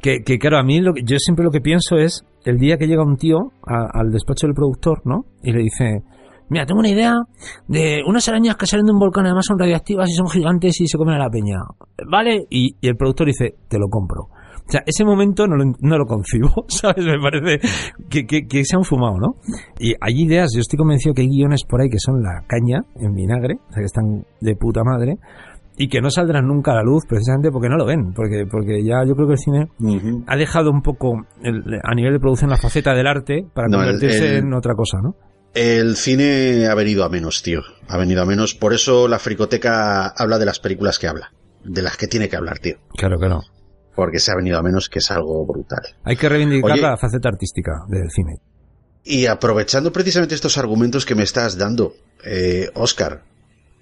Que, 0.02 0.24
que 0.26 0.40
claro, 0.40 0.58
a 0.58 0.64
mí 0.64 0.82
lo 0.82 0.94
que, 0.94 1.02
yo 1.04 1.18
siempre 1.20 1.46
lo 1.46 1.52
que 1.52 1.62
pienso 1.62 1.98
es 1.98 2.26
el 2.44 2.58
día 2.58 2.78
que 2.78 2.88
llega 2.88 3.04
un 3.04 3.18
tío 3.18 3.38
al 3.66 4.12
despacho 4.12 4.48
del 4.48 4.56
productor, 4.56 5.02
¿no? 5.06 5.26
Y 5.44 5.52
le 5.52 5.60
dice, 5.60 6.04
mira, 6.50 6.66
tengo 6.66 6.80
una 6.80 6.90
idea 6.90 7.14
de 7.68 8.02
unas 8.08 8.28
arañas 8.28 8.56
que 8.56 8.66
salen 8.66 8.86
de 8.86 8.94
un 8.94 9.00
volcán, 9.00 9.26
además 9.26 9.46
son 9.48 9.60
radioactivas 9.60 10.10
y 10.10 10.14
son 10.14 10.28
gigantes 10.28 10.82
y 10.82 10.88
se 10.88 10.98
comen 10.98 11.16
a 11.16 11.20
la 11.20 11.30
peña. 11.30 11.60
¿Vale? 12.10 12.46
Y, 12.50 12.76
y 12.82 12.88
el 12.88 12.96
productor 12.96 13.28
dice, 13.28 13.56
te 13.68 13.78
lo 13.78 13.88
compro. 13.90 14.30
O 14.68 14.72
sea, 14.72 14.84
ese 14.86 15.04
momento 15.04 15.48
no 15.48 15.58
lo, 15.58 15.66
no 15.82 15.98
lo 15.98 16.06
concibo, 16.06 16.66
¿sabes? 16.68 17.06
Me 17.06 17.20
parece 17.20 17.60
que, 18.10 18.26
que, 18.26 18.48
que, 18.48 18.64
se 18.64 18.76
han 18.76 18.84
fumado, 18.84 19.18
¿no? 19.18 19.36
Y 19.80 19.94
hay 20.00 20.24
ideas, 20.24 20.50
yo 20.54 20.62
estoy 20.62 20.78
convencido 20.78 21.14
que 21.14 21.24
hay 21.24 21.28
guiones 21.28 21.64
por 21.68 21.82
ahí 21.82 21.90
que 21.90 22.00
son 22.00 22.22
la 22.22 22.44
caña 22.48 22.80
en 22.96 23.14
vinagre, 23.14 23.56
o 23.56 23.74
sea, 23.74 23.82
que 23.82 23.86
están 23.86 24.26
de 24.40 24.56
puta 24.56 24.82
madre, 24.84 25.18
y 25.78 25.88
que 25.88 26.02
no 26.02 26.10
saldrán 26.10 26.48
nunca 26.48 26.72
a 26.72 26.76
la 26.76 26.84
luz 26.84 27.04
precisamente 27.08 27.50
porque 27.52 27.70
no 27.70 27.78
lo 27.78 27.86
ven, 27.86 28.14
porque, 28.14 28.46
porque 28.50 28.84
ya 28.84 29.04
yo 29.08 29.16
creo 29.16 29.28
que 29.28 29.34
el 29.34 29.40
cine 29.40 29.68
uh 29.80 29.96
-huh. 29.96 30.24
ha 30.28 30.36
dejado 30.36 30.72
un 30.72 30.82
poco 30.82 31.14
el, 31.44 31.64
a 31.84 31.96
nivel 31.96 32.14
de 32.14 32.20
producción 32.20 32.50
la 32.50 32.58
faceta 32.58 32.94
del 32.94 33.08
arte 33.08 33.46
para 33.54 33.68
no, 33.68 33.78
convertirse 33.78 34.38
el, 34.38 34.46
en 34.46 34.54
otra 34.54 34.74
cosa, 34.76 34.98
¿no? 35.02 35.16
El 35.54 35.96
cine 35.96 36.68
ha 36.68 36.76
venido 36.76 37.04
a 37.04 37.10
menos, 37.10 37.42
tío, 37.42 37.62
ha 37.88 37.98
venido 37.98 38.22
a 38.22 38.26
menos, 38.26 38.56
por 38.56 38.74
eso 38.74 39.08
la 39.08 39.20
fricoteca 39.20 40.08
habla 40.08 40.38
de 40.38 40.46
las 40.46 40.60
películas 40.60 40.98
que 40.98 41.08
habla, 41.08 41.32
de 41.64 41.82
las 41.82 41.98
que 41.98 42.08
tiene 42.08 42.30
que 42.30 42.38
hablar, 42.38 42.60
tío. 42.60 42.76
Claro 42.96 43.18
que 43.20 43.28
no 43.28 43.42
porque 43.96 44.20
se 44.20 44.32
ha 44.32 44.36
venido 44.36 44.58
a 44.58 44.64
menos, 44.64 44.90
que 44.90 45.00
es 45.00 45.12
algo 45.12 45.46
brutal. 45.46 45.82
Hay 46.04 46.16
que 46.16 46.30
reivindicar 46.30 46.72
Oye, 46.72 46.82
la 46.82 46.98
faceta 46.98 47.30
artística 47.30 47.72
del 47.88 48.10
cine. 48.10 48.38
Y 49.04 49.26
aprovechando 49.26 49.92
precisamente 49.92 50.36
estos 50.36 50.58
argumentos 50.58 51.06
que 51.06 51.16
me 51.16 51.24
estás 51.24 51.58
dando, 51.58 51.94
eh, 52.24 52.70
Oscar, 52.76 53.24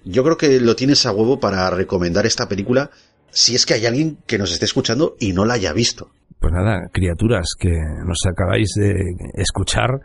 yo 0.04 0.22
creo 0.24 0.36
que 0.36 0.60
lo 0.60 0.76
tienes 0.76 1.06
a 1.06 1.12
huevo 1.12 1.40
para 1.40 1.70
recomendar 1.70 2.26
esta 2.26 2.48
película 2.48 2.90
si 3.30 3.54
es 3.54 3.66
que 3.66 3.74
hay 3.74 3.86
alguien 3.86 4.18
que 4.26 4.38
nos 4.38 4.52
esté 4.52 4.64
escuchando 4.64 5.14
y 5.18 5.32
no 5.32 5.44
la 5.44 5.54
haya 5.54 5.72
visto. 5.72 6.10
Pues 6.38 6.52
nada, 6.52 6.88
criaturas 6.92 7.48
que 7.58 7.70
nos 7.70 8.18
acabáis 8.26 8.70
de 8.74 8.94
escuchar, 9.34 10.00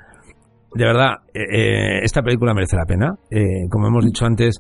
de 0.76 0.86
verdad, 0.86 1.20
eh, 1.34 2.04
esta 2.04 2.22
película 2.22 2.54
merece 2.54 2.76
la 2.76 2.86
pena. 2.86 3.16
Eh, 3.32 3.70
como 3.70 3.88
hemos 3.88 4.06
dicho 4.06 4.26
antes, 4.26 4.58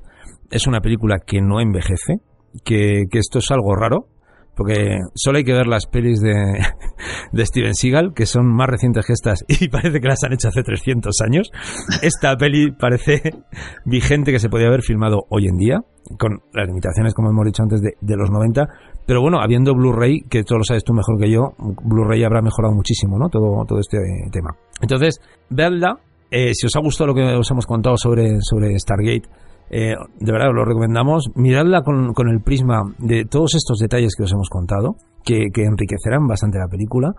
es 0.49 0.66
una 0.66 0.80
película 0.80 1.18
que 1.20 1.41
no 1.41 1.60
envejece, 1.60 2.22
que, 2.64 3.03
que 3.12 3.20
esto 3.20 3.40
es 3.40 3.52
algo 3.52 3.76
raro, 3.76 4.07
porque 4.56 4.99
solo 5.14 5.38
hay 5.38 5.44
que 5.44 5.53
ver 5.53 5.68
las 5.68 5.86
pelis 5.86 6.22
de, 6.22 7.45
Steven 7.45 7.73
Seagal, 7.73 8.14
que 8.14 8.26
son 8.26 8.48
más 8.48 8.68
recientes 8.68 9.06
que 9.06 9.14
estas 9.14 9.44
y 9.48 9.68
parece 9.68 9.99
que 9.99 10.07
las 10.07 10.23
han 10.23 10.34
hecho 10.34 10.48
hace 10.48 10.64
300 10.64 11.14
años. 11.22 11.52
Esta 12.02 12.36
peli 12.38 12.72
parece 12.72 13.22
vigente 13.86 14.32
que 14.32 14.40
se 14.40 14.49
podía 14.49 14.68
haber 14.68 14.82
filmado 14.82 15.26
hoy 15.30 15.48
en 15.48 15.57
día, 15.57 15.82
con 16.18 16.40
las 16.53 16.68
limitaciones, 16.68 17.14
como 17.14 17.30
hemos 17.30 17.45
dicho 17.45 17.64
antes, 17.64 17.82
de, 17.82 18.15
los 18.15 18.30
90. 18.30 18.68
Pero 19.06 19.22
bueno, 19.22 19.40
habiendo 19.40 19.73
Blu-ray, 19.73 20.22
que 20.30 20.44
todo 20.44 20.60
lo 20.60 20.64
sabes 20.64 20.84
tú 20.84 20.94
mejor 20.94 21.19
que 21.19 21.30
yo, 21.30 21.53
Blu-ray 21.84 22.23
habrá 22.23 22.41
mejorado 22.41 22.73
muchísimo, 22.73 23.19
¿no? 23.19 23.30
Todo, 23.30 23.64
todo 23.68 23.80
este 23.80 23.98
tema. 24.32 24.56
Entonces, 24.82 25.19
veanla. 25.49 25.99
Eh, 26.32 26.53
si 26.53 26.65
os 26.65 26.76
ha 26.76 26.80
gustado 26.80 27.10
lo 27.10 27.14
que 27.14 27.22
os 27.22 27.49
hemos 27.52 27.65
contado 27.65 27.95
sobre, 27.98 28.38
sobre 28.41 28.77
Stargate, 28.80 29.30
eh, 29.70 29.96
de 30.20 30.32
verdad 30.32 30.50
lo 30.54 30.66
recomendamos. 30.66 31.30
Miradla 31.36 31.82
con, 31.82 32.14
con, 32.14 32.30
el 32.30 32.42
prisma 32.42 32.84
de 33.00 33.26
todos 33.26 33.56
estos 33.56 33.80
detalles 33.80 34.16
que 34.16 34.24
os 34.24 34.32
hemos 34.32 34.50
contado, 34.50 34.96
que, 35.24 35.48
que 35.54 35.64
enriquecerán 35.64 36.28
bastante 36.28 36.60
la 36.60 36.68
película. 36.68 37.14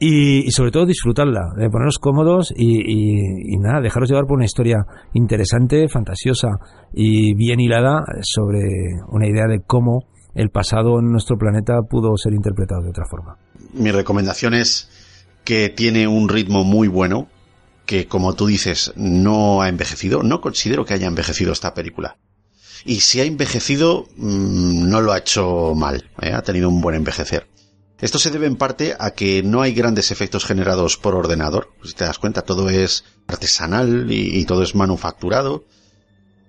Y, 0.00 0.50
sobre 0.50 0.72
todo 0.72 0.86
disfrutarla, 0.86 1.52
de 1.56 1.70
poneros 1.70 1.98
cómodos 1.98 2.52
y, 2.54 2.80
y, 2.80 3.54
y, 3.54 3.58
nada, 3.58 3.80
dejaros 3.80 4.10
llevar 4.10 4.26
por 4.26 4.36
una 4.36 4.44
historia 4.44 4.84
interesante, 5.12 5.88
fantasiosa 5.88 6.48
y 6.92 7.34
bien 7.34 7.60
hilada 7.60 8.02
sobre 8.20 8.60
una 9.08 9.28
idea 9.28 9.46
de 9.48 9.60
cómo 9.64 10.00
el 10.34 10.50
pasado 10.50 10.98
en 10.98 11.10
nuestro 11.10 11.36
planeta 11.36 11.74
pudo 11.88 12.16
ser 12.16 12.34
interpretado 12.34 12.82
de 12.82 12.90
otra 12.90 13.04
forma. 13.08 13.36
Mi 13.72 13.92
recomendación 13.92 14.54
es 14.54 14.90
que 15.44 15.68
tiene 15.68 16.08
un 16.08 16.28
ritmo 16.28 16.64
muy 16.64 16.88
bueno, 16.88 17.28
que, 17.86 18.06
como 18.06 18.34
tú 18.34 18.46
dices, 18.46 18.92
no 18.96 19.62
ha 19.62 19.68
envejecido. 19.68 20.22
No 20.22 20.40
considero 20.40 20.84
que 20.84 20.94
haya 20.94 21.06
envejecido 21.06 21.52
esta 21.52 21.74
película. 21.74 22.18
Y 22.84 23.00
si 23.00 23.20
ha 23.20 23.24
envejecido, 23.24 24.06
mmm, 24.16 24.88
no 24.88 25.00
lo 25.00 25.12
ha 25.12 25.18
hecho 25.18 25.74
mal. 25.74 26.10
¿eh? 26.20 26.32
Ha 26.32 26.42
tenido 26.42 26.68
un 26.68 26.80
buen 26.80 26.96
envejecer. 26.96 27.48
Esto 28.00 28.18
se 28.18 28.30
debe 28.30 28.46
en 28.46 28.56
parte 28.56 28.94
a 28.98 29.12
que 29.12 29.42
no 29.42 29.62
hay 29.62 29.72
grandes 29.72 30.10
efectos 30.10 30.44
generados 30.44 30.96
por 30.96 31.14
ordenador. 31.14 31.70
Si 31.84 31.94
te 31.94 32.04
das 32.04 32.18
cuenta, 32.18 32.42
todo 32.42 32.68
es 32.68 33.04
artesanal 33.26 34.10
y 34.10 34.44
todo 34.44 34.62
es 34.62 34.74
manufacturado. 34.74 35.64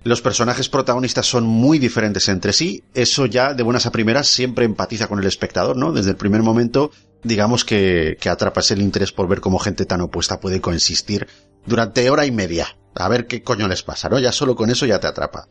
Los 0.05 0.21
personajes 0.21 0.69
protagonistas 0.69 1.25
son 1.25 1.45
muy 1.45 1.79
diferentes 1.79 2.29
entre 2.29 2.53
sí. 2.53 2.83
Eso 2.93 3.25
ya, 3.25 3.55
de 3.55 3.63
buenas 3.63 3.87
a 3.87 3.91
primeras, 3.91 4.27
siempre 4.27 4.63
empatiza 4.63 5.07
con 5.07 5.17
el 5.17 5.25
espectador, 5.25 5.77
¿no? 5.77 5.93
Desde 5.93 6.11
el 6.11 6.15
primer 6.15 6.43
momento 6.43 6.91
digamos 7.25 7.65
que, 7.65 8.17
que 8.19 8.29
atrapas 8.29 8.71
el 8.71 8.81
interés 8.81 9.11
por 9.11 9.27
ver 9.27 9.41
cómo 9.41 9.59
gente 9.59 9.85
tan 9.85 10.01
opuesta 10.01 10.39
puede 10.39 10.61
coexistir 10.61 11.27
durante 11.65 12.09
hora 12.09 12.25
y 12.25 12.31
media. 12.31 12.67
A 12.95 13.09
ver 13.09 13.27
qué 13.27 13.43
coño 13.43 13.67
les 13.67 13.83
pasa, 13.83 14.07
¿no? 14.07 14.19
Ya 14.19 14.31
solo 14.31 14.55
con 14.55 14.69
eso 14.69 14.85
ya 14.85 14.99
te 14.99 15.07
atrapa. 15.07 15.47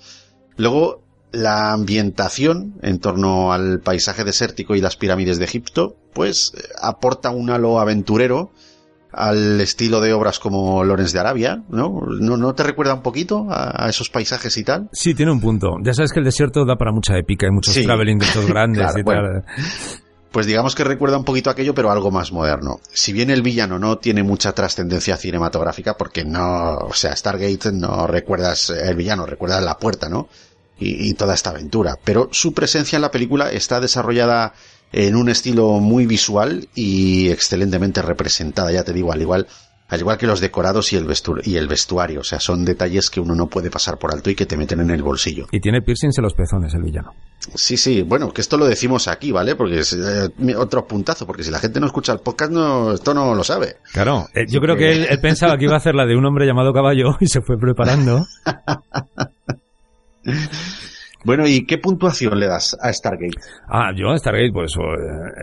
Luego, 0.56 1.02
la 1.32 1.72
ambientación 1.72 2.74
en 2.82 3.00
torno 3.00 3.52
al 3.52 3.80
paisaje 3.80 4.24
desértico 4.24 4.74
y 4.74 4.80
las 4.80 4.96
pirámides 4.96 5.38
de 5.38 5.44
Egipto, 5.44 5.96
pues 6.14 6.52
eh, 6.56 6.62
aporta 6.80 7.30
un 7.30 7.50
halo 7.50 7.80
aventurero 7.80 8.52
al 9.12 9.60
estilo 9.60 10.00
de 10.00 10.12
obras 10.12 10.38
como 10.38 10.82
Lorenz 10.84 11.12
de 11.12 11.20
Arabia, 11.20 11.62
¿no? 11.68 12.00
¿No, 12.20 12.36
no 12.36 12.54
te 12.54 12.62
recuerda 12.64 12.94
un 12.94 13.02
poquito 13.02 13.46
a, 13.48 13.84
a, 13.84 13.88
esos 13.88 14.10
paisajes 14.10 14.56
y 14.56 14.64
tal? 14.64 14.88
Sí, 14.92 15.14
tiene 15.14 15.30
un 15.30 15.40
punto. 15.40 15.76
Ya 15.84 15.94
sabes 15.94 16.12
que 16.12 16.18
el 16.18 16.24
desierto 16.24 16.64
da 16.64 16.76
para 16.76 16.92
mucha 16.92 17.16
épica, 17.16 17.46
hay 17.46 17.52
muchos 17.52 17.74
sí. 17.74 17.84
traveling 17.84 18.18
de 18.18 18.26
estos 18.26 18.46
grandes 18.48 18.82
claro, 18.82 18.98
y 18.98 19.02
bueno. 19.02 19.22
tal. 19.22 20.03
Pues 20.34 20.46
digamos 20.46 20.74
que 20.74 20.82
recuerda 20.82 21.16
un 21.16 21.22
poquito 21.22 21.48
aquello, 21.48 21.76
pero 21.76 21.92
algo 21.92 22.10
más 22.10 22.32
moderno. 22.32 22.80
Si 22.92 23.12
bien 23.12 23.30
el 23.30 23.40
villano 23.40 23.78
no 23.78 23.98
tiene 23.98 24.24
mucha 24.24 24.52
trascendencia 24.52 25.16
cinematográfica, 25.16 25.96
porque 25.96 26.24
no, 26.24 26.74
o 26.78 26.92
sea, 26.92 27.14
Stargate 27.14 27.70
no 27.70 28.08
recuerdas 28.08 28.70
el 28.70 28.96
villano, 28.96 29.26
recuerdas 29.26 29.62
la 29.62 29.78
puerta, 29.78 30.08
¿no? 30.08 30.28
Y, 30.76 31.08
y 31.08 31.14
toda 31.14 31.34
esta 31.34 31.50
aventura. 31.50 32.00
Pero 32.02 32.30
su 32.32 32.52
presencia 32.52 32.96
en 32.96 33.02
la 33.02 33.12
película 33.12 33.52
está 33.52 33.78
desarrollada 33.78 34.54
en 34.90 35.14
un 35.14 35.28
estilo 35.28 35.78
muy 35.78 36.04
visual 36.04 36.68
y 36.74 37.30
excelentemente 37.30 38.02
representada, 38.02 38.72
ya 38.72 38.82
te 38.82 38.92
digo, 38.92 39.12
al 39.12 39.22
igual, 39.22 39.46
al 39.94 40.00
igual 40.00 40.18
que 40.18 40.26
los 40.26 40.40
decorados 40.40 40.92
y 40.92 40.96
el, 40.96 41.04
vestu 41.04 41.36
y 41.42 41.56
el 41.56 41.68
vestuario. 41.68 42.20
O 42.20 42.24
sea, 42.24 42.40
son 42.40 42.64
detalles 42.64 43.10
que 43.10 43.20
uno 43.20 43.34
no 43.34 43.46
puede 43.46 43.70
pasar 43.70 43.98
por 43.98 44.12
alto 44.12 44.30
y 44.30 44.34
que 44.34 44.46
te 44.46 44.56
meten 44.56 44.80
en 44.80 44.90
el 44.90 45.02
bolsillo. 45.02 45.46
Y 45.50 45.60
tiene 45.60 45.82
piercings 45.82 46.18
en 46.18 46.24
los 46.24 46.34
pezones 46.34 46.74
el 46.74 46.82
villano. 46.82 47.12
Sí, 47.54 47.76
sí, 47.76 48.02
bueno, 48.02 48.32
que 48.32 48.40
esto 48.40 48.56
lo 48.56 48.66
decimos 48.66 49.08
aquí, 49.08 49.32
¿vale? 49.32 49.54
Porque 49.54 49.80
es 49.80 49.92
eh, 49.92 50.56
otro 50.56 50.86
puntazo, 50.86 51.26
porque 51.26 51.42
si 51.42 51.50
la 51.50 51.58
gente 51.58 51.80
no 51.80 51.86
escucha 51.86 52.12
el 52.12 52.20
podcast, 52.20 52.52
no, 52.52 52.92
esto 52.92 53.14
no 53.14 53.34
lo 53.34 53.44
sabe. 53.44 53.76
Claro, 53.92 54.26
eh, 54.34 54.46
yo 54.48 54.60
creo 54.60 54.76
que 54.76 54.92
él, 54.92 55.06
él 55.10 55.20
pensaba 55.20 55.56
que 55.56 55.64
iba 55.64 55.74
a 55.74 55.78
hacer 55.78 55.94
la 55.94 56.06
de 56.06 56.16
un 56.16 56.24
hombre 56.24 56.46
llamado 56.46 56.72
caballo 56.72 57.16
y 57.20 57.26
se 57.26 57.40
fue 57.42 57.58
preparando. 57.58 58.24
Bueno, 61.24 61.46
¿y 61.46 61.64
qué 61.64 61.78
puntuación 61.78 62.38
le 62.38 62.46
das 62.46 62.76
a 62.78 62.92
Stargate? 62.92 63.38
Ah, 63.66 63.92
yo 63.96 64.10
a 64.10 64.18
Stargate, 64.18 64.52
pues, 64.52 64.74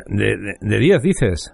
de 0.08 0.80
10 0.80 1.02
dices. 1.02 1.54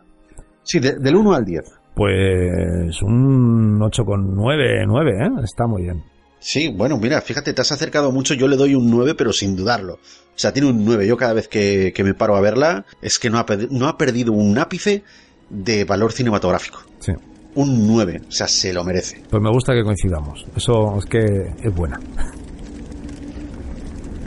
Sí, 0.64 0.80
de, 0.80 1.00
del 1.00 1.16
1 1.16 1.34
al 1.34 1.46
10. 1.46 1.77
Pues 1.98 3.02
un 3.02 3.80
8,9, 3.80 4.86
9, 4.86 5.12
¿eh? 5.12 5.30
Está 5.44 5.66
muy 5.66 5.82
bien. 5.82 6.04
Sí, 6.40 6.68
bueno, 6.70 7.00
mira, 7.00 7.20
fíjate, 7.22 7.54
te 7.54 7.62
has 7.62 7.72
acercado 7.72 8.12
mucho, 8.12 8.36
yo 8.36 8.48
le 8.48 8.56
doy 8.56 8.76
un 8.76 8.92
9, 8.92 9.16
pero 9.16 9.34
sin 9.34 9.56
dudarlo. 9.56 9.96
O 9.96 10.00
sea, 10.36 10.54
tiene 10.54 10.70
un 10.70 10.86
9. 10.86 11.08
Yo 11.08 11.18
cada 11.18 11.34
vez 11.34 11.48
que, 11.48 11.92
que 11.96 12.04
me 12.04 12.14
paro 12.14 12.36
a 12.36 12.42
verla, 12.42 12.86
es 13.02 13.18
que 13.18 13.32
no 13.32 13.40
ha, 13.40 13.46
no 13.72 13.88
ha 13.88 13.98
perdido 13.98 14.32
un 14.32 14.60
ápice 14.60 15.04
de 15.50 15.86
valor 15.86 16.12
cinematográfico. 16.12 16.84
Sí. 17.00 17.14
Un 17.56 17.88
9, 17.88 18.22
o 18.28 18.32
sea, 18.32 18.48
se 18.48 18.72
lo 18.72 18.84
merece. 18.84 19.24
Pues 19.32 19.42
me 19.42 19.50
gusta 19.50 19.74
que 19.74 19.84
coincidamos. 19.84 20.46
Eso 20.56 21.00
es 21.00 21.06
que 21.06 21.52
es 21.64 21.74
buena. 21.76 22.00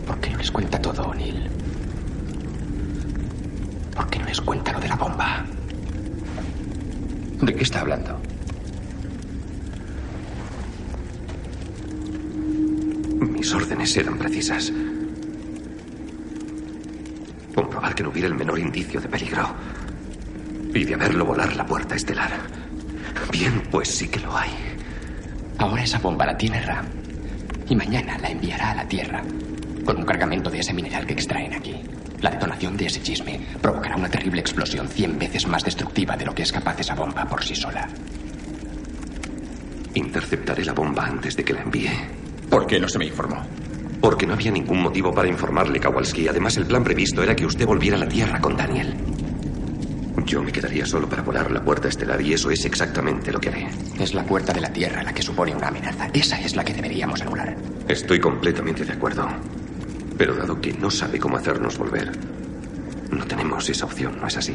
¿Por 0.08 0.18
qué 0.18 0.30
no 0.30 0.38
les 0.38 0.50
cuenta 0.50 0.82
todo, 0.82 1.02
O'Neill? 1.04 1.48
¿Por 3.94 4.10
qué 4.10 4.18
no 4.18 4.24
les 4.24 4.40
cuenta 4.40 4.72
lo 4.72 4.80
de 4.80 4.88
la 4.88 4.96
bomba? 4.96 5.46
¿De 7.40 7.54
qué 7.54 7.62
está 7.62 7.80
hablando? 7.80 8.20
Mis 13.20 13.54
órdenes 13.54 13.96
eran 13.96 14.18
precisas. 14.18 14.70
Comprobar 17.54 17.94
que 17.94 18.02
no 18.02 18.10
hubiera 18.10 18.28
el 18.28 18.34
menor 18.34 18.58
indicio 18.58 19.00
de 19.00 19.08
peligro. 19.08 19.48
Y 20.74 20.84
de 20.84 20.94
haberlo 20.94 21.24
volar 21.24 21.56
la 21.56 21.64
puerta 21.64 21.94
estelar. 21.96 22.30
Bien, 23.32 23.62
pues 23.70 23.88
sí 23.88 24.08
que 24.08 24.20
lo 24.20 24.36
hay. 24.36 24.50
Ahora 25.56 25.82
esa 25.82 25.98
bomba 25.98 26.26
la 26.26 26.36
tiene 26.36 26.60
Ram. 26.60 26.86
Y 27.68 27.74
mañana 27.74 28.18
la 28.18 28.28
enviará 28.28 28.72
a 28.72 28.74
la 28.74 28.88
Tierra. 28.88 29.22
Con 29.86 29.96
un 29.96 30.04
cargamento 30.04 30.50
de 30.50 30.58
ese 30.60 30.74
mineral 30.74 31.06
que 31.06 31.14
extraen 31.14 31.54
aquí. 31.54 31.74
La 32.22 32.30
detonación 32.30 32.76
de 32.76 32.86
ese 32.86 33.02
chisme 33.02 33.40
provocará 33.62 33.96
una 33.96 34.10
terrible 34.10 34.40
explosión 34.40 34.88
cien 34.88 35.18
veces 35.18 35.46
más 35.46 35.64
destructiva 35.64 36.16
de 36.16 36.26
lo 36.26 36.34
que 36.34 36.42
es 36.42 36.52
capaz 36.52 36.78
esa 36.80 36.94
bomba 36.94 37.24
por 37.26 37.42
sí 37.42 37.54
sola. 37.54 37.88
Interceptaré 39.94 40.64
la 40.64 40.72
bomba 40.72 41.06
antes 41.06 41.36
de 41.36 41.44
que 41.44 41.52
la 41.52 41.62
envíe. 41.62 41.90
¿Por 42.48 42.66
qué 42.66 42.78
no 42.78 42.88
se 42.88 42.98
me 42.98 43.06
informó? 43.06 43.42
Porque 44.00 44.26
no 44.26 44.34
había 44.34 44.50
ningún 44.50 44.82
motivo 44.82 45.12
para 45.12 45.28
informarle, 45.28 45.80
Kowalski. 45.80 46.28
Además, 46.28 46.56
el 46.56 46.66
plan 46.66 46.84
previsto 46.84 47.22
era 47.22 47.34
que 47.36 47.46
usted 47.46 47.66
volviera 47.66 47.96
a 47.96 48.00
la 48.00 48.08
Tierra 48.08 48.40
con 48.40 48.56
Daniel. 48.56 48.94
Yo 50.26 50.42
me 50.42 50.52
quedaría 50.52 50.86
solo 50.86 51.08
para 51.08 51.22
volar 51.22 51.50
la 51.50 51.62
puerta 51.62 51.88
estelar 51.88 52.20
y 52.20 52.32
eso 52.32 52.50
es 52.50 52.64
exactamente 52.64 53.32
lo 53.32 53.40
que 53.40 53.48
haré. 53.48 53.68
Es 53.98 54.14
la 54.14 54.24
puerta 54.24 54.52
de 54.52 54.60
la 54.60 54.72
Tierra 54.72 55.02
la 55.02 55.12
que 55.12 55.22
supone 55.22 55.54
una 55.54 55.68
amenaza. 55.68 56.08
Esa 56.12 56.40
es 56.40 56.54
la 56.54 56.64
que 56.64 56.74
deberíamos 56.74 57.20
anular. 57.22 57.56
Estoy 57.88 58.20
completamente 58.20 58.84
de 58.84 58.92
acuerdo. 58.92 59.28
Pero 60.20 60.36
dado 60.36 60.60
que 60.60 60.74
no 60.74 60.90
sabe 60.90 61.18
cómo 61.18 61.38
hacernos 61.38 61.78
volver, 61.78 62.12
no 63.10 63.24
tenemos 63.24 63.66
esa 63.70 63.86
opción, 63.86 64.20
¿no 64.20 64.26
es 64.26 64.36
así? 64.36 64.54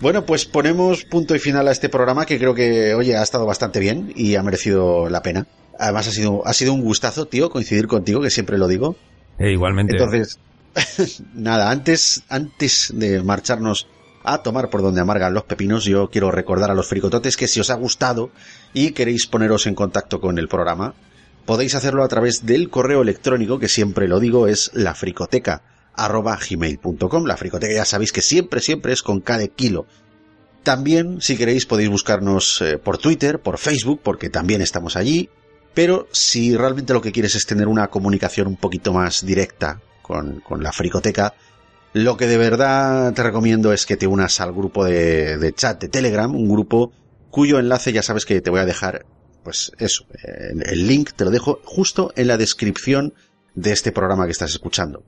Bueno, 0.00 0.26
pues 0.26 0.46
ponemos 0.46 1.04
punto 1.04 1.36
y 1.36 1.38
final 1.38 1.68
a 1.68 1.70
este 1.70 1.88
programa 1.88 2.26
que 2.26 2.38
creo 2.38 2.56
que, 2.56 2.92
oye, 2.94 3.16
ha 3.16 3.22
estado 3.22 3.46
bastante 3.46 3.78
bien 3.78 4.12
y 4.16 4.34
ha 4.34 4.42
merecido 4.42 5.08
la 5.08 5.22
pena. 5.22 5.46
Además 5.78 6.08
ha 6.08 6.10
sido, 6.10 6.44
ha 6.44 6.52
sido 6.52 6.74
un 6.74 6.82
gustazo, 6.82 7.26
tío, 7.26 7.50
coincidir 7.50 7.86
contigo, 7.86 8.20
que 8.20 8.30
siempre 8.30 8.58
lo 8.58 8.66
digo. 8.66 8.96
Eh, 9.38 9.52
igualmente. 9.52 9.96
Entonces, 9.96 10.40
nada, 11.34 11.70
antes, 11.70 12.24
antes 12.28 12.92
de 12.96 13.22
marcharnos 13.22 13.86
a 14.32 14.42
tomar 14.42 14.68
por 14.68 14.82
donde 14.82 15.00
amargan 15.00 15.32
los 15.32 15.44
pepinos, 15.44 15.84
yo 15.84 16.10
quiero 16.10 16.30
recordar 16.30 16.70
a 16.70 16.74
los 16.74 16.86
fricototes 16.86 17.36
que 17.36 17.48
si 17.48 17.60
os 17.60 17.70
ha 17.70 17.74
gustado 17.74 18.30
y 18.74 18.90
queréis 18.90 19.26
poneros 19.26 19.66
en 19.66 19.74
contacto 19.74 20.20
con 20.20 20.38
el 20.38 20.48
programa, 20.48 20.94
podéis 21.46 21.74
hacerlo 21.74 22.04
a 22.04 22.08
través 22.08 22.44
del 22.44 22.68
correo 22.68 23.00
electrónico 23.00 23.58
que 23.58 23.68
siempre 23.68 24.06
lo 24.06 24.20
digo 24.20 24.46
es 24.46 24.70
lafricoteca 24.74 25.62
arroba 25.94 26.38
gmail.com. 26.38 27.24
La 27.24 27.38
fricoteca 27.38 27.72
ya 27.72 27.84
sabéis 27.86 28.12
que 28.12 28.20
siempre, 28.20 28.60
siempre 28.60 28.92
es 28.92 29.02
con 29.02 29.20
cada 29.20 29.46
kilo. 29.48 29.86
También, 30.62 31.22
si 31.22 31.36
queréis, 31.36 31.64
podéis 31.64 31.88
buscarnos 31.88 32.60
eh, 32.60 32.76
por 32.76 32.98
Twitter, 32.98 33.40
por 33.40 33.56
Facebook, 33.56 34.00
porque 34.02 34.28
también 34.28 34.60
estamos 34.60 34.96
allí. 34.96 35.30
Pero 35.72 36.06
si 36.12 36.54
realmente 36.54 36.92
lo 36.92 37.00
que 37.00 37.12
quieres 37.12 37.34
es 37.34 37.46
tener 37.46 37.66
una 37.66 37.88
comunicación 37.88 38.46
un 38.46 38.56
poquito 38.56 38.92
más 38.92 39.24
directa 39.24 39.80
con, 40.02 40.40
con 40.40 40.62
la 40.62 40.72
fricoteca, 40.72 41.34
lo 41.92 42.16
que 42.16 42.26
de 42.26 42.38
verdad 42.38 43.12
te 43.14 43.22
recomiendo 43.22 43.72
es 43.72 43.86
que 43.86 43.96
te 43.96 44.06
unas 44.06 44.40
al 44.40 44.52
grupo 44.52 44.84
de, 44.84 45.52
chat 45.56 45.80
de 45.80 45.88
Telegram, 45.88 46.34
un 46.34 46.48
grupo 46.48 46.92
cuyo 47.30 47.58
enlace 47.58 47.92
ya 47.92 48.02
sabes 48.02 48.26
que 48.26 48.40
te 48.40 48.50
voy 48.50 48.60
a 48.60 48.66
dejar, 48.66 49.06
pues 49.42 49.72
eso, 49.78 50.06
el 50.22 50.86
link 50.86 51.12
te 51.12 51.24
lo 51.24 51.30
dejo 51.30 51.60
justo 51.64 52.12
en 52.16 52.28
la 52.28 52.36
descripción 52.36 53.14
de 53.54 53.72
este 53.72 53.92
programa 53.92 54.26
que 54.26 54.32
estás 54.32 54.50
escuchando. 54.50 55.04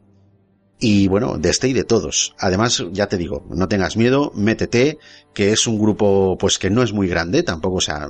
Y 0.82 1.08
bueno, 1.08 1.36
de 1.36 1.50
este 1.50 1.68
y 1.68 1.74
de 1.74 1.84
todos. 1.84 2.34
Además, 2.38 2.82
ya 2.92 3.06
te 3.06 3.18
digo, 3.18 3.46
no 3.50 3.68
tengas 3.68 3.98
miedo, 3.98 4.32
métete, 4.34 4.98
que 5.34 5.52
es 5.52 5.66
un 5.66 5.78
grupo 5.78 6.38
pues 6.38 6.58
que 6.58 6.70
no 6.70 6.82
es 6.82 6.92
muy 6.94 7.06
grande, 7.06 7.42
tampoco, 7.42 7.76
o 7.76 7.80
sea, 7.82 8.08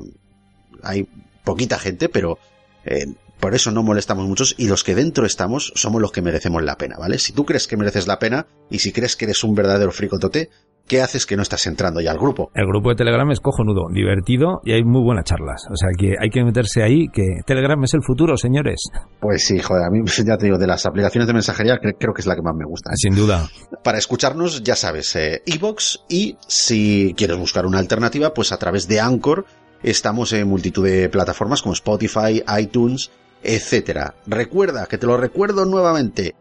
hay 0.83 1.09
poquita 1.43 1.79
gente, 1.79 2.09
pero 2.09 2.39
eh, 2.85 3.07
por 3.41 3.55
eso 3.55 3.71
no 3.71 3.83
molestamos 3.83 4.27
muchos 4.27 4.55
y 4.59 4.69
los 4.69 4.85
que 4.85 4.95
dentro 4.95 5.25
estamos 5.25 5.73
somos 5.75 6.01
los 6.01 6.13
que 6.13 6.23
merecemos 6.23 6.63
la 6.63 6.77
pena, 6.77 6.97
¿vale? 6.99 7.19
Si 7.19 7.33
tú 7.33 7.45
crees 7.45 7.67
que 7.67 7.77
mereces 7.77 8.07
la 8.07 8.19
pena 8.19 8.47
y 8.71 8.79
si 8.81 8.93
crees 8.93 9.17
que 9.17 9.25
eres 9.25 9.43
un 9.43 9.55
verdadero 9.55 9.91
fricotote, 9.93 10.51
¿qué 10.87 11.01
haces 11.01 11.25
que 11.25 11.37
no 11.37 11.43
estás 11.43 11.67
entrando 11.67 12.01
ya 12.01 12.11
al 12.11 12.19
grupo? 12.19 12.51
El 12.55 12.67
grupo 12.67 12.91
de 12.91 12.97
Telegram 12.97 13.31
es 13.31 13.41
cojonudo, 13.41 13.89
divertido 13.93 14.61
y 14.65 14.73
hay 14.73 14.85
muy 14.85 15.03
buenas 15.03 15.25
charlas. 15.25 15.63
O 15.71 15.77
sea 15.77 15.89
que 15.97 16.17
hay 16.21 16.29
que 16.29 16.45
meterse 16.45 16.83
ahí, 16.83 17.09
que 17.09 17.41
Telegram 17.47 17.83
es 17.85 17.95
el 17.95 18.03
futuro, 18.03 18.37
señores. 18.37 18.83
Pues 19.21 19.47
sí, 19.47 19.59
joder, 19.61 19.85
a 19.85 19.91
mí 19.91 20.01
ya 20.27 20.37
te 20.37 20.47
digo, 20.47 20.59
de 20.59 20.67
las 20.67 20.85
aplicaciones 20.85 21.27
de 21.27 21.33
mensajería 21.33 21.79
creo 21.79 22.13
que 22.13 22.21
es 22.21 22.27
la 22.27 22.35
que 22.35 22.43
más 22.43 22.55
me 22.55 22.67
gusta. 22.67 22.91
Sin 22.95 23.15
duda. 23.15 23.49
Para 23.83 23.99
escucharnos, 23.99 24.63
ya 24.63 24.77
sabes, 24.77 25.17
Evox 25.17 25.97
eh, 25.97 26.15
y 26.15 26.37
si 26.47 27.15
quieres 27.17 27.39
buscar 27.39 27.65
una 27.65 27.79
alternativa, 27.79 28.35
pues 28.35 28.53
a 28.53 28.59
través 28.59 28.87
de 28.87 29.01
Anchor 29.01 29.47
estamos 29.83 30.33
en 30.33 30.47
multitud 30.49 30.85
de 30.85 31.09
plataformas 31.09 31.63
como 31.63 31.73
Spotify, 31.73 32.43
iTunes, 32.59 33.11
etcétera. 33.43 34.15
Recuerda, 34.27 34.87
que 34.87 34.99
te 34.99 35.07
lo 35.07 35.17
recuerdo 35.17 35.65
nuevamente, 35.65 36.35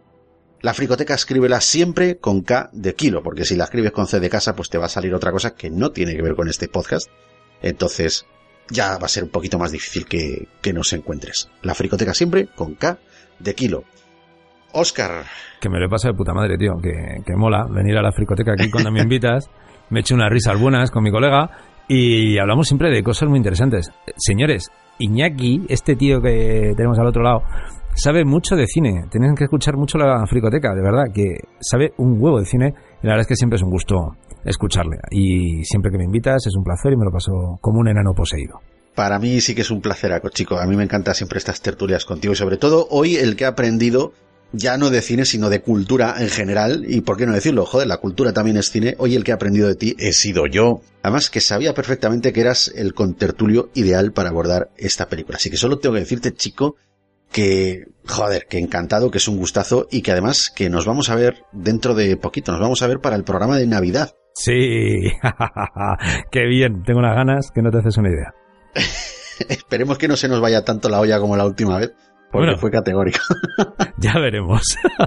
la 0.61 0.73
fricoteca 0.73 1.13
escríbela 1.13 1.61
siempre 1.61 2.17
con 2.17 2.41
K 2.41 2.69
de 2.73 2.95
kilo, 2.95 3.23
porque 3.23 3.45
si 3.45 3.55
la 3.55 3.65
escribes 3.65 3.91
con 3.91 4.07
C 4.07 4.19
de 4.19 4.29
casa, 4.29 4.55
pues 4.55 4.69
te 4.69 4.77
va 4.77 4.85
a 4.85 4.89
salir 4.89 5.13
otra 5.13 5.31
cosa 5.31 5.55
que 5.55 5.69
no 5.69 5.91
tiene 5.91 6.15
que 6.15 6.21
ver 6.21 6.35
con 6.35 6.49
este 6.49 6.67
podcast. 6.67 7.09
Entonces, 7.61 8.25
ya 8.69 8.97
va 8.97 9.05
a 9.05 9.09
ser 9.09 9.23
un 9.23 9.29
poquito 9.29 9.57
más 9.57 9.71
difícil 9.71 10.05
que, 10.05 10.47
que 10.61 10.73
nos 10.73 10.91
encuentres. 10.93 11.49
La 11.61 11.73
fricoteca 11.73 12.13
siempre 12.13 12.47
con 12.47 12.75
K 12.75 12.99
de 13.39 13.55
kilo. 13.55 13.83
Oscar. 14.73 15.25
Que 15.59 15.69
me 15.69 15.79
lo 15.79 15.89
pasa 15.89 16.09
de 16.09 16.13
puta 16.13 16.33
madre, 16.33 16.57
tío. 16.57 16.73
Que, 16.81 17.23
que 17.25 17.35
mola 17.35 17.65
venir 17.69 17.97
a 17.97 18.01
la 18.01 18.11
fricoteca 18.11 18.53
aquí 18.53 18.69
cuando 18.69 18.91
me 18.91 19.01
invitas. 19.01 19.49
Me 19.89 20.01
echo 20.01 20.13
unas 20.13 20.29
risas 20.29 20.59
buenas 20.59 20.91
con 20.91 21.03
mi 21.03 21.11
colega 21.11 21.49
y 21.87 22.37
hablamos 22.37 22.67
siempre 22.67 22.91
de 22.91 23.01
cosas 23.01 23.29
muy 23.29 23.37
interesantes. 23.37 23.89
Señores, 24.15 24.69
Iñaki, 24.99 25.65
este 25.69 25.95
tío 25.95 26.21
que 26.21 26.73
tenemos 26.75 26.99
al 26.99 27.07
otro 27.07 27.23
lado, 27.23 27.41
sabe 27.95 28.25
mucho 28.25 28.55
de 28.55 28.67
cine. 28.67 29.05
Tienen 29.09 29.35
que 29.35 29.45
escuchar 29.45 29.75
mucho 29.75 29.97
la 29.97 30.25
fricoteca, 30.27 30.73
de 30.75 30.81
verdad, 30.81 31.05
que 31.13 31.37
sabe 31.59 31.93
un 31.97 32.21
huevo 32.21 32.39
de 32.39 32.45
cine. 32.45 32.73
Y 33.01 33.07
la 33.07 33.13
verdad 33.13 33.21
es 33.21 33.27
que 33.27 33.35
siempre 33.35 33.57
es 33.57 33.63
un 33.63 33.71
gusto 33.71 33.95
escucharle. 34.45 34.97
Y 35.11 35.63
siempre 35.63 35.91
que 35.91 35.97
me 35.97 36.05
invitas 36.05 36.45
es 36.45 36.55
un 36.55 36.63
placer 36.63 36.93
y 36.93 36.97
me 36.97 37.05
lo 37.05 37.11
paso 37.11 37.57
como 37.61 37.79
un 37.79 37.87
enano 37.87 38.13
poseído. 38.13 38.59
para 38.95 39.17
mí 39.17 39.39
sí 39.39 39.55
que 39.55 39.61
es 39.61 39.71
un 39.71 39.81
placer, 39.81 40.11
chico. 40.31 40.57
A 40.57 40.65
mí 40.65 40.75
me 40.75 40.83
encanta 40.83 41.13
siempre 41.13 41.37
estas 41.37 41.61
tertulias 41.61 42.03
contigo 42.05 42.33
y 42.33 42.35
sobre 42.35 42.57
todo 42.57 42.87
hoy 42.89 43.15
el 43.15 43.37
que 43.37 43.45
he 43.45 43.47
aprendido 43.47 44.11
ya 44.51 44.77
no 44.77 44.89
de 44.89 45.01
cine, 45.01 45.25
sino 45.25 45.49
de 45.49 45.61
cultura 45.61 46.15
en 46.19 46.29
general. 46.29 46.85
Y 46.87 47.01
por 47.01 47.17
qué 47.17 47.25
no 47.25 47.33
decirlo, 47.33 47.65
joder, 47.65 47.87
la 47.87 47.97
cultura 47.97 48.33
también 48.33 48.57
es 48.57 48.71
cine. 48.71 48.95
Hoy 48.97 49.15
el 49.15 49.23
que 49.23 49.31
he 49.31 49.33
aprendido 49.33 49.67
de 49.67 49.75
ti 49.75 49.95
he 49.99 50.13
sido 50.13 50.45
yo. 50.47 50.81
Además 51.03 51.29
que 51.29 51.41
sabía 51.41 51.73
perfectamente 51.73 52.33
que 52.33 52.41
eras 52.41 52.71
el 52.75 52.93
contertulio 52.93 53.69
ideal 53.73 54.11
para 54.11 54.29
abordar 54.29 54.69
esta 54.77 55.07
película. 55.07 55.37
Así 55.37 55.49
que 55.49 55.57
solo 55.57 55.79
tengo 55.79 55.95
que 55.95 56.01
decirte, 56.01 56.33
chico, 56.33 56.75
que, 57.31 57.85
joder, 58.07 58.47
que 58.49 58.57
encantado, 58.57 59.11
que 59.11 59.19
es 59.19 59.27
un 59.27 59.37
gustazo 59.37 59.87
y 59.91 60.01
que 60.01 60.11
además 60.11 60.51
que 60.53 60.69
nos 60.69 60.85
vamos 60.85 61.09
a 61.09 61.15
ver 61.15 61.43
dentro 61.51 61.93
de 61.93 62.17
poquito, 62.17 62.51
nos 62.51 62.61
vamos 62.61 62.81
a 62.81 62.87
ver 62.87 62.99
para 62.99 63.15
el 63.15 63.23
programa 63.23 63.57
de 63.57 63.67
Navidad. 63.67 64.15
Sí, 64.33 64.53
qué 66.31 66.45
bien, 66.47 66.83
tengo 66.83 66.99
unas 66.99 67.15
ganas 67.15 67.51
que 67.53 67.61
no 67.61 67.71
te 67.71 67.79
haces 67.79 67.97
una 67.97 68.09
idea. 68.09 68.33
Esperemos 69.49 69.97
que 69.97 70.07
no 70.07 70.17
se 70.17 70.27
nos 70.27 70.41
vaya 70.41 70.65
tanto 70.65 70.89
la 70.89 70.99
olla 70.99 71.19
como 71.19 71.37
la 71.37 71.45
última 71.45 71.77
vez. 71.77 71.93
Porque 72.31 72.57
fue 72.57 72.69
categórico. 72.69 73.19
ya 73.97 74.19
veremos. 74.19 74.61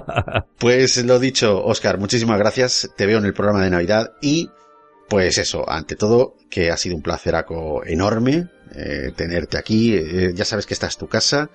pues 0.57 1.03
lo 1.05 1.19
dicho, 1.19 1.63
Oscar, 1.63 1.97
muchísimas 1.97 2.37
gracias. 2.37 2.91
Te 2.97 3.05
veo 3.05 3.19
en 3.19 3.25
el 3.25 3.33
programa 3.33 3.63
de 3.63 3.69
Navidad 3.69 4.13
y 4.21 4.49
pues 5.07 5.37
eso, 5.37 5.69
ante 5.69 5.95
todo, 5.95 6.35
que 6.49 6.71
ha 6.71 6.77
sido 6.77 6.95
un 6.95 7.01
placeraco 7.01 7.85
enorme 7.85 8.49
eh, 8.75 9.11
tenerte 9.15 9.57
aquí. 9.57 9.95
Eh, 9.95 10.33
ya 10.33 10.43
sabes 10.43 10.65
que 10.65 10.73
esta 10.73 10.87
es 10.87 10.97
tu 10.97 11.07
casa, 11.07 11.49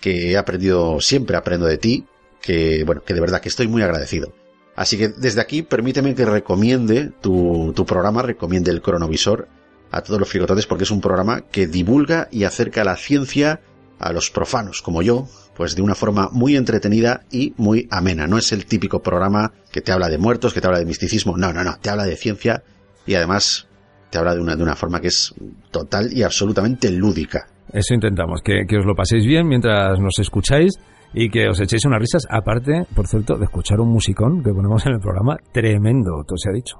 que 0.00 0.32
he 0.32 0.36
aprendido, 0.36 1.00
siempre 1.00 1.36
aprendo 1.36 1.66
de 1.66 1.78
ti, 1.78 2.06
que 2.42 2.84
bueno, 2.84 3.02
que 3.02 3.14
de 3.14 3.20
verdad 3.20 3.40
que 3.40 3.48
estoy 3.48 3.68
muy 3.68 3.82
agradecido. 3.82 4.34
Así 4.76 4.98
que 4.98 5.08
desde 5.08 5.40
aquí 5.40 5.62
permíteme 5.62 6.14
que 6.14 6.24
recomiende 6.24 7.12
tu, 7.20 7.72
tu 7.74 7.86
programa, 7.86 8.22
recomiende 8.22 8.70
el 8.70 8.82
cronovisor 8.82 9.48
a 9.90 10.02
todos 10.02 10.18
los 10.18 10.28
frigototes 10.28 10.66
porque 10.66 10.84
es 10.84 10.90
un 10.90 11.00
programa 11.00 11.42
que 11.42 11.68
divulga 11.68 12.28
y 12.32 12.44
acerca 12.44 12.82
la 12.82 12.96
ciencia 12.96 13.60
a 14.04 14.12
los 14.12 14.30
profanos 14.30 14.82
como 14.82 15.00
yo, 15.00 15.26
pues 15.56 15.74
de 15.74 15.82
una 15.82 15.94
forma 15.94 16.28
muy 16.30 16.56
entretenida 16.56 17.22
y 17.30 17.54
muy 17.56 17.88
amena. 17.90 18.26
No 18.26 18.36
es 18.36 18.52
el 18.52 18.66
típico 18.66 19.00
programa 19.00 19.52
que 19.72 19.80
te 19.80 19.92
habla 19.92 20.08
de 20.08 20.18
muertos, 20.18 20.52
que 20.52 20.60
te 20.60 20.66
habla 20.66 20.78
de 20.78 20.84
misticismo, 20.84 21.36
no, 21.38 21.52
no, 21.52 21.64
no, 21.64 21.78
te 21.80 21.88
habla 21.88 22.04
de 22.04 22.14
ciencia 22.16 22.62
y 23.06 23.14
además 23.14 23.66
te 24.10 24.18
habla 24.18 24.34
de 24.34 24.42
una, 24.42 24.56
de 24.56 24.62
una 24.62 24.76
forma 24.76 25.00
que 25.00 25.08
es 25.08 25.34
total 25.70 26.12
y 26.12 26.22
absolutamente 26.22 26.90
lúdica. 26.90 27.46
Eso 27.72 27.94
intentamos, 27.94 28.42
que, 28.44 28.66
que 28.68 28.76
os 28.76 28.84
lo 28.84 28.94
paséis 28.94 29.24
bien 29.24 29.48
mientras 29.48 29.98
nos 29.98 30.18
escucháis 30.18 30.74
y 31.14 31.30
que 31.30 31.48
os 31.48 31.58
echéis 31.58 31.86
unas 31.86 32.00
risas, 32.00 32.26
aparte, 32.28 32.84
por 32.94 33.06
cierto, 33.06 33.38
de 33.38 33.44
escuchar 33.44 33.80
un 33.80 33.88
musicón 33.88 34.42
que 34.42 34.52
ponemos 34.52 34.84
en 34.84 34.92
el 34.92 35.00
programa, 35.00 35.38
tremendo, 35.50 36.24
todo 36.26 36.36
se 36.36 36.50
ha 36.50 36.52
dicho. 36.52 36.76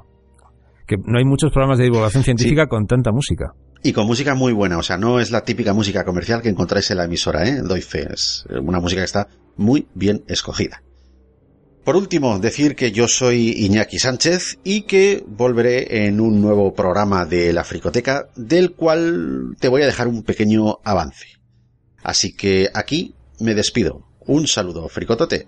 Que 0.86 0.96
no 0.98 1.18
hay 1.18 1.24
muchos 1.24 1.50
programas 1.50 1.78
de 1.78 1.84
divulgación 1.84 2.22
científica 2.22 2.66
con 2.66 2.86
tanta 2.86 3.12
música. 3.12 3.54
Y 3.86 3.92
con 3.92 4.06
música 4.06 4.34
muy 4.34 4.54
buena, 4.54 4.78
o 4.78 4.82
sea, 4.82 4.96
no 4.96 5.20
es 5.20 5.30
la 5.30 5.44
típica 5.44 5.74
música 5.74 6.06
comercial 6.06 6.40
que 6.40 6.48
encontráis 6.48 6.90
en 6.90 6.96
la 6.96 7.04
emisora, 7.04 7.46
¿eh? 7.46 7.60
Doy 7.62 7.82
fe, 7.82 8.08
es 8.10 8.46
una 8.48 8.80
música 8.80 9.02
que 9.02 9.04
está 9.04 9.28
muy 9.56 9.86
bien 9.92 10.24
escogida. 10.26 10.82
Por 11.84 11.94
último, 11.94 12.38
decir 12.38 12.76
que 12.76 12.92
yo 12.92 13.08
soy 13.08 13.50
Iñaki 13.50 13.98
Sánchez 13.98 14.58
y 14.64 14.82
que 14.82 15.22
volveré 15.26 16.06
en 16.06 16.18
un 16.18 16.40
nuevo 16.40 16.72
programa 16.72 17.26
de 17.26 17.52
la 17.52 17.62
Fricoteca, 17.62 18.30
del 18.36 18.72
cual 18.72 19.54
te 19.60 19.68
voy 19.68 19.82
a 19.82 19.86
dejar 19.86 20.08
un 20.08 20.22
pequeño 20.22 20.78
avance. 20.82 21.26
Así 22.02 22.34
que 22.34 22.70
aquí 22.72 23.14
me 23.40 23.54
despido. 23.54 24.08
Un 24.20 24.46
saludo, 24.46 24.88
fricotote. 24.88 25.46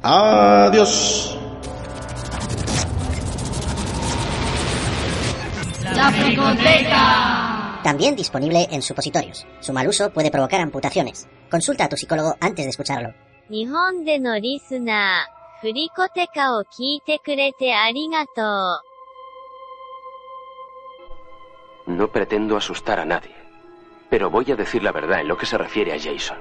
Adiós. 0.00 1.36
La 5.98 6.12
fricoteca. 6.12 7.80
También 7.82 8.14
disponible 8.14 8.68
en 8.70 8.82
supositorios. 8.82 9.44
Su 9.58 9.72
mal 9.72 9.88
uso 9.88 10.12
puede 10.12 10.30
provocar 10.30 10.60
amputaciones. 10.60 11.28
Consulta 11.50 11.86
a 11.86 11.88
tu 11.88 11.96
psicólogo 11.96 12.36
antes 12.40 12.66
de 12.66 12.70
escucharlo. 12.70 13.12
No 21.86 22.12
pretendo 22.12 22.56
asustar 22.56 23.00
a 23.00 23.04
nadie, 23.04 23.34
pero 24.08 24.30
voy 24.30 24.52
a 24.52 24.56
decir 24.56 24.84
la 24.84 24.92
verdad 24.92 25.20
en 25.20 25.26
lo 25.26 25.36
que 25.36 25.46
se 25.46 25.58
refiere 25.58 25.92
a 25.94 25.98
Jason. 25.98 26.38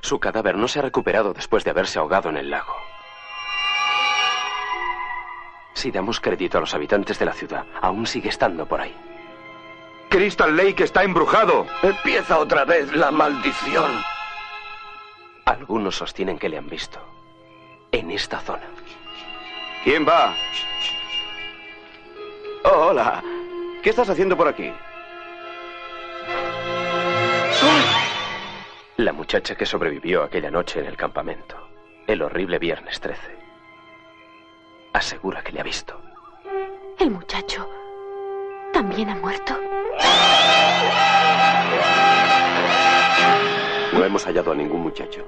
Su 0.00 0.18
cadáver 0.18 0.56
no 0.56 0.66
se 0.66 0.80
ha 0.80 0.82
recuperado 0.82 1.34
después 1.34 1.62
de 1.62 1.70
haberse 1.70 2.00
ahogado 2.00 2.30
en 2.30 2.38
el 2.38 2.50
lago. 2.50 2.74
Si 5.74 5.90
damos 5.90 6.20
crédito 6.20 6.58
a 6.58 6.60
los 6.60 6.74
habitantes 6.74 7.18
de 7.18 7.26
la 7.26 7.32
ciudad, 7.32 7.66
aún 7.82 8.06
sigue 8.06 8.30
estando 8.30 8.66
por 8.66 8.80
ahí. 8.80 8.94
Crystal 10.08 10.56
Lake 10.56 10.84
está 10.84 11.02
embrujado. 11.02 11.66
Empieza 11.82 12.38
otra 12.38 12.64
vez 12.64 12.92
la 12.94 13.10
maldición. 13.10 13.90
Algunos 15.44 15.96
sostienen 15.96 16.38
que 16.38 16.48
le 16.48 16.56
han 16.56 16.68
visto. 16.68 17.00
En 17.90 18.10
esta 18.10 18.40
zona. 18.40 18.66
¿Quién 19.82 20.06
va? 20.08 20.34
Oh, 22.64 22.86
hola. 22.86 23.22
¿Qué 23.82 23.90
estás 23.90 24.08
haciendo 24.08 24.36
por 24.36 24.48
aquí? 24.48 24.72
La 28.96 29.12
muchacha 29.12 29.56
que 29.56 29.66
sobrevivió 29.66 30.22
aquella 30.22 30.50
noche 30.50 30.78
en 30.80 30.86
el 30.86 30.96
campamento, 30.96 31.68
el 32.06 32.22
horrible 32.22 32.58
viernes 32.58 33.00
13, 33.00 33.20
asegura 34.94 35.42
que 35.42 35.52
le 35.52 35.60
ha 35.60 35.64
visto. 35.64 36.00
¿El 36.98 37.10
muchacho 37.10 37.68
también 38.72 39.10
ha 39.10 39.16
muerto? 39.16 39.54
No 43.92 44.04
hemos 44.04 44.24
hallado 44.24 44.52
a 44.52 44.54
ningún 44.54 44.80
muchacho. 44.80 45.26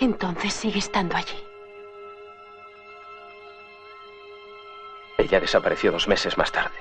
Entonces 0.00 0.52
sigue 0.52 0.78
estando 0.78 1.16
allí. 1.16 1.36
Ella 5.18 5.38
desapareció 5.38 5.92
dos 5.92 6.08
meses 6.08 6.36
más 6.36 6.50
tarde. 6.50 6.76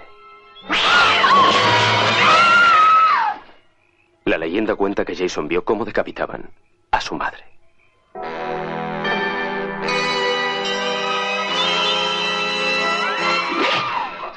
La 4.26 4.38
leyenda 4.38 4.76
cuenta 4.76 5.06
que 5.06 5.16
Jason 5.16 5.48
vio 5.48 5.64
cómo 5.64 5.86
decapitaban 5.86 6.50
a 6.92 7.02
su 7.02 7.16
madre. 7.16 7.51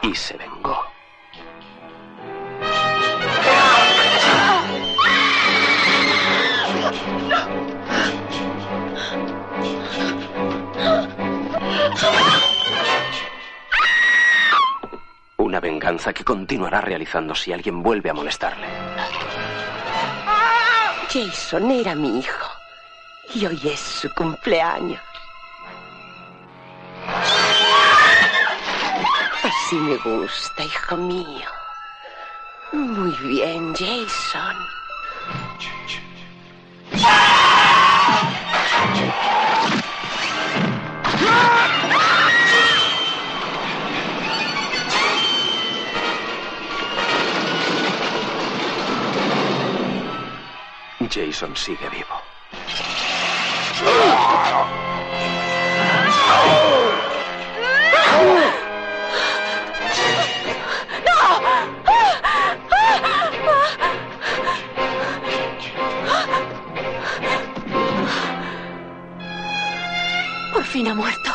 Y 0.04 0.14
se 0.14 0.36
vengó. 0.36 0.84
Una 15.38 15.58
venganza 15.58 16.12
que 16.12 16.22
continuará 16.22 16.82
realizando 16.82 17.34
si 17.34 17.54
alguien 17.54 17.82
vuelve 17.82 18.10
a 18.10 18.14
molestarle. 18.14 18.66
Jason 21.10 21.70
era 21.70 21.94
mi 21.94 22.18
hijo. 22.18 22.50
Y 23.34 23.46
hoy 23.46 23.58
es 23.64 23.80
su 23.80 24.12
cumpleaños. 24.12 25.13
Así 29.74 29.82
me 29.82 29.96
gusta, 29.96 30.62
hijo 30.62 30.96
mío. 30.96 31.50
Muy 32.70 33.10
bien, 33.26 33.74
Jason. 33.74 34.56
Jason 51.10 51.56
sigue 51.56 51.88
vivo. 51.90 52.14
Fin 70.74 70.88
ha 70.88 70.94
muerto. 70.94 71.33